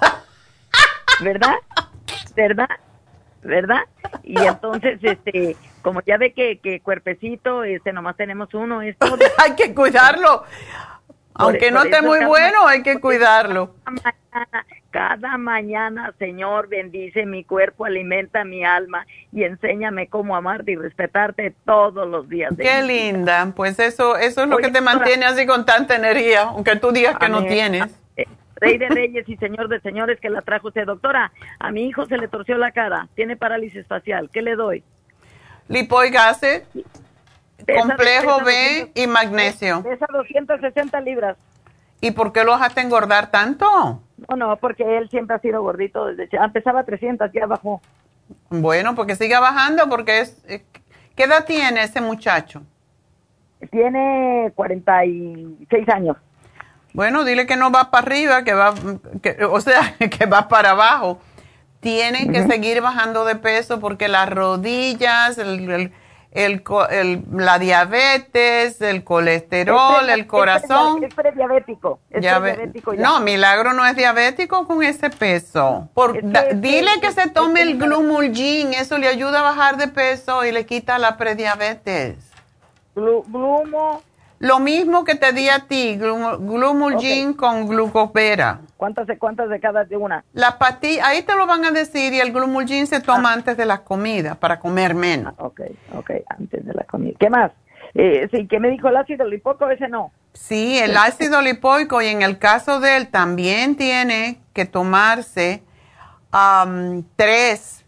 verdad 1.25 1.57
verdad 2.37 2.69
verdad 3.43 3.83
y 4.23 4.39
entonces 4.39 4.99
este 5.03 5.57
como 5.83 6.01
ya 6.07 6.17
ve 6.17 6.33
que, 6.33 6.59
que 6.59 6.81
cuerpecito, 6.81 7.65
este, 7.65 7.93
nomás 7.93 8.17
tenemos 8.17 8.55
uno, 8.55 8.81
esto. 8.81 9.07
hay 9.39 9.55
que 9.55 9.75
cuidarlo. 9.75 10.45
Aunque 11.35 11.71
no 11.71 11.83
esté 11.83 12.03
muy 12.03 12.25
bueno, 12.25 12.67
hay 12.67 12.83
que 12.83 13.01
cuidarlo. 13.01 13.75
Cada 13.85 13.97
mañana, 14.05 14.67
cada 14.91 15.39
mañana, 15.39 16.15
Señor, 16.19 16.69
bendice 16.69 17.25
mi 17.25 17.43
cuerpo, 17.43 17.87
alimenta 17.87 18.45
mi 18.45 18.65
alma 18.65 19.07
y 19.33 19.45
enséñame 19.45 20.09
cómo 20.09 20.37
amarte 20.37 20.73
y 20.73 20.77
respetarte 20.77 21.55
todos 21.65 22.07
los 22.07 22.29
días. 22.29 22.53
Qué 22.59 22.83
linda. 22.83 23.51
Pues 23.57 23.79
eso, 23.79 24.17
eso 24.17 24.43
es 24.43 24.49
lo 24.49 24.59
que 24.59 24.71
te 24.71 24.83
mantiene 24.83 25.25
así 25.25 25.47
con 25.47 25.65
tanta 25.65 25.97
energía, 25.97 26.43
aunque 26.43 26.77
tú 26.77 26.93
digas 26.93 27.17
que 27.19 27.31
no 27.31 27.45
tienes. 27.45 27.99
Rey 28.63 28.79
de 28.79 28.89
reyes 28.91 29.29
y 29.29 29.37
señor 29.37 29.69
de 29.69 29.81
señores 29.81 30.21
que 30.21 30.31
la 30.31 30.43
trajo 30.43 30.69
usted. 30.69 30.87
Doctora, 30.87 31.33
a 31.59 31.71
mi 31.71 31.87
hijo 31.87 32.07
se 32.07 32.17
le 32.17 32.29
torció 32.29 32.57
la 32.57 32.73
cara, 32.73 33.09
tiene 33.15 33.37
parálisis 33.37 33.87
facial. 33.87 34.31
¿Qué 34.33 34.43
le 34.43 34.57
doy? 34.57 34.83
lipoic 35.69 36.15
acid, 36.17 36.63
complejo 37.81 38.45
B 38.45 38.91
y 38.95 39.07
magnesio. 39.07 39.83
Pesa 39.83 40.07
260 40.11 41.01
libras. 41.01 41.37
¿Y 42.01 42.11
por 42.11 42.33
qué 42.33 42.43
lo 42.45 42.53
dejaste 42.53 42.81
engordar 42.81 43.31
tanto? 43.31 44.03
No, 44.29 44.37
no, 44.37 44.57
porque 44.57 44.99
él 44.99 45.09
siempre 45.09 45.37
ha 45.37 45.39
sido 45.39 45.63
gordito 45.63 46.07
desde 46.07 46.29
empezaba 46.37 46.85
300, 46.85 47.31
ya 47.33 47.47
bajó. 47.47 47.81
Bueno, 48.51 48.95
porque 48.95 49.15
siga 49.15 49.41
bajando 49.41 49.89
porque 49.89 50.21
es 50.21 50.45
eh, 50.49 50.65
¿Qué 51.17 51.25
edad 51.25 51.45
tiene 51.45 51.83
ese 51.83 52.01
muchacho? 52.01 52.63
Tiene 53.71 54.51
46 54.55 55.89
años. 55.91 56.17
Bueno, 56.93 57.25
dile 57.25 57.47
que 57.47 57.57
no 57.57 57.71
va 57.71 57.91
para 57.91 58.07
arriba, 58.07 58.45
que 58.45 58.55
va 58.55 58.75
que, 59.23 59.45
o 59.45 59.61
sea, 59.61 59.97
que 60.19 60.27
va 60.27 60.49
para 60.49 60.71
abajo 60.71 61.21
tiene 61.83 62.31
que 62.31 62.47
seguir 62.47 62.81
bajando 62.81 63.25
de 63.25 63.35
peso 63.35 63.81
porque 63.81 64.07
las 64.07 64.31
rodillas, 64.31 65.37
el, 65.37 65.93
la 67.33 67.59
diabetes, 67.59 68.81
el 68.81 69.03
colesterol, 69.03 70.09
el 70.09 70.29
corazón. 70.29 71.03
Es 71.03 71.13
prediabético. 71.13 71.99
no, 72.97 73.21
Milagro 73.21 73.73
no 73.73 73.85
es 73.85 73.97
diabético 73.97 74.65
con 74.65 74.85
ese 74.85 75.11
peso. 75.11 75.89
Por, 75.93 76.23
dile 76.55 76.91
que 77.01 77.11
se 77.11 77.29
tome 77.29 77.63
el 77.63 77.77
Glumulgin, 77.77 78.75
eso 78.75 78.97
le 78.97 79.09
ayuda 79.09 79.41
a 79.41 79.43
bajar 79.43 79.77
de 79.77 79.89
peso 79.89 80.45
y 80.45 80.53
le 80.53 80.65
quita 80.65 80.99
la 80.99 81.17
prediabetes. 81.17 82.31
Glumo. 82.95 84.03
Lo 84.43 84.59
mismo 84.59 85.05
que 85.05 85.15
te 85.15 85.33
di 85.33 85.49
a 85.49 85.61
ti, 85.61 85.97
Glumulgin 85.97 87.33
con 87.35 87.69
glucopera. 87.69 88.59
¿Cuántas, 88.77 89.07
¿Cuántas 89.21 89.49
de 89.49 89.61
cada 89.61 89.85
de 89.85 89.97
una? 89.97 90.25
La 90.33 90.59
pastilla, 90.59 91.07
ahí 91.07 91.23
te 91.23 91.37
lo 91.37 91.47
van 91.47 91.65
a 91.65 91.71
decir 91.71 92.13
y 92.13 92.19
el 92.19 92.33
Glumulgin 92.33 92.89
se 92.89 93.01
toma 93.01 93.31
ah. 93.31 93.35
antes 93.35 93.57
de 93.57 93.67
la 93.67 93.85
comida 93.85 94.35
para 94.35 94.59
comer 94.59 94.97
menos. 94.97 95.33
Ah, 95.39 95.45
ok, 95.45 95.61
ok, 95.95 96.11
antes 96.27 96.67
de 96.67 96.75
la 96.75 96.83
comida. 96.83 97.15
¿Qué 97.21 97.31
más? 97.31 97.53
Eh, 97.95 98.29
sí, 98.33 98.49
¿qué 98.49 98.59
me 98.59 98.71
dijo 98.71 98.89
el 98.89 98.97
ácido 98.97 99.29
lipoico? 99.29 99.71
Ese 99.71 99.87
no. 99.87 100.11
Sí, 100.33 100.77
el 100.77 100.97
ácido 100.97 101.41
lipoico 101.41 102.03
y 102.03 102.09
en 102.09 102.23
el 102.23 102.41
caso 102.41 102.81
de 102.81 102.97
él 102.97 103.09
también 103.13 103.77
tiene 103.77 104.41
que 104.55 104.65
tomarse 104.65 105.63
tres 107.15 107.82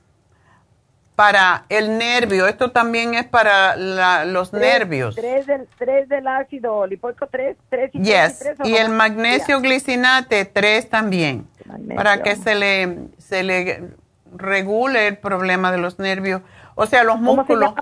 para 1.16 1.65
el 1.69 1.99
nervio. 1.99 2.47
Esto 2.47 2.70
también 2.70 3.15
es 3.15 3.24
para 3.24 3.77
los 4.24 4.53
nervios. 4.53 5.15
Tres 5.15 5.47
del, 5.47 5.69
tres 5.78 6.09
del 6.09 6.27
ácido 6.27 6.86
lipoico, 6.86 7.27
tres, 7.28 7.57
tres 7.69 7.91
y 7.95 8.03
yes. 8.03 8.39
tres. 8.41 8.59
Y, 8.65 8.77
el 8.77 8.89
magnesio 8.91 9.61
glicinate, 9.61 10.45
tres 10.45 10.89
también. 10.89 11.47
Para 11.95 12.23
que 12.23 12.36
se 12.36 12.55
le, 12.55 13.09
se 13.19 13.43
le 13.43 13.91
regule 14.36 15.09
el 15.09 15.19
problema 15.19 15.70
de 15.70 15.78
los 15.78 15.99
nervios. 15.99 16.43
O 16.74 16.86
sea, 16.86 17.05
los 17.05 17.20
músculos. 17.20 17.74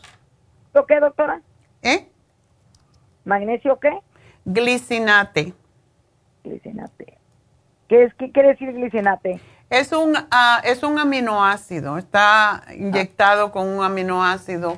¿Lo 0.75 0.87
qué, 0.87 1.01
doctora? 1.01 1.41
¿Eh? 1.83 2.07
¿Magnesio 3.25 3.79
qué? 3.79 3.99
Glicinate. 4.45 5.55
Glicinate. 6.45 7.19
¿Qué, 7.89 8.05
es, 8.05 8.15
¿Qué 8.15 8.31
quiere 8.33 8.51
decir 8.51 8.73
glicinate? 8.73 9.41
Es 9.73 9.91
un, 9.91 10.15
ah, 10.31 10.61
es 10.65 10.83
un 10.83 10.99
aminoácido, 10.99 11.97
está 11.97 12.63
inyectado 12.77 13.51
con 13.53 13.67
un 13.67 13.83
aminoácido 13.83 14.77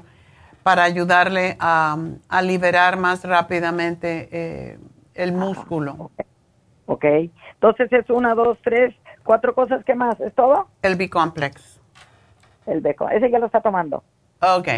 para 0.62 0.84
ayudarle 0.84 1.56
a, 1.58 1.98
liberar 2.44 2.96
más 2.96 3.24
rápidamente 3.24 4.28
eh, 4.30 4.78
el 5.14 5.32
músculo. 5.32 6.12
ok, 6.86 7.04
entonces 7.54 7.92
es 7.92 8.08
una, 8.08 8.36
dos, 8.36 8.56
tres, 8.62 8.94
cuatro 9.24 9.52
cosas, 9.52 9.84
¿qué 9.84 9.96
más? 9.96 10.20
¿Es 10.20 10.32
todo? 10.32 10.68
El 10.80 10.94
B-complex. 10.94 11.80
El 12.64 12.80
b 12.80 12.94
ese 13.14 13.30
ya 13.32 13.40
lo 13.40 13.46
está 13.46 13.60
tomando. 13.60 14.04
Ok, 14.40 14.68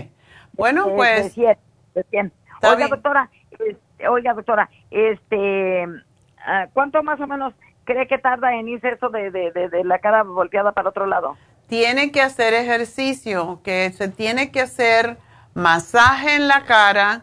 bueno, 0.55 0.95
pues... 0.97 1.37
Oiga, 1.37 2.89
doctora, 2.89 3.31
este, 3.51 4.09
oiga, 4.09 4.33
doctora, 4.33 4.71
este, 4.91 5.85
ah, 6.39 6.69
¿cuánto 6.73 7.03
más 7.03 7.21
o 7.21 7.27
menos 7.27 7.53
cree 7.87 8.07
que 8.07 8.19
tarda 8.19 8.55
en 8.55 8.69
irse 8.69 8.91
eso 8.91 9.09
de, 9.09 9.31
de, 9.31 9.51
de, 9.51 9.85
la 9.85 10.01
cara 10.01 10.23
volteada 10.25 10.73
para 10.73 10.91
otro 10.91 11.07
lado? 11.07 11.39
Tiene 11.69 12.13
que 12.13 12.21
hacer 12.21 12.53
ejercicio, 12.53 13.61
que 13.65 13.91
se 13.93 14.09
tiene 14.09 14.51
que 14.51 14.61
hacer 14.61 15.17
masaje 15.55 16.35
en 16.35 16.49
la 16.49 16.65
cara, 16.65 17.23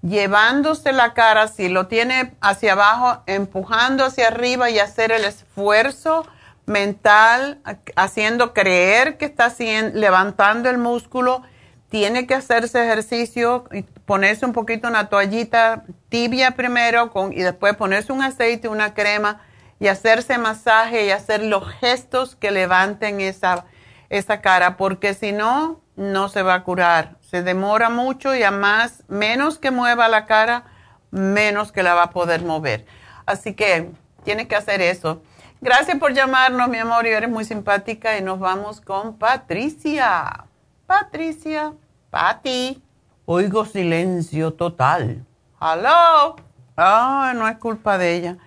llevándose 0.00 0.92
la 0.92 1.12
cara, 1.12 1.48
si 1.48 1.68
lo 1.68 1.86
tiene 1.86 2.32
hacia 2.40 2.72
abajo, 2.72 3.22
empujando 3.26 4.06
hacia 4.06 4.28
arriba 4.28 4.70
y 4.70 4.78
hacer 4.78 5.12
el 5.12 5.24
esfuerzo 5.24 6.26
mental, 6.64 7.60
haciendo 7.94 8.54
creer 8.54 9.18
que 9.18 9.26
está 9.26 9.52
levantando 9.92 10.70
el 10.70 10.78
músculo. 10.78 11.42
Tiene 11.90 12.26
que 12.26 12.34
hacerse 12.34 12.82
ejercicio 12.82 13.66
y 13.70 13.82
ponerse 13.82 14.46
un 14.46 14.52
poquito 14.52 14.88
una 14.88 15.08
toallita 15.08 15.84
tibia 16.08 16.52
primero 16.52 17.10
con, 17.10 17.32
y 17.32 17.42
después 17.42 17.76
ponerse 17.76 18.12
un 18.12 18.22
aceite, 18.22 18.68
una 18.68 18.94
crema 18.94 19.40
y 19.84 19.88
hacerse 19.88 20.38
masaje 20.38 21.04
y 21.04 21.10
hacer 21.10 21.42
los 21.42 21.68
gestos 21.68 22.36
que 22.36 22.50
levanten 22.50 23.20
esa, 23.20 23.66
esa 24.08 24.40
cara, 24.40 24.78
porque 24.78 25.12
si 25.12 25.32
no, 25.32 25.82
no 25.94 26.30
se 26.30 26.42
va 26.42 26.54
a 26.54 26.64
curar. 26.64 27.18
Se 27.20 27.42
demora 27.42 27.90
mucho 27.90 28.34
y 28.34 28.42
a 28.44 28.50
más, 28.50 29.04
menos 29.08 29.58
que 29.58 29.70
mueva 29.70 30.08
la 30.08 30.24
cara, 30.24 30.64
menos 31.10 31.70
que 31.70 31.82
la 31.82 31.92
va 31.92 32.04
a 32.04 32.10
poder 32.12 32.42
mover. 32.42 32.86
Así 33.26 33.52
que 33.52 33.90
tiene 34.24 34.48
que 34.48 34.56
hacer 34.56 34.80
eso. 34.80 35.20
Gracias 35.60 35.98
por 35.98 36.14
llamarnos, 36.14 36.70
mi 36.70 36.78
amor, 36.78 37.06
y 37.06 37.10
eres 37.10 37.28
muy 37.28 37.44
simpática 37.44 38.16
y 38.16 38.22
nos 38.22 38.38
vamos 38.38 38.80
con 38.80 39.18
Patricia. 39.18 40.46
Patricia, 40.86 41.74
Pati. 42.08 42.82
Oigo 43.26 43.66
silencio 43.66 44.54
total. 44.54 45.26
¡Aló! 45.60 46.36
Ah, 46.74 47.34
no 47.36 47.46
es 47.46 47.58
culpa 47.58 47.98
de 47.98 48.14
ella. 48.14 48.38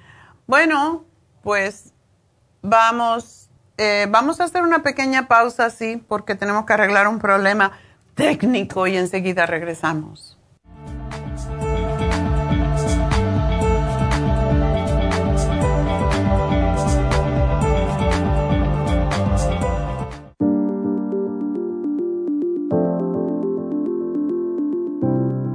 Bueno, 0.47 1.03
pues 1.48 1.94
vamos 2.61 3.48
eh, 3.78 4.06
vamos 4.10 4.41
a 4.41 4.44
hacer 4.44 4.64
una 4.64 4.84
pequeña 4.84 5.30
pausa, 5.30 5.69
sí, 5.69 5.95
porque 5.95 6.36
tenemos 6.36 6.65
que 6.65 6.74
arreglar 6.74 7.07
un 7.07 7.19
problema 7.19 7.72
técnico 8.15 8.86
y 8.86 8.98
enseguida 8.98 9.45
regresamos. 9.45 10.36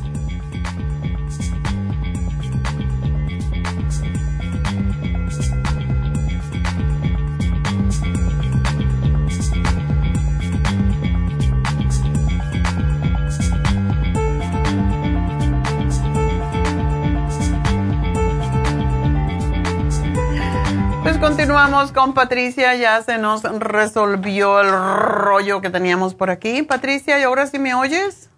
Pues 21.03 21.17
continuamos 21.17 21.91
con 21.91 22.13
Patricia, 22.13 22.75
ya 22.75 23.01
se 23.01 23.17
nos 23.17 23.41
resolvió 23.59 24.61
el 24.61 24.69
rollo 24.71 25.59
que 25.59 25.71
teníamos 25.71 26.13
por 26.13 26.29
aquí. 26.29 26.61
Patricia, 26.61 27.19
¿y 27.19 27.23
ahora 27.23 27.47
sí 27.47 27.57
me 27.57 27.73
oyes? 27.73 28.29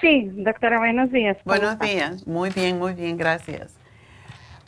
Sí, 0.00 0.30
doctora, 0.34 0.78
buenos 0.78 1.10
días. 1.10 1.36
Buenos 1.44 1.76
días, 1.80 2.26
muy 2.28 2.50
bien, 2.50 2.78
muy 2.78 2.94
bien, 2.94 3.16
gracias. 3.16 3.76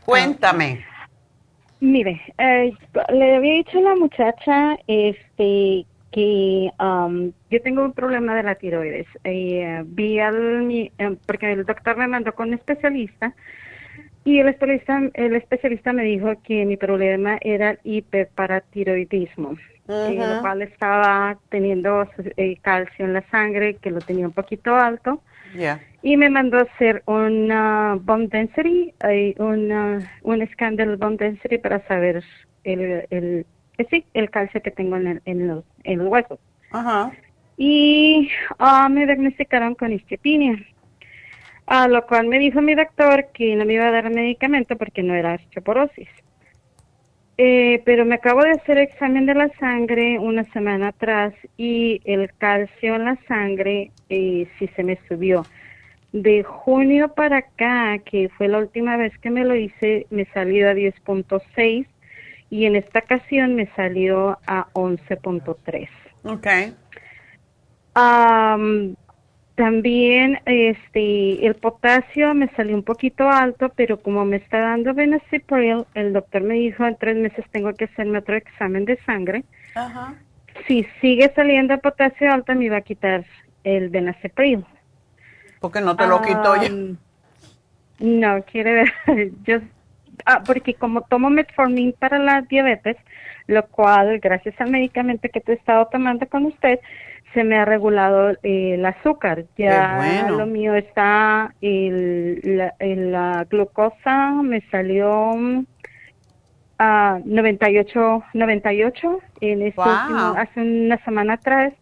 Cuéntame. 0.04 0.84
mire, 1.78 2.20
eh, 2.38 2.72
le 3.12 3.36
había 3.36 3.54
dicho 3.54 3.78
a 3.78 3.82
la 3.82 3.94
muchacha 3.94 4.76
este, 4.88 5.86
que 6.10 6.70
um, 6.80 7.30
yo 7.50 7.62
tengo 7.62 7.84
un 7.84 7.92
problema 7.92 8.34
de 8.34 8.42
la 8.42 8.56
tiroides. 8.56 9.06
Eh, 9.22 9.84
vi 9.86 10.18
al, 10.18 10.70
eh, 10.70 11.16
porque 11.24 11.52
el 11.52 11.64
doctor 11.64 11.96
me 11.96 12.08
mandó 12.08 12.34
con 12.34 12.48
un 12.48 12.54
especialista 12.54 13.32
y 14.26 14.40
el 14.40 14.48
especialista, 14.48 15.00
el 15.14 15.36
especialista 15.36 15.92
me 15.92 16.02
dijo 16.02 16.32
que 16.42 16.66
mi 16.66 16.76
problema 16.76 17.38
era 17.42 17.70
el 17.70 17.78
hiperparatiroidismo, 17.84 19.56
en 19.86 20.18
lo 20.18 20.40
cual 20.40 20.62
estaba 20.62 21.38
teniendo 21.48 22.08
eh, 22.36 22.56
calcio 22.60 23.04
en 23.04 23.12
la 23.12 23.22
sangre, 23.30 23.76
que 23.76 23.92
lo 23.92 24.00
tenía 24.00 24.26
un 24.26 24.32
poquito 24.32 24.74
alto. 24.74 25.22
Y 26.02 26.16
me 26.16 26.28
mandó 26.28 26.58
a 26.58 26.62
hacer 26.62 27.04
una 27.06 27.98
bone 28.00 28.26
density, 28.26 28.92
eh, 29.08 29.36
una, 29.38 30.00
un 30.22 30.48
scan 30.48 30.74
del 30.74 30.96
bone 30.96 31.18
density 31.18 31.58
para 31.58 31.86
saber 31.86 32.24
el, 32.64 33.06
el, 33.10 33.46
eh, 33.78 33.86
sí, 33.88 34.04
el 34.12 34.28
calcio 34.30 34.60
que 34.60 34.72
tengo 34.72 34.96
en 34.96 35.06
el, 35.06 35.22
en 35.24 35.46
los, 35.46 35.64
en 35.84 35.98
los 35.98 36.08
huesos. 36.08 36.40
Y 37.56 38.28
ah, 38.58 38.88
me 38.88 39.06
diagnosticaron 39.06 39.76
con 39.76 39.94
osteopenia. 39.94 40.58
A 41.66 41.88
lo 41.88 42.06
cual 42.06 42.28
me 42.28 42.38
dijo 42.38 42.62
mi 42.62 42.74
doctor 42.74 43.28
que 43.32 43.56
no 43.56 43.64
me 43.64 43.74
iba 43.74 43.88
a 43.88 43.90
dar 43.90 44.10
medicamento 44.10 44.76
porque 44.76 45.02
no 45.02 45.14
era 45.14 45.34
osteoporosis. 45.34 46.08
Eh, 47.38 47.82
pero 47.84 48.06
me 48.06 48.14
acabo 48.14 48.42
de 48.42 48.52
hacer 48.52 48.78
examen 48.78 49.26
de 49.26 49.34
la 49.34 49.50
sangre 49.58 50.18
una 50.18 50.44
semana 50.52 50.88
atrás 50.88 51.34
y 51.58 52.00
el 52.04 52.32
calcio 52.38 52.94
en 52.94 53.04
la 53.04 53.18
sangre 53.28 53.90
eh, 54.08 54.48
sí 54.58 54.70
se 54.74 54.82
me 54.82 54.98
subió. 55.06 55.44
De 56.12 56.44
junio 56.44 57.12
para 57.14 57.38
acá, 57.38 57.98
que 57.98 58.30
fue 58.30 58.48
la 58.48 58.58
última 58.58 58.96
vez 58.96 59.12
que 59.18 59.28
me 59.28 59.44
lo 59.44 59.54
hice, 59.54 60.06
me 60.08 60.24
salió 60.26 60.70
a 60.70 60.72
10.6 60.72 61.86
y 62.48 62.64
en 62.64 62.76
esta 62.76 63.00
ocasión 63.00 63.54
me 63.54 63.66
salió 63.74 64.38
a 64.46 64.68
11.3. 64.72 65.88
Ok. 66.24 66.46
Um, 67.96 68.94
también 69.56 70.38
este 70.44 71.46
el 71.46 71.54
potasio 71.54 72.34
me 72.34 72.48
salió 72.54 72.76
un 72.76 72.82
poquito 72.82 73.28
alto, 73.28 73.70
pero 73.74 73.98
como 74.00 74.24
me 74.24 74.36
está 74.36 74.60
dando 74.60 74.94
Benacipril, 74.94 75.86
el 75.94 76.12
doctor 76.12 76.42
me 76.42 76.54
dijo 76.54 76.86
en 76.86 76.96
tres 76.96 77.16
meses 77.16 77.44
tengo 77.50 77.74
que 77.74 77.86
hacerme 77.86 78.18
otro 78.18 78.36
examen 78.36 78.84
de 78.84 78.98
sangre. 79.04 79.44
Ajá. 79.74 80.14
Si 80.68 80.84
sigue 81.00 81.32
saliendo 81.34 81.74
el 81.74 81.80
potasio 81.80 82.32
alto, 82.32 82.54
me 82.54 82.68
va 82.68 82.78
a 82.78 82.82
quitar 82.82 83.24
el 83.64 83.88
Benacipril. 83.88 84.64
Porque 85.60 85.80
no 85.80 85.96
te 85.96 86.06
lo 86.06 86.20
quito 86.20 86.56
ya. 86.56 86.70
No, 87.98 88.42
quiere 88.44 88.72
ver, 88.72 88.92
yo, 89.44 89.60
ah, 90.26 90.42
porque 90.44 90.74
como 90.74 91.00
tomo 91.00 91.30
metformin 91.30 91.94
para 91.98 92.18
la 92.18 92.42
diabetes, 92.42 92.98
lo 93.46 93.66
cual, 93.68 94.18
gracias 94.18 94.54
al 94.60 94.70
medicamento 94.70 95.28
que 95.32 95.40
te 95.40 95.52
he 95.52 95.54
estado 95.54 95.86
tomando 95.86 96.28
con 96.28 96.44
usted, 96.44 96.78
se 97.36 97.44
me 97.44 97.58
ha 97.58 97.66
regulado 97.66 98.30
eh, 98.42 98.74
el 98.74 98.86
azúcar. 98.86 99.44
Ya 99.58 100.26
lo 100.30 100.46
mío 100.46 100.74
está, 100.74 101.54
el, 101.60 102.40
la, 103.12 103.44
glucosa 103.44 104.30
me 104.42 104.62
salió 104.70 105.32
a 106.78 107.20
98, 107.22 108.24
98 108.32 109.18
en 109.42 109.62
este 109.62 109.82
hace 109.82 110.60
una 110.60 110.96
semana 111.04 111.34
atrás 111.34 111.74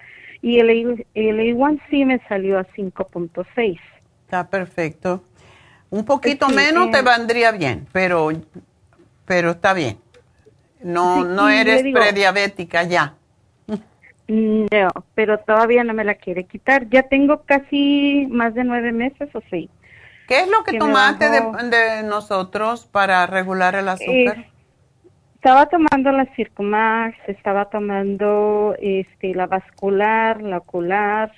y 0.42 0.58
el, 0.58 1.06
el 1.14 1.38
A1C 1.38 2.04
me 2.04 2.18
salió 2.28 2.58
a 2.58 2.66
5.6. 2.66 3.78
Está 4.24 4.48
perfecto. 4.50 5.22
Un 5.90 6.04
poquito 6.04 6.48
menos 6.48 6.90
te 6.90 6.98
eh, 6.98 7.02
vendría 7.02 7.52
bien, 7.52 7.86
pero, 7.92 8.32
pero 9.24 9.52
está 9.52 9.72
bien. 9.72 9.98
No, 10.82 11.24
no 11.24 11.48
eres 11.48 11.84
prediabética 11.94 12.82
ya. 12.82 13.14
No, 14.26 14.88
pero 15.14 15.38
todavía 15.38 15.84
no 15.84 15.92
me 15.92 16.04
la 16.04 16.14
quiere 16.14 16.44
quitar. 16.44 16.88
Ya 16.88 17.02
tengo 17.04 17.42
casi 17.42 18.26
más 18.30 18.54
de 18.54 18.64
nueve 18.64 18.92
meses 18.92 19.28
o 19.34 19.42
sí. 19.50 19.68
¿Qué 20.26 20.40
es 20.40 20.48
lo 20.48 20.64
que, 20.64 20.78
tomaste 20.78 21.28
de, 21.28 22.02
nosotros 22.04 22.86
para 22.86 23.26
regular 23.26 23.74
el 23.74 23.88
azúcar? 23.88 24.38
Eh, 24.38 24.50
estaba 25.34 25.66
tomando 25.66 26.10
la 26.12 26.24
Circumax, 26.34 27.18
estaba 27.28 27.66
tomando 27.66 28.74
este, 28.80 29.34
la 29.34 29.46
vascular, 29.46 30.40
la 30.40 30.58
ocular. 30.58 31.30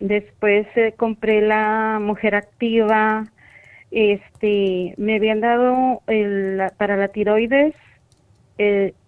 después 0.00 0.66
eh, 0.76 0.94
compré 0.96 1.42
la 1.42 1.98
mujer 2.00 2.34
activa. 2.34 3.24
Este, 3.90 4.94
me 4.96 5.16
habían 5.16 5.42
dado 5.42 6.00
el, 6.06 6.62
para 6.78 6.96
la 6.96 7.08
tiroides 7.08 7.74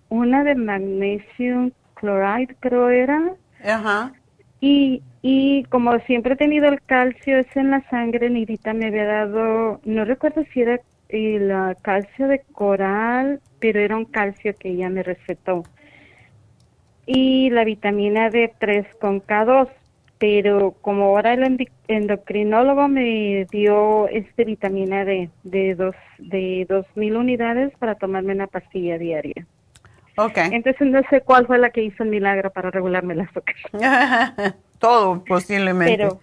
una 0.09 0.45
de 0.45 0.55
magnesio 0.55 1.71
chloride, 1.95 2.55
creo 2.61 2.91
era. 2.91 3.35
Ajá. 3.65 4.13
Y, 4.61 5.03
y 5.23 5.65
como 5.65 5.99
siempre 6.01 6.35
he 6.35 6.37
tenido 6.37 6.69
el 6.69 6.81
calcio, 6.83 7.39
es 7.39 7.57
en 7.57 7.71
la 7.71 7.89
sangre, 7.91 8.31
Nirita 8.31 8.73
me 8.73 8.87
había 8.87 9.05
dado, 9.05 9.81
no 9.85 10.05
recuerdo 10.05 10.45
si 10.53 10.63
era 10.63 10.81
el 11.09 11.53
calcio 11.83 12.29
de 12.29 12.41
coral, 12.53 13.41
pero 13.61 13.81
era 13.81 13.97
un 13.97 14.05
calcio 14.05 14.55
que 14.59 14.71
ella 14.71 14.89
me 14.89 15.03
recetó. 15.03 15.63
Y 17.07 17.51
la 17.51 17.65
vitamina 17.65 18.29
D3 18.31 18.87
con 19.01 19.23
K2, 19.23 19.69
pero 20.19 20.73
como 20.83 21.05
ahora 21.05 21.33
el 21.33 21.69
endocrinólogo 21.87 22.89
me 22.89 23.47
dio 23.51 24.09
este 24.09 24.45
vitamina 24.45 25.05
D 25.05 25.31
de 25.45 25.75
dos 25.75 25.95
de 26.19 26.67
dos 26.69 26.85
mil 26.97 27.17
unidades 27.17 27.73
para 27.79 27.95
tomarme 27.95 28.35
una 28.35 28.49
pastilla 28.49 28.99
diaria. 28.99 29.47
Okay. 30.19 30.51
Entonces 30.53 30.89
no 30.89 31.01
sé 31.11 31.21
cuál 31.21 31.47
fue 31.47 31.59
la 31.59 31.71
que 31.71 31.81
hizo 31.81 32.03
el 32.03 32.09
milagro 32.09 32.51
para 32.51 32.73
regularme 32.73 33.15
el 33.15 33.21
azúcar. 33.21 33.55
Todo 34.81 35.23
posiblemente. 35.25 35.97
Pero, 35.97 36.21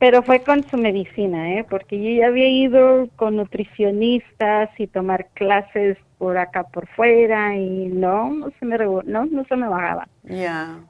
pero 0.00 0.22
fue 0.24 0.42
con 0.42 0.68
su 0.68 0.76
medicina, 0.76 1.54
¿eh? 1.54 1.66
Porque 1.68 1.96
yo 2.02 2.20
ya 2.20 2.26
había 2.26 2.48
ido 2.48 3.08
con 3.14 3.36
nutricionistas 3.36 4.70
y 4.78 4.88
tomar 4.88 5.28
clases 5.34 5.96
por 6.18 6.38
acá 6.38 6.64
por 6.64 6.88
fuera 6.88 7.54
y 7.54 7.86
no, 7.86 8.32
no 8.32 8.50
se 8.58 8.66
me 8.66 8.76
no, 8.76 9.02
no 9.02 9.44
se 9.44 9.54
me 9.54 9.68
bajaba. 9.68 10.08
Ya. 10.24 10.80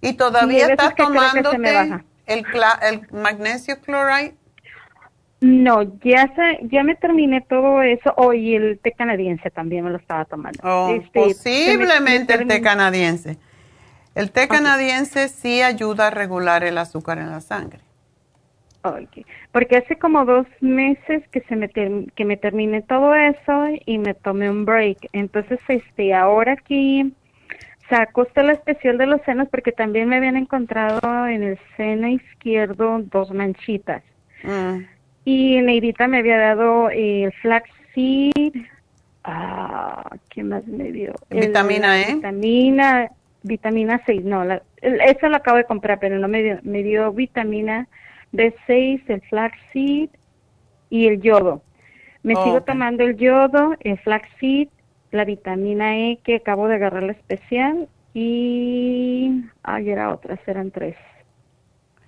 ¿Y 0.00 0.14
todavía 0.14 0.68
estás 0.68 0.94
tomando 0.94 1.52
el, 1.52 1.66
el 2.26 3.08
magnesio 3.12 3.76
chloride? 3.84 4.34
No, 5.42 5.82
ya 6.04 6.32
ya 6.62 6.84
me 6.84 6.94
terminé 6.94 7.40
todo 7.40 7.82
eso. 7.82 8.14
Hoy 8.16 8.54
el 8.54 8.78
té 8.78 8.92
canadiense 8.92 9.50
también 9.50 9.84
me 9.84 9.90
lo 9.90 9.96
estaba 9.96 10.24
tomando. 10.24 10.60
Oh, 10.62 10.94
este, 10.94 11.10
posiblemente 11.12 12.34
el 12.34 12.46
té 12.46 12.62
canadiense. 12.62 13.38
El 14.14 14.30
té 14.30 14.46
canadiense 14.46 15.28
sí 15.28 15.60
ayuda 15.60 16.06
a 16.06 16.10
regular 16.10 16.62
el 16.62 16.78
azúcar 16.78 17.18
en 17.18 17.30
la 17.30 17.40
sangre. 17.40 17.80
Okay. 18.84 19.26
Porque 19.50 19.78
hace 19.78 19.96
como 19.96 20.24
dos 20.24 20.46
meses 20.60 21.26
que 21.32 21.40
se 21.40 21.56
me 21.56 21.68
que 21.68 22.24
me 22.24 22.36
terminé 22.36 22.82
todo 22.82 23.12
eso 23.16 23.66
y 23.84 23.98
me 23.98 24.14
tomé 24.14 24.48
un 24.48 24.64
break. 24.64 25.08
Entonces, 25.12 25.58
este, 25.66 26.14
ahora 26.14 26.52
aquí 26.52 27.12
sacó 27.90 28.22
usted 28.22 28.44
la 28.44 28.52
especial 28.52 28.96
de 28.96 29.06
los 29.06 29.20
senos 29.22 29.48
porque 29.50 29.72
también 29.72 30.08
me 30.08 30.18
habían 30.18 30.36
encontrado 30.36 31.26
en 31.26 31.42
el 31.42 31.58
seno 31.76 32.06
izquierdo 32.06 33.00
dos 33.00 33.32
manchitas. 33.32 34.04
Mm. 34.44 34.84
Y 35.24 35.60
Neidita 35.60 36.08
me 36.08 36.18
había 36.18 36.38
dado 36.38 36.90
el 36.90 37.32
flaxseed. 37.34 38.54
Ah, 39.24 40.16
¿qué 40.30 40.42
más 40.42 40.66
me 40.66 40.90
dio? 40.90 41.14
Vitamina 41.30 42.02
E. 42.02 42.14
Vitamina, 42.16 43.10
vitamina 43.42 44.02
6. 44.04 44.24
No, 44.24 44.44
la, 44.44 44.62
eso 44.80 45.28
lo 45.28 45.36
acabo 45.36 45.58
de 45.58 45.64
comprar, 45.64 46.00
pero 46.00 46.18
no 46.18 46.26
me 46.26 46.42
dio, 46.42 46.58
me 46.62 46.82
dio 46.82 47.12
vitamina 47.12 47.86
B6, 48.32 49.02
el 49.06 49.20
flaxseed 49.22 50.10
y 50.90 51.06
el 51.06 51.20
yodo. 51.20 51.62
Me 52.22 52.34
sigo 52.36 52.62
tomando 52.62 53.04
el 53.04 53.16
yodo, 53.16 53.74
el 53.80 53.98
flaxseed, 53.98 54.68
la 55.10 55.24
vitamina 55.24 55.96
E 55.96 56.18
que 56.22 56.36
acabo 56.36 56.68
de 56.68 56.76
agarrar 56.76 57.02
la 57.02 57.12
especial 57.12 57.88
y... 58.14 59.42
Ay, 59.62 59.90
era 59.90 60.12
otra, 60.12 60.38
eran 60.46 60.70
tres. 60.70 60.96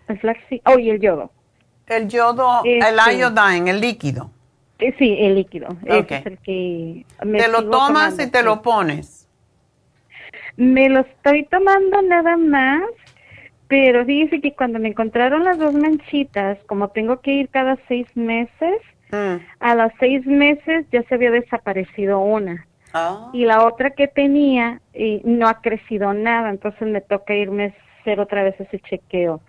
El 0.09 0.19
flaxseed, 0.19 0.61
oh, 0.67 0.79
y 0.79 0.91
el 0.91 1.01
yodo. 1.01 1.31
El 1.87 2.09
yodo, 2.09 2.63
el 2.65 2.83
este, 2.83 3.19
iodine, 3.19 3.71
el 3.71 3.81
líquido. 3.81 4.31
Eh, 4.79 4.95
sí, 4.99 5.17
el 5.19 5.37
líquido. 5.37 5.69
es 5.85 6.27
el 6.27 6.39
que 6.39 7.05
¿Te 7.21 7.49
lo 7.49 7.69
tomas 7.69 8.19
y 8.19 8.31
te 8.31 8.43
lo 8.43 8.63
pones? 8.63 9.29
Me 10.57 10.89
lo 10.89 11.01
estoy 11.01 11.45
tomando 11.45 12.03
nada 12.03 12.37
más, 12.37 12.83
pero 13.69 14.05
dice 14.05 14.41
que 14.41 14.55
cuando 14.55 14.79
me 14.79 14.89
encontraron 14.89 15.45
las 15.45 15.59
dos 15.59 15.75
manchitas, 15.75 16.59
como 16.67 16.89
tengo 16.89 17.21
que 17.21 17.33
ir 17.33 17.49
cada 17.49 17.77
seis 17.89 18.07
meses, 18.15 18.81
mm. 19.11 19.37
a 19.61 19.75
los 19.75 19.93
seis 20.01 20.25
meses 20.27 20.87
ya 20.93 21.03
se 21.03 21.15
había 21.15 21.31
desaparecido 21.31 22.21
una. 22.21 22.67
Ah. 22.93 23.31
Y 23.33 23.45
la 23.45 23.65
otra 23.65 23.91
que 23.91 24.07
tenía 24.07 24.81
y 24.95 25.21
no 25.25 25.49
ha 25.49 25.61
crecido 25.61 26.15
nada, 26.15 26.51
entonces 26.51 26.87
me 26.89 27.01
toca 27.01 27.35
irme 27.35 27.65
a 27.65 28.01
hacer 28.01 28.21
otra 28.21 28.45
vez 28.45 28.59
ese 28.61 28.79
chequeo 28.81 29.41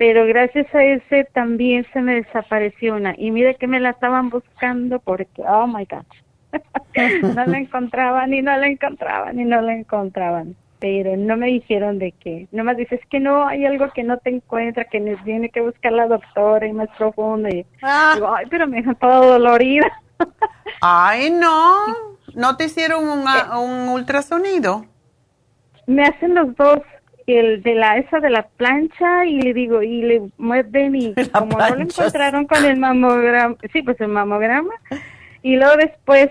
pero 0.00 0.24
gracias 0.24 0.74
a 0.74 0.82
ese 0.82 1.24
también 1.34 1.86
se 1.92 2.00
me 2.00 2.14
desapareció 2.14 2.94
una. 2.94 3.14
Y 3.18 3.30
mire 3.30 3.56
que 3.56 3.66
me 3.66 3.80
la 3.80 3.90
estaban 3.90 4.30
buscando 4.30 4.98
porque, 4.98 5.42
oh 5.46 5.66
my 5.66 5.84
God, 5.84 6.06
no 7.34 7.44
la 7.44 7.58
encontraban 7.58 8.32
y 8.32 8.40
no 8.40 8.56
la 8.56 8.66
encontraban 8.66 9.38
y 9.38 9.44
no 9.44 9.60
la 9.60 9.74
encontraban. 9.74 10.56
Pero 10.78 11.18
no 11.18 11.36
me 11.36 11.48
dijeron 11.48 11.98
de 11.98 12.12
qué. 12.12 12.48
Nomás 12.50 12.78
dices 12.78 13.00
que 13.10 13.20
no, 13.20 13.46
hay 13.46 13.66
algo 13.66 13.90
que 13.90 14.02
no 14.02 14.16
te 14.16 14.30
encuentra, 14.30 14.86
que 14.86 15.00
me 15.00 15.16
tiene 15.16 15.50
que 15.50 15.60
buscar 15.60 15.92
la 15.92 16.06
doctora 16.06 16.66
y 16.66 16.72
más 16.72 16.88
profundo. 16.96 17.50
Y 17.50 17.66
ah. 17.82 18.12
digo, 18.14 18.34
ay, 18.34 18.46
pero 18.48 18.66
me 18.66 18.78
dejan 18.78 18.96
todo 18.96 19.32
dolorida. 19.32 19.92
ay, 20.80 21.30
no. 21.30 21.74
¿No 22.34 22.56
te 22.56 22.64
hicieron 22.64 23.04
eh. 23.04 23.54
un 23.54 23.90
ultrasonido? 23.90 24.86
Me 25.86 26.04
hacen 26.04 26.34
los 26.34 26.56
dos 26.56 26.78
el 27.36 27.62
de 27.62 27.74
la 27.74 27.98
esa 27.98 28.20
de 28.20 28.30
la 28.30 28.46
plancha 28.48 29.24
y 29.26 29.40
le 29.40 29.54
digo 29.54 29.82
y 29.82 30.02
le 30.02 30.22
mueven 30.38 30.96
y 30.96 31.14
como 31.32 31.58
no 31.58 31.74
lo 31.76 31.80
encontraron 31.80 32.46
con 32.46 32.64
el 32.64 32.76
mamograma 32.78 33.56
sí 33.72 33.82
pues 33.82 34.00
el 34.00 34.08
mamograma 34.08 34.72
y 35.42 35.56
luego 35.56 35.76
después 35.76 36.30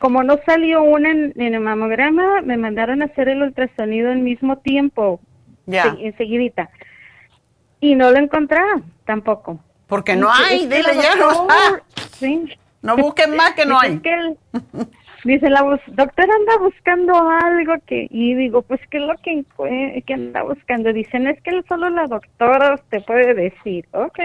como 0.00 0.22
no 0.22 0.38
salió 0.46 0.82
una 0.82 1.10
en, 1.10 1.34
el 1.36 1.60
mamograma 1.60 2.40
me 2.42 2.56
mandaron 2.56 3.02
a 3.02 3.04
hacer 3.04 3.28
el 3.28 3.42
ultrasonido 3.42 4.10
al 4.10 4.18
mismo 4.18 4.56
tiempo 4.58 5.20
ya. 5.66 5.96
enseguidita. 6.00 6.70
Y 7.80 7.94
no 7.94 8.10
lo 8.10 8.18
encontraron 8.18 8.84
tampoco. 9.04 9.60
Porque 9.86 10.16
no 10.16 10.32
hay 10.32 10.66
dile 10.66 10.94
ya 11.02 11.16
no 11.16 11.48
sí. 12.12 12.48
no 12.80 12.96
busquen 12.96 13.36
más 13.36 13.52
que 13.52 13.66
no 13.66 13.78
hay 13.78 14.00
Dice 15.24 15.50
la 15.50 15.60
doctora 15.60 16.34
anda 16.34 16.58
buscando 16.58 17.14
algo 17.14 17.74
que, 17.86 18.06
y 18.10 18.34
digo, 18.34 18.62
pues, 18.62 18.80
¿qué 18.90 18.98
es 18.98 19.04
lo 19.04 19.14
que, 19.16 19.44
que 20.06 20.14
anda 20.14 20.42
buscando? 20.42 20.92
Dicen, 20.92 21.26
es 21.26 21.40
que 21.42 21.62
solo 21.68 21.90
la 21.90 22.06
doctora 22.06 22.80
te 22.88 23.00
puede 23.00 23.34
decir, 23.34 23.86
ok. 23.92 24.18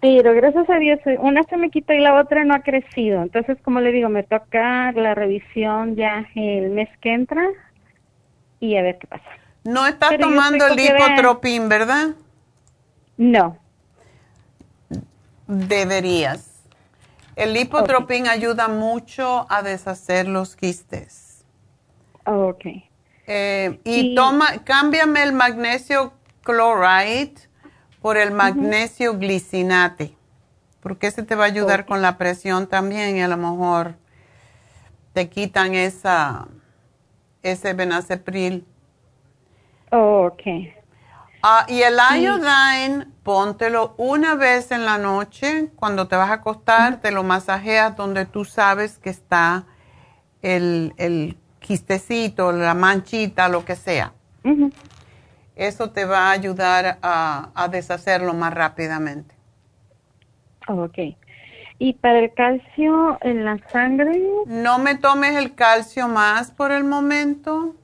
Pero 0.00 0.32
gracias 0.32 0.70
a 0.70 0.78
Dios, 0.78 0.98
una 1.18 1.42
se 1.42 1.58
me 1.58 1.68
quitó 1.68 1.92
y 1.92 2.00
la 2.00 2.14
otra 2.14 2.44
no 2.44 2.54
ha 2.54 2.60
crecido. 2.60 3.22
Entonces, 3.22 3.58
como 3.62 3.80
le 3.80 3.92
digo, 3.92 4.08
me 4.08 4.22
toca 4.22 4.92
la 4.92 5.14
revisión 5.14 5.96
ya 5.96 6.26
el 6.34 6.70
mes 6.70 6.88
que 7.02 7.12
entra 7.12 7.46
y 8.60 8.76
a 8.76 8.82
ver 8.82 8.98
qué 8.98 9.06
pasa. 9.06 9.24
No 9.64 9.86
estás 9.86 10.16
tomando 10.18 10.66
el 10.66 10.76
lipotropin, 10.76 11.68
¿verdad? 11.68 12.08
No. 13.18 13.58
Deberías. 15.46 16.49
El 17.40 17.54
lipotropin 17.54 18.28
ayuda 18.28 18.68
mucho 18.68 19.46
a 19.48 19.62
deshacer 19.62 20.28
los 20.28 20.56
quistes. 20.56 21.42
Oh, 22.26 22.48
ok. 22.48 22.66
Eh, 23.26 23.80
y, 23.82 24.14
toma, 24.14 24.62
cámbiame 24.62 25.22
el 25.22 25.32
magnesio 25.32 26.12
chloride 26.44 27.34
por 28.02 28.18
el 28.18 28.32
magnesio 28.32 29.16
glicinate, 29.16 30.14
porque 30.80 31.06
ese 31.06 31.22
te 31.22 31.34
va 31.34 31.44
a 31.44 31.46
ayudar 31.46 31.86
con 31.86 32.02
la 32.02 32.18
presión 32.18 32.66
también 32.66 33.16
y 33.16 33.22
a 33.22 33.28
lo 33.28 33.38
mejor 33.38 33.94
te 35.14 35.30
quitan 35.30 35.74
esa, 35.74 36.46
ese 37.42 37.72
benacepril. 37.72 38.66
Oh, 39.92 40.26
ok. 40.26 40.42
Ah, 41.42 41.64
y 41.68 41.80
el 41.80 41.96
iodine, 41.96 43.06
póntelo 43.22 43.94
una 43.96 44.34
vez 44.34 44.70
en 44.70 44.84
la 44.84 44.98
noche, 44.98 45.70
cuando 45.76 46.08
te 46.08 46.16
vas 46.16 46.30
a 46.30 46.34
acostar, 46.34 47.00
te 47.00 47.10
lo 47.10 47.22
masajeas 47.22 47.96
donde 47.96 48.26
tú 48.26 48.44
sabes 48.44 48.98
que 48.98 49.10
está 49.10 49.66
el, 50.42 50.94
el 50.96 51.36
quistecito, 51.58 52.52
la 52.52 52.74
manchita, 52.74 53.48
lo 53.48 53.64
que 53.64 53.76
sea. 53.76 54.12
Eso 55.54 55.90
te 55.90 56.04
va 56.04 56.28
a 56.28 56.30
ayudar 56.30 56.98
a, 57.02 57.50
a 57.54 57.68
deshacerlo 57.68 58.32
más 58.34 58.54
rápidamente. 58.54 59.34
ok. 60.66 60.98
¿Y 61.82 61.94
para 61.94 62.18
el 62.18 62.34
calcio 62.34 63.18
en 63.22 63.46
la 63.46 63.58
sangre? 63.70 64.12
No 64.44 64.78
me 64.78 64.96
tomes 64.96 65.34
el 65.36 65.54
calcio 65.54 66.08
más 66.08 66.50
por 66.50 66.72
el 66.72 66.84
momento. 66.84 67.74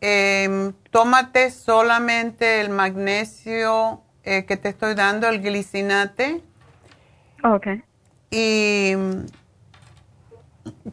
Em, 0.00 0.72
tómate 0.90 1.50
solamente 1.50 2.60
el 2.60 2.70
magnesio 2.70 4.02
eh, 4.24 4.44
que 4.44 4.56
te 4.56 4.68
estoy 4.68 4.94
dando, 4.94 5.28
el 5.28 5.40
glicinate. 5.40 6.42
Ok. 7.42 7.66
Y 8.30 8.92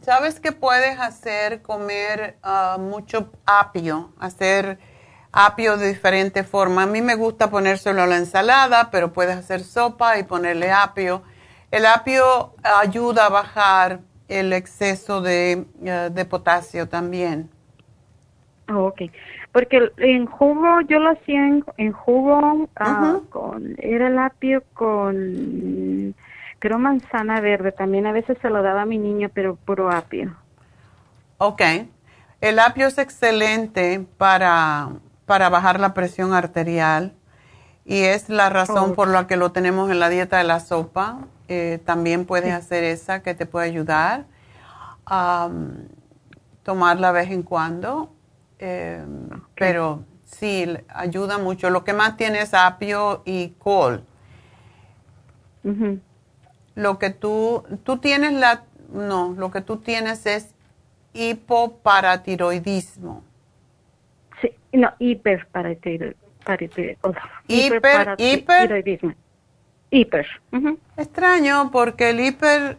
sabes 0.01 0.39
que 0.39 0.51
puedes 0.51 0.99
hacer 0.99 1.61
comer 1.61 2.37
ah, 2.41 2.77
mucho 2.79 3.31
apio, 3.45 4.13
hacer 4.19 4.79
apio 5.31 5.77
de 5.77 5.89
diferente 5.89 6.43
forma. 6.43 6.83
A 6.83 6.87
mí 6.87 7.01
me 7.01 7.15
gusta 7.15 7.49
ponérselo 7.49 8.01
a 8.01 8.07
la 8.07 8.17
ensalada, 8.17 8.89
pero 8.91 9.13
puedes 9.13 9.37
hacer 9.37 9.63
sopa 9.63 10.17
y 10.17 10.23
ponerle 10.23 10.71
apio. 10.71 11.23
El 11.69 11.85
apio 11.85 12.55
ayuda 12.63 13.25
a 13.25 13.29
bajar 13.29 13.99
el 14.29 14.53
exceso 14.53 15.21
de, 15.21 15.65
eh, 15.83 16.25
potasio 16.29 16.87
también. 16.87 17.49
Oh, 18.69 18.87
ok, 18.87 19.03
porque 19.57 19.91
en 19.97 20.27
jugo, 20.27 20.81
yo 20.81 20.99
lo 20.99 21.09
hacía 21.09 21.47
en, 21.77 21.91
jugo, 21.91 22.69
ah, 22.75 23.17
con, 23.31 23.73
era 23.79 24.05
el 24.05 24.19
apio 24.19 24.61
con, 24.75 26.13
creo 26.59 26.77
manzana 26.77 27.41
verde, 27.41 27.71
también 27.71 28.05
a 28.05 28.11
veces 28.11 28.37
se 28.39 28.51
lo 28.51 28.61
daba 28.61 28.83
a 28.83 28.85
mi 28.85 28.99
niño, 28.99 29.31
pero 29.33 29.55
puro 29.55 29.89
apio. 29.89 30.35
Ok, 31.39 31.63
el 32.39 32.59
apio 32.59 32.85
es 32.85 32.99
excelente 32.99 34.05
para, 34.19 34.89
para 35.25 35.49
bajar 35.49 35.79
la 35.79 35.95
presión 35.95 36.35
arterial 36.35 37.15
y 37.83 38.01
es 38.01 38.29
la 38.29 38.51
razón 38.51 38.93
por 38.93 39.07
la 39.07 39.25
que 39.25 39.37
lo 39.37 39.53
tenemos 39.53 39.89
en 39.89 39.99
la 39.99 40.09
dieta 40.09 40.37
de 40.37 40.43
la 40.43 40.59
sopa 40.59 41.21
eh, 41.47 41.79
también 41.83 42.25
puedes 42.25 42.53
hacer 42.53 42.83
esa 42.83 43.23
que 43.23 43.33
te 43.33 43.47
puede 43.47 43.65
ayudar. 43.65 44.25
a 45.07 45.49
tomarla 46.61 47.11
de 47.11 47.21
vez 47.21 47.31
en 47.31 47.41
cuando. 47.41 48.13
Em, 48.59 49.29
pero 49.55 50.03
sí, 50.25 50.65
ayuda 50.89 51.37
mucho. 51.37 51.69
Lo 51.69 51.83
que 51.83 51.93
más 51.93 52.17
tiene 52.17 52.41
es 52.41 52.53
apio 52.53 53.21
y 53.25 53.49
col. 53.59 54.03
Lo 56.75 56.97
que 56.97 57.09
tú, 57.09 57.63
tú 57.83 57.97
tienes 57.97 58.31
la, 58.33 58.63
no, 58.89 59.33
lo 59.37 59.51
que 59.51 59.61
tú 59.61 59.77
tienes 59.77 60.25
es 60.25 60.55
hipoparatiroidismo. 61.13 63.23
Sí, 64.41 64.51
no, 64.73 64.91
hiperparatiroidismo. 64.99 66.15
Hiper, 67.47 68.15
hiper, 68.17 69.15
Hiper. 69.89 70.27
Extraño 70.95 71.71
porque 71.71 72.09
el 72.09 72.19
hiper... 72.19 72.77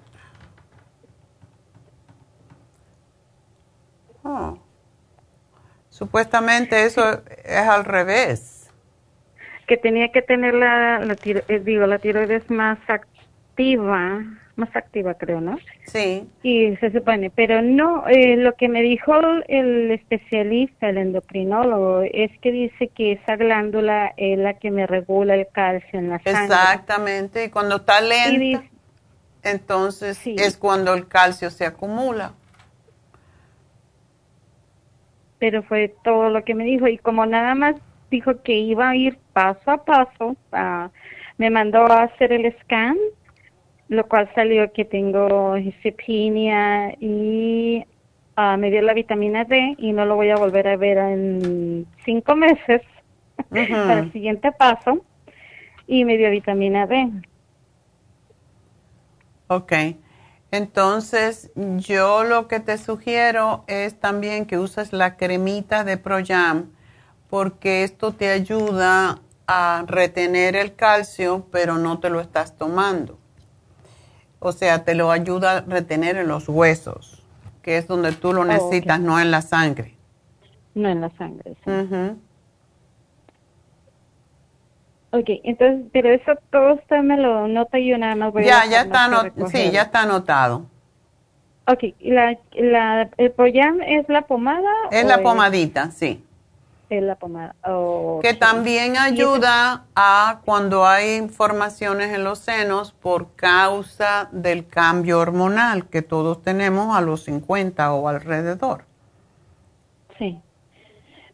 Oh. 4.23 4.59
Supuestamente 5.99 6.85
eso 6.85 7.23
es 7.45 7.67
al 7.67 7.85
revés. 7.85 8.71
Que 9.67 9.77
tenía 9.77 10.13
que 10.13 10.23
tener 10.23 10.55
la, 10.55 11.01
la 11.01 11.17
eh, 11.25 11.61
digo, 11.65 11.87
la 11.89 11.99
tiroides 11.99 12.49
más 12.51 12.79
activa 12.87 14.23
más 14.59 14.75
activa, 14.75 15.15
creo, 15.15 15.41
¿no? 15.41 15.57
Sí. 15.87 16.29
Y 16.43 16.77
se 16.77 16.91
supone, 16.91 17.31
pero 17.31 17.63
no, 17.63 18.07
eh, 18.09 18.37
lo 18.37 18.55
que 18.55 18.69
me 18.69 18.83
dijo 18.83 19.15
el 19.47 19.93
especialista, 19.93 20.89
el 20.89 20.99
endocrinólogo, 20.99 22.03
es 22.03 22.31
que 22.41 22.51
dice 22.51 22.89
que 22.89 23.13
esa 23.13 23.37
glándula 23.37 24.13
es 24.17 24.37
la 24.37 24.55
que 24.55 24.71
me 24.71 24.87
regula 24.87 25.37
el 25.37 25.47
calcio 25.53 25.99
en 25.99 26.11
la 26.11 26.19
sangre. 26.19 26.45
Exactamente, 26.45 27.45
y 27.45 27.51
cuando 27.51 27.77
está 27.77 28.01
lenta, 28.01 28.65
entonces 29.45 30.21
es 30.27 30.57
cuando 30.57 30.93
el 30.95 31.07
calcio 31.07 31.51
se 31.51 31.65
acumula. 31.65 32.33
Pero 35.39 35.63
fue 35.63 35.95
todo 36.03 36.31
lo 36.31 36.45
que 36.45 36.55
me 36.55 36.65
dijo, 36.65 36.89
y 36.89 36.99
como 36.99 37.27
nada 37.27 37.55
más 37.55 37.77
dijo 38.11 38.43
que 38.43 38.55
iba 38.55 38.91
a 38.91 38.97
ir 38.97 39.19
paso 39.33 39.71
a 39.71 39.85
paso, 39.85 40.37
me 41.37 41.51
mandó 41.51 41.87
a 41.87 42.05
hacer 42.05 42.33
el 42.33 42.55
scan 42.61 42.97
lo 43.89 44.07
cual 44.07 44.31
salió 44.35 44.71
que 44.73 44.85
tengo 44.85 45.55
disciplina 45.55 46.93
y 47.01 47.85
uh, 48.37 48.57
me 48.59 48.71
dio 48.71 48.83
la 48.83 48.93
vitamina 48.93 49.45
D 49.45 49.77
y 49.79 49.93
no 49.93 50.05
lo 50.05 50.17
voy 50.17 50.31
a 50.31 50.37
volver 50.37 50.69
a 50.69 50.77
ver 50.77 50.99
en 50.99 51.87
cinco 52.05 52.37
meses. 52.37 52.83
Para 53.49 54.01
el 54.01 54.13
siguiente 54.13 54.53
paso. 54.53 55.05
Y 55.87 56.05
me 56.05 56.19
dio 56.19 56.31
vitamina 56.31 56.87
D. 56.87 57.11
Ok, 59.47 59.73
entonces 60.51 61.51
yo 61.55 62.25
lo 62.25 62.49
que 62.49 62.61
te 62.61 62.79
sugiero 62.79 63.65
es 63.67 64.01
también 64.01 64.47
que 64.47 64.59
uses 64.59 64.93
la 64.93 65.17
cremita 65.17 65.85
de 65.85 65.99
Projam 65.99 66.71
porque 67.29 67.85
esto 67.85 68.13
te 68.13 68.31
ayuda 68.31 69.21
a 69.47 69.85
retener 69.87 70.57
el 70.57 70.75
calcio 70.75 71.47
pero 71.53 71.77
no 71.77 71.99
te 71.99 72.09
lo 72.09 72.21
estás 72.21 72.57
tomando. 72.57 73.19
O 74.41 74.53
sea, 74.53 74.85
te 74.85 74.95
lo 74.95 75.11
ayuda 75.11 75.59
a 75.59 75.61
retener 75.63 76.17
en 76.17 76.29
los 76.29 76.49
huesos, 76.49 77.23
que 77.61 77.77
es 77.77 77.89
donde 77.89 78.13
tú 78.13 78.33
lo 78.33 78.43
oh, 78.43 78.45
necesitas, 78.45 79.01
no 79.01 79.19
en 79.19 79.31
la 79.33 79.43
sangre. 79.43 79.97
No 80.75 80.89
en 80.89 81.01
la 81.01 81.11
sangre, 81.11 81.57
sí. 81.65 81.71
Ok, 85.11 85.31
entonces, 85.45 85.87
pero 85.93 86.11
eso 86.11 86.33
todo 86.51 86.75
usted 86.75 86.99
me 86.99 87.17
lo 87.17 87.49
nota 87.49 87.79
y 87.79 87.89
yo 87.89 87.99
nada 87.99 88.15
más 88.15 88.33
voy 88.33 88.45
ya, 88.45 88.67
Ya, 88.67 88.83
está 88.83 89.07
anotado. 89.07 89.49
Sí, 89.49 89.71
ya 89.71 89.83
está 89.83 90.03
anotado. 90.03 90.67
Ok, 91.67 91.95
¿La, 92.01 92.39
la, 92.55 93.09
¿el 93.17 93.31
Proyam 93.33 93.81
es 93.83 94.09
la 94.09 94.23
pomada? 94.23 94.71
Es 94.91 95.05
la 95.05 95.23
pomadita, 95.23 95.91
sí 95.91 96.25
es 96.91 97.03
la 97.03 97.17
pomada. 97.17 97.55
Que 98.23 98.35
también 98.35 98.97
ayuda 98.97 99.85
a 99.95 100.41
cuando 100.45 100.87
hay 100.87 101.17
informaciones 101.17 102.13
en 102.15 102.25
los 102.25 102.39
senos 102.39 102.93
por 102.93 103.35
causa 103.35 104.29
del 104.33 104.67
cambio 104.67 105.19
hormonal 105.19 105.87
que 105.87 106.03
todos 106.03 106.43
tenemos 106.43 106.97
a 106.97 107.01
los 107.01 107.25
50 107.25 107.93
o 107.93 108.09
alrededor. 108.09 108.85
Sí. 110.19 110.41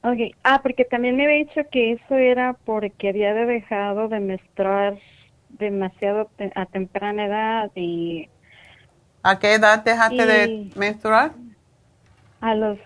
Ok. 0.05 0.37
Ah, 0.43 0.61
porque 0.63 0.85
también 0.85 1.17
me 1.17 1.25
había 1.25 1.39
dicho 1.39 1.63
que 1.73 1.93
eso 1.93 2.15
era 2.15 2.53
porque 2.67 3.09
había 3.09 3.33
dejado 3.33 4.09
de 4.09 4.21
menstruar 4.21 4.99
demasiado 5.49 6.29
a 6.55 6.67
temprana 6.67 7.25
edad 7.25 7.71
y... 7.75 8.29
¿A 9.23 9.39
qué 9.39 9.55
edad 9.55 9.83
dejaste 9.83 10.27
de 10.27 10.71
menstruar? 10.77 11.33
A 12.43 12.55
los, 12.55 12.79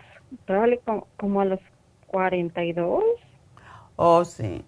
probablemente 0.46 0.84
como, 0.84 1.08
como 1.16 1.40
a 1.40 1.44
los 1.44 1.60
42. 2.06 3.02
Oh, 3.96 4.24
sí. 4.24 4.64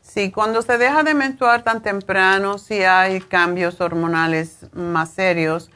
Sí, 0.00 0.32
cuando 0.32 0.62
se 0.62 0.76
deja 0.76 1.04
de 1.04 1.14
menstruar 1.14 1.62
tan 1.62 1.82
temprano, 1.82 2.58
sí 2.58 2.82
hay 2.82 3.20
cambios 3.20 3.80
hormonales 3.80 4.68
más 4.72 5.10
serios. 5.10 5.70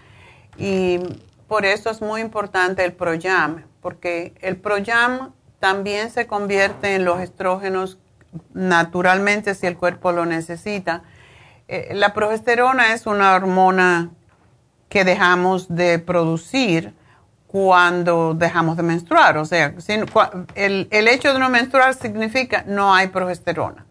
Y 0.58 0.98
por 1.46 1.64
eso 1.64 1.90
es 1.90 2.02
muy 2.02 2.20
importante 2.20 2.84
el 2.84 2.94
Proyam, 2.94 3.62
porque 3.80 4.34
el 4.40 4.56
Proyam 4.56 5.32
también 5.64 6.10
se 6.10 6.26
convierte 6.26 6.94
en 6.94 7.06
los 7.06 7.20
estrógenos 7.20 7.96
naturalmente 8.52 9.54
si 9.54 9.66
el 9.66 9.78
cuerpo 9.78 10.12
lo 10.12 10.26
necesita. 10.26 11.04
Eh, 11.68 11.92
la 11.94 12.12
progesterona 12.12 12.92
es 12.92 13.06
una 13.06 13.34
hormona 13.34 14.10
que 14.90 15.04
dejamos 15.04 15.74
de 15.74 15.98
producir 15.98 16.92
cuando 17.46 18.34
dejamos 18.34 18.76
de 18.76 18.82
menstruar. 18.82 19.38
O 19.38 19.46
sea, 19.46 19.74
el, 20.54 20.86
el, 20.90 21.08
hecho 21.08 21.32
de 21.32 21.38
no 21.38 21.48
menstruar 21.48 21.94
significa 21.94 22.64
no 22.66 22.94
hay 22.94 23.06
progesterona. 23.06 23.86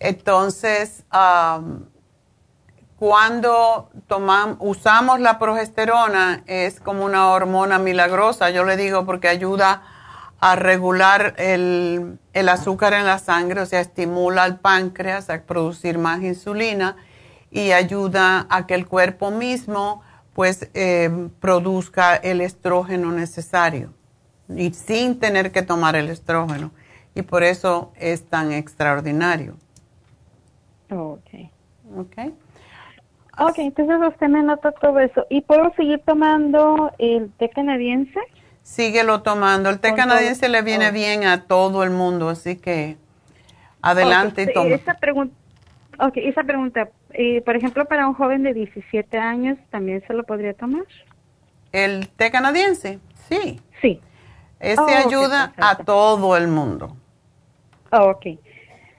Entonces, 0.00 1.04
cuando 2.98 3.90
usamos 4.58 5.20
la 5.20 5.38
progesterona 5.38 6.44
es 6.46 6.80
como 6.80 7.04
una 7.04 7.28
hormona 7.28 7.78
milagrosa, 7.78 8.48
yo 8.48 8.64
le 8.64 8.78
digo 8.78 9.04
porque 9.04 9.28
ayuda 9.28 9.82
a 10.44 10.56
regular 10.56 11.34
el, 11.38 12.18
el 12.32 12.48
azúcar 12.48 12.94
en 12.94 13.06
la 13.06 13.20
sangre, 13.20 13.60
o 13.60 13.66
sea, 13.66 13.78
estimula 13.78 14.42
al 14.42 14.58
páncreas 14.58 15.30
a 15.30 15.40
producir 15.42 15.98
más 15.98 16.20
insulina 16.20 16.96
y 17.52 17.70
ayuda 17.70 18.48
a 18.50 18.66
que 18.66 18.74
el 18.74 18.88
cuerpo 18.88 19.30
mismo 19.30 20.02
pues 20.32 20.68
eh, 20.74 21.28
produzca 21.38 22.16
el 22.16 22.40
estrógeno 22.40 23.12
necesario 23.12 23.94
y 24.48 24.72
sin 24.72 25.20
tener 25.20 25.52
que 25.52 25.62
tomar 25.62 25.94
el 25.94 26.08
estrógeno. 26.08 26.72
Y 27.14 27.22
por 27.22 27.44
eso 27.44 27.92
es 27.94 28.24
tan 28.24 28.50
extraordinario. 28.50 29.54
Ok. 30.90 31.30
Ok. 31.96 32.32
Ok, 33.38 33.58
entonces 33.58 33.96
usted 34.08 34.26
me 34.26 34.42
nota 34.42 34.72
todo 34.72 34.98
eso. 34.98 35.24
¿Y 35.30 35.42
puedo 35.42 35.72
seguir 35.76 36.00
tomando 36.04 36.90
el 36.98 37.30
té 37.34 37.48
canadiense? 37.48 38.18
Síguelo 38.62 39.22
tomando. 39.22 39.70
El 39.70 39.80
té 39.80 39.94
canadiense 39.94 40.48
le 40.48 40.62
viene 40.62 40.88
oh. 40.88 40.92
bien 40.92 41.24
a 41.24 41.44
todo 41.44 41.82
el 41.82 41.90
mundo, 41.90 42.28
así 42.28 42.56
que 42.56 42.96
adelante 43.80 44.42
y 44.44 44.52
toma. 44.52 44.74
Esa 44.74 44.94
pregunta, 44.94 45.34
okay, 45.98 46.28
esa 46.28 46.44
pregunta, 46.44 46.88
eh, 47.10 47.42
por 47.42 47.56
ejemplo, 47.56 47.84
para 47.86 48.06
un 48.06 48.14
joven 48.14 48.44
de 48.44 48.54
17 48.54 49.18
años, 49.18 49.58
¿también 49.70 50.02
se 50.06 50.14
lo 50.14 50.24
podría 50.24 50.54
tomar? 50.54 50.84
¿El 51.72 52.08
té 52.08 52.30
canadiense? 52.30 53.00
Sí. 53.28 53.60
Sí. 53.80 54.00
Ese 54.60 54.80
oh, 54.80 55.06
ayuda 55.06 55.52
a 55.56 55.76
todo 55.78 56.36
el 56.36 56.46
mundo. 56.46 56.96
Oh, 57.90 58.10
ok. 58.10 58.26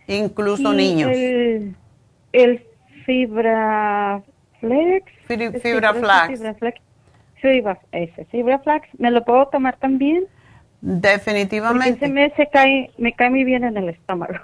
Incluso 0.07 0.73
niños. 0.73 1.09
El, 1.13 1.75
el 2.33 2.65
fibra 3.05 4.21
flex. 4.59 5.05
Fibra, 5.25 5.93
flax. 5.93 6.37
Fibra 6.37 6.53
flex 6.55 6.79
fibra, 6.79 6.92
ese, 7.43 8.25
fibra 8.25 8.59
flax, 8.59 8.87
¿me 8.97 9.11
lo 9.11 9.23
puedo 9.23 9.47
tomar 9.47 9.77
también? 9.77 10.25
Definitivamente. 10.81 12.05
ese 12.05 12.09
me, 12.09 12.29
se 12.31 12.47
cae, 12.49 12.91
me 12.97 13.13
cae 13.13 13.29
muy 13.29 13.43
bien 13.43 13.63
en 13.63 13.77
el 13.77 13.89
estómago. 13.89 14.35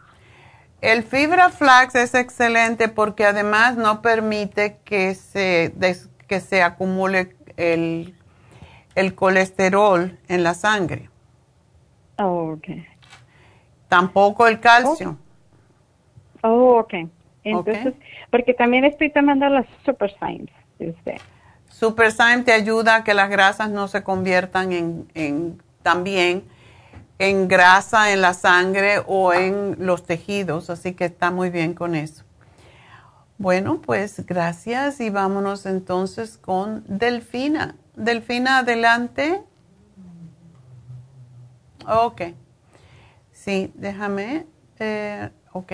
El 0.81 1.03
fibra 1.03 1.49
flax 1.49 1.95
es 1.95 2.15
excelente 2.15 2.87
porque 2.87 3.25
además 3.25 3.75
no 3.75 4.01
permite 4.01 4.77
que 4.85 5.13
se, 5.13 5.73
que 6.27 6.39
se 6.39 6.61
acumule 6.61 7.35
el, 7.57 8.15
el 8.95 9.15
colesterol 9.15 10.17
en 10.29 10.43
la 10.43 10.53
sangre. 10.53 11.09
Oh, 12.17 12.53
ok. 12.53 12.67
Tampoco 13.89 14.47
el 14.47 14.59
calcio. 14.59 15.17
Oh, 16.41 16.79
ok. 16.79 16.93
Entonces, 17.43 17.93
porque 18.29 18.53
también 18.53 18.85
estoy 18.85 19.09
tomando 19.09 19.49
las 19.49 19.65
Super 19.83 20.11
Science. 20.11 20.53
Este. 20.79 21.17
Super 21.79 22.13
te 22.43 22.51
ayuda 22.51 22.95
a 22.95 23.03
que 23.05 23.13
las 23.13 23.29
grasas 23.29 23.69
no 23.69 23.87
se 23.87 24.03
conviertan 24.03 24.73
en, 24.73 25.61
también 25.81 26.43
en 27.19 27.47
grasa 27.47 28.11
en 28.11 28.19
la 28.19 28.33
sangre 28.33 29.01
o 29.07 29.31
en 29.31 29.77
los 29.79 30.03
tejidos, 30.03 30.69
así 30.69 30.93
que 30.93 31.05
está 31.05 31.31
muy 31.31 31.49
bien 31.49 31.73
con 31.73 31.95
eso. 31.95 32.25
Bueno, 33.37 33.79
pues 33.79 34.25
gracias 34.25 34.99
y 34.99 35.09
vámonos 35.09 35.65
entonces 35.65 36.37
con 36.37 36.83
Delfina. 36.89 37.75
Delfina, 37.95 38.57
adelante. 38.57 39.41
Ok. 41.87 42.23
Sí, 43.31 43.71
déjame. 43.73 44.45
Eh, 44.79 45.29
ok. 45.53 45.71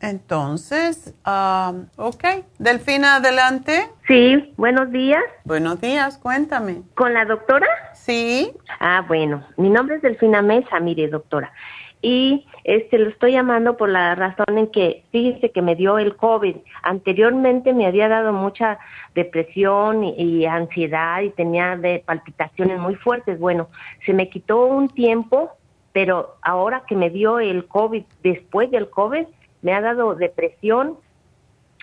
Entonces, 0.00 1.14
um, 1.26 1.86
ok. 1.96 2.24
Delfina, 2.58 3.16
adelante. 3.16 3.88
Sí, 4.06 4.54
buenos 4.56 4.92
días. 4.92 5.22
Buenos 5.44 5.80
días, 5.80 6.18
cuéntame. 6.18 6.82
¿Con 6.94 7.14
la 7.14 7.24
doctora? 7.24 7.66
Sí. 7.94 8.52
Ah, 8.78 9.04
bueno, 9.06 9.44
mi 9.56 9.70
nombre 9.70 9.96
es 9.96 10.02
Delfina 10.02 10.40
Mesa, 10.40 10.78
mire, 10.78 11.08
doctora. 11.08 11.52
Y 12.00 12.46
este 12.62 12.96
lo 12.96 13.10
estoy 13.10 13.32
llamando 13.32 13.76
por 13.76 13.88
la 13.88 14.14
razón 14.14 14.56
en 14.56 14.68
que, 14.68 15.04
fíjese 15.10 15.50
que 15.50 15.62
me 15.62 15.74
dio 15.74 15.98
el 15.98 16.14
COVID. 16.14 16.54
Anteriormente 16.84 17.72
me 17.72 17.86
había 17.86 18.08
dado 18.08 18.32
mucha 18.32 18.78
depresión 19.16 20.04
y, 20.04 20.14
y 20.16 20.46
ansiedad 20.46 21.22
y 21.22 21.30
tenía 21.30 21.76
de 21.76 22.04
palpitaciones 22.06 22.78
muy 22.78 22.94
fuertes. 22.94 23.40
Bueno, 23.40 23.68
se 24.06 24.12
me 24.12 24.28
quitó 24.28 24.64
un 24.66 24.88
tiempo, 24.88 25.50
pero 25.92 26.36
ahora 26.42 26.84
que 26.86 26.94
me 26.94 27.10
dio 27.10 27.40
el 27.40 27.66
COVID, 27.66 28.04
después 28.22 28.70
del 28.70 28.88
COVID, 28.90 29.26
me 29.62 29.72
ha 29.72 29.80
dado 29.80 30.14
depresión 30.14 30.96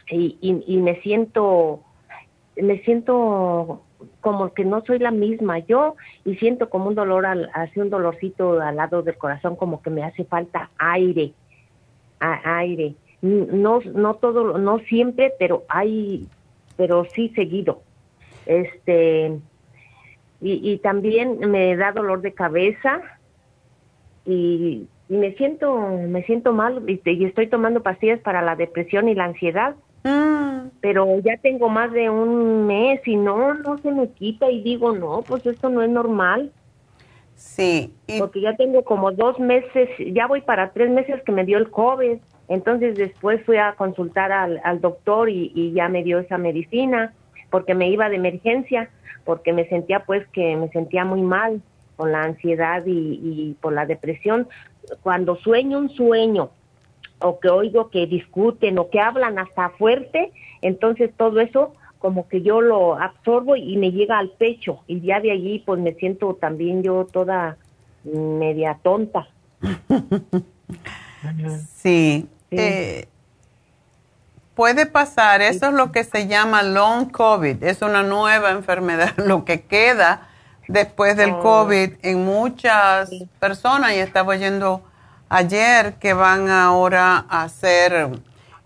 y, 0.10 0.38
y, 0.42 0.78
me 0.78 1.02
siento, 1.02 1.82
me 2.56 2.80
siento 2.84 3.82
como 4.22 4.54
que 4.54 4.64
no 4.64 4.84
soy 4.86 5.00
la 5.00 5.12
misma 5.12 5.60
yo 5.60 5.96
y 6.24 6.36
siento 6.36 6.70
como 6.70 6.90
un 6.90 6.96
dolor, 6.96 7.26
al, 7.26 7.50
así 7.54 7.80
un 7.80 7.90
dolorcito 7.90 8.62
al 8.62 8.76
lado 8.76 9.02
del 9.02 9.18
corazón, 9.18 9.56
como 9.56 9.82
que 9.82 9.90
me 9.90 10.04
hace 10.04 10.24
falta 10.26 10.70
aire, 10.78 11.34
aire. 12.20 12.96
No, 13.22 13.80
no 13.80 14.14
todo, 14.16 14.60
no 14.60 14.80
siempre, 14.80 15.34
pero 15.40 15.64
hay, 15.70 16.28
pero 16.78 17.06
sí 17.06 17.30
seguido. 17.30 17.82
Este, 18.46 19.40
y, 20.40 20.72
y 20.72 20.78
también 20.78 21.40
me 21.50 21.76
da 21.76 21.92
dolor 21.92 22.22
de 22.22 22.34
cabeza 22.34 23.02
y 24.24 24.88
y 24.88 24.88
me 25.10 25.34
siento 25.34 25.78
me 26.08 26.24
siento 26.24 26.54
mal 26.54 26.84
y, 26.88 27.02
estoy 27.26 27.48
tomando 27.48 27.84
pastillas 27.84 28.20
para 28.22 28.42
la 28.42 28.56
depresión 28.56 29.08
y 29.10 29.16
la 29.16 29.26
ansiedad. 29.26 29.76
Mm. 30.04 30.70
pero 30.82 31.20
ya 31.22 31.36
tengo 31.38 31.68
más 31.68 31.92
de 31.92 32.12
un 32.12 32.68
mes 32.68 33.02
y 33.08 33.16
no 33.16 33.56
no 33.56 33.80
se 33.80 33.92
me 33.92 34.08
quita 34.10 34.52
y 34.52 34.62
digo 34.62 34.92
no 34.92 35.24
pues 35.28 35.44
esto 35.46 35.70
no 35.70 35.82
es 35.82 35.90
normal. 35.90 36.52
Sí 37.34 37.92
porque 38.20 38.42
ya 38.42 38.56
tengo 38.56 38.84
como 38.84 39.12
dos 39.12 39.40
meses 39.40 39.90
ya 40.14 40.28
voy 40.28 40.42
para 40.42 40.72
tres 40.72 40.90
meses 40.90 41.22
que 41.24 41.32
me 41.32 41.46
dio 41.46 41.58
el 41.58 41.70
covid. 41.70 42.18
Entonces 42.48 42.96
después 42.96 43.44
fui 43.44 43.58
a 43.58 43.74
consultar 43.74 44.32
al, 44.32 44.62
al 44.64 44.80
doctor 44.80 45.30
y, 45.30 45.52
y 45.56 45.72
ya 45.74 45.90
me 45.90 46.04
dio 46.04 46.20
esa 46.20 46.38
medicina 46.38 47.14
porque 47.50 47.74
me 47.74 47.90
iba 47.90 48.08
de 48.10 48.18
emergencia 48.18 48.90
porque 49.24 49.52
me 49.52 49.68
sentía 49.68 50.02
pues 50.06 50.26
que 50.28 50.56
me 50.56 50.70
sentía 50.70 51.04
muy 51.04 51.22
mal 51.22 51.62
con 51.96 52.12
la 52.12 52.24
ansiedad 52.24 52.86
y, 52.86 53.20
y 53.22 53.58
por 53.62 53.74
la 53.74 53.86
depresión 53.86 54.48
cuando 55.02 55.36
sueño 55.38 55.78
un 55.78 55.90
sueño 55.90 56.50
o 57.20 57.40
que 57.40 57.50
oigo 57.50 57.90
que 57.90 58.08
discuten 58.08 58.78
o 58.78 58.90
que 58.90 59.00
hablan 59.00 59.40
hasta 59.40 59.70
fuerte, 59.72 60.32
entonces 60.62 61.12
todo 61.16 61.40
eso 61.40 61.74
como 62.00 62.28
que 62.28 62.42
yo 62.42 62.62
lo 62.62 62.96
absorbo 62.96 63.56
y 63.56 63.78
me 63.78 63.92
llega 63.92 64.20
al 64.20 64.30
pecho 64.30 64.82
y 64.88 65.02
ya 65.02 65.20
de 65.20 65.32
allí 65.32 65.64
pues 65.66 65.80
me 65.80 65.94
siento 65.94 66.36
también 66.36 66.84
yo 66.84 67.08
toda 67.12 67.58
media 68.04 68.80
tonta. 68.84 69.28
sí. 71.76 72.28
Eh, 72.52 73.08
puede 74.54 74.86
pasar, 74.86 75.42
eso 75.42 75.68
es 75.68 75.74
lo 75.74 75.92
que 75.92 76.04
se 76.04 76.28
llama 76.28 76.64
long 76.64 77.12
COVID, 77.12 77.64
es 77.64 77.82
una 77.82 78.04
nueva 78.04 78.52
enfermedad, 78.52 79.14
lo 79.18 79.46
que 79.46 79.64
queda 79.64 80.30
después 80.68 81.18
del 81.18 81.32
oh. 81.32 81.40
COVID 81.42 81.94
en 82.02 82.26
muchas 82.26 83.10
personas 83.40 83.94
y 83.94 84.00
estaba 84.00 84.30
oyendo 84.30 84.84
ayer 85.30 85.96
que 85.96 86.14
van 86.14 86.50
ahora 86.50 87.26
a 87.30 87.44
hacer, 87.44 88.10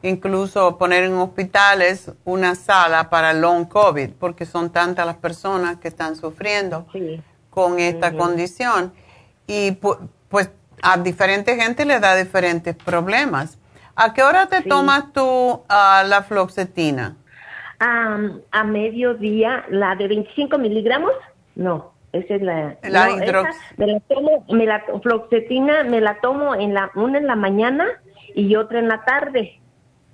incluso 0.01 0.77
poner 0.77 1.03
en 1.03 1.13
hospitales 1.13 2.11
una 2.26 2.55
sala 2.55 3.09
para 3.09 3.34
long 3.34 3.65
COVID 3.65 4.11
porque 4.19 4.45
son 4.45 4.71
tantas 4.71 5.05
las 5.05 5.17
personas 5.17 5.77
que 5.77 5.88
están 5.88 6.15
sufriendo 6.15 6.88
con 7.49 7.80
esta 7.80 8.13
condición 8.13 8.93
y 9.47 9.71
pues 10.30 10.51
a 10.81 10.97
diferente 10.97 11.55
gente 11.55 11.85
le 11.85 11.99
da 11.99 12.15
diferentes 12.15 12.76
problemas. 12.76 13.57
¿A 13.95 14.13
qué 14.13 14.23
hora 14.23 14.47
te 14.47 14.61
tomas 14.61 15.11
tú 15.11 15.63
ah, 15.67 16.03
la 16.07 16.23
floxetina? 16.23 17.15
a 17.81 18.63
mediodía, 18.65 19.65
la 19.69 19.95
de 19.95 20.07
25 20.09 20.57
miligramos. 20.57 21.13
No, 21.60 21.91
esa 22.14 22.36
es 22.36 22.41
la... 22.41 22.77
La 22.84 23.10
me 23.76 23.88
la 23.88 23.99
tomo, 23.99 24.45
me 24.49 24.65
la 24.65 24.81
floxetina 25.03 25.84
me 25.84 25.99
la 25.99 26.22
tomo 26.22 26.56
en 26.56 26.73
la, 26.73 26.90
una 26.95 27.18
en 27.18 27.27
la 27.27 27.36
mañana 27.36 27.86
y 28.34 28.56
otra 28.56 28.80
en 28.80 28.88
la 28.88 29.03
tarde. 29.03 29.60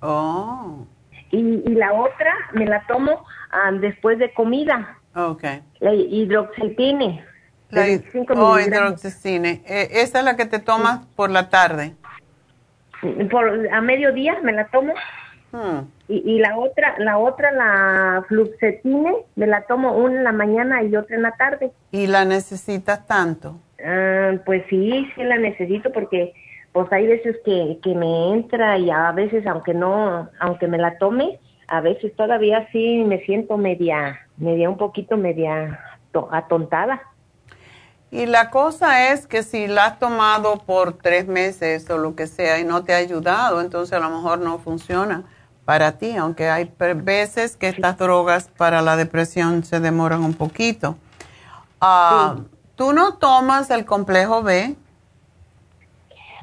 Oh. 0.00 0.84
Y, 1.30 1.38
y 1.38 1.74
la 1.76 1.92
otra 1.92 2.34
me 2.52 2.66
la 2.66 2.84
tomo 2.88 3.24
ah, 3.52 3.70
después 3.70 4.18
de 4.18 4.34
comida. 4.34 4.98
Okay. 5.14 5.62
La 5.78 5.94
hidroxetine. 5.94 7.24
La, 7.70 7.86
oh, 8.34 8.58
hidroxetine. 8.58 9.62
Eh, 9.64 9.88
¿Esa 9.92 10.18
es 10.18 10.24
la 10.24 10.34
que 10.34 10.46
te 10.46 10.58
tomas 10.58 11.06
por 11.14 11.30
la 11.30 11.48
tarde? 11.48 11.94
Por, 13.30 13.72
a 13.72 13.80
mediodía 13.82 14.40
me 14.42 14.52
la 14.52 14.66
tomo. 14.66 14.94
Hmm. 15.52 15.82
Y, 16.08 16.38
la 16.38 16.56
otra, 16.56 16.94
la 16.98 17.18
otra, 17.18 17.50
la 17.50 18.24
fluxetine, 18.28 19.16
me 19.34 19.46
la 19.48 19.62
tomo 19.62 19.96
una 19.96 20.18
en 20.18 20.24
la 20.24 20.32
mañana 20.32 20.82
y 20.84 20.94
otra 20.94 21.16
en 21.16 21.22
la 21.22 21.32
tarde. 21.32 21.72
¿Y 21.90 22.06
la 22.06 22.24
necesitas 22.24 23.06
tanto? 23.06 23.58
Ah, 23.84 24.34
pues 24.44 24.62
sí, 24.70 25.08
sí 25.14 25.24
la 25.24 25.36
necesito 25.36 25.90
porque 25.92 26.32
pues 26.72 26.92
hay 26.92 27.08
veces 27.08 27.36
que, 27.44 27.78
que 27.82 27.94
me 27.94 28.32
entra 28.32 28.78
y 28.78 28.90
a 28.90 29.10
veces 29.12 29.46
aunque 29.46 29.74
no, 29.74 30.28
aunque 30.38 30.68
me 30.68 30.78
la 30.78 30.96
tome, 30.98 31.40
a 31.66 31.80
veces 31.80 32.14
todavía 32.14 32.68
sí 32.70 33.02
me 33.04 33.18
siento 33.24 33.56
media, 33.56 34.20
media 34.36 34.70
un 34.70 34.76
poquito 34.76 35.16
media 35.16 35.80
atontada. 36.30 37.02
Y 38.12 38.26
la 38.26 38.50
cosa 38.50 39.10
es 39.10 39.26
que 39.26 39.42
si 39.42 39.66
la 39.66 39.86
has 39.86 39.98
tomado 39.98 40.58
por 40.64 40.92
tres 40.92 41.26
meses 41.26 41.90
o 41.90 41.98
lo 41.98 42.14
que 42.14 42.28
sea 42.28 42.60
y 42.60 42.64
no 42.64 42.84
te 42.84 42.94
ha 42.94 42.98
ayudado, 42.98 43.60
entonces 43.60 43.92
a 43.92 43.98
lo 43.98 44.10
mejor 44.10 44.38
no 44.38 44.58
funciona 44.58 45.24
para 45.66 45.98
ti, 45.98 46.16
aunque 46.16 46.48
hay 46.48 46.72
veces 46.94 47.56
que 47.56 47.68
estas 47.68 47.98
drogas 47.98 48.48
para 48.56 48.82
la 48.82 48.96
depresión 48.96 49.64
se 49.64 49.80
demoran 49.80 50.22
un 50.22 50.32
poquito. 50.32 50.96
Ah, 51.80 52.36
¿Tú 52.76 52.92
no 52.92 53.14
tomas 53.14 53.68
el 53.70 53.84
complejo 53.84 54.44
B? 54.44 54.76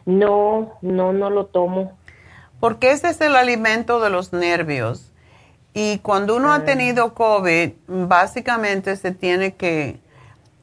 No, 0.06 0.74
no, 0.82 1.14
no 1.14 1.30
lo 1.30 1.46
tomo. 1.46 1.98
Porque 2.60 2.92
ese 2.92 3.10
es 3.10 3.22
el 3.22 3.38
alimento 3.38 4.02
de 4.02 4.10
los 4.10 4.34
nervios. 4.34 5.14
Y 5.74 6.00
cuando 6.00 6.36
uno 6.36 6.52
ha 6.52 6.58
ah. 6.58 6.66
tenido 6.66 7.14
COVID, 7.14 7.72
básicamente 7.88 8.98
se 8.98 9.12
tiene 9.12 9.56
que 9.56 10.02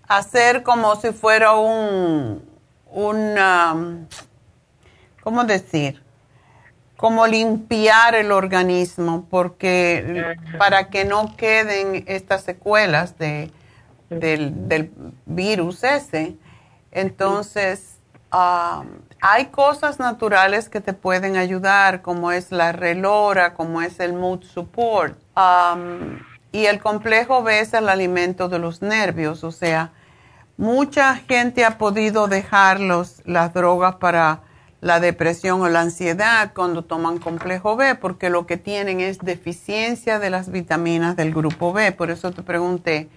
hacer 0.06 0.62
como 0.62 0.96
si 0.96 1.12
fuera 1.12 1.54
un, 1.54 2.44
un 2.92 4.06
¿cómo 5.22 5.44
decir? 5.44 6.02
Como 7.00 7.26
limpiar 7.26 8.14
el 8.14 8.30
organismo, 8.30 9.26
porque 9.30 10.36
para 10.58 10.90
que 10.90 11.06
no 11.06 11.34
queden 11.34 12.04
estas 12.06 12.42
secuelas 12.42 13.16
de, 13.16 13.50
del, 14.10 14.92
virus 15.24 15.82
ese. 15.82 16.36
Entonces, 16.90 17.96
hay 18.30 19.46
cosas 19.46 19.98
naturales 19.98 20.68
que 20.68 20.82
te 20.82 20.92
pueden 20.92 21.38
ayudar, 21.38 22.02
como 22.02 22.32
es 22.32 22.52
la 22.52 22.72
relora, 22.72 23.54
como 23.54 23.80
es 23.80 23.98
el 23.98 24.12
mood 24.12 24.42
support. 24.42 25.16
y 26.52 26.66
el 26.66 26.80
complejo 26.80 27.42
B 27.42 27.60
es 27.60 27.72
el 27.72 27.88
alimento 27.88 28.50
de 28.50 28.58
los 28.58 28.82
nervios, 28.82 29.42
o 29.44 29.52
sea, 29.52 29.92
mucha 30.56 31.14
gente 31.16 31.64
ha 31.64 31.78
podido 31.78 32.28
dejar 32.28 32.80
los, 32.80 33.22
las 33.24 33.54
drogas 33.54 33.94
para 33.96 34.42
la 34.80 34.98
depresión 34.98 35.60
o 35.60 35.68
la 35.68 35.80
ansiedad 35.80 36.52
cuando 36.54 36.82
toman 36.82 37.18
complejo 37.18 37.76
B, 37.76 37.94
porque 37.96 38.30
lo 38.30 38.46
que 38.46 38.56
tienen 38.56 39.00
es 39.00 39.18
deficiencia 39.18 40.18
de 40.18 40.30
las 40.30 40.50
vitaminas 40.50 41.16
del 41.16 41.34
grupo 41.34 41.72
B. 41.72 41.92
Por 41.92 42.10
eso 42.10 42.30
te 42.30 42.42
pregunté 42.42 43.08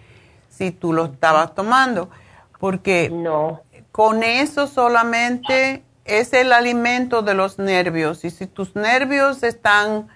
si 0.50 0.72
tú 0.72 0.94
lo 0.94 1.06
estabas 1.06 1.56
tomando, 1.56 2.10
porque 2.60 3.10
no. 3.10 3.62
con 3.92 4.24
eso 4.24 4.68
solamente 4.68 5.84
es 6.06 6.34
el 6.34 6.52
alimento 6.52 7.22
de 7.22 7.34
los 7.34 7.60
nervios 7.60 8.26
y 8.26 8.30
si 8.30 8.46
tus 8.46 8.76
nervios 8.76 9.42
están 9.44 10.10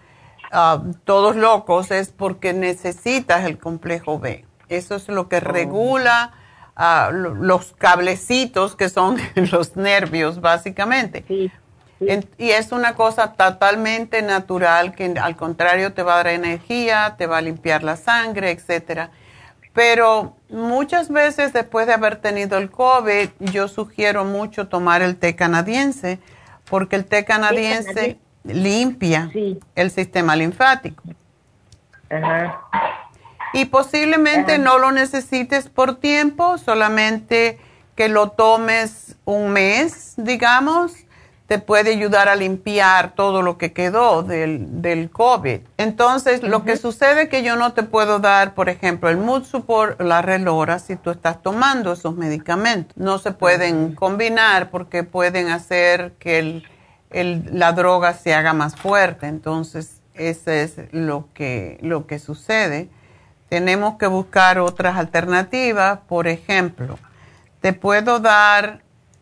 ah, 0.52 0.84
todos 1.06 1.38
locos 1.38 1.92
es 1.92 2.10
porque 2.10 2.54
necesitas 2.54 3.46
el 3.46 3.58
complejo 3.58 4.20
B. 4.20 4.46
Eso 4.68 4.96
es 4.96 5.08
lo 5.08 5.30
que 5.30 5.38
oh. 5.38 5.42
regula 5.42 6.34
ah, 6.78 7.10
los 7.12 7.74
cablecitos 7.74 8.76
que 8.76 8.88
son 8.88 9.18
los 9.52 9.76
nervios 9.76 10.40
básicamente. 10.40 11.26
y 12.00 12.50
es 12.52 12.72
una 12.72 12.94
cosa 12.94 13.34
totalmente 13.34 14.22
natural 14.22 14.94
que 14.94 15.16
al 15.20 15.36
contrario 15.36 15.94
te 15.94 16.04
va 16.04 16.14
a 16.14 16.18
dar 16.18 16.28
energía, 16.28 17.16
te 17.18 17.26
va 17.26 17.40
a 17.40 17.42
limpiar 17.42 17.84
la 17.84 17.98
sangre, 17.98 18.52
etcétera. 18.52 19.10
Pero 19.74 20.36
muchas 20.50 21.10
veces 21.10 21.54
después 21.54 21.86
de 21.88 21.94
haber 21.94 22.16
tenido 22.16 22.58
el 22.58 22.72
COVID, 22.72 23.30
yo 23.40 23.68
sugiero 23.68 24.26
mucho 24.26 24.68
tomar 24.68 25.02
el 25.02 25.18
té 25.18 25.36
canadiense, 25.36 26.20
porque 26.70 26.96
el 26.96 27.06
té 27.06 27.26
canadiense 27.26 28.18
limpia 28.44 29.30
el 29.76 29.92
sistema 29.92 30.36
linfático. 30.36 31.04
Y 33.54 33.66
posiblemente 33.66 34.58
no 34.58 34.78
lo 34.78 34.92
necesites 34.92 35.70
por 35.70 35.96
tiempo, 35.96 36.58
solamente 36.58 37.60
que 37.96 38.10
lo 38.10 38.30
tomes 38.30 39.16
un 39.26 39.50
mes, 39.50 40.14
digamos, 40.18 40.94
te 41.48 41.60
puede 41.60 41.92
ayudar 41.92 42.28
a 42.28 42.36
limpiar 42.36 43.16
todo 43.16 43.42
lo 43.42 43.58
que 43.58 43.72
quedó 43.72 44.22
del, 44.22 44.82
del 44.82 45.10
COVID. 45.10 45.62
Entonces, 45.78 46.44
lo 46.44 46.66
que 46.66 46.76
sucede 46.76 47.24
es 47.24 47.30
que 47.30 47.42
yo 47.42 47.56
no 47.56 47.72
te 47.72 47.84
puedo 47.84 48.20
dar, 48.20 48.54
por 48.54 48.68
ejemplo, 48.68 49.10
el 49.10 49.18
mood 49.18 49.46
support, 49.46 50.00
la 50.02 50.22
relora, 50.22 50.78
si 50.80 50.98
tú 50.98 51.10
estás 51.10 51.42
tomando 51.42 51.94
esos 51.94 52.16
medicamentos. 52.16 52.96
No 52.98 53.18
se 53.18 53.32
pueden 53.32 53.96
combinar 53.96 54.70
porque 54.70 55.04
pueden 55.04 55.48
hacer 55.48 56.14
que 56.20 56.40
el, 56.40 56.68
el, 57.12 57.50
la 57.58 57.72
droga 57.72 58.14
se 58.14 58.34
haga 58.34 58.52
más 58.52 58.76
fuerte. 58.76 59.28
Entonces, 59.28 60.02
eso 60.16 60.52
es 60.52 60.76
lo 60.92 61.30
que, 61.34 61.78
lo 61.82 62.08
que 62.08 62.20
sucede. 62.20 62.90
Tenemos 63.50 63.98
que 63.98 64.08
buscar 64.08 64.60
otras 64.60 64.98
alternativas. 64.98 66.00
Por 66.08 66.28
ejemplo, 66.28 67.00
te 67.62 67.74
puedo 67.74 68.20
dar 68.20 68.82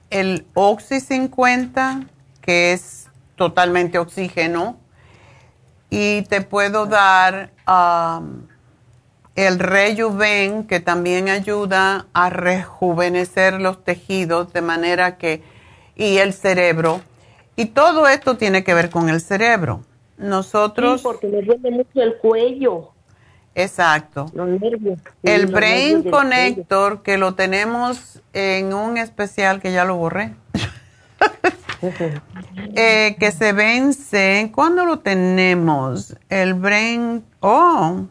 el 0.09 0.45
Oxy 0.53 0.99
50 0.99 2.05
que 2.45 2.73
es 2.73 3.09
totalmente 3.35 3.97
oxígeno. 3.97 4.77
Y 5.89 6.21
te 6.23 6.41
puedo 6.41 6.85
dar 6.85 7.51
um, 7.67 8.43
el 9.35 9.59
Rejuven, 9.59 10.67
que 10.67 10.79
también 10.79 11.29
ayuda 11.29 12.05
a 12.13 12.29
rejuvenecer 12.29 13.59
los 13.59 13.83
tejidos 13.83 14.53
de 14.53 14.61
manera 14.61 15.17
que, 15.17 15.41
y 15.95 16.17
el 16.17 16.33
cerebro. 16.33 17.01
Y 17.55 17.67
todo 17.67 18.07
esto 18.07 18.37
tiene 18.37 18.63
que 18.63 18.73
ver 18.73 18.89
con 18.89 19.09
el 19.09 19.21
cerebro. 19.21 19.81
Nosotros. 20.17 21.01
Sí, 21.01 21.03
porque 21.03 21.27
me 21.27 21.41
duele 21.41 21.71
mucho 21.71 22.01
el 22.01 22.17
cuello. 22.17 22.91
Exacto. 23.55 24.29
Los 24.33 24.49
nervios. 24.59 24.99
el 25.23 25.47
Brain 25.47 26.03
Connector, 26.03 27.01
que 27.01 27.17
lo 27.17 27.35
tenemos 27.35 28.21
en 28.33 28.73
un 28.73 28.97
especial 28.97 29.61
que 29.61 29.71
ya 29.71 29.85
lo 29.85 29.95
borré. 29.95 30.35
Eh, 32.75 33.15
que 33.19 33.31
se 33.31 33.53
vence. 33.53 34.51
¿Cuándo 34.55 34.85
lo 34.85 34.99
tenemos? 34.99 36.15
El 36.29 36.55
brain. 36.55 37.23
Oh, 37.41 38.05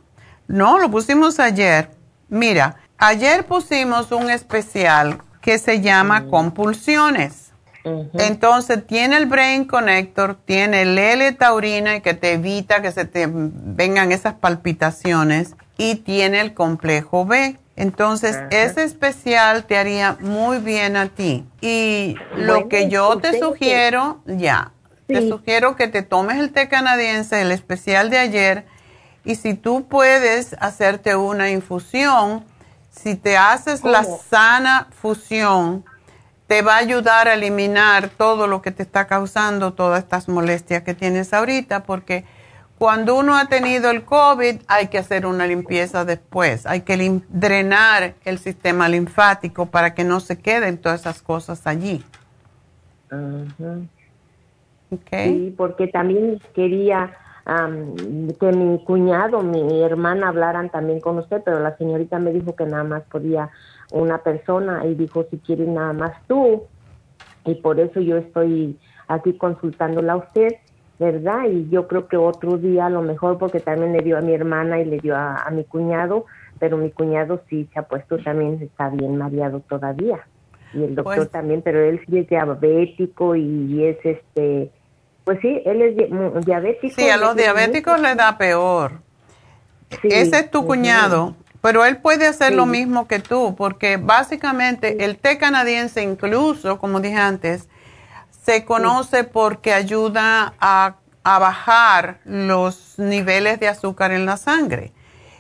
no, 0.47 0.79
lo 0.79 0.91
pusimos 0.91 1.41
ayer. 1.41 1.91
Mira, 2.29 2.77
ayer 2.99 3.45
pusimos 3.45 4.13
un 4.13 4.31
especial 4.31 5.19
que 5.41 5.59
se 5.59 5.81
llama 5.81 6.21
mm. 6.21 6.31
Compulsiones. 6.31 7.44
Entonces 7.85 8.87
tiene 8.87 9.19
el 9.19 9.27
Brain 9.27 9.67
Connector, 9.67 10.37
tiene 10.45 10.83
el 10.83 10.99
L-taurina 10.99 12.01
que 12.01 12.15
te 12.15 12.33
evita 12.33 12.81
que 12.81 12.91
se 12.91 13.05
te 13.05 13.27
vengan 13.29 14.11
esas 14.11 14.35
palpitaciones 14.35 15.55
y 15.77 15.97
tiene 15.97 16.41
el 16.41 16.55
complejo 16.55 17.27
B. 17.27 17.59
Entonces, 17.77 18.39
ese 18.51 18.85
especial 18.85 19.65
te 19.65 19.77
haría 19.77 20.17
muy 20.21 20.59
bien 20.59 20.97
a 20.97 21.09
ti. 21.09 21.45
Y 21.61 22.17
lo 22.37 22.69
que 22.69 22.89
yo 22.89 23.19
te 23.19 23.39
sugiero, 23.39 24.21
ya, 24.27 24.73
te 25.07 25.29
sugiero 25.29 25.77
que 25.77 25.89
te 25.89 26.03
tomes 26.03 26.39
el 26.39 26.53
té 26.53 26.69
canadiense, 26.69 27.43
el 27.43 27.51
especial 27.51 28.11
de 28.11 28.19
ayer, 28.19 28.65
y 29.25 29.35
si 29.37 29.55
tú 29.55 29.87
puedes 29.89 30.55
hacerte 30.61 31.17
una 31.17 31.51
infusión, 31.51 32.45
si 32.91 33.17
te 33.17 33.37
haces 33.37 33.83
la 33.83 34.05
sana 34.05 34.89
fusión, 34.91 35.85
te 36.47 36.63
va 36.63 36.75
a 36.75 36.79
ayudar 36.79 37.29
a 37.29 37.35
eliminar 37.35 38.09
todo 38.09 38.47
lo 38.47 38.61
que 38.61 38.71
te 38.71 38.83
está 38.83 39.07
causando 39.07 39.73
todas 39.73 40.03
estas 40.03 40.29
molestias 40.29 40.83
que 40.83 40.95
tienes 40.95 41.33
ahorita, 41.33 41.85
porque 41.85 42.25
cuando 42.79 43.17
uno 43.17 43.37
ha 43.37 43.47
tenido 43.47 43.91
el 43.91 44.05
COVID, 44.05 44.57
hay 44.67 44.89
que 44.89 44.99
hacer 44.99 45.27
una 45.27 45.47
limpieza 45.47 46.05
después. 46.05 46.67
Hay 46.67 46.83
que 46.83 47.23
drenar 47.29 48.15
el 48.25 48.39
sistema 48.39 48.89
linfático 48.89 49.67
para 49.67 49.95
que 49.95 50.05
no 50.05 50.21
se 50.21 50.39
queden 50.39 50.79
todas 50.79 51.01
esas 51.01 51.23
cosas 51.23 51.67
allí. 51.67 52.05
Sí, 55.11 55.55
porque 55.57 55.87
también 55.87 56.41
quería 56.55 57.17
que 58.41 58.53
mi 58.53 58.83
cuñado, 58.85 59.43
mi 59.43 59.83
hermana 59.83 60.29
hablaran 60.29 60.71
también 60.71 61.01
con 61.01 61.19
usted, 61.19 61.43
pero 61.45 61.61
la 61.61 61.77
señorita 61.77 62.19
me 62.19 62.33
dijo 62.33 62.57
que 62.57 62.65
nada 62.65 62.85
más 62.85 63.03
podía 63.05 63.51
una 64.01 64.19
persona 64.19 64.85
y 64.87 64.95
dijo 64.95 65.25
si 65.31 65.39
quiere 65.39 65.67
nada 65.67 65.93
más 65.93 66.13
tú. 66.27 66.63
Y 67.45 67.55
por 67.57 67.81
eso 67.81 68.01
yo 68.01 68.17
estoy 68.17 68.79
aquí 69.09 69.37
consultándola 69.37 70.15
a 70.15 70.17
usted 70.17 70.55
¿verdad? 70.99 71.45
Y 71.51 71.69
yo 71.71 71.89
creo 71.89 72.07
que 72.09 72.17
otro 72.17 72.57
día 72.57 72.87
a 72.87 72.91
lo 72.91 73.03
mejor 73.03 73.39
porque 73.39 73.61
también 73.61 73.93
le 73.93 74.01
dio 74.01 74.17
a 74.17 74.21
mi 74.21 74.33
hermana 74.33 74.81
y 74.81 74.85
le 74.85 74.99
dio 74.99 75.17
a, 75.17 75.49
mi 75.51 75.65
cuñado, 75.65 76.27
pero 76.59 76.77
mi 76.77 76.91
cuñado 76.91 77.43
sí 77.49 77.69
se 77.73 77.81
ha 77.81 77.83
puesto 77.83 78.19
también, 78.19 78.61
está 78.63 78.91
bien 78.91 79.17
mareado 79.17 79.61
todavía. 79.61 80.27
Y 80.73 80.85
el 80.85 80.95
doctor 80.95 81.17
pues 81.17 81.31
también, 81.31 81.63
pero 81.63 81.81
él 81.81 82.01
sí 82.07 82.19
es 82.19 82.29
diabético 82.29 83.37
y 83.37 83.85
es 83.85 83.99
este 84.05 84.71
Pues 85.25 85.39
sí, 85.41 85.63
él 85.65 85.83
es 85.83 86.45
diabético. 86.45 86.95
Sí, 86.97 87.09
a 87.09 87.17
los 87.17 87.37
diabéticos 87.37 88.01
les 88.01 88.17
da 88.17 88.37
peor. 88.39 88.93
Ese 90.03 90.39
es 90.39 90.51
tu 90.51 90.65
cuñado, 90.67 91.37
pero 91.65 91.87
él 91.87 91.97
puede 91.97 92.27
hacer 92.27 92.53
lo 92.53 92.67
mismo 92.67 93.09
que 93.09 93.21
tú, 93.21 93.55
porque 93.57 93.97
básicamente 93.97 95.03
el 95.03 95.17
té 95.17 95.39
canadiense 95.39 96.03
incluso, 96.03 96.79
como 96.79 97.01
dije 97.01 97.17
antes, 97.17 97.69
se 98.45 98.67
conoce 98.67 99.25
porque 99.25 99.73
ayuda 99.73 100.53
a, 100.61 100.97
a, 101.23 101.39
bajar 101.39 102.19
los 102.27 102.99
niveles 102.99 103.61
de 103.61 103.69
azúcar 103.69 104.13
en 104.13 104.27
la 104.27 104.37
sangre. 104.37 104.93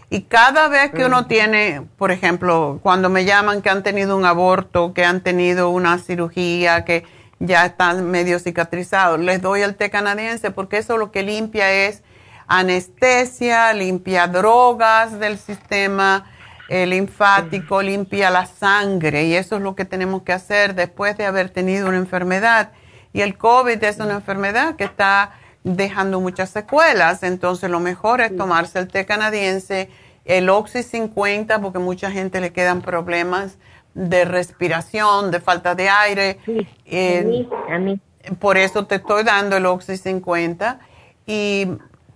Y 0.08 0.22
cada 0.22 0.68
vez 0.68 0.92
que 0.92 1.04
uno 1.04 1.26
tiene, 1.26 1.82
por 1.98 2.10
ejemplo, 2.10 2.80
cuando 2.82 3.10
me 3.10 3.26
llaman 3.26 3.60
que 3.60 3.68
han 3.68 3.82
tenido 3.82 4.16
un 4.16 4.24
aborto, 4.24 4.94
que 4.94 5.04
han 5.04 5.20
tenido 5.20 5.68
una 5.68 5.98
cirugía, 5.98 6.86
que 6.86 7.04
ya 7.38 7.66
están 7.66 8.10
medio 8.10 8.38
cicatrizados, 8.38 9.20
les 9.20 9.42
doy 9.42 9.60
el 9.60 9.74
té 9.74 9.90
canadiense 9.90 10.50
porque 10.50 10.78
eso 10.78 10.96
lo 10.96 11.12
que 11.12 11.22
limpia 11.22 11.70
es 11.70 12.02
anestesia, 12.46 13.72
limpia 13.72 14.26
drogas 14.26 15.18
del 15.18 15.38
sistema 15.38 16.26
eh, 16.68 16.86
linfático, 16.86 17.82
limpia 17.82 18.30
la 18.30 18.46
sangre 18.46 19.24
y 19.24 19.34
eso 19.34 19.56
es 19.56 19.62
lo 19.62 19.74
que 19.74 19.84
tenemos 19.84 20.22
que 20.22 20.32
hacer 20.32 20.74
después 20.74 21.16
de 21.16 21.26
haber 21.26 21.50
tenido 21.50 21.88
una 21.88 21.98
enfermedad. 21.98 22.72
Y 23.12 23.20
el 23.20 23.36
COVID 23.36 23.82
es 23.84 23.98
una 23.98 24.14
enfermedad 24.14 24.76
que 24.76 24.84
está 24.84 25.32
dejando 25.62 26.20
muchas 26.20 26.50
secuelas, 26.50 27.22
entonces 27.22 27.70
lo 27.70 27.80
mejor 27.80 28.20
es 28.20 28.36
tomarse 28.36 28.78
el 28.78 28.88
té 28.88 29.06
canadiense, 29.06 29.88
el 30.24 30.48
Oxy 30.48 30.82
50, 30.82 31.60
porque 31.60 31.78
mucha 31.78 32.10
gente 32.10 32.40
le 32.40 32.52
quedan 32.52 32.82
problemas 32.82 33.56
de 33.94 34.24
respiración, 34.24 35.30
de 35.30 35.40
falta 35.40 35.74
de 35.74 35.88
aire. 35.88 36.38
Eh, 36.86 37.46
a 37.70 37.78
mí, 37.78 38.00
Por 38.38 38.56
eso 38.56 38.86
te 38.86 38.96
estoy 38.96 39.22
dando 39.22 39.56
el 39.56 39.66
Oxy 39.66 39.96
50 39.96 40.80
y 41.26 41.68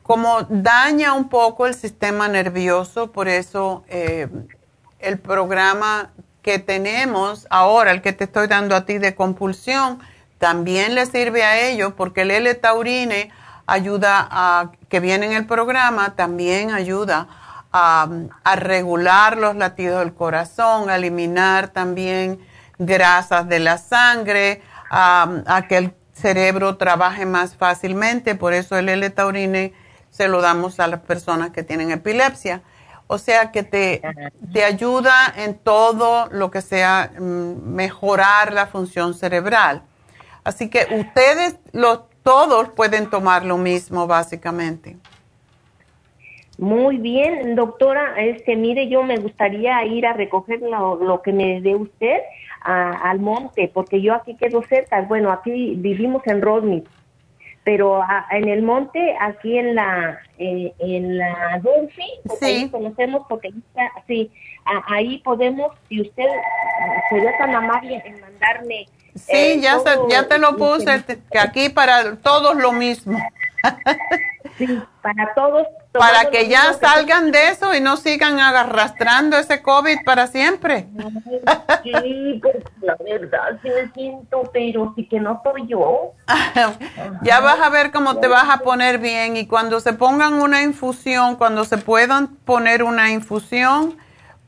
como 0.08 0.40
daña 0.48 1.12
un 1.12 1.28
poco 1.28 1.66
el 1.66 1.74
sistema 1.74 2.28
nervioso, 2.28 3.12
por 3.12 3.28
eso 3.28 3.84
eh, 3.88 4.26
el 5.00 5.18
programa 5.18 6.12
que 6.40 6.58
tenemos 6.58 7.46
ahora, 7.50 7.90
el 7.90 8.00
que 8.00 8.14
te 8.14 8.24
estoy 8.24 8.46
dando 8.46 8.74
a 8.74 8.86
ti 8.86 8.96
de 8.96 9.14
compulsión, 9.14 9.98
también 10.38 10.94
le 10.94 11.04
sirve 11.04 11.44
a 11.44 11.60
ellos 11.60 11.92
porque 11.94 12.22
el 12.22 12.30
L-taurine 12.30 13.30
ayuda 13.66 14.26
a, 14.30 14.72
que 14.88 15.00
viene 15.00 15.26
en 15.26 15.32
el 15.32 15.44
programa, 15.44 16.16
también 16.16 16.70
ayuda 16.70 17.28
a, 17.70 18.08
a, 18.44 18.56
regular 18.56 19.36
los 19.36 19.56
latidos 19.56 19.98
del 19.98 20.14
corazón, 20.14 20.88
a 20.88 20.96
eliminar 20.96 21.68
también 21.68 22.40
grasas 22.78 23.46
de 23.46 23.58
la 23.58 23.76
sangre, 23.76 24.62
a, 24.90 25.42
a 25.44 25.68
que 25.68 25.76
el 25.76 25.94
cerebro 26.14 26.78
trabaje 26.78 27.26
más 27.26 27.56
fácilmente, 27.56 28.36
por 28.36 28.54
eso 28.54 28.78
el 28.78 28.88
L-taurine 28.88 29.74
se 30.10 30.28
lo 30.28 30.40
damos 30.40 30.80
a 30.80 30.86
las 30.86 31.00
personas 31.00 31.50
que 31.50 31.62
tienen 31.62 31.90
epilepsia. 31.90 32.62
O 33.06 33.16
sea 33.18 33.52
que 33.52 33.62
te, 33.62 34.02
te 34.52 34.64
ayuda 34.64 35.14
en 35.36 35.56
todo 35.58 36.28
lo 36.30 36.50
que 36.50 36.60
sea 36.60 37.10
mm, 37.18 37.74
mejorar 37.74 38.52
la 38.52 38.66
función 38.66 39.14
cerebral. 39.14 39.82
Así 40.44 40.68
que 40.68 40.86
ustedes 40.94 41.58
los, 41.72 42.00
todos 42.22 42.68
pueden 42.70 43.08
tomar 43.08 43.44
lo 43.44 43.56
mismo 43.56 44.06
básicamente. 44.06 44.96
Muy 46.58 46.98
bien, 46.98 47.54
doctora. 47.54 48.14
Este, 48.18 48.56
mire, 48.56 48.88
yo 48.88 49.02
me 49.04 49.16
gustaría 49.16 49.84
ir 49.86 50.06
a 50.06 50.12
recoger 50.12 50.60
lo, 50.60 51.22
que 51.22 51.32
me 51.32 51.60
dé 51.60 51.76
usted 51.76 52.18
al 52.60 53.20
monte, 53.20 53.70
porque 53.72 54.02
yo 54.02 54.12
aquí 54.12 54.34
quedo 54.34 54.62
cerca. 54.64 55.00
Bueno, 55.02 55.30
aquí 55.30 55.76
vivimos 55.76 56.22
en 56.26 56.42
Rodney 56.42 56.84
pero 57.64 58.02
en 58.30 58.48
el 58.48 58.62
monte, 58.62 59.16
aquí 59.20 59.58
en 59.58 59.74
la 59.74 60.20
en 60.38 61.18
la 61.18 61.60
Dolphy, 61.62 62.02
sí. 62.38 62.44
ahí 62.44 62.68
conocemos 62.70 63.22
porque 63.28 63.48
está, 63.48 63.90
sí, 64.06 64.30
ahí 64.86 65.18
podemos, 65.18 65.72
si 65.88 66.00
usted 66.00 66.26
sería 67.10 67.36
tan 67.38 67.54
amable 67.54 68.02
en 68.04 68.20
mandarme. 68.20 68.86
Sí, 69.14 69.32
eh, 69.32 69.60
ya, 69.60 69.78
ya 70.08 70.28
te 70.28 70.38
lo 70.38 70.56
puse, 70.56 71.04
que 71.30 71.38
aquí 71.38 71.68
para 71.68 72.16
todos 72.16 72.56
lo 72.56 72.72
mismo. 72.72 73.18
Sí, 74.58 74.82
para 75.02 75.34
todos. 75.34 75.66
Para 75.92 76.30
que 76.30 76.48
ya 76.48 76.74
salgan 76.74 77.32
de 77.32 77.48
eso 77.48 77.74
y 77.74 77.80
no 77.80 77.96
sigan 77.96 78.38
arrastrando 78.38 79.36
ese 79.36 79.62
COVID 79.62 80.04
para 80.04 80.26
siempre. 80.26 80.86
sí, 81.82 82.40
pues 82.40 82.56
la 82.82 82.96
verdad 83.04 83.58
sí 83.62 83.68
me 83.68 83.90
siento, 83.92 84.42
pero 84.52 84.92
sí 84.94 85.08
que 85.08 85.18
no 85.18 85.40
soy 85.42 85.66
yo. 85.66 86.12
ya 87.22 87.40
vas 87.40 87.60
a 87.60 87.68
ver 87.70 87.90
cómo 87.90 88.18
te 88.18 88.28
vas 88.28 88.48
a 88.48 88.58
poner 88.58 88.98
bien 88.98 89.36
y 89.36 89.46
cuando 89.46 89.80
se 89.80 89.92
pongan 89.92 90.34
una 90.34 90.62
infusión, 90.62 91.36
cuando 91.36 91.64
se 91.64 91.78
puedan 91.78 92.28
poner 92.36 92.82
una 92.82 93.10
infusión, 93.10 93.96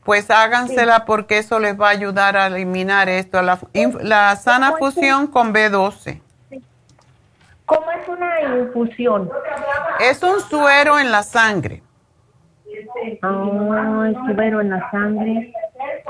pues 0.03 0.31
hágansela 0.31 1.05
porque 1.05 1.39
eso 1.39 1.59
les 1.59 1.79
va 1.79 1.87
a 1.87 1.91
ayudar 1.91 2.37
a 2.37 2.47
eliminar 2.47 3.09
esto, 3.09 3.41
la, 3.41 3.59
la 4.01 4.35
sana 4.35 4.73
fusión 4.77 5.27
con 5.27 5.53
B12. 5.53 6.21
¿Cómo 7.71 7.89
es 7.89 8.05
una 8.09 8.41
infusión? 8.59 9.29
Es 10.01 10.21
un 10.23 10.41
suero 10.41 10.99
en 10.99 11.09
la 11.09 11.23
sangre. 11.23 11.81
Ah, 13.21 14.09
es 14.11 14.35
suero 14.35 14.59
en 14.59 14.71
la 14.71 14.91
sangre. 14.91 15.53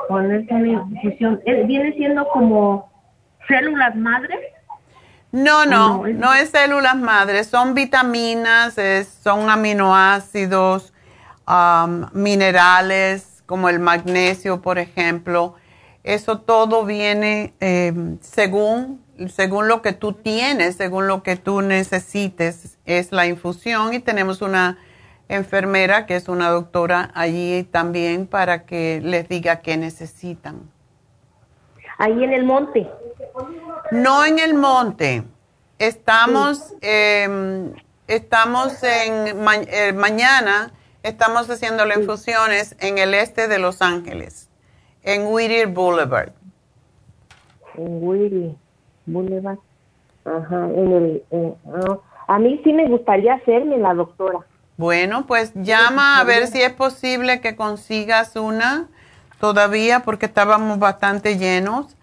Ponerse 0.07 0.51
una 0.51 0.67
infusión. 0.69 1.39
¿Viene 1.45 1.93
siendo 1.93 2.27
como 2.29 2.91
células 3.47 3.95
madres? 3.95 4.39
No, 5.31 5.67
no, 5.67 6.07
no 6.07 6.33
es, 6.33 6.49
células 6.49 6.97
madres, 6.97 7.47
son 7.47 7.75
vitaminas, 7.75 8.75
son 9.23 9.49
aminoácidos, 9.49 10.93
minerales 12.11 13.43
como 13.45 13.69
el 13.69 13.79
magnesio, 13.79 14.63
por 14.63 14.79
ejemplo. 14.79 15.53
Eso 16.03 16.39
todo 16.39 16.85
viene 16.85 17.53
eh, 17.59 17.93
según 18.21 19.01
según 19.29 19.67
lo 19.67 19.81
que 19.81 19.93
tú 19.93 20.13
tienes, 20.13 20.75
según 20.75 21.07
lo 21.07 21.23
que 21.23 21.35
tú 21.35 21.61
necesites, 21.61 22.77
es 22.85 23.11
la 23.11 23.27
infusión 23.27 23.93
y 23.93 23.99
tenemos 23.99 24.41
una 24.41 24.77
enfermera 25.29 26.05
que 26.05 26.15
es 26.15 26.27
una 26.27 26.49
doctora 26.49 27.11
allí 27.13 27.63
también 27.63 28.27
para 28.27 28.65
que 28.65 28.99
les 29.03 29.29
diga 29.29 29.61
qué 29.61 29.77
necesitan. 29.77 30.69
Ahí 31.97 32.23
en 32.23 32.33
el 32.33 32.43
monte. 32.43 32.89
No 33.91 34.25
en 34.25 34.39
el 34.39 34.55
monte. 34.55 35.23
Estamos, 35.79 36.73
em, 36.81 37.73
estamos 38.07 38.83
en 38.83 39.27
eh, 39.67 39.93
mañana, 39.93 40.73
estamos 41.03 41.49
haciendo 41.49 41.85
las 41.85 41.97
infusiones 41.97 42.75
en 42.79 42.97
el 42.97 43.13
este 43.13 43.47
de 43.47 43.57
Los 43.57 43.81
Ángeles, 43.81 44.49
en 45.03 45.27
Whittier 45.27 45.67
Boulevard. 45.67 46.31
En 47.75 48.03
Whittier. 48.03 48.55
Boulevard. 49.05 49.57
Ajá, 50.23 50.69
en 50.75 50.91
el, 50.91 51.23
ah, 51.65 51.97
a 52.27 52.39
mí 52.39 52.61
sí 52.63 52.73
me 52.73 52.87
gustaría 52.87 53.33
hacerme 53.33 53.77
la 53.77 53.93
doctora. 53.93 54.39
Bueno, 54.77 55.25
pues 55.25 55.51
llama 55.55 56.19
a 56.19 56.23
ver 56.23 56.47
si 56.47 56.61
es 56.61 56.73
posible 56.73 57.41
que 57.41 57.55
consigas 57.55 58.35
una 58.35 58.87
todavía 59.39 60.01
porque 60.01 60.27
estábamos 60.27 60.79
bastante 60.79 61.37
llenos, 61.37 61.97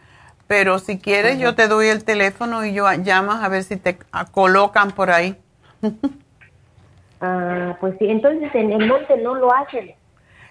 pero 0.47 0.79
si 0.79 0.99
quieres 0.99 1.39
yo 1.39 1.55
te 1.55 1.69
doy 1.69 1.89
el 1.89 2.05
teléfono 2.05 2.65
y 2.65 2.73
yo 2.75 2.93
llamas 2.93 3.43
a 3.43 3.49
ver 3.49 3.63
si 3.63 3.77
te 3.77 3.99
colocan 4.33 4.91
por 4.91 5.11
ahí. 5.11 5.37
ah, 7.21 7.77
pues 7.81 7.95
sí, 7.99 8.07
entonces 8.09 8.53
en 8.55 8.73
el 8.73 8.87
monte 8.89 9.17
no 9.19 9.35
lo 9.35 9.55
hacen. 9.55 9.95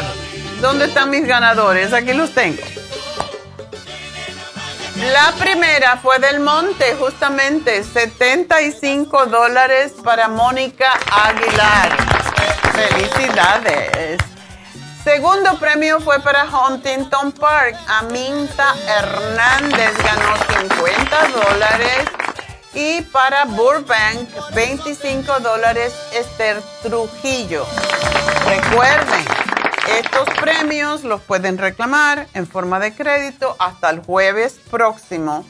¿dónde 0.61 0.85
están 0.85 1.09
mis 1.09 1.25
ganadores? 1.27 1.93
Aquí 1.93 2.13
los 2.13 2.33
tengo. 2.33 2.61
La 5.11 5.31
primera 5.33 5.97
fue 5.97 6.19
del 6.19 6.39
Monte, 6.39 6.95
justamente, 6.95 7.83
75 7.83 9.25
dólares 9.25 9.93
para 10.03 10.27
Mónica 10.27 10.91
Aguilar. 11.11 11.97
Felicidades. 12.73 14.19
Segundo 15.03 15.57
premio 15.59 15.99
fue 15.99 16.19
para 16.21 16.45
Huntington 16.45 17.33
Park. 17.33 17.75
Aminta 17.87 18.73
Hernández 18.87 19.91
ganó 19.97 20.37
50 20.61 21.27
dólares. 21.27 22.05
Y 22.75 23.01
para 23.01 23.45
Burbank, 23.45 24.29
25 24.55 25.39
dólares 25.41 25.93
Esther 26.11 26.59
Trujillo. 26.81 27.65
Recuerden, 28.47 29.25
estos 29.99 30.27
premios 30.41 31.03
los 31.03 31.21
pueden 31.21 31.59
reclamar 31.59 32.27
en 32.33 32.47
forma 32.47 32.79
de 32.79 32.95
crédito 32.95 33.55
hasta 33.59 33.91
el 33.91 33.99
jueves 33.99 34.59
próximo. 34.71 35.45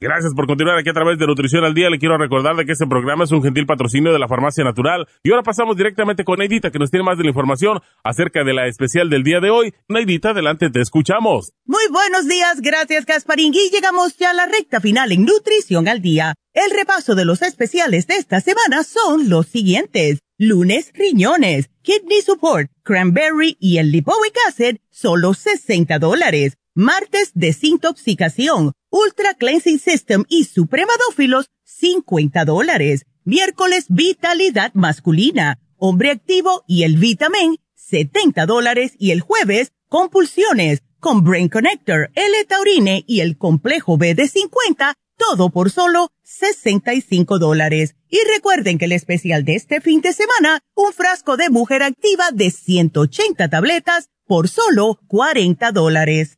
Gracias 0.00 0.32
por 0.32 0.46
continuar 0.46 0.78
aquí 0.78 0.90
a 0.90 0.92
través 0.92 1.18
de 1.18 1.26
Nutrición 1.26 1.64
al 1.64 1.74
Día. 1.74 1.90
Le 1.90 1.98
quiero 1.98 2.16
recordar 2.16 2.54
de 2.54 2.64
que 2.64 2.70
este 2.70 2.86
programa 2.86 3.24
es 3.24 3.32
un 3.32 3.42
gentil 3.42 3.66
patrocinio 3.66 4.12
de 4.12 4.20
la 4.20 4.28
Farmacia 4.28 4.62
Natural. 4.62 5.08
Y 5.24 5.32
ahora 5.32 5.42
pasamos 5.42 5.76
directamente 5.76 6.22
con 6.22 6.38
Neidita, 6.38 6.70
que 6.70 6.78
nos 6.78 6.92
tiene 6.92 7.02
más 7.02 7.18
de 7.18 7.24
la 7.24 7.30
información 7.30 7.80
acerca 8.04 8.44
de 8.44 8.54
la 8.54 8.68
especial 8.68 9.10
del 9.10 9.24
día 9.24 9.40
de 9.40 9.50
hoy. 9.50 9.74
Neidita, 9.88 10.30
adelante, 10.30 10.70
te 10.70 10.80
escuchamos. 10.80 11.52
Muy 11.64 11.82
buenos 11.90 12.28
días, 12.28 12.60
gracias 12.60 13.06
Gasparín. 13.06 13.52
Y 13.52 13.70
llegamos 13.72 14.16
ya 14.16 14.30
a 14.30 14.34
la 14.34 14.46
recta 14.46 14.80
final 14.80 15.10
en 15.10 15.24
Nutrición 15.24 15.88
al 15.88 16.00
Día. 16.00 16.34
El 16.52 16.70
repaso 16.70 17.16
de 17.16 17.24
los 17.24 17.42
especiales 17.42 18.06
de 18.06 18.18
esta 18.18 18.40
semana 18.40 18.84
son 18.84 19.28
los 19.28 19.48
siguientes. 19.48 20.20
Lunes, 20.38 20.92
riñones, 20.94 21.70
kidney 21.82 22.22
support, 22.22 22.70
cranberry 22.84 23.56
y 23.58 23.78
el 23.78 23.90
lipoic 23.90 24.36
acid, 24.46 24.76
solo 24.90 25.34
60 25.34 25.98
dólares. 25.98 26.56
Martes, 26.80 27.32
desintoxicación 27.34 28.70
Ultra 28.88 29.34
Cleansing 29.34 29.80
System 29.80 30.22
y 30.28 30.44
Supremadófilos, 30.44 31.50
50 31.64 32.44
dólares. 32.44 33.04
Miércoles, 33.24 33.86
Vitalidad 33.88 34.72
Masculina, 34.74 35.58
Hombre 35.76 36.12
Activo 36.12 36.62
y 36.68 36.84
el 36.84 36.96
Vitamin, 36.96 37.58
70 37.74 38.46
dólares. 38.46 38.92
Y 38.96 39.10
el 39.10 39.22
jueves, 39.22 39.72
Compulsiones, 39.88 40.84
con 41.00 41.24
Brain 41.24 41.48
Connector, 41.48 42.12
L-Taurine 42.14 43.02
y 43.08 43.22
el 43.22 43.36
Complejo 43.38 43.98
B 43.98 44.14
de 44.14 44.28
50, 44.28 44.94
todo 45.16 45.50
por 45.50 45.72
solo 45.72 46.12
65 46.22 47.40
dólares. 47.40 47.96
Y 48.08 48.18
recuerden 48.32 48.78
que 48.78 48.84
el 48.84 48.92
especial 48.92 49.44
de 49.44 49.56
este 49.56 49.80
fin 49.80 50.00
de 50.00 50.12
semana, 50.12 50.60
un 50.76 50.92
frasco 50.92 51.36
de 51.36 51.50
mujer 51.50 51.82
activa 51.82 52.30
de 52.32 52.52
180 52.52 53.48
tabletas 53.50 54.10
por 54.28 54.48
solo 54.48 55.00
40 55.08 55.72
dólares. 55.72 56.37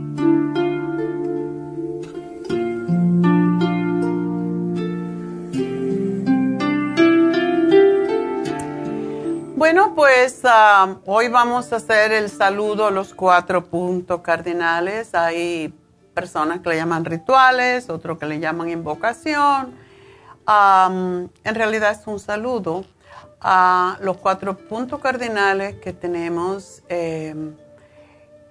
Bueno, 9.61 9.93
pues 9.93 10.41
ah, 10.43 10.95
hoy 11.05 11.27
vamos 11.27 11.71
a 11.71 11.75
hacer 11.75 12.11
el 12.13 12.31
saludo 12.31 12.87
a 12.87 12.89
los 12.89 13.13
cuatro 13.13 13.63
puntos 13.63 14.21
cardinales. 14.21 15.13
Hay 15.13 15.71
personas 16.15 16.61
que 16.61 16.69
le 16.69 16.77
llaman 16.77 17.05
rituales, 17.05 17.87
otros 17.91 18.17
que 18.17 18.25
le 18.25 18.39
llaman 18.39 18.69
invocación. 18.71 19.75
en 20.47 21.29
realidad 21.55 21.91
es 21.91 22.07
un 22.07 22.19
saludo 22.19 22.85
a 23.39 23.99
los 24.01 24.17
cuatro 24.17 24.57
puntos 24.57 24.99
cardinales 24.99 25.75
que 25.75 25.93
tenemos, 25.93 26.81
em, 26.89 27.55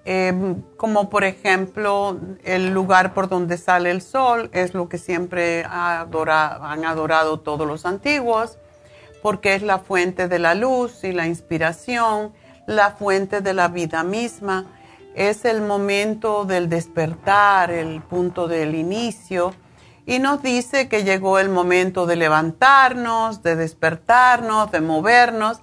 em, 0.05 0.61
como 0.77 1.09
por 1.09 1.25
ejemplo 1.25 2.17
el 2.45 2.73
lugar 2.73 3.13
por 3.13 3.27
donde 3.27 3.57
sale 3.57 3.91
el 3.91 4.01
sol, 4.01 4.49
es 4.53 4.73
lo 4.73 4.87
que 4.87 4.97
siempre 4.97 5.65
han 5.65 6.85
adorado 6.85 7.41
todos 7.41 7.67
los 7.67 7.85
antiguos 7.85 8.57
porque 9.21 9.55
es 9.55 9.61
la 9.61 9.79
fuente 9.79 10.27
de 10.27 10.39
la 10.39 10.55
luz 10.55 11.03
y 11.03 11.11
la 11.11 11.27
inspiración, 11.27 12.33
la 12.65 12.91
fuente 12.91 13.41
de 13.41 13.53
la 13.53 13.67
vida 13.67 14.03
misma. 14.03 14.65
Es 15.15 15.45
el 15.45 15.61
momento 15.61 16.45
del 16.45 16.69
despertar, 16.69 17.71
el 17.71 18.01
punto 18.01 18.47
del 18.47 18.75
inicio. 18.75 19.53
Y 20.05 20.19
nos 20.19 20.41
dice 20.41 20.89
que 20.89 21.03
llegó 21.03 21.39
el 21.39 21.49
momento 21.49 22.05
de 22.05 22.15
levantarnos, 22.15 23.43
de 23.43 23.55
despertarnos, 23.55 24.71
de 24.71 24.81
movernos 24.81 25.59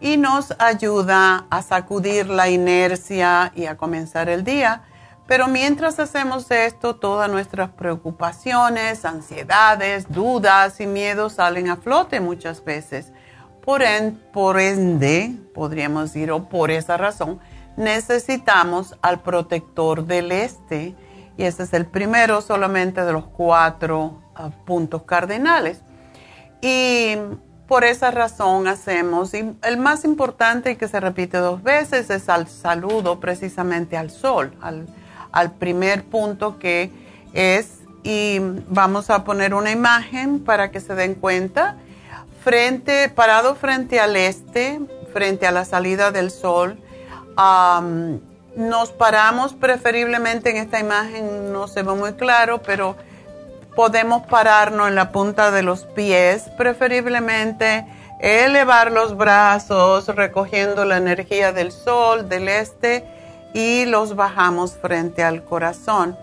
y 0.00 0.16
nos 0.16 0.54
ayuda 0.58 1.46
a 1.50 1.62
sacudir 1.62 2.28
la 2.28 2.48
inercia 2.48 3.52
y 3.54 3.66
a 3.66 3.76
comenzar 3.76 4.28
el 4.28 4.44
día 4.44 4.84
pero 5.30 5.46
mientras 5.46 6.00
hacemos 6.00 6.50
esto, 6.50 6.96
todas 6.96 7.30
nuestras 7.30 7.70
preocupaciones, 7.70 9.04
ansiedades, 9.04 10.10
dudas 10.10 10.80
y 10.80 10.88
miedos 10.88 11.34
salen 11.34 11.68
a 11.68 11.76
flote 11.76 12.18
muchas 12.18 12.64
veces. 12.64 13.12
Por, 13.64 13.80
ende, 13.80 15.36
podríamos 15.54 16.12
decir, 16.12 16.32
o 16.32 16.48
por 16.48 16.72
esa 16.72 16.96
razón, 16.96 17.38
necesitamos 17.76 18.96
al 19.02 19.20
protector 19.20 20.04
del 20.04 20.32
este. 20.32 20.96
Y 21.36 21.44
ese 21.44 21.62
es 21.62 21.74
el 21.74 21.86
primero 21.86 22.40
solamente 22.40 23.04
de 23.04 23.12
los 23.12 23.26
cuatro 23.26 24.20
ah, 24.34 24.50
puntos 24.66 25.04
cardinales. 25.04 25.82
Y 26.60 27.14
por 27.68 27.84
esa 27.84 28.10
razón 28.10 28.66
hacemos, 28.66 29.32
y 29.34 29.56
el 29.62 29.76
más 29.76 30.04
importante 30.04 30.72
y 30.72 30.76
que 30.76 30.88
se 30.88 30.98
repite 30.98 31.38
dos 31.38 31.62
veces 31.62 32.10
es 32.10 32.28
al 32.28 32.48
saludo 32.48 33.20
precisamente 33.20 33.96
al 33.96 34.10
sol, 34.10 34.56
al 34.60 34.88
al 35.32 35.52
primer 35.52 36.04
punto 36.04 36.58
que 36.58 36.90
es, 37.32 37.78
y 38.02 38.38
vamos 38.68 39.10
a 39.10 39.24
poner 39.24 39.54
una 39.54 39.70
imagen 39.70 40.40
para 40.40 40.70
que 40.70 40.80
se 40.80 40.94
den 40.94 41.14
cuenta, 41.14 41.76
frente, 42.42 43.08
parado 43.08 43.54
frente 43.54 44.00
al 44.00 44.16
este, 44.16 44.80
frente 45.12 45.46
a 45.46 45.52
la 45.52 45.64
salida 45.64 46.10
del 46.10 46.30
sol. 46.30 46.78
nos 48.56 48.90
paramos 48.90 49.52
preferiblemente 49.54 50.50
en 50.50 50.56
esta 50.56 50.80
imagen, 50.80 51.52
no 51.52 51.68
se 51.68 51.82
ve 51.82 51.92
muy 51.92 52.14
claro, 52.14 52.62
pero 52.62 52.96
podemos 53.76 54.26
pararnos 54.26 54.88
en 54.88 54.94
la 54.94 55.12
punta 55.12 55.50
de 55.50 55.62
los 55.62 55.84
pies, 55.84 56.44
preferiblemente 56.58 57.86
elevar 58.20 58.92
los 58.92 59.16
brazos, 59.16 60.06
recogiendo 60.08 60.84
la 60.84 60.98
energía 60.98 61.52
del 61.52 61.72
sol, 61.72 62.28
del 62.28 62.48
este 62.48 63.04
y 63.52 63.84
los 63.84 64.16
bajamos 64.16 64.74
frente 64.74 65.22
al 65.22 65.44
corazón. 65.44 66.16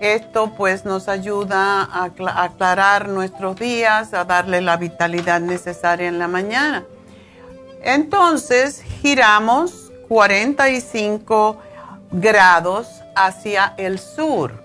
Esto 0.00 0.52
pues 0.56 0.84
nos 0.84 1.08
ayuda 1.08 1.82
a 1.84 2.10
aclarar 2.42 3.08
nuestros 3.08 3.56
días, 3.56 4.14
a 4.14 4.24
darle 4.24 4.60
la 4.60 4.76
vitalidad 4.76 5.40
necesaria 5.40 6.08
en 6.08 6.18
la 6.18 6.28
mañana. 6.28 6.84
Entonces 7.82 8.82
giramos 9.00 9.92
45 10.08 11.56
grados 12.10 12.88
hacia 13.14 13.74
el 13.76 13.98
sur, 13.98 14.64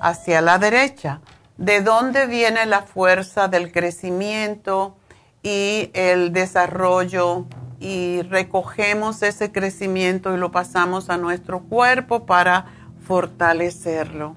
hacia 0.00 0.40
la 0.40 0.58
derecha, 0.58 1.20
de 1.56 1.80
donde 1.80 2.26
viene 2.26 2.64
la 2.66 2.82
fuerza 2.82 3.48
del 3.48 3.70
crecimiento 3.70 4.96
y 5.42 5.90
el 5.94 6.32
desarrollo 6.32 7.46
y 7.80 8.20
recogemos 8.22 9.22
ese 9.22 9.50
crecimiento 9.50 10.34
y 10.34 10.38
lo 10.38 10.52
pasamos 10.52 11.08
a 11.08 11.16
nuestro 11.16 11.60
cuerpo 11.60 12.26
para 12.26 12.66
fortalecerlo. 13.06 14.36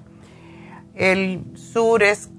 El 0.95 1.43
sur 1.55 2.03
es 2.03 2.29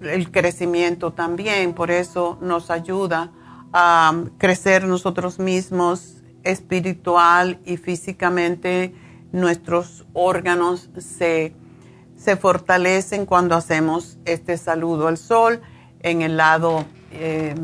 el 0.00 0.30
crecimiento 0.30 1.12
también, 1.12 1.74
por 1.74 1.90
eso 1.90 2.38
nos 2.40 2.70
ayuda 2.70 3.32
a 3.72 4.14
crecer 4.38 4.84
nosotros 4.84 5.40
mismos 5.40 6.22
espiritual 6.44 7.58
y 7.64 7.76
físicamente. 7.76 8.94
Nuestros 9.32 10.06
órganos 10.12 10.90
se, 10.98 11.54
fortalecen 12.40 13.26
cuando 13.26 13.56
hacemos 13.56 14.18
este 14.26 14.56
saludo 14.58 15.08
al 15.08 15.16
sol 15.16 15.60
en 16.00 16.22
el 16.22 16.36
lado, 16.36 16.84
eh, 17.10 17.54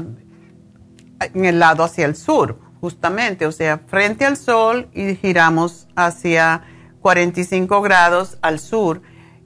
en 1.20 1.44
el 1.44 1.60
lado 1.60 1.84
hacia 1.84 2.06
el 2.06 2.16
sur 2.16 2.67
justamente, 2.80 3.46
o 3.46 3.52
sea, 3.52 3.78
frente 3.86 4.24
al 4.24 4.36
sol 4.36 4.88
y 4.92 5.14
giramos 5.16 5.88
hacia 5.96 6.62
45 7.00 7.80
grados 7.82 8.38
al 8.42 8.58
sur. 8.58 9.02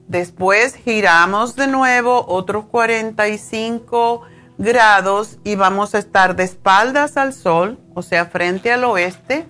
Después 0.07 0.75
giramos 0.75 1.55
de 1.55 1.67
nuevo 1.67 2.25
otros 2.27 2.65
45 2.65 4.21
grados 4.57 5.39
y 5.43 5.55
vamos 5.55 5.95
a 5.95 5.99
estar 5.99 6.35
de 6.35 6.43
espaldas 6.43 7.17
al 7.17 7.33
sol, 7.33 7.79
o 7.93 8.01
sea, 8.01 8.25
frente 8.25 8.71
al 8.71 8.83
oeste. 8.83 9.47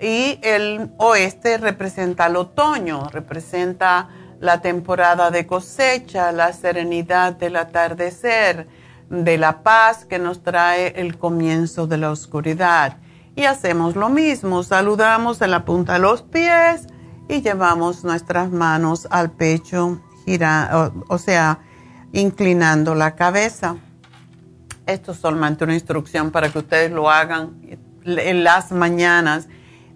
Y 0.00 0.38
el 0.42 0.90
oeste 0.98 1.58
representa 1.58 2.26
el 2.26 2.36
otoño, 2.36 3.08
representa 3.10 4.08
la 4.40 4.60
temporada 4.60 5.30
de 5.30 5.46
cosecha, 5.46 6.30
la 6.30 6.52
serenidad 6.52 7.32
del 7.32 7.56
atardecer 7.56 8.68
de 9.10 9.38
la 9.38 9.62
paz 9.62 10.04
que 10.04 10.18
nos 10.18 10.42
trae 10.42 11.00
el 11.00 11.18
comienzo 11.18 11.86
de 11.86 11.98
la 11.98 12.10
oscuridad. 12.10 12.98
Y 13.36 13.44
hacemos 13.44 13.96
lo 13.96 14.08
mismo, 14.08 14.62
saludamos 14.62 15.40
en 15.40 15.52
la 15.52 15.64
punta 15.64 15.94
de 15.94 15.98
los 16.00 16.22
pies 16.22 16.86
y 17.28 17.40
llevamos 17.40 18.04
nuestras 18.04 18.50
manos 18.50 19.06
al 19.10 19.30
pecho, 19.30 20.00
gira, 20.24 20.92
o, 21.08 21.18
sea, 21.18 21.60
inclinando 22.12 22.94
la 22.94 23.14
cabeza. 23.14 23.76
esto 24.86 25.12
es 25.12 25.18
solamente 25.18 25.64
una 25.64 25.74
instrucción 25.74 26.30
para 26.30 26.50
que 26.50 26.58
ustedes 26.58 26.90
lo 26.90 27.10
hagan 27.10 27.60
en 28.04 28.44
las 28.44 28.72
mañanas. 28.72 29.48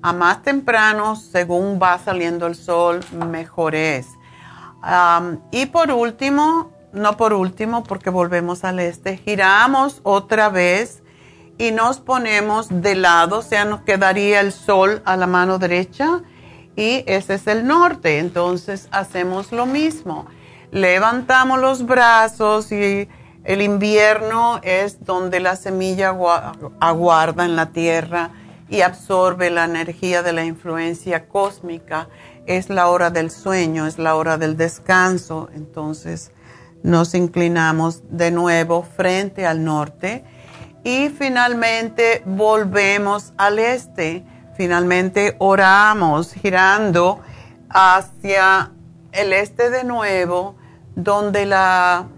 A 0.02 0.12
más 0.12 0.43
temprano, 0.43 1.14
según 1.16 1.78
va 1.80 1.97
saliendo 1.98 2.47
el 2.47 2.56
sol, 2.56 3.01
mejor 3.30 3.74
es. 3.74 4.09
y 5.52 5.66
por 5.66 5.90
último, 5.93 6.71
no 6.93 7.16
por 7.16 7.32
último, 7.32 7.85
porque 7.85 8.10
volvemos 8.10 8.64
al 8.64 8.78
este, 8.78 9.16
giramos 9.16 10.01
otra 10.02 10.48
vez 10.48 11.02
y 11.59 11.70
nos 11.70 12.01
ponemos 12.01 12.69
de 12.70 12.94
lado, 12.94 13.39
o 13.39 13.43
sea, 13.43 13.64
nos 13.64 13.82
quedaría 13.82 14.40
el 14.40 14.52
sol 14.52 15.02
a 15.05 15.16
la 15.16 15.27
mano 15.27 15.59
derecha 15.59 16.23
y 16.77 17.05
ese 17.06 17.35
es 17.35 17.47
el 17.47 17.66
norte. 17.66 18.19
Entonces 18.19 18.89
hacemos 18.90 19.52
lo 19.52 19.66
mismo. 19.66 20.27
Levantamos 20.70 21.60
los 21.60 21.85
brazos 21.85 22.73
y 22.73 23.09
el 23.44 23.62
invierno 23.62 24.60
es 24.62 25.05
donde 25.05 25.40
la 25.40 25.56
semilla 25.56 26.16
aguarda 26.81 27.44
en 27.44 27.56
la 27.56 27.66
tierra 27.73 28.31
y 28.69 28.81
absorbe 28.81 29.51
la 29.51 29.64
energía 29.64 30.23
de 30.23 30.32
la 30.32 30.44
influencia 30.44 31.28
cósmica. 31.28 32.09
Es 32.47 32.70
la 32.70 32.89
hora 32.89 33.10
del 33.10 33.31
sueño, 33.31 33.86
es 33.86 33.98
la 33.98 34.14
hora 34.14 34.39
del 34.39 34.56
descanso. 34.56 35.51
Entonces 35.55 36.32
nos 36.82 37.14
inclinamos 37.14 38.02
de 38.10 38.30
nuevo 38.30 38.82
frente 38.82 39.46
al 39.46 39.64
norte 39.64 40.24
y 40.84 41.10
finalmente 41.10 42.22
volvemos 42.26 43.32
al 43.36 43.59
este. 43.59 44.24
Finalmente 44.56 45.36
oramos 45.38 46.32
girando 46.32 47.20
hacia 47.68 48.72
el 49.12 49.32
este 49.32 49.70
de 49.70 49.84
nuevo, 49.84 50.56
donde 50.96 51.46
la, 51.46 52.09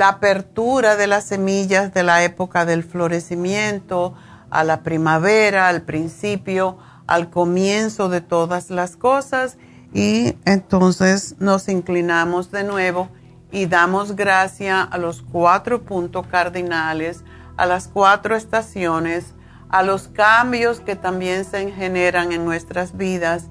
apertura 0.00 0.96
de 0.96 1.06
las 1.06 1.24
semillas 1.24 1.94
de 1.94 2.02
la 2.02 2.24
época 2.24 2.64
del 2.64 2.84
florecimiento, 2.84 4.14
a 4.50 4.64
la 4.64 4.82
primavera, 4.82 5.68
al 5.68 5.82
principio, 5.82 6.78
al 7.06 7.30
comienzo 7.30 8.08
de 8.08 8.20
todas 8.20 8.70
las 8.70 8.96
cosas. 8.96 9.58
Y 9.94 10.36
entonces 10.44 11.36
nos 11.38 11.68
inclinamos 11.68 12.50
de 12.50 12.64
nuevo 12.64 13.08
y 13.52 13.66
damos 13.66 14.16
gracia 14.16 14.82
a 14.82 14.98
los 14.98 15.22
cuatro 15.22 15.82
puntos 15.82 16.26
cardinales, 16.26 17.24
a 17.56 17.66
las 17.66 17.88
cuatro 17.88 18.36
estaciones, 18.36 19.34
a 19.68 19.82
los 19.82 20.08
cambios 20.08 20.80
que 20.80 20.96
también 20.96 21.44
se 21.44 21.70
generan 21.70 22.32
en 22.32 22.44
nuestras 22.44 22.96
vidas 22.96 23.48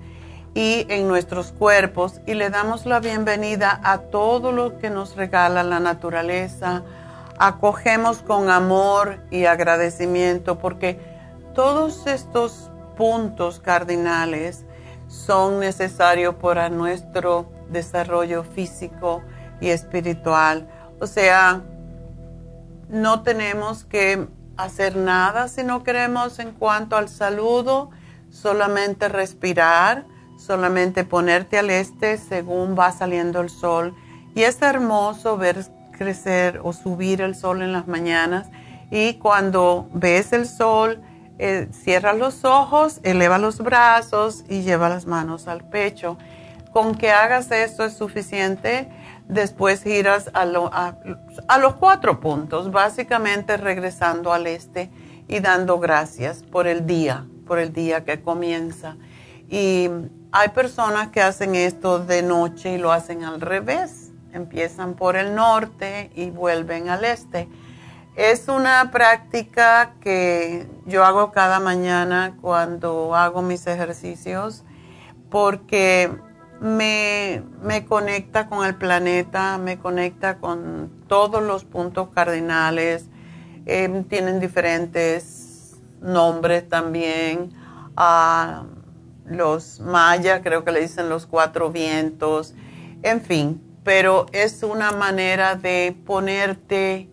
y 0.54 0.86
en 0.90 1.08
nuestros 1.08 1.52
cuerpos 1.52 2.22
y 2.26 2.34
le 2.34 2.50
damos 2.50 2.86
la 2.86 3.00
bienvenida 3.00 3.80
a 3.84 4.00
todo 4.00 4.52
lo 4.52 4.78
que 4.80 4.90
nos 4.90 5.16
regala 5.16 5.64
la 5.64 5.80
naturaleza. 5.80 6.84
Acogemos 7.38 8.22
con 8.22 8.50
amor 8.50 9.20
y 9.32 9.46
agradecimiento 9.46 10.60
porque 10.60 11.00
todos 11.54 12.08
estos 12.08 12.70
puntos 12.98 13.60
cardinales 13.60 14.66
son 15.08 15.60
necesarios 15.60 16.36
para 16.36 16.70
nuestro 16.70 17.50
desarrollo 17.70 18.44
físico 18.44 19.22
y 19.61 19.69
espiritual. 19.69 20.68
O 20.99 21.07
sea, 21.07 21.61
no 22.90 23.22
tenemos 23.22 23.84
que 23.86 24.27
hacer 24.57 24.98
nada 24.98 25.48
si 25.48 25.64
no 25.64 25.84
queremos 25.84 26.40
en 26.40 26.52
cuanto 26.52 26.98
al 26.98 27.07
saludo, 27.07 27.91
solamente 28.30 29.07
respirar, 29.07 30.06
solamente 30.38 31.03
ponerte 31.03 31.57
al 31.57 31.69
este 31.69 32.18
según 32.18 32.77
va 32.77 32.91
saliendo 32.91 33.41
el 33.41 33.49
sol. 33.49 33.95
Y 34.36 34.44
es 34.44 34.61
hermoso 34.61 35.38
ver 35.38 35.65
crecer 35.91 36.61
o 36.64 36.73
subir 36.73 37.22
el 37.22 37.36
sol 37.36 37.61
en 37.61 37.73
las 37.73 37.88
mañanas. 37.88 38.48
Y 38.91 39.15
cuando 39.15 39.88
ves 39.94 40.34
el 40.34 40.48
sol, 40.48 41.02
eh, 41.38 41.69
cierra 41.72 42.14
los 42.14 42.44
ojos, 42.44 42.99
eleva 43.03 43.38
los 43.38 43.60
brazos 43.60 44.44
y 44.49 44.61
lleva 44.61 44.90
las 44.90 45.06
manos 45.06 45.48
al 45.48 45.64
pecho. 45.64 46.18
Con 46.72 46.95
que 46.95 47.11
hagas 47.11 47.49
esto 47.52 47.86
es 47.86 47.94
suficiente 47.94 48.90
Después 49.30 49.84
giras 49.84 50.32
a, 50.34 50.46
los 50.46 51.76
cuatro 51.76 52.20
puntos, 52.20 52.72
básicamente 52.72 53.58
regresando 53.58 54.34
al 54.34 54.48
este 54.48 54.90
y 55.28 55.40
dando 55.40 55.78
gracias 55.78 56.42
por 56.42 56.66
el 56.66 56.88
día, 56.88 57.28
por 57.46 57.60
el 57.60 57.72
día 57.72 58.04
que 58.04 58.24
comienza. 58.24 58.98
Y 59.48 59.88
hay 60.32 60.50
personas 60.50 61.10
que 61.10 61.22
hacen 61.22 61.54
esto 61.54 62.00
de 62.00 62.24
noche 62.24 62.74
y 62.74 62.78
lo 62.80 62.92
hacen 62.92 63.24
al 63.24 63.40
revés. 63.40 64.10
Empiezan 64.34 64.96
por 64.96 65.16
el 65.16 65.36
norte 65.36 66.10
y 66.16 66.32
vuelven 66.32 66.90
al 66.90 67.06
este. 67.06 67.48
Es 68.16 68.48
una 68.48 68.90
práctica 68.90 69.94
que 70.02 70.66
yo 70.88 71.06
hago 71.06 71.32
cada 71.32 71.60
mañana 71.60 72.36
cuando 72.42 73.14
hago 73.14 73.44
mis 73.44 73.68
ejercicios 73.68 74.64
porque 75.30 76.18
me, 76.61 77.44
conecta 77.88 78.48
con 78.48 78.65
el 78.65 78.76
planeta, 78.76 79.57
me 79.57 79.77
conecta 79.77 80.38
con 80.38 80.90
todos 81.07 81.41
los 81.41 81.64
puntos 81.64 82.10
cardinales. 82.10 83.06
Em, 83.65 84.04
tienen 84.04 84.39
diferentes 84.39 85.79
nombres 86.02 86.68
también. 86.68 87.57
a 88.02 88.63
los 89.26 89.81
mayas, 89.81 90.39
creo 90.41 90.63
que 90.63 90.71
le 90.71 90.81
dicen 90.81 91.10
los 91.10 91.26
cuatro 91.26 91.70
vientos. 91.70 92.54
En 93.04 93.21
fin, 93.21 93.62
pero 93.84 94.26
es 94.31 94.63
una 94.63 94.91
manera 94.91 95.55
de 95.55 95.96
ponerte 96.05 97.10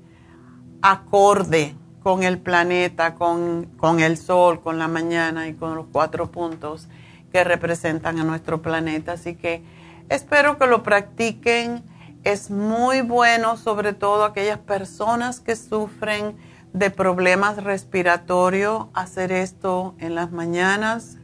acorde 0.81 1.75
con 2.03 2.23
el 2.23 2.39
planeta, 2.39 3.17
con, 3.17 3.65
con 3.77 3.99
el 3.99 4.17
sol, 4.17 4.63
con 4.63 4.79
la 4.79 4.87
mañana 4.87 5.49
y 5.49 5.55
con 5.55 5.75
los 5.75 5.87
cuatro 5.91 6.31
puntos 6.31 6.89
que 7.33 7.45
representan 7.45 8.19
a 8.19 8.25
nuestro 8.25 8.63
planeta. 8.63 9.13
Así 9.13 9.35
que 9.35 9.63
espero 10.09 10.59
que 10.59 10.67
lo 10.67 10.83
practiquen. 10.83 11.83
Es 12.25 12.51
muy 12.51 13.03
bueno, 13.03 13.57
sobre 13.57 13.93
todo 13.93 14.25
aquellas 14.25 14.59
personas 14.59 15.41
que 15.41 15.55
sufren 15.55 16.37
de 16.73 16.91
problemas 16.91 17.63
respiratorios, 17.63 18.87
hacer 18.95 19.33
esto 19.33 19.95
en 19.99 20.15
las 20.15 20.33
mañanas, 20.33 21.19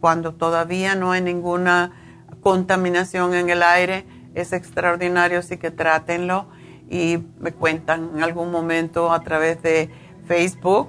cuando 0.00 0.34
todavía 0.34 0.94
no 0.94 1.12
hay 1.12 1.22
ninguna 1.22 1.92
contaminación 2.40 3.34
en 3.34 3.50
el 3.50 3.62
aire. 3.62 4.06
Es 4.34 4.52
extraordinario, 4.52 5.40
así 5.40 5.56
que 5.56 5.70
trátenlo 5.70 6.46
y 6.88 7.18
me 7.38 7.52
cuentan 7.52 8.10
en 8.16 8.22
algún 8.22 8.50
momento 8.50 9.12
a 9.12 9.20
través 9.20 9.62
de 9.62 9.90
Facebook 10.26 10.88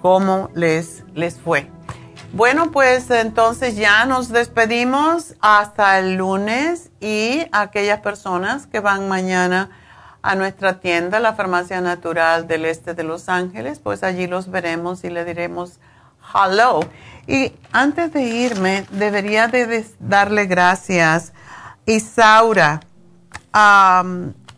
cómo 0.00 0.50
les, 0.54 1.04
les 1.14 1.38
fue. 1.38 1.66
Bueno, 2.32 2.70
pues 2.70 3.10
entonces 3.10 3.74
ya 3.74 4.04
nos 4.04 4.28
despedimos 4.28 5.34
hasta 5.40 5.98
el 5.98 6.14
lunes 6.14 6.90
y 7.00 7.44
aquellas 7.50 8.00
personas 8.00 8.68
que 8.68 8.78
van 8.78 9.08
mañana 9.08 9.70
a 10.22 10.36
nuestra 10.36 10.78
tienda, 10.78 11.18
la 11.18 11.34
Farmacia 11.34 11.80
Natural 11.80 12.46
del 12.46 12.66
Este 12.66 12.94
de 12.94 13.02
Los 13.02 13.28
Ángeles, 13.28 13.80
pues 13.80 14.04
allí 14.04 14.28
los 14.28 14.48
veremos 14.48 15.02
y 15.02 15.10
le 15.10 15.24
diremos 15.24 15.80
hello. 16.32 16.80
Y 17.26 17.52
antes 17.72 18.12
de 18.12 18.22
irme, 18.22 18.86
debería 18.92 19.48
de 19.48 19.84
darle 19.98 20.46
gracias 20.46 21.32
a 21.32 21.90
Isaura, 21.90 22.80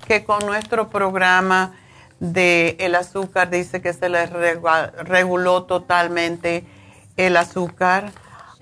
que 0.07 0.25
con 0.25 0.45
nuestro 0.45 0.91
programa 0.91 1.73
de 2.21 2.77
el 2.81 2.95
azúcar 2.97 3.49
dice 3.49 3.81
que 3.81 3.95
se 3.95 4.11
le 4.11 4.27
reguló 4.27 5.63
totalmente 5.63 6.67
el 7.27 7.37
azúcar. 7.37 8.13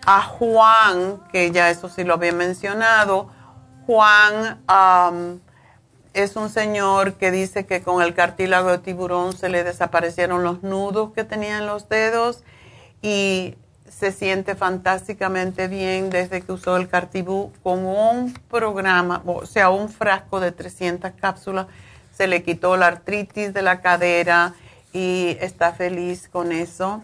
A 0.06 0.22
Juan, 0.22 1.20
que 1.30 1.50
ya 1.50 1.68
eso 1.68 1.90
sí 1.90 2.04
lo 2.04 2.14
había 2.14 2.32
mencionado, 2.32 3.28
Juan 3.86 4.60
es 6.14 6.36
un 6.36 6.48
señor 6.48 7.14
que 7.14 7.30
dice 7.30 7.66
que 7.66 7.82
con 7.82 8.02
el 8.02 8.14
cartílago 8.14 8.70
de 8.70 8.78
tiburón 8.78 9.32
se 9.36 9.48
le 9.48 9.64
desaparecieron 9.64 10.42
los 10.42 10.62
nudos 10.62 11.12
que 11.12 11.24
tenía 11.24 11.58
en 11.58 11.66
los 11.66 11.88
dedos 11.88 12.42
y 13.02 13.56
se 13.88 14.12
siente 14.12 14.54
fantásticamente 14.54 15.68
bien 15.68 16.10
desde 16.10 16.42
que 16.42 16.52
usó 16.52 16.76
el 16.76 16.88
cartibú 16.88 17.52
con 17.62 17.84
un 17.84 18.32
programa, 18.48 19.22
o 19.26 19.44
sea, 19.46 19.70
un 19.70 19.88
frasco 19.88 20.40
de 20.40 20.52
300 20.52 21.12
cápsulas. 21.20 21.66
Se 22.12 22.26
le 22.26 22.42
quitó 22.42 22.76
la 22.76 22.86
artritis 22.86 23.52
de 23.52 23.62
la 23.62 23.80
cadera 23.80 24.54
y 24.92 25.36
está 25.40 25.72
feliz 25.72 26.28
con 26.28 26.52
eso. 26.52 27.02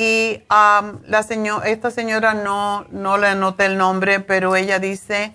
Y 0.00 0.44
la 0.48 1.26
esta 1.64 1.90
señora 1.90 2.32
no, 2.32 2.86
no 2.92 3.18
le 3.18 3.26
anoté 3.26 3.66
el 3.66 3.76
nombre, 3.76 4.20
pero 4.20 4.54
ella 4.54 4.78
dice 4.78 5.32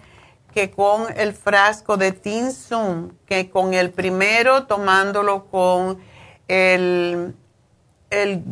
que 0.54 0.72
con 0.72 1.08
el 1.18 1.34
frasco 1.34 1.98
de 1.98 2.14
Tinsum, 2.14 3.10
que 3.26 3.50
con 3.50 3.74
el 3.74 3.90
primero 3.90 4.64
tomándolo 4.64 5.48
con 5.48 6.00
el, 6.48 7.36
el 8.10 8.44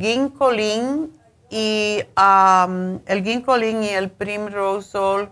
y 1.49 2.03
el 2.19 3.23
ginkolin 3.23 3.81
y 3.81 3.89
el 3.89 4.11
primrosol 4.11 5.31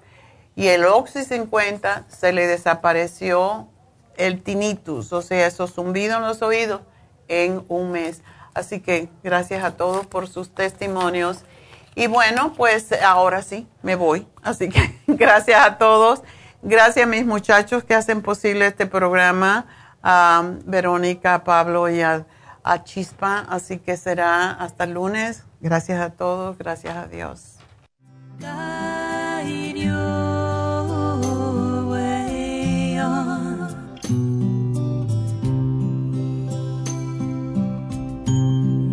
y 0.55 0.67
el 0.67 0.85
Oxy 0.85 1.25
50 1.25 2.05
se 2.07 2.31
le 2.31 2.47
desapareció 2.47 3.67
el 4.15 4.41
tinnitus, 4.43 5.11
o 5.11 5.21
sea, 5.21 5.45
esos 5.45 5.73
zumbidos 5.73 6.19
en 6.19 6.23
los 6.23 6.41
oídos 6.41 6.79
en 7.27 7.65
un 7.67 7.91
mes. 7.91 8.21
Así 8.53 8.79
que 8.79 9.09
gracias 9.23 9.63
a 9.63 9.71
todos 9.77 10.05
por 10.07 10.27
sus 10.27 10.53
testimonios. 10.53 11.43
Y 11.95 12.07
bueno, 12.07 12.53
pues 12.55 12.91
ahora 13.01 13.41
sí, 13.41 13.67
me 13.81 13.95
voy. 13.95 14.27
Así 14.41 14.69
que 14.69 14.99
gracias 15.07 15.59
a 15.65 15.77
todos. 15.77 16.21
Gracias 16.61 17.05
a 17.05 17.09
mis 17.09 17.25
muchachos 17.25 17.83
que 17.83 17.95
hacen 17.95 18.21
posible 18.21 18.67
este 18.67 18.85
programa, 18.85 19.65
a 20.03 20.43
Verónica, 20.65 21.35
a 21.35 21.43
Pablo 21.43 21.89
y 21.89 22.01
a, 22.01 22.25
Chispa. 22.83 23.45
Así 23.49 23.79
que 23.79 23.97
será 23.97 24.51
hasta 24.51 24.83
el 24.83 24.93
lunes. 24.93 25.45
Gracias 25.59 25.99
a 25.99 26.11
todos, 26.11 26.57
gracias 26.57 26.95
a 26.95 27.07
Dios. 27.07 27.55